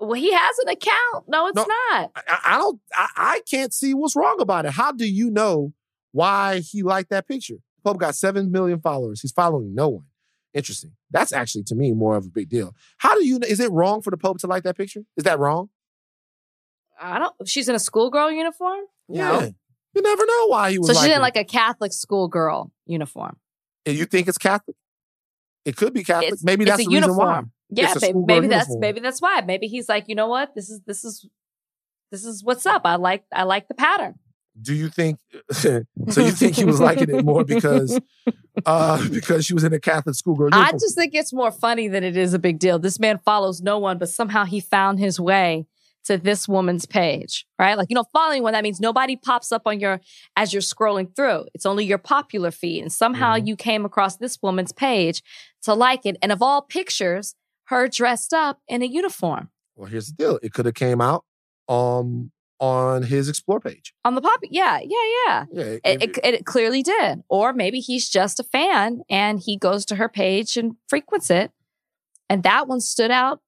Well, 0.00 0.14
he 0.20 0.32
has 0.32 0.58
an 0.58 0.68
account. 0.70 1.28
No, 1.28 1.46
it's 1.46 1.54
No. 1.56 1.62
not. 1.64 2.10
I, 2.16 2.38
I 2.44 2.58
don't. 2.58 2.80
I, 2.92 3.08
I 3.16 3.40
can't 3.48 3.72
see 3.72 3.94
what's 3.94 4.16
wrong 4.16 4.40
about 4.40 4.66
it. 4.66 4.72
How 4.72 4.90
do 4.90 5.06
you 5.08 5.30
know 5.30 5.72
why 6.12 6.58
he 6.60 6.82
liked 6.82 7.10
that 7.10 7.26
picture? 7.28 7.56
Pope 7.84 7.98
got 7.98 8.14
seven 8.14 8.50
million 8.50 8.80
followers. 8.80 9.20
He's 9.20 9.32
following 9.32 9.74
no 9.74 9.88
one. 9.88 10.04
Interesting. 10.54 10.92
That's 11.10 11.32
actually 11.32 11.64
to 11.64 11.74
me 11.74 11.92
more 11.92 12.16
of 12.16 12.26
a 12.26 12.28
big 12.30 12.48
deal. 12.48 12.74
How 12.98 13.14
do 13.14 13.24
you? 13.24 13.38
know? 13.38 13.46
Is 13.46 13.60
it 13.60 13.70
wrong 13.70 14.02
for 14.02 14.10
the 14.10 14.16
Pope 14.16 14.38
to 14.38 14.46
like 14.46 14.64
that 14.64 14.76
picture? 14.76 15.02
Is 15.16 15.24
that 15.24 15.38
wrong? 15.38 15.68
I 17.00 17.18
don't. 17.18 17.48
She's 17.48 17.68
in 17.68 17.74
a 17.74 17.78
schoolgirl 17.78 18.30
uniform. 18.32 18.80
No. 19.08 19.40
Yeah. 19.40 19.48
You 19.94 20.02
never 20.02 20.26
know 20.26 20.46
why 20.48 20.70
he 20.72 20.78
was. 20.78 20.88
So 20.88 20.94
she's 20.94 21.02
didn't 21.04 21.22
like 21.22 21.36
a 21.36 21.44
Catholic 21.44 21.92
schoolgirl 21.92 22.72
uniform. 22.86 23.36
And 23.86 23.96
you 23.96 24.04
think 24.04 24.28
it's 24.28 24.38
Catholic? 24.38 24.76
It 25.64 25.76
could 25.76 25.92
be 25.92 26.04
Catholic. 26.04 26.28
It's- 26.28 26.44
Maybe 26.44 26.64
it's 26.64 26.70
that's 26.70 26.82
a 26.82 26.88
the 26.88 26.94
reason 26.96 27.16
why. 27.16 27.24
uniform. 27.26 27.52
Yeah, 27.70 27.94
maybe, 28.00 28.18
maybe 28.26 28.46
that's 28.48 28.76
maybe 28.78 29.00
that's 29.00 29.20
why. 29.20 29.42
Maybe 29.42 29.66
he's 29.66 29.88
like, 29.88 30.08
you 30.08 30.14
know 30.14 30.28
what? 30.28 30.54
This 30.54 30.70
is 30.70 30.80
this 30.86 31.04
is 31.04 31.28
this 32.10 32.24
is 32.24 32.42
what's 32.42 32.64
up. 32.64 32.82
I 32.86 32.96
like 32.96 33.24
I 33.32 33.42
like 33.42 33.68
the 33.68 33.74
pattern. 33.74 34.18
Do 34.60 34.74
you 34.74 34.88
think? 34.88 35.18
so 35.50 35.84
you 36.16 36.30
think 36.32 36.56
he 36.56 36.64
was 36.64 36.80
liking 36.80 37.10
it 37.10 37.24
more 37.24 37.44
because 37.44 37.98
uh 38.66 39.08
because 39.10 39.44
she 39.46 39.54
was 39.54 39.64
in 39.64 39.72
a 39.72 39.80
Catholic 39.80 40.14
schoolgirl 40.16 40.46
uniform? 40.46 40.66
I 40.66 40.72
just 40.72 40.94
think 40.94 41.14
it's 41.14 41.32
more 41.32 41.50
funny 41.50 41.88
than 41.88 42.02
it 42.04 42.16
is 42.16 42.34
a 42.34 42.38
big 42.38 42.58
deal. 42.58 42.78
This 42.78 42.98
man 42.98 43.18
follows 43.18 43.60
no 43.60 43.78
one, 43.78 43.98
but 43.98 44.08
somehow 44.08 44.44
he 44.44 44.60
found 44.60 44.98
his 44.98 45.20
way 45.20 45.66
to 46.04 46.16
this 46.16 46.48
woman's 46.48 46.86
page, 46.86 47.46
right? 47.58 47.76
Like, 47.76 47.88
you 47.90 47.94
know, 47.94 48.04
following 48.12 48.42
one, 48.42 48.54
that 48.54 48.62
means 48.62 48.80
nobody 48.80 49.14
pops 49.14 49.52
up 49.52 49.62
on 49.66 49.78
your, 49.78 50.00
as 50.36 50.54
you're 50.54 50.62
scrolling 50.62 51.14
through. 51.14 51.44
It's 51.52 51.66
only 51.66 51.84
your 51.84 51.98
popular 51.98 52.50
feed. 52.50 52.80
And 52.82 52.90
somehow 52.92 53.36
Mhm. 53.36 53.46
you 53.48 53.56
came 53.56 53.84
across 53.84 54.16
this 54.16 54.38
woman's 54.42 54.72
page 54.72 55.22
to 55.62 55.74
like 55.74 56.06
it. 56.06 56.16
And 56.22 56.32
of 56.32 56.40
all 56.40 56.62
pictures, 56.62 57.34
her 57.64 57.88
dressed 57.88 58.32
up 58.32 58.60
in 58.68 58.80
a 58.80 58.86
uniform 58.86 59.50
Well, 59.76 59.90
here's 59.90 60.06
the 60.06 60.14
deal. 60.14 60.38
It 60.42 60.52
could 60.54 60.64
have 60.66 60.74
came 60.74 61.00
out 61.02 61.24
um 61.68 62.32
on 62.60 63.02
his 63.04 63.28
explore 63.28 63.60
page. 63.60 63.94
on 64.04 64.14
the 64.14 64.20
pop. 64.20 64.40
Yeah, 64.50 64.80
yeah, 64.82 64.96
yeah. 65.26 65.44
Yeah. 65.52 65.62
It, 65.64 65.80
if- 65.84 66.18
it, 66.18 66.34
it 66.34 66.46
clearly 66.46 66.82
did. 66.82 67.22
Or 67.28 67.52
maybe 67.52 67.80
he's 67.80 68.08
just 68.08 68.40
a 68.40 68.44
fan 68.44 69.02
and 69.08 69.40
he 69.40 69.56
goes 69.56 69.84
to 69.86 69.96
her 69.96 70.08
page 70.08 70.56
and 70.56 70.76
frequents 70.88 71.30
it. 71.30 71.52
And 72.28 72.42
that 72.42 72.66
one 72.68 72.80
stood 72.80 73.10
out 73.10 73.40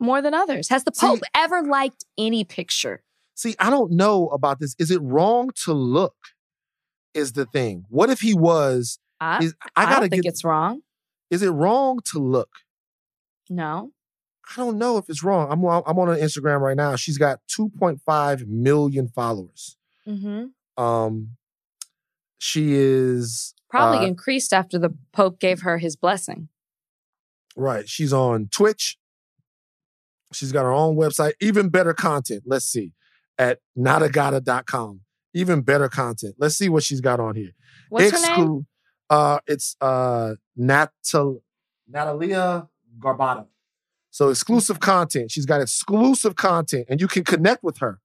more 0.00 0.22
than 0.22 0.34
others. 0.34 0.68
Has 0.68 0.84
the 0.84 0.92
See- 0.94 1.06
Pope 1.06 1.20
ever 1.34 1.62
liked 1.62 2.04
any 2.18 2.44
picture? 2.44 3.02
see, 3.36 3.56
I 3.58 3.68
don't 3.70 3.90
know 3.90 4.28
about 4.28 4.60
this. 4.60 4.76
Is 4.78 4.92
it 4.92 5.00
wrong 5.02 5.50
to 5.64 5.72
look 5.72 6.14
is 7.14 7.32
the 7.32 7.46
thing. 7.46 7.84
What 7.88 8.08
if 8.10 8.20
he 8.20 8.34
was? 8.34 8.98
I, 9.20 9.38
Is, 9.44 9.54
I 9.76 9.84
I, 9.84 9.84
gotta 9.92 10.08
think 10.08 10.22
get. 10.24 10.30
it's 10.30 10.44
wrong. 10.44 10.82
Is 11.30 11.42
it 11.42 11.50
wrong 11.50 11.98
to 12.12 12.18
look? 12.18 12.50
No. 13.50 13.90
I 14.50 14.56
don't 14.56 14.78
know 14.78 14.98
if 14.98 15.08
it's 15.08 15.22
wrong. 15.22 15.50
I'm 15.50 15.64
on, 15.64 15.82
I'm 15.86 15.98
on 15.98 16.08
her 16.08 16.16
Instagram 16.16 16.60
right 16.60 16.76
now. 16.76 16.96
She's 16.96 17.18
got 17.18 17.40
2.5 17.48 18.46
million 18.46 19.08
followers. 19.08 19.76
Mm-hmm. 20.06 20.82
Um, 20.82 21.30
she 22.38 22.74
is 22.74 23.54
Probably 23.70 24.04
uh, 24.04 24.08
increased 24.08 24.52
after 24.52 24.78
the 24.78 24.90
Pope 25.12 25.40
gave 25.40 25.62
her 25.62 25.78
his 25.78 25.96
blessing. 25.96 26.48
right. 27.56 27.88
She's 27.88 28.12
on 28.12 28.48
Twitch. 28.50 28.98
She's 30.32 30.52
got 30.52 30.64
her 30.64 30.72
own 30.72 30.96
website. 30.96 31.32
Even 31.40 31.68
better 31.68 31.94
content. 31.94 32.42
Let's 32.44 32.66
see 32.66 32.92
at 33.38 33.60
notagata.com. 33.76 35.00
Even 35.32 35.62
better 35.62 35.88
content. 35.88 36.36
Let's 36.38 36.56
see 36.56 36.68
what 36.68 36.82
she's 36.82 37.00
got 37.00 37.18
on 37.20 37.34
here. 37.34 37.52
What's 37.88 38.10
her 38.12 38.36
name? 38.36 38.66
Uh, 39.10 39.38
it's 39.46 39.76
uh 39.80 40.34
Natal 40.56 41.42
Natalia 41.88 42.68
Garbata. 42.98 43.46
So 44.14 44.28
exclusive 44.28 44.78
content. 44.78 45.32
She's 45.32 45.44
got 45.44 45.60
exclusive 45.60 46.36
content, 46.36 46.86
and 46.88 47.00
you 47.00 47.08
can 47.08 47.24
connect 47.24 47.64
with 47.64 47.78
her. 47.78 47.98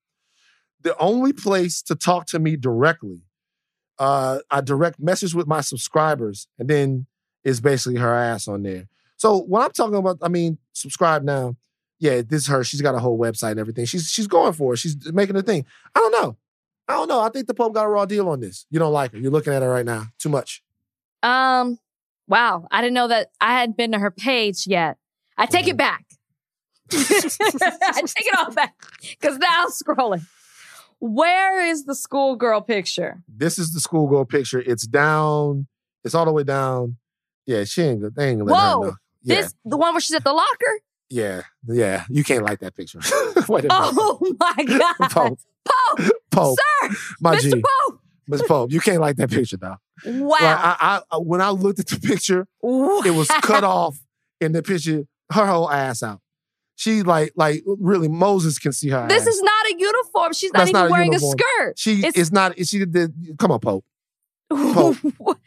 The 0.82 0.98
only 0.98 1.34
place 1.34 1.84
to 1.84 1.94
talk 1.94 2.26
to 2.30 2.40
me 2.40 2.56
directly, 2.56 3.22
uh, 4.00 4.40
I 4.50 4.62
direct 4.62 5.00
message 5.00 5.36
with 5.36 5.46
my 5.46 5.62
subscribers, 5.62 6.48
and 6.58 6.68
then 6.68 7.06
is 7.44 7.62
basically 7.62 8.00
her 8.00 8.12
ass 8.12 8.48
on 8.48 8.64
there. 8.64 8.88
So 9.18 9.44
when 9.44 9.62
I'm 9.62 9.70
talking 9.70 9.98
about, 9.98 10.18
I 10.24 10.30
mean, 10.30 10.58
subscribe 10.74 11.22
now. 11.22 11.56
Yeah, 12.00 12.24
this 12.28 12.42
is 12.42 12.48
her. 12.48 12.64
She's 12.64 12.82
got 12.82 12.96
a 12.96 13.00
whole 13.00 13.20
website 13.20 13.52
and 13.52 13.60
everything. 13.60 13.86
She's 13.86 14.10
she's 14.10 14.26
going 14.26 14.54
for 14.54 14.74
it. 14.74 14.78
She's 14.78 14.98
making 15.14 15.36
a 15.36 15.44
thing. 15.44 15.64
I 15.94 16.00
don't 16.00 16.24
know. 16.24 16.38
I 16.88 16.94
don't 16.94 17.08
know. 17.08 17.22
I 17.22 17.30
think 17.30 17.46
the 17.46 17.54
Pope 17.54 17.76
got 17.76 17.86
a 17.86 17.88
raw 17.88 18.06
deal 18.06 18.30
on 18.30 18.40
this. 18.40 18.66
You 18.72 18.80
don't 18.80 18.94
like 18.94 19.12
her. 19.12 19.20
You're 19.20 19.30
looking 19.30 19.54
at 19.54 19.62
her 19.62 19.70
right 19.70 19.86
now. 19.86 20.08
Too 20.18 20.30
much. 20.30 20.64
Um, 21.22 21.78
wow. 22.28 22.68
I 22.72 22.82
didn't 22.82 22.96
know 22.96 23.10
that 23.10 23.30
I 23.40 23.54
hadn't 23.54 23.78
been 23.78 23.92
to 23.92 24.00
her 24.00 24.10
page 24.10 24.66
yet. 24.66 24.98
I 25.40 25.46
take 25.46 25.68
it 25.68 25.78
back. 25.78 26.04
I 26.92 28.02
take 28.06 28.26
it 28.26 28.38
all 28.38 28.52
back 28.52 28.76
because 29.20 29.38
now 29.38 29.64
I'm 29.64 29.70
scrolling. 29.70 30.26
Where 31.00 31.66
is 31.66 31.86
the 31.86 31.96
schoolgirl 31.96 32.62
picture? 32.62 33.24
This 33.28 33.58
is 33.58 33.72
the 33.74 33.80
schoolgirl 33.80 34.26
picture. 34.26 34.60
It's 34.60 34.86
down. 34.86 35.68
It's 36.04 36.14
all 36.14 36.26
the 36.26 36.34
way 36.34 36.44
down. 36.44 36.98
Yeah, 37.46 37.64
she 37.64 37.84
ain't. 37.84 38.02
They 38.16 38.30
ain't 38.30 38.40
gonna 38.40 38.52
let 38.52 38.60
her 38.62 38.68
Whoa, 38.68 38.82
know. 38.82 38.96
Yeah, 39.24 39.36
This 39.36 39.54
the 39.64 39.78
one 39.78 39.94
where 39.94 40.02
she's 40.02 40.16
at 40.16 40.24
the 40.24 40.34
locker? 40.34 40.80
yeah, 41.10 41.44
yeah. 41.68 42.04
You 42.10 42.24
can't 42.24 42.44
like 42.44 42.60
that 42.60 42.76
picture. 42.76 43.00
Wait 43.48 43.66
a 43.66 43.68
minute. 43.68 43.70
Oh 43.72 44.36
my 44.40 44.64
god. 45.00 45.10
Pope, 45.10 45.40
Pope, 45.66 46.12
Pope, 46.32 46.58
sir, 46.60 46.96
my 47.22 47.36
Mr. 47.38 47.42
G, 47.56 47.64
Pope. 47.88 48.00
Miss 48.28 48.42
Pope. 48.44 48.72
You 48.72 48.80
can't 48.80 49.00
like 49.02 49.16
that 49.18 49.32
picture, 49.32 49.58
though. 49.58 49.78
Wow. 50.06 50.30
Like, 50.30 50.42
I, 50.42 51.02
I, 51.12 51.18
when 51.18 51.42
I 51.42 51.50
looked 51.50 51.80
at 51.80 51.88
the 51.88 52.00
picture, 52.00 52.42
it 52.62 53.16
was 53.16 53.28
cut 53.42 53.64
off 53.64 53.98
in 54.40 54.52
the 54.52 54.62
picture. 54.62 55.06
Her 55.32 55.46
whole 55.46 55.70
ass 55.72 56.02
out. 56.04 56.22
She 56.76 57.04
like, 57.04 57.34
like 57.36 57.64
really, 57.66 58.08
Moses 58.08 58.58
can 58.58 58.72
see 58.72 58.90
her. 58.90 59.08
This 59.08 59.24
ass. 59.24 59.28
is 59.28 59.42
not 59.42 59.66
a 59.68 59.76
uniform. 59.78 60.34
She's 60.34 60.54
not 60.54 60.60
That's 60.60 60.70
even 60.70 60.82
not 60.82 60.88
a 60.88 60.92
wearing 60.92 61.12
uniform. 61.12 61.36
a 61.38 61.44
skirt. 61.44 61.80
She 61.80 61.92
it's- 62.00 62.18
is 62.18 62.32
not. 62.32 62.58
She 62.66 62.86
did. 62.86 63.14
Come 63.38 63.52
on, 63.52 63.60
Pope. 63.60 63.86
Pope. 64.52 64.98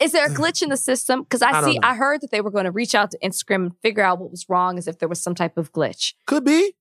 Is 0.00 0.12
there 0.12 0.26
a 0.26 0.28
glitch 0.30 0.62
in 0.62 0.68
the 0.68 0.76
system? 0.76 1.22
Because 1.22 1.42
I 1.42 1.50
I, 1.50 1.64
see. 1.64 1.78
I 1.82 1.96
heard 1.96 2.20
that 2.20 2.30
they 2.30 2.40
were 2.40 2.50
going 2.52 2.66
to 2.66 2.70
reach 2.70 2.94
out 2.94 3.10
to 3.10 3.18
Instagram 3.18 3.54
and 3.56 3.72
figure 3.82 4.04
out 4.04 4.20
what 4.20 4.30
was 4.30 4.48
wrong, 4.48 4.78
as 4.78 4.86
if 4.86 4.98
there 5.00 5.08
was 5.08 5.20
some 5.20 5.34
type 5.34 5.56
of 5.58 5.72
glitch. 5.72 6.14
Could 6.26 6.44
be. 6.44 6.74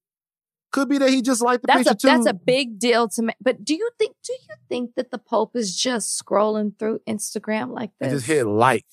Could 0.71 0.89
be 0.89 0.99
that 0.99 1.09
he 1.09 1.21
just 1.23 1.41
liked 1.41 1.63
the 1.63 1.67
That's 1.67 1.89
picture 1.89 2.07
a 2.07 2.11
too. 2.11 2.17
that's 2.17 2.27
a 2.29 2.33
big 2.33 2.77
deal 2.79 3.07
to 3.09 3.23
me. 3.23 3.33
But 3.41 3.65
do 3.65 3.73
you 3.73 3.89
think 3.97 4.15
do 4.23 4.31
you 4.33 4.55
think 4.69 4.95
that 4.95 5.09
the 5.11 5.17
Pope 5.17 5.55
is 5.55 5.75
just 5.75 6.21
scrolling 6.23 6.77
through 6.77 6.99
Instagram 7.09 7.73
like 7.73 7.91
this? 7.99 8.09
I 8.09 8.11
just 8.15 8.25
hit 8.27 8.45
like. 8.45 8.85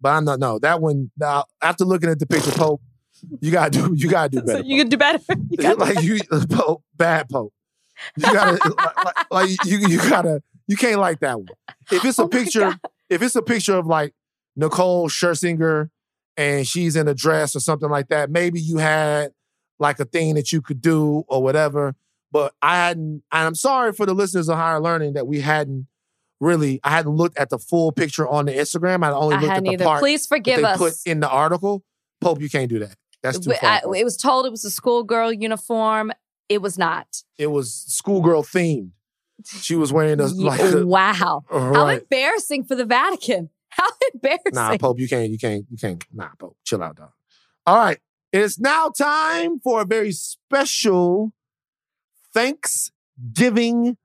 But 0.00 0.10
I'm 0.10 0.24
not. 0.26 0.38
No, 0.38 0.58
that 0.58 0.80
one. 0.82 1.10
Now, 1.18 1.44
after 1.62 1.84
looking 1.84 2.10
at 2.10 2.18
the 2.18 2.26
picture, 2.26 2.52
Pope, 2.52 2.82
you 3.40 3.50
gotta 3.50 3.70
do. 3.70 3.92
You 3.94 4.08
gotta 4.08 4.28
do 4.30 4.42
better. 4.42 4.58
so 4.60 4.64
you 4.64 4.78
can 4.78 4.88
do 4.88 4.96
better. 4.96 5.18
You 5.50 5.74
like 5.76 6.02
you, 6.02 6.18
Pope, 6.50 6.82
bad 6.96 7.28
Pope. 7.28 7.52
You 8.16 8.22
gotta 8.32 8.52
like, 9.04 9.30
like, 9.30 9.64
you. 9.64 9.78
You 9.78 9.98
gotta. 9.98 10.42
You 10.66 10.76
can't 10.76 11.00
like 11.00 11.20
that 11.20 11.38
one. 11.38 11.48
If 11.90 12.04
it's 12.04 12.18
a 12.18 12.22
Oh 12.24 12.28
picture, 12.28 12.78
if 13.08 13.22
it's 13.22 13.34
a 13.36 13.42
picture 13.42 13.76
of 13.76 13.86
like 13.86 14.12
Nicole 14.56 15.08
Scherzinger 15.08 15.90
and 16.36 16.66
she's 16.66 16.94
in 16.94 17.08
a 17.08 17.14
dress 17.14 17.56
or 17.56 17.60
something 17.60 17.88
like 17.88 18.08
that, 18.08 18.30
maybe 18.30 18.60
you 18.60 18.76
had 18.78 19.32
like 19.78 19.98
a 19.98 20.04
thing 20.04 20.34
that 20.34 20.52
you 20.52 20.60
could 20.60 20.80
do 20.82 21.24
or 21.28 21.42
whatever. 21.42 21.94
But 22.30 22.52
I 22.60 22.76
hadn't, 22.76 23.22
and 23.32 23.46
I'm 23.46 23.54
sorry 23.54 23.92
for 23.94 24.04
the 24.04 24.12
listeners 24.14 24.50
of 24.50 24.56
higher 24.58 24.80
learning 24.80 25.14
that 25.14 25.26
we 25.26 25.40
hadn't 25.40 25.86
really, 26.40 26.78
I 26.84 26.90
hadn't 26.90 27.12
looked 27.16 27.38
at 27.38 27.48
the 27.48 27.58
full 27.58 27.90
picture 27.90 28.28
on 28.28 28.44
the 28.44 28.52
Instagram. 28.52 29.02
I 29.02 29.10
only 29.12 29.36
I 29.36 29.40
looked 29.40 29.52
at 29.56 29.64
the 29.64 29.70
either. 29.70 29.84
part 29.84 30.00
Please 30.00 30.26
that 30.26 30.36
forgive 30.36 30.58
they 30.58 30.64
us. 30.64 30.78
put 30.78 30.92
in 31.06 31.20
the 31.20 31.28
article. 31.30 31.82
Pope, 32.20 32.42
you 32.42 32.50
can't 32.50 32.68
do 32.68 32.80
that. 32.80 32.94
That's 33.22 33.38
too 33.38 33.52
far. 33.52 33.70
I- 33.70 33.80
it 33.96 34.04
was 34.04 34.16
told 34.16 34.46
it 34.46 34.50
was 34.50 34.64
a 34.64 34.70
schoolgirl 34.70 35.32
uniform. 35.32 36.12
It 36.48 36.62
was 36.62 36.78
not. 36.78 37.22
it 37.36 37.48
was 37.48 37.74
schoolgirl 37.88 38.42
themed. 38.42 38.90
She 39.44 39.76
was 39.76 39.92
wearing 39.92 40.18
a 40.18 40.26
like 40.28 40.60
a, 40.60 40.86
wow. 40.86 41.44
How 41.50 41.86
embarrassing 41.86 42.64
for 42.64 42.74
the 42.74 42.84
Vatican. 42.86 43.50
How 43.68 43.86
embarrassing. 44.14 44.52
Nah, 44.54 44.76
Pope, 44.78 44.98
you 44.98 45.08
can't, 45.08 45.30
you 45.30 45.38
can't, 45.38 45.66
you 45.70 45.76
can't. 45.76 46.02
Nah, 46.12 46.30
Pope, 46.38 46.56
chill 46.64 46.82
out, 46.82 46.96
dog. 46.96 47.10
All 47.66 47.76
right. 47.76 47.98
It's 48.32 48.58
now 48.58 48.88
time 48.88 49.60
for 49.60 49.82
a 49.82 49.84
very 49.84 50.12
special 50.12 51.32
Thanksgiving 52.34 53.96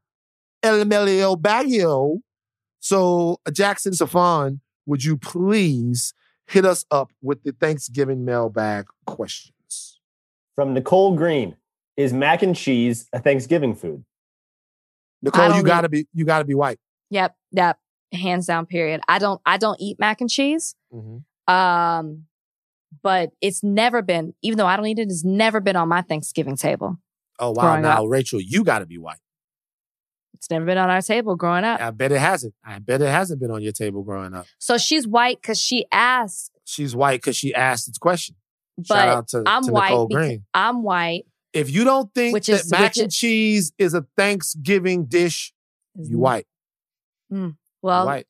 El 0.61 0.83
Melio 0.85 1.39
Baggio. 1.39 2.19
So, 2.79 3.37
Jackson 3.51 3.93
Safan, 3.93 4.59
would 4.85 5.03
you 5.03 5.17
please 5.17 6.13
hit 6.53 6.65
us 6.65 6.85
up 6.91 7.11
with 7.21 7.43
the 7.43 7.51
Thanksgiving 7.51 8.23
mailbag 8.23 8.85
questions? 9.05 9.99
From 10.55 10.73
Nicole 10.73 11.15
Green 11.15 11.57
Is 11.97 12.13
mac 12.13 12.43
and 12.43 12.55
cheese 12.55 13.09
a 13.11 13.19
Thanksgiving 13.19 13.75
food? 13.75 14.05
Nicole, 15.21 15.55
you 15.55 15.63
gotta 15.63 15.89
be, 15.89 16.07
you 16.13 16.25
gotta 16.25 16.45
be 16.45 16.53
white. 16.53 16.79
Yep, 17.09 17.35
yep. 17.51 17.79
Hands 18.11 18.45
down, 18.45 18.67
period. 18.67 19.01
I 19.07 19.19
don't 19.19 19.41
I 19.45 19.57
don't 19.57 19.79
eat 19.81 19.99
mac 19.99 20.21
and 20.21 20.29
cheese. 20.29 20.75
Mm-hmm. 20.93 21.53
Um, 21.53 22.25
but 23.01 23.31
it's 23.41 23.63
never 23.63 24.01
been, 24.01 24.35
even 24.43 24.57
though 24.57 24.67
I 24.67 24.77
don't 24.77 24.85
eat 24.85 24.99
it, 24.99 25.09
it's 25.09 25.23
never 25.23 25.59
been 25.59 25.75
on 25.75 25.87
my 25.87 26.01
Thanksgiving 26.01 26.55
table. 26.55 26.97
Oh 27.39 27.51
wow! 27.51 27.63
Growing 27.63 27.81
Now, 27.81 28.05
Rachel, 28.05 28.39
you 28.39 28.63
gotta 28.63 28.85
be 28.85 28.99
white. 28.99 29.17
It's 30.33 30.49
never 30.49 30.65
been 30.65 30.77
on 30.77 30.89
our 30.89 31.01
table 31.01 31.35
growing 31.35 31.63
up. 31.63 31.79
I 31.81 31.91
bet 31.91 32.11
it 32.11 32.19
hasn't. 32.19 32.53
I 32.65 32.79
bet 32.79 33.01
it 33.01 33.07
hasn't 33.09 33.39
been 33.39 33.51
on 33.51 33.61
your 33.61 33.71
table 33.71 34.03
growing 34.03 34.33
up. 34.33 34.45
So 34.59 34.77
she's 34.77 35.07
white 35.07 35.41
because 35.41 35.59
she 35.59 35.85
asked, 35.91 36.51
She's 36.65 36.95
white 36.95 37.21
because 37.21 37.35
she 37.37 37.53
asked 37.53 37.87
this 37.87 37.97
question. 37.97 38.35
Shout 38.79 38.87
but 38.87 39.07
out 39.07 39.27
to, 39.29 39.43
I'm 39.45 39.63
to 39.65 39.71
white 39.71 39.89
Nicole 39.89 40.07
because 40.07 40.25
Green. 40.27 40.45
I'm 40.53 40.81
white. 40.83 41.25
If 41.53 41.69
you 41.69 41.83
don't 41.83 42.11
think 42.15 42.33
Which 42.33 42.47
that 42.47 42.61
is- 42.61 42.71
mac 42.71 42.97
and 42.97 43.07
is- 43.07 43.15
cheese 43.15 43.71
is 43.77 43.93
a 43.93 44.05
Thanksgiving 44.17 45.05
dish, 45.05 45.53
you 45.95 46.17
white. 46.17 46.47
Hmm. 47.29 47.45
You 47.45 47.55
Well, 47.83 48.05
white. 48.07 48.25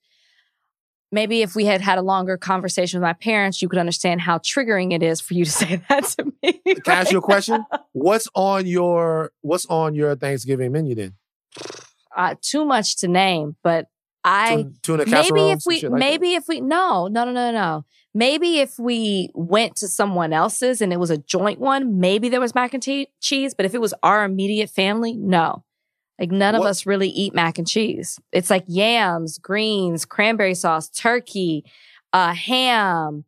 maybe 1.11 1.41
if 1.41 1.55
we 1.55 1.65
had 1.65 1.79
had 1.81 1.97
a 1.97 2.01
longer 2.01 2.37
conversation 2.37 2.99
with 2.99 3.03
my 3.07 3.13
parents, 3.13 3.61
you 3.61 3.69
could 3.69 3.79
understand 3.79 4.19
how 4.21 4.39
triggering 4.39 4.91
it 4.93 5.01
is 5.01 5.21
for 5.21 5.33
you 5.35 5.45
to 5.45 5.51
say 5.61 5.81
that 5.89 6.03
to 6.03 6.25
me. 6.43 6.53
Can 6.65 6.81
I 6.87 6.91
ask 6.99 7.11
you 7.11 7.17
a 7.17 7.21
right 7.21 7.25
question? 7.25 7.65
now. 7.71 7.85
What's 7.93 8.27
on 8.35 8.65
your 8.67 9.31
What's 9.41 9.65
on 9.67 9.95
your 9.95 10.15
Thanksgiving 10.15 10.71
menu 10.73 10.93
then? 10.95 11.13
Uh, 12.15 12.35
too 12.41 12.65
much 12.65 12.97
to 12.97 13.07
name, 13.07 13.55
but 13.63 13.87
I 14.23 14.67
Tuna, 14.81 15.05
tuna 15.05 15.05
maybe 15.05 15.51
if 15.51 15.63
we 15.65 15.75
like 15.75 15.81
that? 15.81 15.91
maybe 15.91 16.33
if 16.33 16.47
we 16.47 16.61
no 16.61 17.07
no 17.07 17.25
no 17.25 17.31
no 17.31 17.51
no 17.51 17.85
maybe 18.13 18.59
if 18.59 18.79
we 18.79 19.29
went 19.33 19.75
to 19.77 19.87
someone 19.87 20.31
else's 20.31 20.81
and 20.81 20.93
it 20.93 20.97
was 20.99 21.09
a 21.09 21.17
joint 21.17 21.59
one 21.59 21.99
maybe 21.99 22.29
there 22.29 22.39
was 22.39 22.55
mac 22.55 22.73
and 22.73 22.81
te- 22.83 23.11
cheese 23.21 23.53
but 23.53 23.65
if 23.65 23.73
it 23.73 23.81
was 23.81 23.93
our 24.01 24.23
immediate 24.23 24.69
family 24.69 25.13
no 25.13 25.63
like 26.19 26.31
none 26.31 26.55
of 26.55 26.61
us 26.61 26.85
really 26.85 27.09
eat 27.09 27.33
mac 27.33 27.57
and 27.57 27.67
cheese 27.67 28.19
it's 28.31 28.49
like 28.49 28.63
yams 28.67 29.37
greens 29.39 30.05
cranberry 30.05 30.55
sauce 30.55 30.87
turkey 30.89 31.65
uh 32.13 32.33
ham 32.33 33.25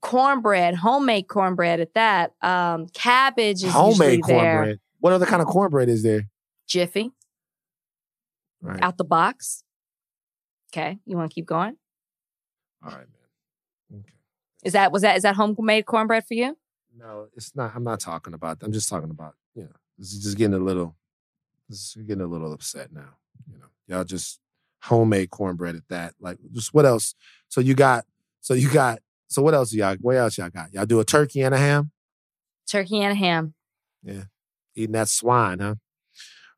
cornbread 0.00 0.74
homemade 0.74 1.28
cornbread 1.28 1.78
at 1.78 1.94
that 1.94 2.32
um 2.42 2.88
cabbage 2.94 3.58
is 3.58 3.64
usually 3.64 3.80
homemade 3.80 4.20
there 4.26 4.54
cornbread. 4.54 4.80
What 4.98 5.12
other 5.12 5.26
kind 5.26 5.42
of 5.42 5.46
cornbread 5.46 5.88
is 5.88 6.02
there? 6.02 6.28
jiffy 6.66 7.12
Right. 8.62 8.80
out 8.80 8.96
the 8.96 9.04
box 9.04 9.64
okay 10.72 10.98
you 11.04 11.16
want 11.16 11.30
to 11.30 11.34
keep 11.34 11.46
going 11.46 11.76
All 12.84 12.90
right, 12.90 13.06
man. 13.90 14.00
Okay. 14.00 14.12
Is 14.64 14.72
that 14.74 14.92
was 14.92 15.02
that 15.02 15.16
is 15.16 15.24
that 15.24 15.34
homemade 15.36 15.86
cornbread 15.86 16.24
for 16.26 16.34
you? 16.34 16.56
No, 16.96 17.28
it's 17.36 17.54
not. 17.56 17.72
I'm 17.74 17.84
not 17.84 18.00
talking 18.00 18.34
about. 18.34 18.58
I'm 18.62 18.72
just 18.72 18.88
talking 18.88 19.10
about. 19.10 19.34
You 19.54 19.62
know, 19.64 19.68
this 19.98 20.12
is 20.12 20.22
just 20.22 20.36
getting 20.36 20.54
a 20.54 20.58
little. 20.58 20.94
This 21.68 21.96
is 21.96 22.02
getting 22.02 22.22
a 22.22 22.26
little 22.26 22.52
upset 22.52 22.92
now. 22.92 23.16
You 23.50 23.58
know, 23.58 23.66
y'all 23.86 24.04
just 24.04 24.40
homemade 24.82 25.30
cornbread 25.30 25.74
at 25.74 25.88
that. 25.88 26.14
Like, 26.20 26.38
just 26.52 26.74
what 26.74 26.84
else? 26.84 27.14
So 27.48 27.60
you 27.60 27.74
got. 27.74 28.04
So 28.40 28.54
you 28.54 28.70
got. 28.70 29.00
So 29.28 29.42
what 29.42 29.54
else 29.54 29.72
y'all? 29.72 29.96
What 30.00 30.16
else 30.16 30.36
y'all 30.38 30.50
got? 30.50 30.72
Y'all 30.74 30.86
do 30.86 31.00
a 31.00 31.04
turkey 31.04 31.40
and 31.40 31.54
a 31.54 31.58
ham. 31.58 31.90
Turkey 32.66 33.00
and 33.00 33.12
a 33.12 33.16
ham. 33.16 33.54
Yeah, 34.02 34.24
eating 34.74 34.92
that 34.92 35.08
swine, 35.08 35.60
huh? 35.60 35.76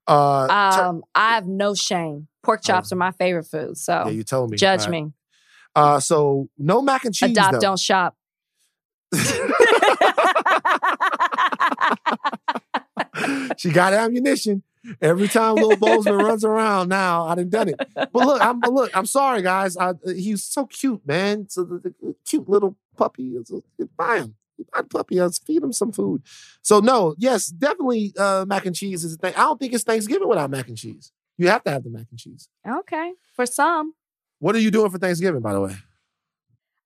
Uh, 0.06 0.88
Um, 0.88 1.04
I 1.14 1.34
have 1.34 1.46
no 1.46 1.74
shame. 1.74 2.28
Pork 2.42 2.62
chops 2.62 2.92
are 2.92 2.96
my 2.96 3.12
favorite 3.12 3.44
food. 3.44 3.78
So 3.78 4.04
yeah, 4.06 4.10
you 4.10 4.24
told 4.24 4.50
me. 4.50 4.56
judge 4.56 4.82
right. 4.82 4.90
me. 4.90 5.12
Uh, 5.74 6.00
so 6.00 6.48
no 6.58 6.82
mac 6.82 7.04
and 7.04 7.14
cheese. 7.14 7.30
Adopt, 7.30 7.54
though. 7.54 7.60
don't 7.60 7.78
shop. 7.78 8.16
she 13.56 13.70
got 13.70 13.92
ammunition. 13.92 14.62
Every 15.00 15.28
time 15.28 15.54
Lil 15.54 15.72
Boseman 15.72 16.22
runs 16.22 16.44
around 16.44 16.88
now, 16.88 17.26
I 17.26 17.36
done 17.36 17.48
done 17.48 17.68
it. 17.70 17.80
But 17.94 18.12
look, 18.12 18.42
I'm 18.42 18.60
but 18.60 18.72
look, 18.72 18.94
I'm 18.94 19.06
sorry, 19.06 19.40
guys. 19.40 19.76
I, 19.76 19.94
he's 20.04 20.44
so 20.44 20.66
cute, 20.66 21.06
man. 21.06 21.48
So 21.48 21.64
the, 21.64 21.78
the 21.78 22.14
cute 22.26 22.48
little 22.48 22.76
puppy. 22.96 23.36
Is 23.36 23.50
buy 23.96 24.18
him. 24.18 24.34
Buy 24.72 24.82
the 24.82 24.88
puppy. 24.88 25.20
Let's 25.20 25.38
feed 25.38 25.62
him 25.62 25.72
some 25.72 25.92
food. 25.92 26.22
So 26.62 26.80
no, 26.80 27.14
yes, 27.18 27.46
definitely 27.46 28.12
uh, 28.18 28.44
mac 28.46 28.66
and 28.66 28.74
cheese 28.74 29.04
is 29.04 29.14
a 29.14 29.16
thing. 29.16 29.34
I 29.36 29.40
don't 29.40 29.58
think 29.58 29.72
it's 29.72 29.84
Thanksgiving 29.84 30.28
without 30.28 30.50
mac 30.50 30.68
and 30.68 30.76
cheese. 30.76 31.12
You 31.36 31.48
have 31.48 31.64
to 31.64 31.70
have 31.70 31.84
the 31.84 31.90
mac 31.90 32.06
and 32.10 32.18
cheese. 32.18 32.48
Okay. 32.68 33.12
For 33.34 33.46
some. 33.46 33.94
What 34.38 34.54
are 34.54 34.60
you 34.60 34.70
doing 34.70 34.90
for 34.90 34.98
Thanksgiving, 34.98 35.40
by 35.40 35.52
the 35.52 35.60
way? 35.60 35.74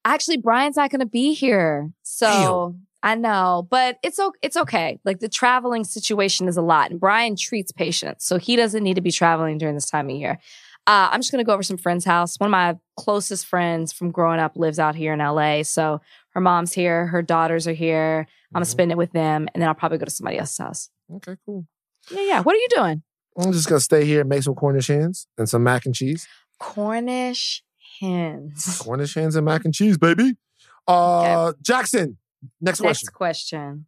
Actually, 0.04 0.38
Bryan's 0.38 0.76
not 0.76 0.90
going 0.90 1.00
to 1.00 1.06
be 1.06 1.34
here. 1.34 1.92
So 2.02 2.76
I 3.02 3.14
know, 3.14 3.66
but 3.70 3.98
it's 4.02 4.18
okay. 4.18 4.38
It's 4.42 4.56
okay. 4.56 4.98
Like 5.04 5.20
the 5.20 5.28
traveling 5.28 5.84
situation 5.84 6.48
is 6.48 6.56
a 6.56 6.62
lot, 6.62 6.90
and 6.90 6.98
Bryan 6.98 7.36
treats 7.36 7.72
patients, 7.72 8.24
so 8.24 8.38
he 8.38 8.56
doesn't 8.56 8.82
need 8.82 8.94
to 8.94 9.00
be 9.00 9.12
traveling 9.12 9.58
during 9.58 9.74
this 9.74 9.88
time 9.88 10.10
of 10.10 10.16
year. 10.16 10.38
Uh, 10.86 11.08
I'm 11.12 11.20
just 11.20 11.30
going 11.30 11.44
to 11.44 11.46
go 11.46 11.52
over 11.52 11.62
some 11.62 11.76
friend's 11.76 12.04
house. 12.04 12.40
One 12.40 12.48
of 12.48 12.52
my 12.52 12.76
closest 12.96 13.46
friends 13.46 13.92
from 13.92 14.10
growing 14.10 14.40
up 14.40 14.56
lives 14.56 14.78
out 14.78 14.96
here 14.96 15.12
in 15.12 15.18
LA, 15.20 15.62
so 15.62 16.00
her 16.38 16.42
mom's 16.42 16.72
here, 16.72 17.08
her 17.08 17.20
daughters 17.20 17.66
are 17.66 17.72
here. 17.72 18.26
I'm 18.50 18.54
gonna 18.54 18.64
Mhm. 18.64 18.68
spend 18.70 18.92
it 18.92 18.96
with 18.96 19.10
them, 19.12 19.48
and 19.52 19.60
then 19.60 19.68
I'll 19.68 19.74
probably 19.74 19.98
go 19.98 20.04
to 20.04 20.10
somebody 20.10 20.38
else's 20.38 20.58
house. 20.58 20.90
Okay, 21.16 21.36
cool. 21.44 21.66
Yeah, 22.10 22.20
yeah. 22.20 22.40
What 22.40 22.54
are 22.54 22.58
you 22.58 22.68
doing? 22.70 23.02
I'm 23.36 23.52
just 23.52 23.68
gonna 23.68 23.80
stay 23.80 24.04
here 24.04 24.20
and 24.20 24.28
make 24.28 24.42
some 24.44 24.54
Cornish 24.54 24.86
hens 24.88 25.26
and 25.36 25.48
some 25.48 25.62
mac 25.64 25.84
and 25.84 25.94
cheese. 25.94 26.26
Cornish 26.60 27.62
hens. 28.00 28.78
Cornish 28.80 29.14
hens 29.14 29.34
and 29.36 29.44
mac 29.44 29.64
and 29.64 29.74
cheese, 29.74 29.98
baby. 29.98 30.36
Uh, 30.86 31.52
Jackson, 31.60 32.18
next 32.60 32.80
question. 32.80 33.06
Next 33.06 33.14
question. 33.14 33.86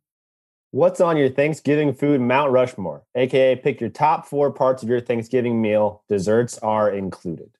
What's 0.72 1.00
on 1.00 1.16
your 1.16 1.30
Thanksgiving 1.30 1.92
food 1.94 2.20
Mount 2.20 2.52
Rushmore? 2.52 3.04
AKA 3.14 3.56
pick 3.56 3.80
your 3.80 3.90
top 3.90 4.26
four 4.26 4.52
parts 4.52 4.82
of 4.82 4.88
your 4.88 5.00
Thanksgiving 5.00 5.60
meal. 5.62 6.04
Desserts 6.08 6.58
are 6.58 6.90
included. 6.90 7.50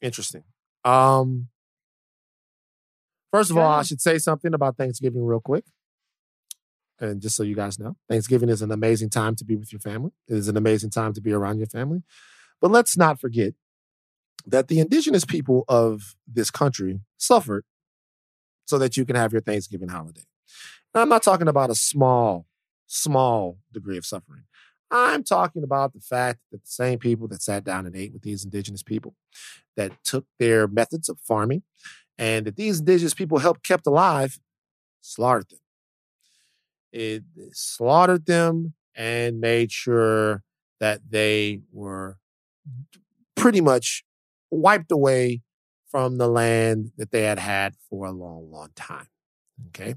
Interesting. 0.00 0.44
Um, 0.84 1.48
first 3.34 3.50
of 3.50 3.58
all, 3.58 3.68
I 3.68 3.82
should 3.82 4.00
say 4.00 4.18
something 4.18 4.54
about 4.54 4.76
Thanksgiving 4.76 5.24
real 5.24 5.40
quick. 5.40 5.64
And 7.00 7.20
just 7.20 7.34
so 7.34 7.42
you 7.42 7.56
guys 7.56 7.80
know, 7.80 7.96
Thanksgiving 8.08 8.48
is 8.48 8.62
an 8.62 8.70
amazing 8.70 9.10
time 9.10 9.34
to 9.36 9.44
be 9.44 9.56
with 9.56 9.72
your 9.72 9.80
family. 9.80 10.12
It 10.28 10.36
is 10.36 10.46
an 10.46 10.56
amazing 10.56 10.90
time 10.90 11.12
to 11.14 11.20
be 11.20 11.32
around 11.32 11.58
your 11.58 11.66
family. 11.66 12.04
But 12.60 12.70
let's 12.70 12.96
not 12.96 13.20
forget 13.20 13.54
that 14.46 14.68
the 14.68 14.78
indigenous 14.78 15.24
people 15.24 15.64
of 15.66 16.14
this 16.28 16.52
country 16.52 17.00
suffered 17.16 17.64
so 18.66 18.78
that 18.78 18.96
you 18.96 19.04
can 19.04 19.16
have 19.16 19.32
your 19.32 19.42
Thanksgiving 19.42 19.88
holiday. 19.88 20.22
Now, 20.94 21.02
I'm 21.02 21.08
not 21.08 21.24
talking 21.24 21.48
about 21.48 21.70
a 21.70 21.74
small, 21.74 22.46
small 22.86 23.58
degree 23.72 23.98
of 23.98 24.06
suffering. 24.06 24.44
I'm 24.92 25.24
talking 25.24 25.64
about 25.64 25.92
the 25.92 26.00
fact 26.00 26.38
that 26.52 26.62
the 26.62 26.70
same 26.70 27.00
people 27.00 27.26
that 27.28 27.42
sat 27.42 27.64
down 27.64 27.84
and 27.84 27.96
ate 27.96 28.12
with 28.12 28.22
these 28.22 28.44
indigenous 28.44 28.84
people, 28.84 29.16
that 29.76 29.90
took 30.04 30.26
their 30.38 30.68
methods 30.68 31.08
of 31.08 31.18
farming, 31.18 31.64
and 32.18 32.46
that 32.46 32.56
these 32.56 32.80
indigenous 32.80 33.14
people 33.14 33.38
helped 33.38 33.66
kept 33.66 33.86
alive, 33.86 34.38
slaughtered 35.00 35.48
them. 35.50 35.58
It 36.92 37.24
slaughtered 37.52 38.26
them 38.26 38.74
and 38.94 39.40
made 39.40 39.72
sure 39.72 40.42
that 40.80 41.00
they 41.10 41.60
were 41.72 42.18
pretty 43.34 43.60
much 43.60 44.04
wiped 44.50 44.92
away 44.92 45.42
from 45.90 46.18
the 46.18 46.28
land 46.28 46.92
that 46.96 47.10
they 47.10 47.22
had 47.22 47.38
had 47.38 47.74
for 47.88 48.06
a 48.06 48.12
long, 48.12 48.50
long 48.50 48.68
time. 48.74 49.08
Okay, 49.68 49.94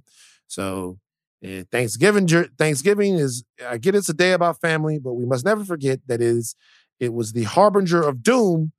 so 0.47 0.99
eh, 1.43 1.63
Thanksgiving, 1.71 2.27
Thanksgiving 2.57 3.15
is 3.15 3.43
I 3.67 3.77
get 3.77 3.95
it's 3.95 4.09
a 4.09 4.13
day 4.13 4.33
about 4.33 4.61
family, 4.61 4.99
but 4.99 5.13
we 5.13 5.25
must 5.25 5.45
never 5.45 5.63
forget 5.65 5.99
that 6.07 6.21
is 6.21 6.55
it 6.99 7.13
was 7.13 7.33
the 7.33 7.43
harbinger 7.43 8.01
of 8.01 8.23
doom 8.23 8.71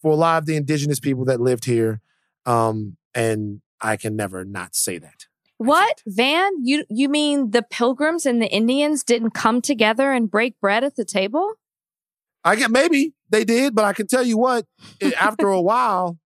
for 0.00 0.12
a 0.12 0.16
lot 0.16 0.42
of 0.42 0.46
the 0.46 0.56
indigenous 0.56 1.00
people 1.00 1.24
that 1.24 1.40
lived 1.40 1.64
here, 1.64 2.00
um, 2.46 2.96
and 3.14 3.60
I 3.80 3.96
can 3.96 4.16
never 4.16 4.44
not 4.44 4.74
say 4.74 4.98
that. 4.98 5.26
What 5.58 6.02
Van? 6.06 6.52
You 6.62 6.84
you 6.90 7.08
mean 7.08 7.50
the 7.50 7.62
Pilgrims 7.62 8.26
and 8.26 8.42
the 8.42 8.48
Indians 8.48 9.04
didn't 9.04 9.30
come 9.30 9.60
together 9.60 10.12
and 10.12 10.30
break 10.30 10.58
bread 10.60 10.82
at 10.84 10.96
the 10.96 11.04
table? 11.04 11.54
I 12.44 12.56
get 12.56 12.70
maybe 12.70 13.14
they 13.30 13.44
did, 13.44 13.74
but 13.74 13.84
I 13.84 13.92
can 13.92 14.06
tell 14.06 14.22
you 14.22 14.36
what, 14.36 14.66
after 15.18 15.48
a 15.48 15.60
while, 15.62 16.18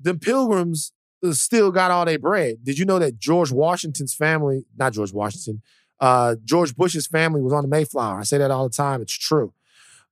the 0.00 0.14
pilgrims 0.14 0.92
uh, 1.24 1.32
still 1.32 1.72
got 1.72 1.90
all 1.90 2.04
their 2.04 2.18
bread. 2.18 2.58
Did 2.62 2.78
you 2.78 2.84
know 2.84 2.98
that 2.98 3.18
George 3.18 3.50
Washington's 3.50 4.14
family, 4.14 4.64
not 4.76 4.92
George 4.92 5.12
Washington, 5.12 5.62
uh, 6.00 6.36
George 6.44 6.76
Bush's 6.76 7.06
family 7.06 7.40
was 7.42 7.52
on 7.52 7.62
the 7.62 7.68
Mayflower? 7.68 8.20
I 8.20 8.22
say 8.24 8.38
that 8.38 8.50
all 8.50 8.68
the 8.68 8.74
time. 8.74 9.02
It's 9.02 9.16
true. 9.16 9.52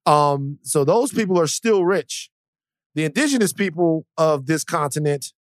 Um, 0.07 0.59
so 0.63 0.85
those 0.85 1.13
people 1.13 1.39
are 1.39 1.47
still 1.47 1.85
rich. 1.85 2.31
The 2.95 3.05
indigenous 3.05 3.53
people 3.53 4.07
of 4.19 4.47
this 4.47 4.65
continent 4.65 5.33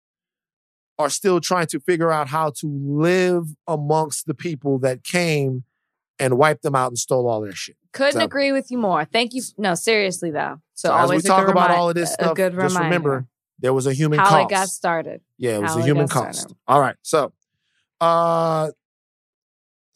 are 1.01 1.11
still 1.11 1.41
trying 1.41 1.67
to 1.67 1.81
figure 1.81 2.11
out 2.11 2.29
how 2.29 2.51
to 2.51 2.67
live 2.67 3.45
amongst 3.67 4.27
the 4.27 4.35
people 4.35 4.79
that 4.81 5.03
came 5.05 5.65
and 6.19 6.37
wiped 6.37 6.63
them 6.63 6.75
out 6.75 6.89
and 6.89 6.99
stole 6.99 7.27
all 7.29 7.41
their 7.41 7.53
shit. 7.53 7.77
Couldn't 7.93 8.21
So- 8.21 8.25
agree 8.25 8.53
with 8.53 8.71
you 8.71 8.79
more. 8.79 9.05
Thank 9.05 9.35
you. 9.35 9.43
No, 9.59 9.75
seriously 9.75 10.31
though. 10.31 10.61
So, 10.75 10.89
So 10.89 10.95
as 10.95 11.09
we 11.09 11.15
always 11.15 11.25
talk 11.25 11.49
about 11.49 11.71
all 11.71 11.89
of 11.89 11.95
this 11.95 12.11
a 12.11 12.15
stuff, 12.15 12.37
good 12.37 12.55
just 12.55 12.79
remember 12.79 13.27
there 13.59 13.73
was 13.75 13.87
a 13.87 13.93
human 13.93 14.19
how 14.19 14.29
cost. 14.29 14.51
it 14.51 14.55
got 14.55 14.69
started. 14.69 15.21
Yeah, 15.37 15.57
it 15.57 15.63
was 15.63 15.73
how 15.73 15.81
a 15.81 15.83
human 15.83 16.09
cost. 16.09 16.41
started. 16.41 16.57
All 16.69 16.81
right, 16.81 16.97
so 17.03 17.33
uh, 18.01 18.71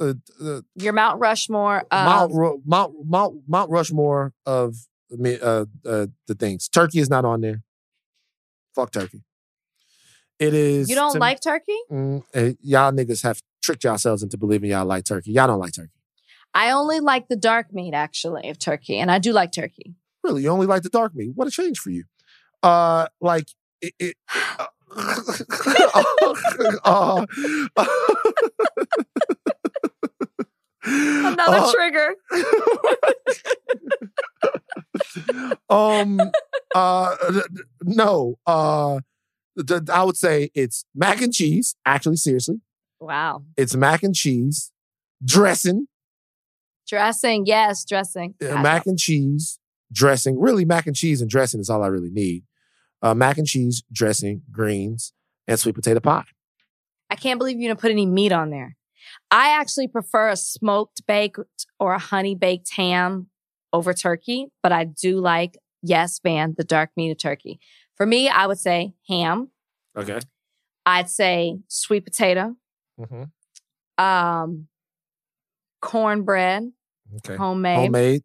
uh, 0.01 0.15
uh 0.43 0.61
Your 0.75 0.93
Mount 0.93 1.21
Rushmore. 1.21 1.85
Of, 1.91 2.33
Mount, 2.33 2.65
Mount 2.67 2.95
Mount 3.07 3.35
Mount 3.49 3.71
Rushmore 3.71 4.33
of 4.45 4.77
uh, 5.13 5.65
uh 5.87 6.07
the 6.27 6.35
things. 6.39 6.69
Turkey 6.69 6.99
is 6.99 7.09
not 7.09 7.25
on 7.25 7.41
there. 7.41 7.63
Fuck 8.75 8.91
turkey. 8.91 9.23
It 10.39 10.55
is. 10.55 10.89
you 10.89 10.95
don't 10.95 11.13
to- 11.13 11.19
like 11.19 11.41
turkey? 11.41 11.77
Mm, 11.91 12.25
eh, 12.35 12.53
y'all 12.61 12.93
niggas 12.93 13.23
have 13.23 13.41
tricked 13.63 13.85
yourselves 13.85 14.23
into 14.23 14.37
believing 14.37 14.71
y'all 14.71 14.85
like 14.85 15.05
turkey. 15.05 15.33
Y'all 15.33 15.47
don't 15.47 15.61
like 15.61 15.73
turkey. 15.73 15.91
I 16.53 16.71
only 16.71 17.01
like 17.01 17.29
the 17.29 17.37
dark 17.37 17.73
meat 17.73 17.95
actually 17.95 18.49
of 18.49 18.59
turkey, 18.59 18.99
and 18.99 19.11
I 19.11 19.19
do 19.19 19.33
like 19.33 19.53
turkey. 19.53 19.95
Really, 20.23 20.43
you 20.43 20.49
only 20.51 20.67
like 20.67 20.83
the 20.83 20.89
dark 20.89 21.15
meat. 21.15 21.33
What 21.35 21.49
a 21.49 21.51
change 21.51 21.79
for 21.79 21.91
you. 21.91 22.05
Uh, 22.63 23.07
like 23.21 23.49
it. 23.81 23.95
it 23.99 24.17
uh, 24.97 25.15
uh, 26.85 27.27
Another 30.87 31.57
uh, 31.57 31.73
trigger. 31.73 32.15
um 35.69 36.21
uh 36.75 37.17
no 37.83 38.37
uh 38.47 38.99
i 39.93 40.03
would 40.05 40.17
say 40.17 40.51
it's 40.55 40.85
mac 40.95 41.21
and 41.23 41.33
cheese 41.33 41.75
actually 41.87 42.17
seriously 42.17 42.57
Wow. 43.01 43.45
it's 43.57 43.75
mac 43.77 44.03
and 44.03 44.15
cheese 44.15 44.71
dressing 45.25 45.87
Dressing, 46.87 47.47
yes, 47.47 47.83
dressing. 47.85 48.35
uh, 48.47 48.61
mac 48.61 48.87
and 48.87 48.99
cheese 48.99 49.59
dressing 49.93 50.39
really 50.39 50.65
mac 50.65 50.87
and 50.87 50.95
cheese 50.97 51.21
and 51.21 51.31
dressing 51.31 51.61
is 51.61 51.71
all 51.71 51.83
i 51.83 51.87
really 51.87 52.11
need 52.11 52.43
uh 53.03 53.15
mac 53.15 53.39
and 53.39 53.47
cheese 53.47 53.83
dressing 53.93 54.43
greens 54.51 55.13
and 55.49 55.59
sweet 55.59 55.75
potato 55.75 56.01
pie 56.01 56.25
I 57.11 57.17
can't 57.17 57.39
believe 57.39 57.61
you 57.61 57.69
didn't 57.69 57.81
put 57.81 57.93
any 57.93 58.07
meat 58.07 58.33
on 58.33 58.51
there. 58.51 58.77
I 59.31 59.51
actually 59.51 59.87
prefer 59.87 60.31
a 60.31 60.37
smoked 60.37 61.07
baked 61.07 61.39
or 61.79 61.93
a 61.93 61.99
honey 61.99 62.35
baked 62.35 62.71
ham 62.75 63.29
over 63.73 63.93
turkey, 63.93 64.47
but 64.65 64.73
I 64.73 64.85
do 64.85 65.21
like, 65.21 65.57
yes, 65.83 66.19
Van, 66.25 66.55
the 66.57 66.65
dark 66.65 66.91
meat 66.97 67.13
of 67.13 67.19
turkey. 67.19 67.61
For 67.97 68.07
me, 68.07 68.29
I 68.29 68.47
would 68.47 68.59
say 68.59 68.95
ham. 69.09 69.51
okay 69.97 70.19
I'd 70.87 71.09
say 71.09 71.59
sweet 71.69 72.05
potato, 72.05 72.57
mm-hmm. 73.01 74.05
um, 74.05 74.69
cornbread, 75.81 76.73
okay 77.17 77.37
homemade. 77.37 77.79
homemade 77.79 78.23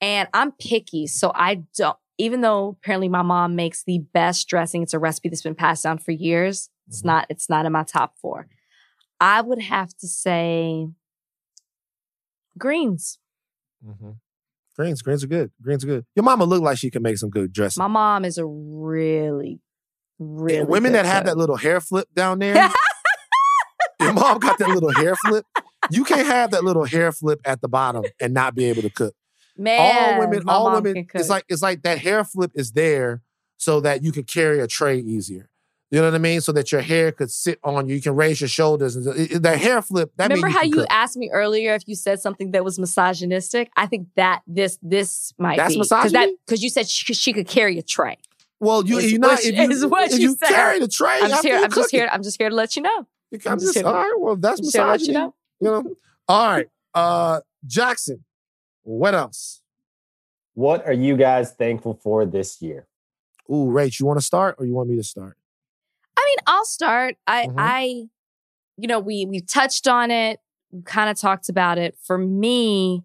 And 0.00 0.28
I'm 0.34 0.52
picky, 0.52 1.06
so 1.06 1.32
I 1.34 1.64
don't. 1.76 1.96
Even 2.18 2.42
though 2.42 2.76
apparently 2.80 3.08
my 3.08 3.22
mom 3.22 3.56
makes 3.56 3.82
the 3.82 3.98
best 4.12 4.46
dressing, 4.48 4.82
it's 4.82 4.94
a 4.94 4.98
recipe 5.00 5.28
that's 5.28 5.42
been 5.42 5.56
passed 5.56 5.82
down 5.82 5.98
for 5.98 6.12
years. 6.12 6.68
It's 6.86 7.02
Mhm. 7.02 7.06
not. 7.06 7.26
It's 7.30 7.48
not 7.50 7.66
in 7.66 7.72
my 7.72 7.82
top 7.82 8.16
four. 8.18 8.46
I 9.18 9.40
would 9.40 9.60
have 9.62 9.96
to 9.96 10.06
say 10.06 10.86
greens. 12.58 13.18
Greens 14.76 15.02
greens 15.02 15.22
are 15.24 15.28
good 15.28 15.50
greens 15.62 15.84
are 15.84 15.88
good 15.88 16.06
your 16.14 16.24
mama 16.24 16.44
look 16.44 16.62
like 16.62 16.78
she 16.78 16.90
can 16.90 17.02
make 17.02 17.16
some 17.18 17.30
good 17.30 17.52
dressing 17.52 17.80
My 17.80 17.86
mom 17.88 18.24
is 18.24 18.38
a 18.38 18.44
really, 18.46 19.60
really 20.18 20.56
Yeah, 20.56 20.62
women 20.62 20.92
that 20.92 21.06
have 21.06 21.26
that 21.26 21.36
little 21.36 21.56
hair 21.56 21.80
flip 21.80 22.08
down 22.14 22.38
there. 22.38 22.54
your 24.00 24.12
mom 24.12 24.38
got 24.38 24.58
that 24.58 24.68
little 24.68 24.92
hair 24.92 25.14
flip. 25.26 25.46
You 25.90 26.04
can't 26.04 26.26
have 26.26 26.50
that 26.52 26.64
little 26.64 26.84
hair 26.84 27.12
flip 27.12 27.40
at 27.44 27.60
the 27.60 27.68
bottom 27.68 28.04
and 28.20 28.34
not 28.34 28.54
be 28.54 28.64
able 28.66 28.82
to 28.82 28.90
cook. 28.90 29.14
Man, 29.56 29.78
all 29.80 30.20
women, 30.20 30.42
all 30.48 30.72
women. 30.72 31.06
It's 31.14 31.28
like 31.28 31.44
it's 31.48 31.62
like 31.62 31.82
that 31.82 31.98
hair 31.98 32.24
flip 32.24 32.50
is 32.54 32.72
there 32.72 33.22
so 33.56 33.80
that 33.80 34.02
you 34.02 34.10
can 34.10 34.24
carry 34.24 34.60
a 34.60 34.66
tray 34.66 34.98
easier. 34.98 35.48
You 35.94 36.00
know 36.00 36.08
what 36.08 36.14
I 36.14 36.18
mean? 36.18 36.40
So 36.40 36.50
that 36.52 36.72
your 36.72 36.80
hair 36.80 37.12
could 37.12 37.30
sit 37.30 37.58
on 37.62 37.88
you. 37.88 37.94
You 37.94 38.02
can 38.02 38.16
raise 38.16 38.40
your 38.40 38.48
shoulders. 38.48 38.96
And 38.96 39.06
it- 39.16 39.32
it- 39.32 39.42
that 39.42 39.58
hair 39.58 39.80
flip. 39.80 40.12
That 40.16 40.24
Remember 40.30 40.48
means 40.48 40.56
how 40.58 40.64
you 40.64 40.72
cook. 40.74 40.86
asked 40.90 41.16
me 41.16 41.30
earlier 41.30 41.74
if 41.74 41.84
you 41.86 41.94
said 41.94 42.20
something 42.20 42.50
that 42.50 42.64
was 42.64 42.78
misogynistic? 42.78 43.70
I 43.76 43.86
think 43.86 44.08
that 44.16 44.42
this 44.46 44.78
this 44.82 45.32
might 45.38 45.56
That's 45.56 45.74
be 45.74 45.80
because 45.80 45.88
that 45.90 46.02
misogyny? 46.12 46.36
because 46.46 46.62
you 46.62 46.68
said 46.70 46.88
she, 46.88 47.04
could- 47.06 47.16
she 47.16 47.32
could 47.32 47.46
carry 47.46 47.78
a 47.78 47.82
tray. 47.82 48.18
Well, 48.60 48.84
you 48.84 48.98
Is 48.98 49.12
you 49.12 49.18
not 49.18 49.32
what- 49.32 49.44
if 49.44 49.54
you, 49.56 49.70
is 49.70 49.86
what 49.86 50.04
if 50.10 50.16
she 50.16 50.22
you 50.22 50.36
said. 50.36 50.48
carry 50.48 50.78
the 50.80 50.88
tray. 50.88 51.20
I'm 51.22 51.28
just 51.30 51.44
here. 51.44 51.60
I'm 51.62 51.70
just 51.70 51.90
here. 51.90 52.08
I'm 52.10 52.22
just 52.22 52.38
here 52.40 52.48
to 52.48 52.54
let 52.56 52.74
you 52.76 52.82
know. 52.82 52.98
I'm 52.98 53.06
I'm 53.32 53.58
just, 53.58 53.74
just 53.74 53.78
here- 53.78 53.86
all 53.86 53.94
right. 53.94 54.12
Well, 54.18 54.36
that's 54.36 54.58
I'm 54.60 54.64
just 54.64 54.76
here 54.76 54.86
misogyny. 54.86 55.12
you 55.12 55.14
know. 55.14 55.34
You 55.60 55.70
know. 55.70 55.94
All 56.28 56.46
right. 56.48 56.66
Uh 56.94 57.40
Jackson. 57.66 58.24
What 58.82 59.14
else? 59.14 59.60
What 60.54 60.86
are 60.86 60.92
you 60.92 61.16
guys 61.16 61.52
thankful 61.52 61.94
for 62.02 62.24
this 62.26 62.60
year? 62.62 62.86
Ooh, 63.50 63.66
Rach, 63.70 64.00
you 64.00 64.06
want 64.06 64.18
to 64.18 64.24
start 64.24 64.56
or 64.58 64.66
you 64.66 64.74
want 64.74 64.88
me 64.88 64.96
to 64.96 65.02
start? 65.04 65.36
I 66.24 66.30
mean, 66.30 66.38
I'll 66.46 66.64
start. 66.64 67.16
I 67.26 67.46
Mhm. 67.46 67.54
I 67.58 68.08
you 68.76 68.88
know, 68.88 68.98
we 68.98 69.24
we 69.26 69.40
touched 69.40 69.86
on 69.86 70.10
it, 70.10 70.40
we 70.72 70.82
kind 70.82 71.08
of 71.10 71.16
talked 71.18 71.48
about 71.48 71.78
it. 71.78 71.96
For 72.02 72.18
me, 72.18 73.04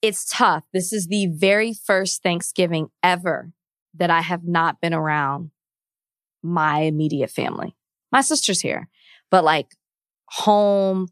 it's 0.00 0.24
tough. 0.28 0.64
This 0.72 0.92
is 0.92 1.06
the 1.08 1.26
very 1.26 1.74
first 1.74 2.22
Thanksgiving 2.22 2.88
ever 3.02 3.52
that 3.94 4.10
I 4.10 4.20
have 4.22 4.44
not 4.44 4.80
been 4.80 4.94
around 4.94 5.50
my 6.42 6.80
immediate 6.80 7.30
family. 7.30 7.76
My 8.10 8.20
sister's 8.22 8.60
here, 8.60 8.88
but 9.30 9.44
like 9.44 9.76
home, 10.30 11.08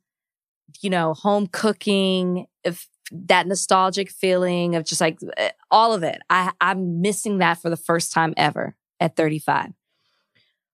you 0.80 0.90
know, 0.90 1.14
home 1.14 1.46
cooking, 1.46 2.46
if 2.64 2.88
that 3.12 3.46
nostalgic 3.46 4.10
feeling 4.10 4.76
of 4.76 4.84
just 4.84 5.00
like 5.00 5.18
eh, 5.36 5.50
all 5.70 5.92
of 5.92 6.02
it. 6.02 6.20
I 6.30 6.52
I'm 6.60 7.00
missing 7.00 7.38
that 7.38 7.58
for 7.60 7.68
the 7.68 7.76
first 7.76 8.12
time 8.12 8.34
ever 8.36 8.76
at 9.00 9.16
35. 9.16 9.72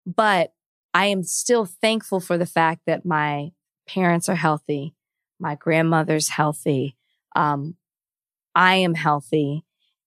But 0.07 0.53
I 0.95 1.07
am 1.07 1.25
still 1.25 1.67
thankful 1.67 2.21
for 2.21 2.39
the 2.39 2.47
fact 2.47 2.83
that 2.87 3.05
my 3.05 3.51
parents 3.87 4.29
are 4.29 4.37
healthy, 4.37 4.95
my 5.39 5.57
grandmother's 5.57 6.29
healthy, 6.29 6.97
um, 7.35 7.75
I 8.55 8.77
am 8.77 8.95
healthy. 8.95 9.65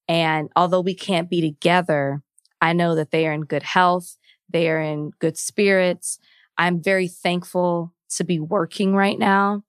And 0.08 0.48
although 0.56 0.80
we 0.80 0.94
can't 0.94 1.30
be 1.30 1.40
together, 1.40 2.22
I 2.60 2.72
know 2.72 2.96
that 2.96 3.12
they 3.12 3.26
are 3.28 3.32
in 3.32 3.42
good 3.42 3.62
health, 3.62 4.16
they 4.48 4.68
are 4.68 4.80
in 4.80 5.10
good 5.20 5.38
spirits. 5.38 6.18
I'm 6.58 6.82
very 6.82 7.06
thankful 7.06 7.94
to 8.16 8.24
be 8.24 8.40
working 8.40 8.94
right 8.96 9.18
now. 9.18 9.62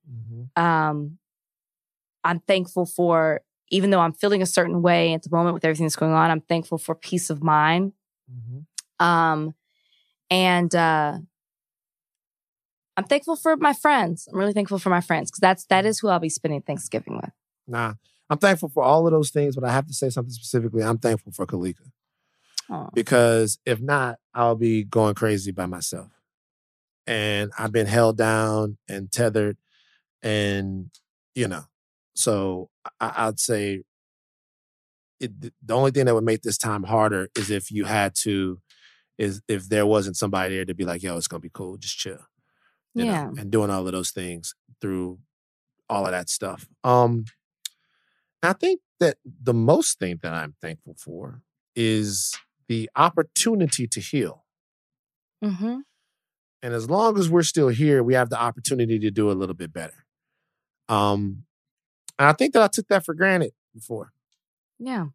Um, 0.56 1.20
I'm 2.24 2.40
thankful 2.40 2.86
for, 2.86 3.42
even 3.70 3.92
though 3.92 4.00
I'm 4.00 4.14
feeling 4.14 4.42
a 4.42 4.48
certain 4.48 4.82
way 4.82 5.14
at 5.14 5.22
the 5.22 5.30
moment 5.30 5.54
with 5.54 5.64
everything 5.64 5.86
that's 5.86 5.96
going 5.96 6.14
on, 6.14 6.32
I'm 6.32 6.42
thankful 6.42 6.80
for 6.80 6.96
peace 6.96 7.30
of 7.30 7.44
mind. 7.44 7.94
Um, 9.00 9.54
and 10.32 10.74
uh, 10.74 11.20
I'm 12.98 13.04
thankful 13.04 13.36
for 13.36 13.56
my 13.58 13.74
friends. 13.74 14.28
I'm 14.32 14.40
really 14.40 14.54
thankful 14.54 14.80
for 14.80 14.90
my 14.90 15.02
friends 15.02 15.30
because 15.30 15.42
that's 15.42 15.66
that 15.66 15.86
is 15.86 16.00
who 16.00 16.08
I'll 16.08 16.20
be 16.20 16.30
spending 16.30 16.62
Thanksgiving 16.62 17.18
with. 17.18 17.32
Nah. 17.68 17.94
I'm 18.30 18.38
thankful 18.38 18.70
for 18.70 18.82
all 18.82 19.06
of 19.06 19.12
those 19.12 19.30
things, 19.30 19.56
but 19.56 19.66
I 19.66 19.72
have 19.74 19.88
to 19.88 19.94
say 19.94 20.10
something 20.10 20.32
specifically. 20.32 20.84
I'm 20.84 20.98
thankful 20.98 21.34
for 21.34 21.46
Kalika. 21.46 21.92
Oh. 22.72 22.90
because 22.94 23.60
if 23.66 23.82
not, 23.82 24.18
I'll 24.34 24.56
be 24.56 24.86
going 24.86 25.14
crazy 25.14 25.52
by 25.52 25.66
myself. 25.66 26.08
And 27.06 27.52
I've 27.60 27.74
been 27.74 27.88
held 27.88 28.16
down 28.16 28.78
and 28.88 29.12
tethered, 29.12 29.58
and 30.24 30.90
you 31.36 31.50
know, 31.50 31.64
so 32.14 32.70
I, 33.02 33.28
I'd 33.28 33.40
say 33.40 33.82
it, 35.20 35.32
the 35.42 35.74
only 35.74 35.92
thing 35.92 36.06
that 36.06 36.16
would 36.16 36.24
make 36.24 36.44
this 36.44 36.58
time 36.58 36.84
harder 36.84 37.28
is 37.36 37.50
if 37.52 37.72
you 37.72 37.84
had 37.84 38.16
to, 38.22 38.62
is 39.22 39.42
if 39.48 39.70
there 39.70 39.86
wasn't 39.86 40.18
somebody 40.18 40.56
there 40.56 40.66
to 40.66 40.74
be 40.74 40.84
like, 40.84 41.04
"Yo, 41.04 41.16
it's 41.16 41.28
gonna 41.28 41.40
be 41.40 41.52
cool, 41.54 41.78
just 41.78 41.98
chill," 41.98 42.26
you 42.96 43.06
know, 43.06 43.12
Yeah. 43.12 43.28
and 43.38 43.52
doing 43.52 43.70
all 43.70 43.86
of 43.86 43.94
those 43.94 44.12
things 44.12 44.56
through 44.82 45.20
all 45.88 46.06
of 46.06 46.12
that 46.12 46.30
stuff. 46.30 46.68
Um, 46.84 47.26
I 48.42 48.54
think 48.54 48.82
that 49.00 49.18
the 49.24 49.54
most 49.54 50.00
thing 50.00 50.20
that 50.24 50.34
I'm 50.34 50.56
thankful 50.62 50.96
for 50.96 51.44
is 51.76 52.34
the 52.68 52.90
opportunity 52.96 53.88
to 53.88 54.00
heal. 54.00 54.46
Mm-hmm. 55.44 55.82
And 56.64 56.74
as 56.74 56.90
long 56.90 57.18
as 57.20 57.30
we're 57.30 57.44
still 57.44 57.70
here, 57.70 58.02
we 58.04 58.14
have 58.14 58.30
the 58.30 58.40
opportunity 58.42 58.98
to 59.00 59.12
do 59.12 59.30
a 59.30 59.34
little 59.34 59.56
bit 59.56 59.72
better. 59.74 60.06
Um, 60.90 61.46
and 62.18 62.28
I 62.28 62.34
think 62.34 62.54
that 62.54 62.62
I 62.64 62.68
took 62.68 62.88
that 62.88 63.06
for 63.06 63.14
granted 63.14 63.54
before. 63.74 64.14
Yeah. 64.80 65.08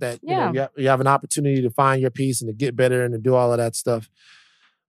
That 0.00 0.20
you, 0.22 0.34
know, 0.36 0.52
you, 0.52 0.60
have, 0.60 0.70
you 0.76 0.88
have 0.88 1.00
an 1.00 1.06
opportunity 1.06 1.62
to 1.62 1.70
find 1.70 2.00
your 2.00 2.10
peace 2.10 2.40
and 2.40 2.48
to 2.48 2.54
get 2.54 2.76
better 2.76 3.02
and 3.04 3.12
to 3.12 3.18
do 3.18 3.34
all 3.34 3.52
of 3.52 3.58
that 3.58 3.74
stuff. 3.76 4.08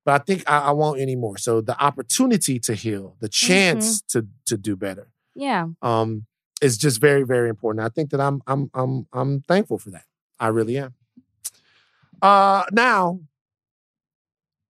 But 0.06 0.22
I 0.22 0.24
think 0.24 0.44
I, 0.50 0.60
I 0.60 0.72
won't 0.72 1.00
anymore. 1.00 1.38
So 1.38 1.62
the 1.62 1.82
opportunity 1.84 2.60
to 2.60 2.74
heal, 2.74 3.16
the 3.20 3.30
chance 3.30 4.02
to 4.10 4.28
to 4.46 4.58
do 4.58 4.76
better, 4.76 5.12
Yeah. 5.36 5.68
um, 5.82 6.26
is 6.62 6.78
just 6.78 7.00
very, 7.02 7.24
very 7.24 7.50
important. 7.50 7.86
I 7.86 7.90
think 7.90 8.10
that 8.12 8.20
I'm 8.22 8.42
I'm 8.48 8.70
I'm 8.74 9.08
I'm 9.14 9.42
thankful 9.42 9.78
for 9.78 9.92
that. 9.92 10.06
I 10.40 10.48
really 10.48 10.78
am. 10.78 10.94
Uh 12.22 12.64
now, 12.72 13.20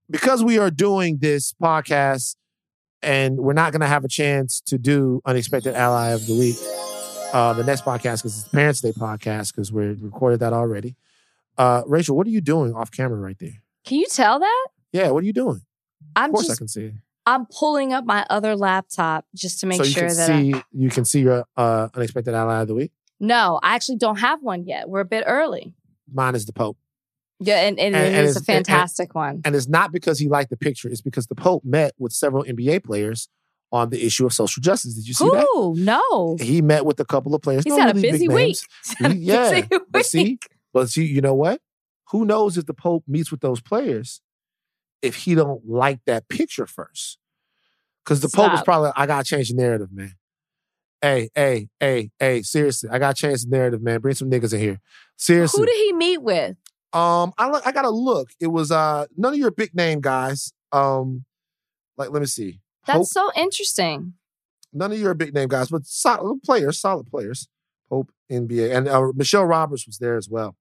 because 0.10 0.44
we 0.44 0.58
are 0.58 0.72
doing 0.72 1.18
this 1.20 1.54
podcast 1.54 2.36
and 3.02 3.38
we're 3.40 3.54
not 3.54 3.72
gonna 3.72 3.88
have 3.88 4.04
a 4.04 4.08
chance 4.10 4.62
to 4.66 4.78
do 4.78 5.22
Unexpected 5.26 5.74
Ally 5.76 6.10
of 6.10 6.26
the 6.28 6.38
Week, 6.38 6.58
uh, 7.34 7.54
the 7.54 7.64
next 7.64 7.86
podcast, 7.86 8.18
because 8.18 8.38
it's 8.40 8.44
the 8.44 8.50
Parents 8.58 8.82
Day 8.82 8.92
podcast, 8.92 9.52
because 9.54 9.72
we 9.72 9.86
recorded 9.88 10.40
that 10.42 10.54
already. 10.54 10.96
Uh 11.58 11.84
Rachel, 11.88 12.16
what 12.16 12.26
are 12.26 12.30
you 12.30 12.42
doing 12.42 12.74
off 12.74 12.90
camera 12.92 13.20
right 13.20 13.38
there? 13.40 13.62
Can 13.86 13.98
you 14.00 14.08
tell 14.08 14.40
that? 14.40 14.68
Yeah, 14.94 15.10
what 15.12 15.24
are 15.24 15.26
you 15.28 15.34
doing? 15.34 15.62
I'm 16.16 16.30
Of 16.30 16.36
course 16.36 16.50
I 16.50 16.56
can 16.56 16.68
see. 16.70 16.94
I'm 17.26 17.46
pulling 17.48 17.92
up 17.94 18.06
my 18.06 18.26
other 18.30 18.56
laptop 18.56 19.26
just 19.36 19.60
to 19.60 19.68
make 19.68 19.78
so 19.78 19.84
sure 19.84 20.10
that 20.10 20.30
I, 20.30 20.42
see 20.42 20.56
you 20.72 20.90
can 20.90 21.04
see 21.06 21.20
your 21.22 21.44
uh 21.58 21.90
unexpected 21.94 22.34
ally 22.34 22.62
of 22.62 22.68
the 22.70 22.76
week. 22.76 22.92
no, 23.20 23.60
I 23.62 23.76
actually 23.76 23.98
don't 23.98 24.20
have 24.20 24.42
one 24.42 24.66
yet. 24.66 24.88
We're 24.90 25.02
a 25.02 25.06
bit 25.06 25.24
early. 25.28 25.74
Mine 26.12 26.34
is 26.36 26.46
the 26.46 26.54
Pope. 26.54 26.78
Yeah, 27.42 27.60
and, 27.62 27.78
and, 27.80 27.96
And- 27.96 28.16
and 28.16 28.26
is 28.26 28.36
a 28.38 28.40
it's- 28.40 28.48
and- 28.50 28.58
and- 28.58 28.68
fantastic 28.68 29.14
one. 29.16 29.42
And 29.46 29.54
it's 29.56 29.68
not 29.68 29.92
because 29.92 30.18
he 30.20 30.28
liked 30.30 30.50
the 30.50 30.58
picture, 30.58 30.88
it's 30.90 31.02
because 31.02 31.28
the 31.28 31.36
Pope 31.36 31.64
met 31.66 31.94
with 32.00 32.14
several 32.14 32.44
NBA 32.46 32.84
players 32.86 33.28
on 33.72 33.90
the 33.90 34.04
issue 34.06 34.26
of 34.26 34.34
social 34.34 34.62
justice. 34.62 34.96
Did 34.96 35.08
you 35.08 35.14
see 35.14 35.30
that? 35.30 35.46
Who? 35.54 35.76
No. 35.76 36.38
He 36.40 36.62
met 36.62 36.86
with 36.86 37.00
a 37.00 37.06
couple 37.06 37.36
of 37.36 37.42
players. 37.42 37.64
He's 37.64 37.76
no 37.76 37.80
had 37.82 37.92
a 37.92 38.00
really 38.00 38.12
busy 38.12 38.28
week. 38.28 38.38
names. 38.38 38.68
He's 38.84 38.98
had 39.00 39.12
a 39.12 39.14
He- 39.14 39.20
yeah, 39.22 39.50
busy 39.62 39.68
but 39.90 40.06
see, 40.06 40.24
week. 40.24 40.48
But 40.74 40.90
see, 40.90 41.06
you 41.06 41.22
know 41.22 41.34
what? 41.36 41.62
Who 42.12 42.26
knows 42.26 42.58
if 42.58 42.66
the 42.66 42.74
Pope 42.74 43.04
meets 43.08 43.30
with 43.32 43.42
those 43.42 43.62
players 43.62 44.22
if 45.02 45.16
he 45.16 45.36
don't 45.36 45.68
like 45.68 46.00
that 46.06 46.28
picture 46.30 46.66
first? 46.66 47.18
Because 48.04 48.22
the 48.22 48.30
Pope 48.30 48.54
is 48.54 48.62
probably, 48.64 48.92
I 48.96 49.06
gotta 49.06 49.24
change 49.24 49.50
the 49.50 49.56
narrative, 49.56 49.90
man. 49.92 50.16
Hey, 51.02 51.30
hey, 51.36 51.70
hey, 51.80 52.10
hey, 52.20 52.42
seriously, 52.42 52.90
I 52.92 52.98
gotta 52.98 53.14
change 53.14 53.44
the 53.44 53.50
narrative, 53.56 53.82
man. 53.84 54.00
Bring 54.02 54.16
some 54.16 54.30
niggas 54.32 54.54
in 54.54 54.60
here. 54.60 54.80
Seriously. 55.16 55.62
Who 55.62 55.66
did 55.68 55.76
he 55.76 55.94
meet 55.94 56.18
with? 56.24 56.58
Um, 56.92 57.34
I 57.38 57.50
look, 57.52 57.66
I 57.68 57.72
gotta 57.72 57.92
look. 57.92 58.30
It 58.40 58.48
was 58.48 58.72
uh 58.72 59.06
none 59.16 59.34
of 59.34 59.40
your 59.40 59.52
big 59.52 59.76
name 59.76 60.02
guys. 60.02 60.52
Um, 60.72 61.24
like 61.98 62.10
let 62.10 62.20
me 62.20 62.26
see. 62.26 62.60
That's 62.94 63.14
Pope, 63.14 63.34
so 63.36 63.42
interesting. 63.42 64.14
none 64.74 64.92
of 64.92 65.00
your 65.00 65.14
big 65.14 65.34
name 65.34 65.48
guys, 65.50 65.70
but 65.70 65.86
solid 65.86 66.42
players, 66.44 66.80
solid 66.80 67.08
players. 67.08 67.48
Pope 67.90 68.12
NBA 68.32 68.76
and 68.76 68.88
uh, 68.88 69.12
Michele 69.16 69.46
Roberts 69.46 69.86
was 69.88 69.98
there 69.98 70.16
as 70.18 70.30
well. 70.30 70.56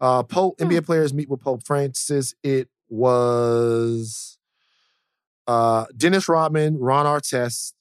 Uh, 0.00 0.22
Pope 0.22 0.56
Hmm. 0.60 0.66
NBA 0.66 0.84
players 0.84 1.14
meet 1.14 1.28
with 1.30 1.40
Pope 1.40 1.62
Francis. 1.64 2.34
It 2.42 2.68
was 2.88 4.38
uh 5.46 5.86
Dennis 5.96 6.28
Rodman, 6.28 6.78
Ron 6.78 7.06
Artest. 7.06 7.72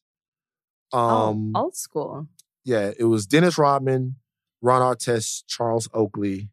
Um, 0.94 1.52
oh, 1.56 1.64
old 1.64 1.76
school. 1.76 2.28
yeah, 2.64 2.92
it 2.98 3.06
was 3.06 3.26
Dennis 3.28 3.58
Rodman, 3.58 4.16
Ron 4.62 4.82
Artest, 4.82 5.44
Charles 5.48 5.90
Oakley. 5.94 6.50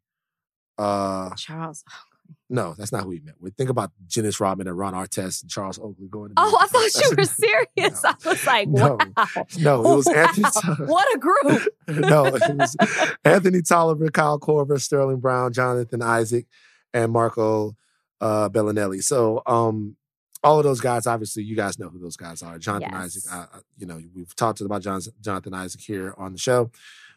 Uh, 0.78 1.30
Charles. 1.36 1.84
No, 2.52 2.74
that's 2.76 2.92
not 2.92 3.02
who 3.04 3.10
he 3.10 3.20
met 3.20 3.34
with. 3.40 3.56
Think 3.56 3.70
about 3.70 3.90
Dennis 4.14 4.38
Rodman 4.38 4.68
and 4.68 4.76
Ron 4.76 4.92
Artest 4.94 5.42
and 5.42 5.50
Charles 5.50 5.78
Oakley 5.78 6.06
going 6.08 6.28
to 6.28 6.34
Oh, 6.36 6.58
I 6.60 6.66
thought 6.66 7.02
you 7.10 7.16
were 7.16 7.24
serious. 7.24 8.02
No. 8.04 8.10
I 8.10 8.28
was 8.28 8.46
like, 8.46 8.68
No. 8.68 8.98
wow. 9.16 9.26
No, 9.58 9.80
it 9.80 9.96
was 9.96 10.06
Anthony. 10.06 10.42
Wow. 10.44 10.50
Ty- 10.76 10.84
What 10.84 11.16
a 11.16 11.18
group. 11.18 11.68
no, 11.88 12.26
it 12.26 12.32
was 12.56 12.76
Anthony 13.24 13.62
Tolliver, 13.62 14.08
Kyle 14.10 14.38
Korver, 14.38 14.80
Sterling 14.80 15.20
Brown, 15.20 15.52
Jonathan 15.52 16.02
Isaac, 16.02 16.46
and 16.94 17.10
Marco 17.10 17.74
uh, 18.20 18.48
Belinelli. 18.50 19.02
So, 19.02 19.42
um, 19.46 19.96
all 20.44 20.58
of 20.58 20.64
those 20.64 20.80
guys, 20.80 21.06
obviously, 21.06 21.44
you 21.44 21.54
guys 21.56 21.78
know 21.78 21.88
who 21.88 21.98
those 22.00 22.16
guys 22.16 22.42
are. 22.42 22.58
Jonathan 22.58 22.90
Yes. 22.92 23.28
Isaac, 23.32 23.48
you 23.78 23.86
know, 23.86 24.00
we've 24.14 24.34
talked 24.36 24.60
about 24.60 24.82
John, 24.82 25.00
Jonathan 25.20 25.54
Isaac 25.54 25.80
here 25.80 26.14
on 26.18 26.32
the 26.32 26.38
show. 26.38 26.70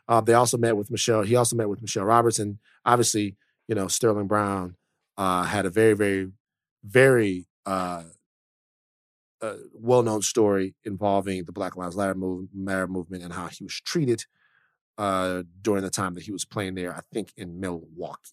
Uh, 0.08 0.22
they 0.22 0.36
also 0.36 0.58
met 0.58 0.78
with 0.78 0.92
Michelle. 0.92 1.24
He 1.24 1.36
also 1.36 1.56
met 1.56 1.68
with 1.68 1.82
Michelle 1.82 2.06
Robertson. 2.06 2.60
obviously, 2.86 3.36
you 3.68 3.74
know, 3.74 3.88
Sterling 3.88 4.28
Brown 4.28 4.76
uh, 5.18 5.44
had 5.44 5.66
a 5.66 5.70
very, 5.70 5.94
very, 5.94 6.32
very 6.84 7.48
uh, 7.66 8.04
uh, 9.42 9.56
well-known 9.74 10.22
story 10.22 10.76
involving 10.84 11.44
the 11.46 11.52
Black 11.52 11.76
Lives 11.76 11.96
Matter, 11.96 12.16
move, 12.16 12.48
Matter 12.54 12.88
movement 12.88 13.24
and 13.24 13.34
how 13.34 13.48
he 13.48 13.64
was 13.64 13.80
treated 13.82 14.26
uh, 14.98 15.44
during 15.62 15.84
the 15.84 15.90
time 15.90 16.14
that 16.14 16.24
he 16.24 16.32
was 16.32 16.46
playing 16.46 16.76
there. 16.76 16.94
I 16.96 17.02
think 17.14 17.34
in 17.38 17.60
Milwaukee. 17.60 18.32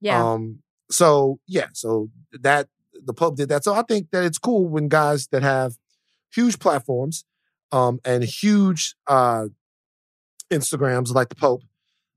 Yeah. 0.00 0.22
Um, 0.22 0.60
so 0.90 1.40
yeah, 1.46 1.68
so 1.72 2.10
that 2.32 2.68
the 3.04 3.14
Pope 3.14 3.36
did 3.36 3.48
that. 3.48 3.64
So 3.64 3.74
I 3.74 3.82
think 3.82 4.10
that 4.12 4.24
it's 4.24 4.38
cool 4.38 4.68
when 4.68 4.88
guys 4.88 5.28
that 5.28 5.42
have 5.42 5.76
huge 6.32 6.58
platforms 6.58 7.24
um, 7.72 8.00
and 8.04 8.22
huge 8.24 8.94
uh, 9.06 9.46
Instagrams 10.50 11.12
like 11.12 11.28
the 11.28 11.34
Pope 11.34 11.62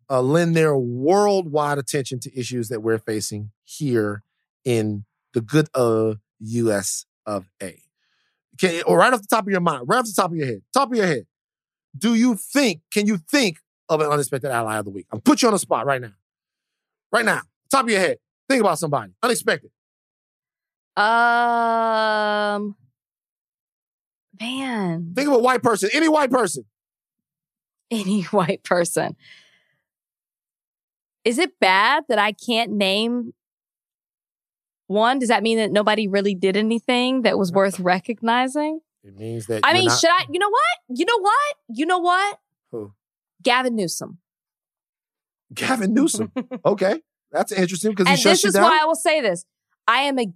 uh, 0.09 0.21
lend 0.21 0.55
their 0.55 0.77
worldwide 0.77 1.77
attention 1.77 2.19
to 2.21 2.39
issues 2.39 2.69
that 2.69 2.81
we're 2.81 2.99
facing 2.99 3.51
here 3.69 4.23
in 4.65 5.05
the 5.33 5.41
good 5.41 5.67
uh, 5.75 6.15
U.S. 6.39 7.05
of 7.25 7.45
A. 7.61 7.81
Okay, 8.55 8.81
or 8.81 8.97
right 8.97 9.13
off 9.13 9.21
the 9.21 9.27
top 9.27 9.45
of 9.45 9.51
your 9.51 9.61
mind, 9.61 9.83
right 9.87 9.99
off 9.99 10.05
the 10.05 10.13
top 10.15 10.31
of 10.31 10.37
your 10.37 10.47
head, 10.47 10.61
top 10.73 10.91
of 10.91 10.97
your 10.97 11.05
head, 11.05 11.25
do 11.97 12.15
you 12.15 12.35
think? 12.35 12.81
Can 12.91 13.05
you 13.07 13.17
think 13.17 13.57
of 13.87 14.01
an 14.01 14.07
unexpected 14.07 14.51
ally 14.51 14.77
of 14.77 14.85
the 14.85 14.91
week? 14.91 15.05
I'm 15.11 15.21
put 15.21 15.41
you 15.41 15.47
on 15.47 15.53
the 15.53 15.59
spot 15.59 15.85
right 15.85 16.01
now, 16.01 16.11
right 17.11 17.23
now, 17.23 17.41
top 17.71 17.85
of 17.85 17.89
your 17.91 17.99
head. 17.99 18.17
Think 18.49 18.61
about 18.61 18.79
somebody 18.79 19.13
unexpected. 19.23 19.69
Um, 20.97 22.75
man, 24.41 25.13
Think 25.15 25.27
of 25.29 25.35
a 25.35 25.39
white 25.39 25.63
person, 25.63 25.89
any 25.93 26.09
white 26.09 26.31
person. 26.31 26.65
any 27.91 28.23
white 28.31 28.63
person. 28.63 29.15
Is 31.23 31.37
it 31.37 31.59
bad 31.59 32.03
that 32.09 32.17
I 32.19 32.31
can't 32.33 32.71
name 32.71 33.33
one? 34.89 35.19
Does 35.19 35.29
that 35.29 35.43
mean 35.43 35.57
that 35.57 35.71
nobody 35.71 36.07
really 36.07 36.35
did 36.35 36.57
anything 36.57 37.21
that 37.21 37.37
was 37.37 37.51
worth 37.51 37.79
recognizing? 37.79 38.81
It 39.03 39.15
means 39.15 39.45
that 39.47 39.61
I 39.63 39.73
mean, 39.73 39.85
not- 39.85 39.99
should 39.99 40.09
I? 40.09 40.25
You 40.29 40.39
know 40.39 40.49
what? 40.49 40.77
You 40.97 41.05
know 41.05 41.19
what? 41.19 41.55
You 41.69 41.85
know 41.85 41.99
what? 41.99 42.39
Who? 42.71 42.93
Gavin 43.41 43.75
Newsom. 43.75 44.17
Gavin 45.53 45.93
Newsom. 45.93 46.31
okay, 46.65 47.01
that's 47.31 47.51
interesting 47.51 47.91
because 47.91 48.07
he 48.07 48.13
and 48.13 48.19
shuts 48.19 48.41
this 48.41 48.49
is 48.49 48.53
down. 48.55 48.63
why 48.63 48.79
I 48.81 48.85
will 48.85 48.95
say 48.95 49.21
this. 49.21 49.45
I 49.87 50.01
am 50.01 50.19
a 50.19 50.33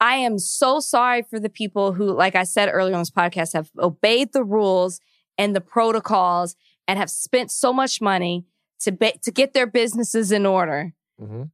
I 0.00 0.14
am 0.16 0.38
so 0.38 0.80
sorry 0.80 1.22
for 1.22 1.38
the 1.38 1.50
people 1.50 1.92
who, 1.92 2.10
like 2.12 2.34
I 2.34 2.44
said 2.44 2.70
earlier 2.72 2.94
on 2.94 3.00
this 3.00 3.10
podcast, 3.10 3.52
have 3.52 3.70
obeyed 3.78 4.32
the 4.32 4.42
rules 4.42 4.98
and 5.36 5.54
the 5.54 5.60
protocols 5.60 6.56
and 6.88 6.98
have 6.98 7.10
spent 7.10 7.50
so 7.50 7.72
much 7.72 8.00
money 8.00 8.46
to 8.80 8.92
be, 8.92 9.12
to 9.22 9.30
get 9.30 9.52
their 9.52 9.66
businesses 9.66 10.32
in 10.32 10.46
order. 10.46 10.94
Mhm. 11.20 11.50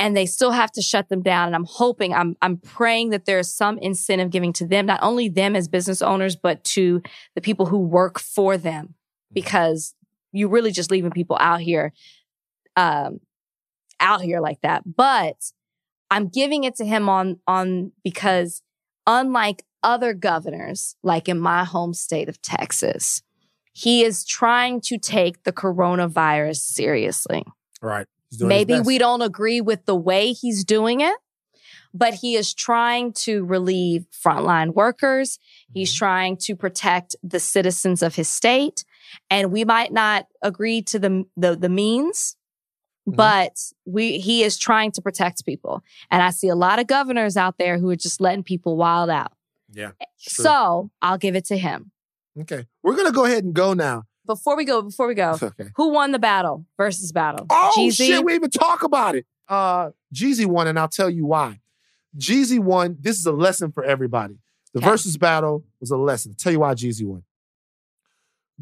And 0.00 0.16
they 0.16 0.26
still 0.26 0.50
have 0.50 0.72
to 0.72 0.82
shut 0.82 1.10
them 1.10 1.22
down. 1.22 1.46
And 1.46 1.54
I'm 1.54 1.66
hoping, 1.66 2.14
I'm 2.14 2.34
I'm 2.40 2.56
praying 2.56 3.10
that 3.10 3.26
there's 3.26 3.54
some 3.54 3.76
incentive 3.78 4.30
giving 4.30 4.52
to 4.54 4.66
them, 4.66 4.86
not 4.86 4.98
only 5.02 5.28
them 5.28 5.54
as 5.54 5.68
business 5.68 6.00
owners, 6.00 6.34
but 6.34 6.64
to 6.64 7.02
the 7.34 7.42
people 7.42 7.66
who 7.66 7.78
work 7.78 8.18
for 8.18 8.56
them, 8.56 8.94
because 9.30 9.94
you're 10.32 10.48
really 10.48 10.72
just 10.72 10.90
leaving 10.90 11.10
people 11.10 11.36
out 11.38 11.60
here, 11.60 11.92
um, 12.76 13.20
out 14.00 14.22
here 14.22 14.40
like 14.40 14.62
that. 14.62 14.82
But 14.86 15.52
I'm 16.10 16.28
giving 16.28 16.64
it 16.64 16.76
to 16.76 16.86
him 16.86 17.08
on 17.10 17.38
on 17.46 17.92
because 18.02 18.62
unlike 19.06 19.64
other 19.82 20.14
governors, 20.14 20.96
like 21.02 21.28
in 21.28 21.38
my 21.38 21.64
home 21.64 21.94
state 21.94 22.28
of 22.28 22.40
Texas, 22.40 23.22
he 23.72 24.02
is 24.02 24.24
trying 24.24 24.80
to 24.82 24.98
take 24.98 25.44
the 25.44 25.52
coronavirus 25.52 26.56
seriously. 26.56 27.44
Right. 27.82 28.06
Maybe 28.38 28.78
we 28.80 28.98
don't 28.98 29.22
agree 29.22 29.60
with 29.60 29.86
the 29.86 29.96
way 29.96 30.32
he's 30.32 30.64
doing 30.64 31.00
it, 31.00 31.16
but 31.92 32.14
he 32.14 32.36
is 32.36 32.54
trying 32.54 33.12
to 33.12 33.44
relieve 33.44 34.06
frontline 34.12 34.74
workers. 34.74 35.38
He's 35.74 35.92
Mhm. 35.92 35.98
trying 35.98 36.36
to 36.38 36.54
protect 36.54 37.16
the 37.22 37.40
citizens 37.40 38.02
of 38.02 38.14
his 38.14 38.28
state. 38.28 38.84
And 39.28 39.50
we 39.50 39.64
might 39.64 39.92
not 39.92 40.26
agree 40.42 40.82
to 40.82 40.98
the 40.98 41.24
the, 41.36 41.56
the 41.56 41.68
means, 41.68 42.36
Mhm. 43.08 43.16
but 43.16 43.56
we 43.84 44.18
he 44.20 44.44
is 44.44 44.56
trying 44.58 44.92
to 44.92 45.02
protect 45.02 45.44
people. 45.44 45.82
And 46.10 46.22
I 46.22 46.30
see 46.30 46.48
a 46.48 46.54
lot 46.54 46.78
of 46.78 46.86
governors 46.86 47.36
out 47.36 47.56
there 47.58 47.78
who 47.78 47.90
are 47.90 47.96
just 47.96 48.20
letting 48.20 48.44
people 48.44 48.76
wild 48.76 49.10
out. 49.10 49.32
Yeah. 49.72 49.92
So 50.18 50.90
I'll 51.02 51.18
give 51.18 51.34
it 51.34 51.44
to 51.46 51.56
him. 51.58 51.90
okay, 52.40 52.66
we're 52.82 52.94
gonna 52.96 53.10
go 53.12 53.24
ahead 53.24 53.42
and 53.44 53.52
go 53.54 53.74
now. 53.74 54.04
Before 54.34 54.56
we 54.56 54.64
go, 54.64 54.82
before 54.82 55.06
we 55.06 55.14
go, 55.14 55.36
Okay. 55.42 55.70
who 55.76 55.88
won 55.90 56.12
the 56.12 56.18
battle 56.18 56.66
Verzuz 56.78 57.12
battle? 57.12 57.46
Oh 57.50 57.72
Jeezy? 57.76 58.06
shit, 58.06 58.24
we 58.24 58.34
even 58.34 58.50
talk 58.50 58.82
about 58.82 59.14
it. 59.16 59.26
Uh 59.48 59.90
Jeezy 60.14 60.46
won, 60.46 60.66
and 60.66 60.78
I'll 60.78 60.88
tell 60.88 61.10
you 61.10 61.26
why. 61.26 61.60
Jeezy 62.18 62.58
won. 62.58 62.96
This 63.00 63.18
is 63.18 63.26
a 63.26 63.32
lesson 63.32 63.72
for 63.72 63.84
everybody. 63.84 64.34
The 64.74 64.80
Okay. 64.80 64.88
Verzuz 64.88 65.18
battle 65.18 65.64
was 65.80 65.90
a 65.90 65.96
lesson. 65.96 66.32
I'll 66.32 66.36
tell 66.36 66.52
you 66.52 66.60
why 66.60 66.74
Jeezy 66.74 67.04
won. 67.04 67.24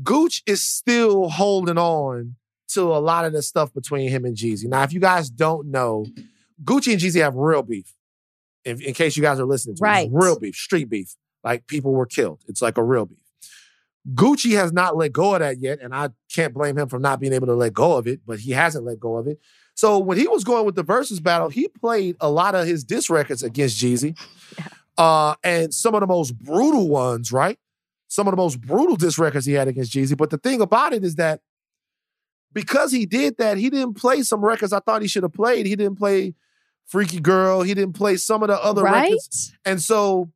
Gooch 0.03 0.43
is 0.47 0.63
still 0.63 1.29
holding 1.29 1.79
on 1.79 2.37
to 2.69 2.83
a 2.83 2.99
lot 3.01 3.25
of 3.25 3.33
the 3.33 3.43
stuff 3.43 3.73
between 3.73 4.09
him 4.11 4.25
and 4.25 4.37
Jeezy. 4.37 4.67
Now, 4.67 4.83
if 4.83 4.93
you 4.93 5.01
guys 5.01 5.31
don't 5.31 5.71
know, 5.71 6.07
Gucci 6.63 6.93
and 6.93 7.01
Jeezy 7.01 7.21
have 7.23 7.35
real 7.35 7.63
beef. 7.63 7.95
In, 8.65 8.81
in 8.83 8.93
case 8.95 9.17
you 9.17 9.23
guys 9.23 9.41
are 9.41 9.47
listening 9.47 9.77
to 9.77 9.85
it. 9.85 9.89
It's 9.89 9.95
Right. 9.97 10.09
real 10.13 10.39
beef, 10.39 10.55
street 10.57 10.89
beef. 10.91 11.17
Like 11.43 11.67
people 11.67 11.93
were 11.93 12.07
killed. 12.07 12.43
It's 12.49 12.61
like 12.61 12.77
a 12.77 12.83
real 12.83 13.07
beef. 13.07 13.19
Gucci 14.15 14.57
has 14.57 14.73
not 14.73 14.97
let 14.97 15.13
go 15.13 15.35
of 15.35 15.41
that 15.41 15.59
yet, 15.59 15.81
and 15.83 15.95
I 15.95 16.11
can't 16.35 16.55
blame 16.55 16.79
him 16.79 16.89
for 16.89 16.99
not 16.99 17.21
being 17.21 17.33
able 17.33 17.47
to 17.49 17.55
let 17.55 17.75
go 17.75 17.97
of 17.97 18.07
it, 18.07 18.21
but 18.27 18.39
he 18.39 18.53
hasn't 18.53 18.85
let 18.85 18.99
go 18.99 19.17
of 19.17 19.27
it. 19.27 19.39
So 19.75 19.99
when 19.99 20.19
he 20.19 20.27
was 20.27 20.45
going 20.45 20.65
with 20.65 20.75
the 20.75 20.85
Verzuz 20.85 21.23
battle, 21.23 21.51
he 21.51 21.69
played 21.69 22.17
a 22.21 22.31
lot 22.31 22.55
of 22.55 22.67
his 22.67 22.85
diss 22.85 23.11
records 23.11 23.43
against 23.43 23.81
Jeezy. 23.81 24.19
Uh, 24.99 25.37
and 25.45 25.73
some 25.73 25.95
of 25.95 26.01
the 26.01 26.09
most 26.09 26.37
brutal 26.37 26.89
ones, 26.89 27.31
right? 27.31 27.57
Some 28.09 28.27
of 28.27 28.33
the 28.33 28.37
most 28.37 28.61
brutal 28.61 28.97
diss 28.97 29.17
records 29.17 29.47
he 29.47 29.53
had 29.53 29.69
against 29.69 29.93
Jeezy. 29.93 30.17
But 30.17 30.31
the 30.31 30.39
thing 30.39 30.61
about 30.61 30.93
it 30.93 31.05
is 31.05 31.15
that 31.15 31.41
because 32.53 32.91
he 32.91 33.07
did 33.07 33.37
that, 33.39 33.59
he 33.59 33.71
didn't 33.71 33.95
play 33.95 34.23
some 34.23 34.45
records 34.45 34.73
I 34.73 34.81
thought 34.81 35.01
he 35.03 35.07
should 35.07 35.23
have 35.23 35.33
played. 35.33 35.67
He 35.67 35.77
didn't 35.77 35.99
play 35.99 36.35
Freaky 36.87 37.21
Gurl. 37.21 37.63
He 37.63 37.75
didn't 37.75 37.93
play 37.93 38.17
some 38.17 38.43
of 38.43 38.49
the 38.49 38.61
other 38.61 38.83
right? 38.83 39.03
records. 39.03 39.53
And 39.65 39.81
so, 39.81 40.33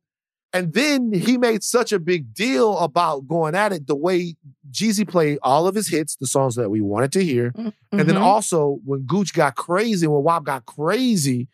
and 0.53 0.73
then 0.73 1.11
he 1.13 1.37
made 1.37 1.63
such 1.63 1.91
a 1.91 1.99
big 1.99 2.33
deal 2.33 2.77
about 2.79 3.27
going 3.27 3.55
at 3.55 3.73
it 3.73 3.87
the 3.87 3.95
way 3.95 4.35
Jeezy 4.71 5.07
played 5.07 5.39
all 5.41 5.67
of 5.67 5.75
his 5.75 5.87
hits, 5.89 6.15
the 6.15 6.27
songs 6.27 6.55
that 6.55 6.69
we 6.69 6.79
wanted 6.81 7.11
to 7.13 7.23
hear. 7.23 7.51
And 7.55 8.07
then 8.07 8.15
Mhm. 8.15 8.23
also 8.23 8.79
when 8.85 9.01
Gooch 9.01 9.33
got 9.33 9.55
crazy, 9.55 10.07
when 10.07 10.23
Wop 10.23 10.43
got 10.43 10.65
crazy 10.65 11.47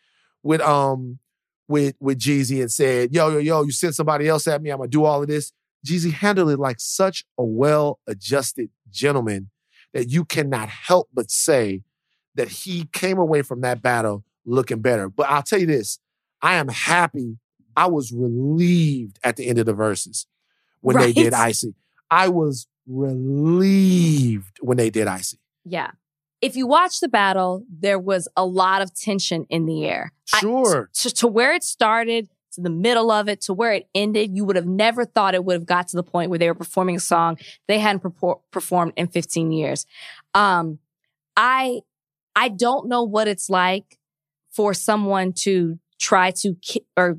with 0.44 0.62
um 0.62 1.20
with 1.68 1.96
with 2.00 2.18
Jeezy 2.20 2.62
and 2.62 2.72
said, 2.72 3.14
yo, 3.14 3.30
yo, 3.30 3.38
yo, 3.40 3.64
you 3.64 3.72
sent 3.72 3.96
somebody 3.96 4.28
else 4.28 4.48
at 4.48 4.62
me, 4.62 4.70
I'm 4.70 4.78
gonna 4.80 4.90
do 4.90 5.04
all 5.06 5.22
of 5.22 5.28
this. 5.28 5.52
Jeezy 5.86 6.12
handled 6.12 6.50
it 6.50 6.60
like 6.60 6.80
such 6.80 7.26
a 7.38 7.44
well-adjusted 7.44 8.70
gentleman 8.92 9.50
that 9.94 10.10
you 10.10 10.26
cannot 10.26 10.70
help 10.70 11.10
but 11.14 11.32
say 11.32 11.84
that 12.36 12.48
he 12.50 12.86
came 12.92 13.18
away 13.18 13.42
from 13.42 13.62
that 13.62 13.82
battle 13.82 14.24
looking 14.46 14.80
better. 14.82 15.10
But 15.10 15.30
I'll 15.30 15.44
tell 15.44 15.60
you 15.60 15.66
this, 15.66 16.00
I 16.42 16.56
am 16.56 16.68
happy. 16.70 17.38
I 17.80 17.88
was 17.88 18.12
relieved 18.12 19.20
at 19.24 19.36
the 19.38 19.48
end 19.48 19.58
of 19.60 19.66
the 19.66 19.74
Verzuz 19.74 20.26
when 20.82 20.98
they 20.98 21.14
did 21.14 21.34
Icy. 21.34 21.74
I 22.12 22.28
was 22.30 22.68
relieved 22.88 24.58
when 24.62 24.78
they 24.78 24.90
did 24.90 25.08
Icy. 25.08 25.38
Yeah. 25.66 25.92
If 26.42 26.56
you 26.56 26.68
watch 26.68 27.00
the 27.00 27.08
battle, 27.10 27.64
there 27.70 28.00
was 28.00 28.28
a 28.38 28.46
lot 28.46 28.82
of 28.82 28.94
tension 28.96 29.46
in 29.50 29.66
the 29.66 29.86
air. 29.86 30.12
I- 30.34 30.40
Sure. 30.40 30.90
to, 30.94 31.10
to 31.12 31.28
where 31.28 31.54
it 31.54 31.64
started, 31.64 32.30
to 32.54 32.62
the 32.62 32.70
middle 32.70 33.12
of 33.12 33.28
it, 33.30 33.42
to 33.42 33.54
where 33.54 33.74
it 33.74 33.88
ended, 33.94 34.36
you 34.36 34.44
would 34.46 34.56
have 34.56 34.66
never 34.66 35.06
thought 35.06 35.36
it 35.36 35.44
would 35.46 35.54
have 35.54 35.66
got 35.66 35.88
to 35.90 35.98
the 35.98 36.04
point 36.04 36.30
where 36.30 36.40
they 36.40 36.48
were 36.48 36.56
performing 36.56 36.96
a 36.96 37.00
song 37.00 37.38
they 37.68 37.78
hadn't 37.80 38.02
perfor- 38.02 38.40
performed 38.52 38.94
in 38.96 39.08
15 39.08 39.52
years. 39.52 39.86
Um, 40.34 40.80
I 41.38 41.82
I 42.36 42.50
don't 42.50 42.88
know 42.88 43.04
what 43.04 43.28
it's 43.28 43.50
like 43.50 44.00
for 44.50 44.74
someone 44.74 45.34
to 45.34 45.78
try 46.00 46.32
to 46.32 46.56
ki- 46.62 46.86
or 46.98 47.18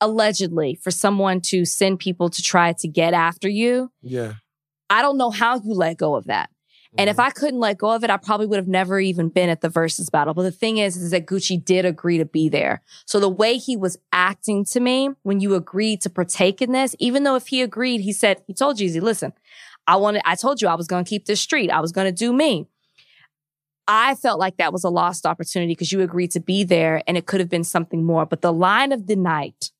allegedly 0.00 0.74
for 0.82 0.90
someone 0.90 1.40
to 1.40 1.64
send 1.64 1.98
people 1.98 2.28
to 2.30 2.42
try 2.42 2.72
to 2.74 2.88
get 2.88 3.14
after 3.14 3.48
you. 3.48 3.90
yeah. 4.02 4.34
I 4.88 5.02
don't 5.02 5.18
know 5.18 5.30
how 5.30 5.56
you 5.56 5.72
let 5.74 5.96
go 5.96 6.14
of 6.14 6.26
that. 6.26 6.48
And 6.96 7.10
if 7.10 7.16
Mhm. 7.16 7.24
I 7.24 7.30
couldn't 7.30 7.58
let 7.58 7.76
go 7.76 7.90
of 7.90 8.04
it, 8.04 8.08
I 8.10 8.16
probably 8.18 8.46
would 8.46 8.56
have 8.58 8.68
never 8.68 9.00
even 9.00 9.28
been 9.30 9.48
at 9.50 9.60
the 9.60 9.68
Verzuz 9.68 10.10
battle. 10.12 10.32
But 10.32 10.44
the 10.44 10.52
thing 10.52 10.78
is, 10.78 10.96
is 10.96 11.10
that 11.10 11.26
Gucci 11.26 11.62
did 11.62 11.84
agree 11.84 12.18
to 12.18 12.24
be 12.24 12.48
there. 12.48 12.82
So 13.04 13.18
the 13.18 13.28
way 13.28 13.56
he 13.58 13.76
was 13.76 13.98
acting 14.12 14.64
to 14.66 14.78
me 14.80 15.10
when 15.24 15.40
you 15.40 15.56
agreed 15.56 16.00
to 16.02 16.10
partake 16.10 16.62
in 16.62 16.70
this, 16.70 16.94
even 17.00 17.24
though 17.24 17.34
if 17.34 17.48
he 17.48 17.62
agreed, 17.62 18.00
he 18.02 18.12
said, 18.12 18.42
he 18.46 18.54
told 18.54 18.78
Jeezy, 18.78 19.02
listen, 19.02 19.32
I 19.88 19.96
wanted, 19.96 20.22
I 20.24 20.36
told 20.36 20.62
you 20.62 20.68
I 20.68 20.74
was 20.76 20.86
going 20.86 21.04
to 21.04 21.08
keep 21.08 21.26
this 21.26 21.40
street. 21.40 21.68
I 21.70 21.80
was 21.80 21.90
going 21.92 22.06
to 22.06 22.12
do 22.12 22.32
me. 22.32 22.66
I 23.88 24.14
felt 24.16 24.38
like 24.40 24.56
that 24.56 24.72
was 24.72 24.84
a 24.84 24.88
lost 24.88 25.26
opportunity 25.26 25.72
because 25.72 25.92
you 25.92 26.00
agreed 26.00 26.30
to 26.32 26.40
be 26.40 26.64
there 26.64 27.02
and 27.06 27.16
it 27.16 27.26
could 27.26 27.40
have 27.40 27.48
been 27.50 27.64
something 27.64 28.04
more. 28.04 28.24
But 28.26 28.40
the 28.40 28.52
line 28.52 28.92
of 28.92 29.06
the 29.06 29.16
night 29.16 29.70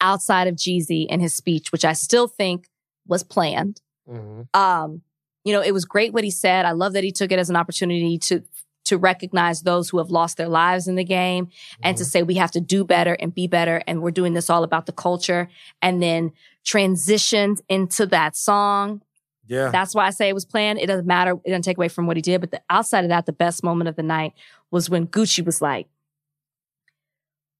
outside 0.00 0.46
of 0.48 0.56
Jeezy 0.56 1.06
and 1.10 1.20
his 1.22 1.34
speech, 1.34 1.72
which 1.72 1.84
I 1.84 1.92
still 1.92 2.28
think 2.28 2.68
was 3.06 3.22
planned, 3.22 3.80
Mhm. 4.08 4.48
um, 4.54 5.02
you 5.44 5.52
know, 5.52 5.60
it 5.62 5.72
was 5.72 5.84
great 5.84 6.12
what 6.12 6.24
he 6.24 6.30
said. 6.30 6.64
I 6.64 6.72
love 6.72 6.92
that 6.94 7.04
he 7.04 7.12
took 7.12 7.30
it 7.32 7.38
as 7.38 7.50
an 7.50 7.56
opportunity 7.56 8.18
to 8.18 8.42
to 8.86 8.98
recognize 8.98 9.62
those 9.62 9.88
who 9.88 9.96
have 9.96 10.10
lost 10.10 10.36
their 10.36 10.48
lives 10.48 10.86
in 10.88 10.94
the 10.94 11.04
game 11.04 11.48
and 11.82 11.96
to 11.96 12.04
say 12.04 12.22
we 12.22 12.34
have 12.34 12.50
to 12.50 12.60
do 12.60 12.84
better 12.84 13.14
and 13.18 13.34
be 13.34 13.46
better 13.46 13.82
and 13.86 14.02
we're 14.02 14.10
doing 14.10 14.34
this 14.34 14.50
all 14.50 14.62
about 14.62 14.84
the 14.84 14.92
culture 14.92 15.48
and 15.80 16.02
then 16.02 16.30
transitioned 16.66 17.62
into 17.70 18.04
that 18.04 18.36
song 18.36 19.00
Yeah. 19.46 19.70
That's 19.70 19.94
why 19.94 20.06
I 20.06 20.10
say 20.10 20.28
it 20.28 20.34
was 20.34 20.44
planned. 20.44 20.80
It 20.80 20.86
doesn't 20.86 21.06
matter. 21.06 21.32
It 21.44 21.48
doesn't 21.48 21.62
take 21.62 21.78
away 21.78 21.88
from 21.88 22.06
what 22.06 22.16
he 22.18 22.20
did. 22.22 22.42
But 22.42 22.50
the, 22.50 22.62
outside 22.68 23.04
of 23.04 23.08
that, 23.10 23.24
the 23.24 23.32
best 23.32 23.62
moment 23.64 23.88
of 23.88 23.96
the 23.96 24.02
night 24.02 24.32
was 24.70 24.88
when 24.90 25.06
Gucci 25.06 25.42
was 25.44 25.60
like, 25.62 25.86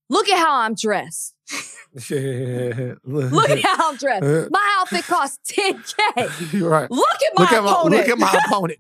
"Look 0.09 0.29
at 0.29 0.39
how 0.39 0.61
I'm 0.61 0.75
dressed. 0.75 1.34
Look 1.95 3.51
at 3.51 3.59
how 3.63 3.91
I'm 3.91 3.97
dressed. 3.97 4.51
My 4.51 4.77
outfit 4.81 5.05
costs 5.05 5.53
10k. 5.53 6.53
You're 6.53 6.71
right. 6.71 6.91
Look 6.91 7.09
at 7.23 7.33
my 7.37 7.43
Look 7.45 7.53
at 7.53 7.63
my 7.63 7.71
opponent. 7.71 7.91
look 7.95 8.09
at 8.09 8.19
my 8.19 8.41
opponent. 8.47 8.79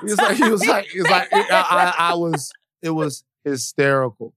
He 0.00 0.06
was 0.06 0.18
like, 0.18 0.36
he 0.36 0.50
was 0.50 0.66
like, 0.66 0.86
he 0.86 0.98
was 1.00 1.10
like, 1.10 1.28
I, 1.32 1.44
I, 1.50 1.94
I 2.10 2.14
was, 2.14 2.50
it 2.82 2.90
was 2.90 3.24
hysterical. 3.44 4.34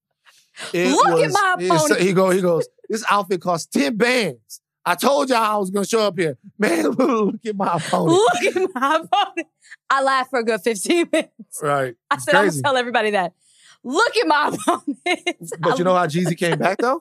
It 0.73 0.91
Look 0.91 1.19
at 1.21 1.31
my 1.31 1.55
opponent. 1.59 2.01
He 2.01 2.13
go, 2.13 2.29
he 2.29 2.41
goes, 2.41 2.67
this 2.89 3.03
outfit 3.09 3.41
costs 3.41 3.67
10 3.73 3.97
bands. 3.97 4.61
I 4.85 4.95
told 4.95 5.29
y'all 5.29 5.37
I 5.37 5.55
was 5.55 5.69
gonna 5.69 5.85
show 5.85 6.01
up 6.01 6.19
here. 6.19 6.37
Man, 6.59 6.89
look 6.89 7.35
at 7.45 7.55
my 7.55 7.75
opponent. 7.77 8.19
Look 8.19 8.55
at 8.55 8.69
my 8.75 8.95
opponent. 9.01 9.47
I 9.89 10.03
laughed 10.03 10.29
for 10.29 10.39
a 10.39 10.43
good 10.43 10.61
15 10.61 11.07
minutes. 11.11 11.31
Right. 11.61 11.95
I 12.11 12.15
It's 12.15 12.25
said, 12.25 12.35
I'm 12.35 12.49
gonna 12.49 12.61
tell 12.61 12.75
everybody 12.75 13.11
that. 13.11 13.33
Look 13.85 14.17
at 14.17 14.27
my 14.27 14.49
opponent. 14.53 15.51
But 15.59 15.77
you 15.77 15.85
know 15.85 15.95
how 15.95 16.05
Jeezy 16.07 16.37
came 16.37 16.59
back 16.59 16.79
though? 16.79 16.99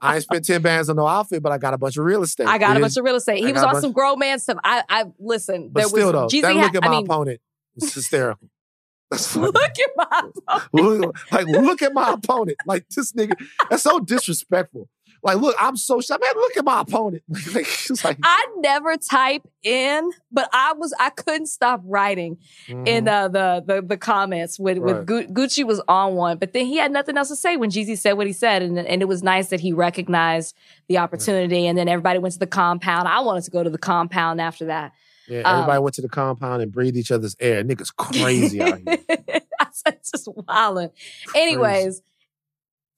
I 0.00 0.14
ain't 0.14 0.22
spent 0.22 0.44
10 0.44 0.62
bands 0.62 0.88
on 0.88 0.96
no 0.96 1.06
outfit, 1.06 1.42
but 1.42 1.52
I 1.52 1.58
got 1.58 1.74
a 1.74 1.78
bunch 1.78 1.96
of 1.96 2.04
real 2.04 2.22
estate. 2.22 2.46
I 2.46 2.58
got 2.58 2.76
a 2.76 2.78
It 2.78 2.82
bunch 2.82 2.92
is- 2.92 2.96
of 2.98 3.04
real 3.04 3.16
estate. 3.16 3.42
I 3.42 3.46
He 3.46 3.52
was 3.52 3.62
on 3.62 3.80
some 3.80 3.92
grown 3.92 4.18
man 4.18 4.38
stuff. 4.38 4.58
I, 4.64 4.82
I 4.88 5.04
listen. 5.18 5.68
But 5.70 5.80
there 5.80 5.88
still 5.88 6.12
was 6.12 6.32
though, 6.32 6.38
Jeezy 6.38 6.42
that 6.42 6.54
look 6.56 6.74
at 6.74 6.84
I 6.84 6.88
my 6.88 6.94
mean, 6.96 7.04
opponent 7.06 7.40
was 7.74 7.94
hysterical. 7.94 8.48
That's. 9.10 9.36
Look 9.36 9.54
at 9.56 9.90
my 9.96 10.30
opponent. 10.74 11.16
Like, 11.30 11.46
look 11.46 11.82
at 11.82 11.92
my 11.94 12.12
opponent. 12.14 12.56
Like 12.66 12.88
this 12.88 13.12
nigga, 13.12 13.34
that's 13.70 13.82
so 13.84 14.00
disrespectful. 14.00 14.88
Like, 15.26 15.36
look, 15.38 15.56
I'm 15.60 15.76
so 15.76 16.00
shot. 16.00 16.20
Man, 16.20 16.30
look 16.36 16.56
at 16.56 16.64
my 16.64 16.80
opponent. 16.80 17.22
Like, 17.54 17.66
like 18.04 18.18
I 18.22 18.46
never 18.58 18.96
type 18.96 19.42
in, 19.62 20.10
but 20.32 20.48
I 20.52 20.72
was 20.74 20.94
I 20.98 21.10
couldn't 21.10 21.46
stop 21.46 21.80
writing 21.84 22.38
in 22.68 23.08
uh, 23.08 23.28
the 23.28 23.62
the 23.66 23.82
the 23.82 23.96
comments 23.96 24.58
with 24.58 24.76
Mm-hmm. 24.78 24.84
Right. 24.86 24.96
with 24.96 25.06
Gu- 25.06 25.26
Gucci 25.28 25.64
was 25.64 25.80
on 25.88 26.14
one, 26.14 26.38
but 26.38 26.52
then 26.52 26.66
he 26.66 26.76
had 26.76 26.92
nothing 26.92 27.16
else 27.18 27.28
to 27.28 27.36
say 27.36 27.56
when 27.56 27.70
Jeezy 27.70 27.98
said 27.98 28.12
what 28.14 28.26
he 28.26 28.32
said, 28.32 28.62
and 28.62 28.78
and 28.78 29.02
it 29.02 29.06
was 29.06 29.22
nice 29.22 29.48
that 29.48 29.60
he 29.60 29.72
recognized 29.72 30.54
the 30.88 30.98
opportunity, 30.98 31.66
and 31.66 31.76
then 31.76 31.88
everybody 31.88 32.18
went 32.18 32.32
to 32.34 32.38
the 32.38 32.46
compound. 32.46 33.08
I 33.08 33.20
wanted 33.20 33.44
to 33.44 33.50
go 33.50 33.62
to 33.62 33.70
the 33.70 33.78
compound 33.78 34.40
after 34.40 34.66
that. 34.66 34.92
yeah, 35.28 35.40
um, 35.40 35.56
everybody 35.60 35.80
went 35.82 35.94
to 35.96 36.02
the 36.02 36.08
compound 36.08 36.62
and 36.62 36.70
breathed 36.70 36.96
each 36.96 37.10
other's 37.10 37.34
air. 37.40 37.64
Niggas 37.64 37.94
crazy 37.96 38.60
out 38.62 38.78
here. 38.86 38.98
I 39.60 39.66
said 39.72 39.98
just 40.04 40.28
wilding. 40.46 40.90
Anyways, 41.34 42.02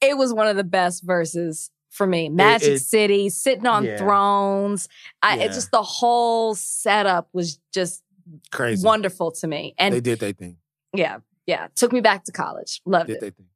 it 0.01 0.17
was 0.17 0.33
one 0.35 0.47
of 0.49 0.57
the 0.57 0.65
best 0.65 1.07
Verzuz 1.07 1.71
for 1.99 2.07
me. 2.07 2.31
Magic 2.31 2.77
it- 2.77 2.79
City, 2.79 3.29
sitting 3.29 3.67
on 3.67 3.85
Yeah. 3.85 3.99
thrones. 3.99 4.89
I, 5.23 5.37
Yeah. 5.37 5.43
it 5.45 5.49
just 5.49 5.71
the 5.71 5.83
whole 5.83 6.55
setup 6.55 7.29
was 7.35 7.61
just 7.75 8.03
Crazy. 8.51 8.83
wonderful 8.87 9.33
to 9.33 9.47
me. 9.47 9.75
And 9.79 9.93
they 9.95 10.01
did 10.01 10.21
their 10.21 10.33
thing. 10.33 10.57
yeah, 10.95 11.19
yeah, 11.47 11.67
took 11.75 11.93
me 11.93 12.01
back 12.01 12.25
to 12.25 12.33
college. 12.33 12.81
Loved 12.87 13.09
Did 13.09 13.17
it. 13.17 13.21
thing. 13.37 13.47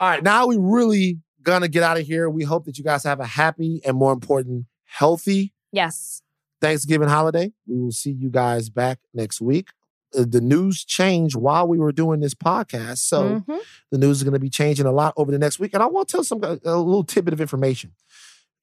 All 0.00 0.08
right, 0.08 0.22
now 0.22 0.46
we 0.46 0.56
really 0.58 1.18
gonna 1.42 1.68
get 1.68 1.82
out 1.82 1.98
of 1.98 2.06
here. 2.06 2.30
We 2.30 2.44
hope 2.44 2.64
that 2.64 2.78
you 2.78 2.84
guys 2.84 3.04
have 3.04 3.20
a 3.20 3.26
happy 3.26 3.82
and 3.84 3.96
more 3.96 4.12
important, 4.14 4.64
healthy 4.84 5.52
Yes. 5.72 6.22
Thanksgiving 6.60 7.08
holiday. 7.08 7.52
We 7.66 7.78
will 7.80 7.92
see 7.92 8.12
you 8.12 8.30
guys 8.30 8.70
back 8.70 8.98
next 9.12 9.40
week. 9.40 9.68
Uh, 10.16 10.24
the 10.28 10.40
news 10.40 10.84
changed 10.84 11.34
while 11.36 11.66
we 11.66 11.78
were 11.78 11.92
doing 11.92 12.20
this 12.20 12.34
podcast, 12.34 12.98
so 12.98 13.40
Mhm. 13.40 13.60
the 13.90 13.98
news 13.98 14.18
is 14.18 14.22
going 14.22 14.34
to 14.34 14.38
be 14.40 14.50
changing 14.50 14.86
a 14.86 14.92
lot 14.92 15.12
over 15.16 15.30
the 15.32 15.38
next 15.38 15.58
week. 15.58 15.74
And 15.74 15.82
I 15.82 15.86
want 15.86 16.08
to 16.08 16.12
tell 16.12 16.24
some 16.24 16.42
a 16.42 16.54
little 16.76 17.04
tidbit 17.04 17.32
of 17.34 17.40
information. 17.40 17.92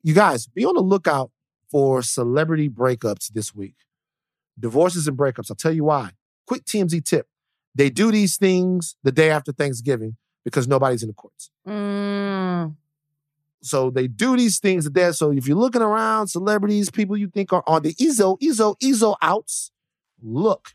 You 0.04 0.14
guys, 0.14 0.48
be 0.48 0.66
on 0.66 0.76
the 0.76 0.82
lookout 0.82 1.32
for 1.70 2.02
celebrity 2.02 2.70
breakups 2.70 3.32
this 3.34 3.54
week. 3.56 3.76
Divorces 4.60 5.08
and 5.08 5.18
breakups. 5.18 5.50
I'll 5.50 5.56
tell 5.56 5.74
you 5.74 5.86
why. 5.86 6.12
Quick 6.46 6.66
TMZ 6.66 7.02
tip: 7.02 7.28
they 7.76 7.90
do 7.90 8.12
these 8.12 8.38
things 8.38 8.96
the 9.04 9.12
day 9.12 9.30
after 9.30 9.52
Thanksgiving 9.52 10.18
because 10.44 10.68
nobody's 10.68 11.04
in 11.04 11.08
the 11.08 11.14
courts. 11.14 11.52
Mm. 11.68 12.76
So 13.62 13.90
they 13.92 14.08
do 14.08 14.36
these 14.36 14.60
things 14.60 14.90
there. 14.90 15.14
So 15.14 15.32
if 15.32 15.48
you're 15.48 15.58
looking 15.58 15.82
around, 15.84 16.28
celebrities, 16.28 16.90
people 16.90 17.16
you 17.16 17.28
think 17.28 17.54
are 17.54 17.64
on 17.68 17.84
the 17.84 17.96
EZO, 18.00 18.38
EZO, 18.42 18.76
EZO 18.82 19.16
outs, 19.22 19.72
look. 20.22 20.70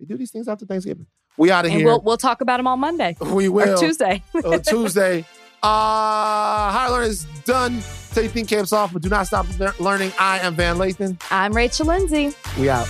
They 0.00 0.06
do 0.06 0.16
these 0.16 0.30
things 0.30 0.48
after 0.48 0.64
Thanksgiving. 0.64 1.06
We 1.36 1.50
out 1.50 1.66
of 1.66 1.70
here. 1.70 1.84
we'll 1.84 2.00
we'll 2.00 2.16
talk 2.16 2.40
about 2.40 2.56
them 2.56 2.66
on 2.66 2.80
Monday 2.80 3.16
we 3.20 3.48
will. 3.48 3.74
or 3.74 3.76
Tuesday. 3.76 4.22
uh, 4.44 4.58
Tuesday. 4.58 5.24
Uh, 5.62 6.70
Higher 6.72 6.90
Learning 6.90 7.10
is 7.10 7.24
done. 7.44 7.82
Take 8.12 8.30
think 8.30 8.48
camps 8.48 8.72
off, 8.72 8.92
but 8.92 9.02
do 9.02 9.10
not 9.10 9.26
stop 9.26 9.46
learning. 9.78 10.12
I 10.18 10.38
am 10.40 10.54
Van 10.54 10.76
Lathan. 10.76 11.20
I'm 11.30 11.52
Rachel 11.52 11.86
Lindsay. 11.86 12.32
We 12.58 12.70
out. 12.70 12.88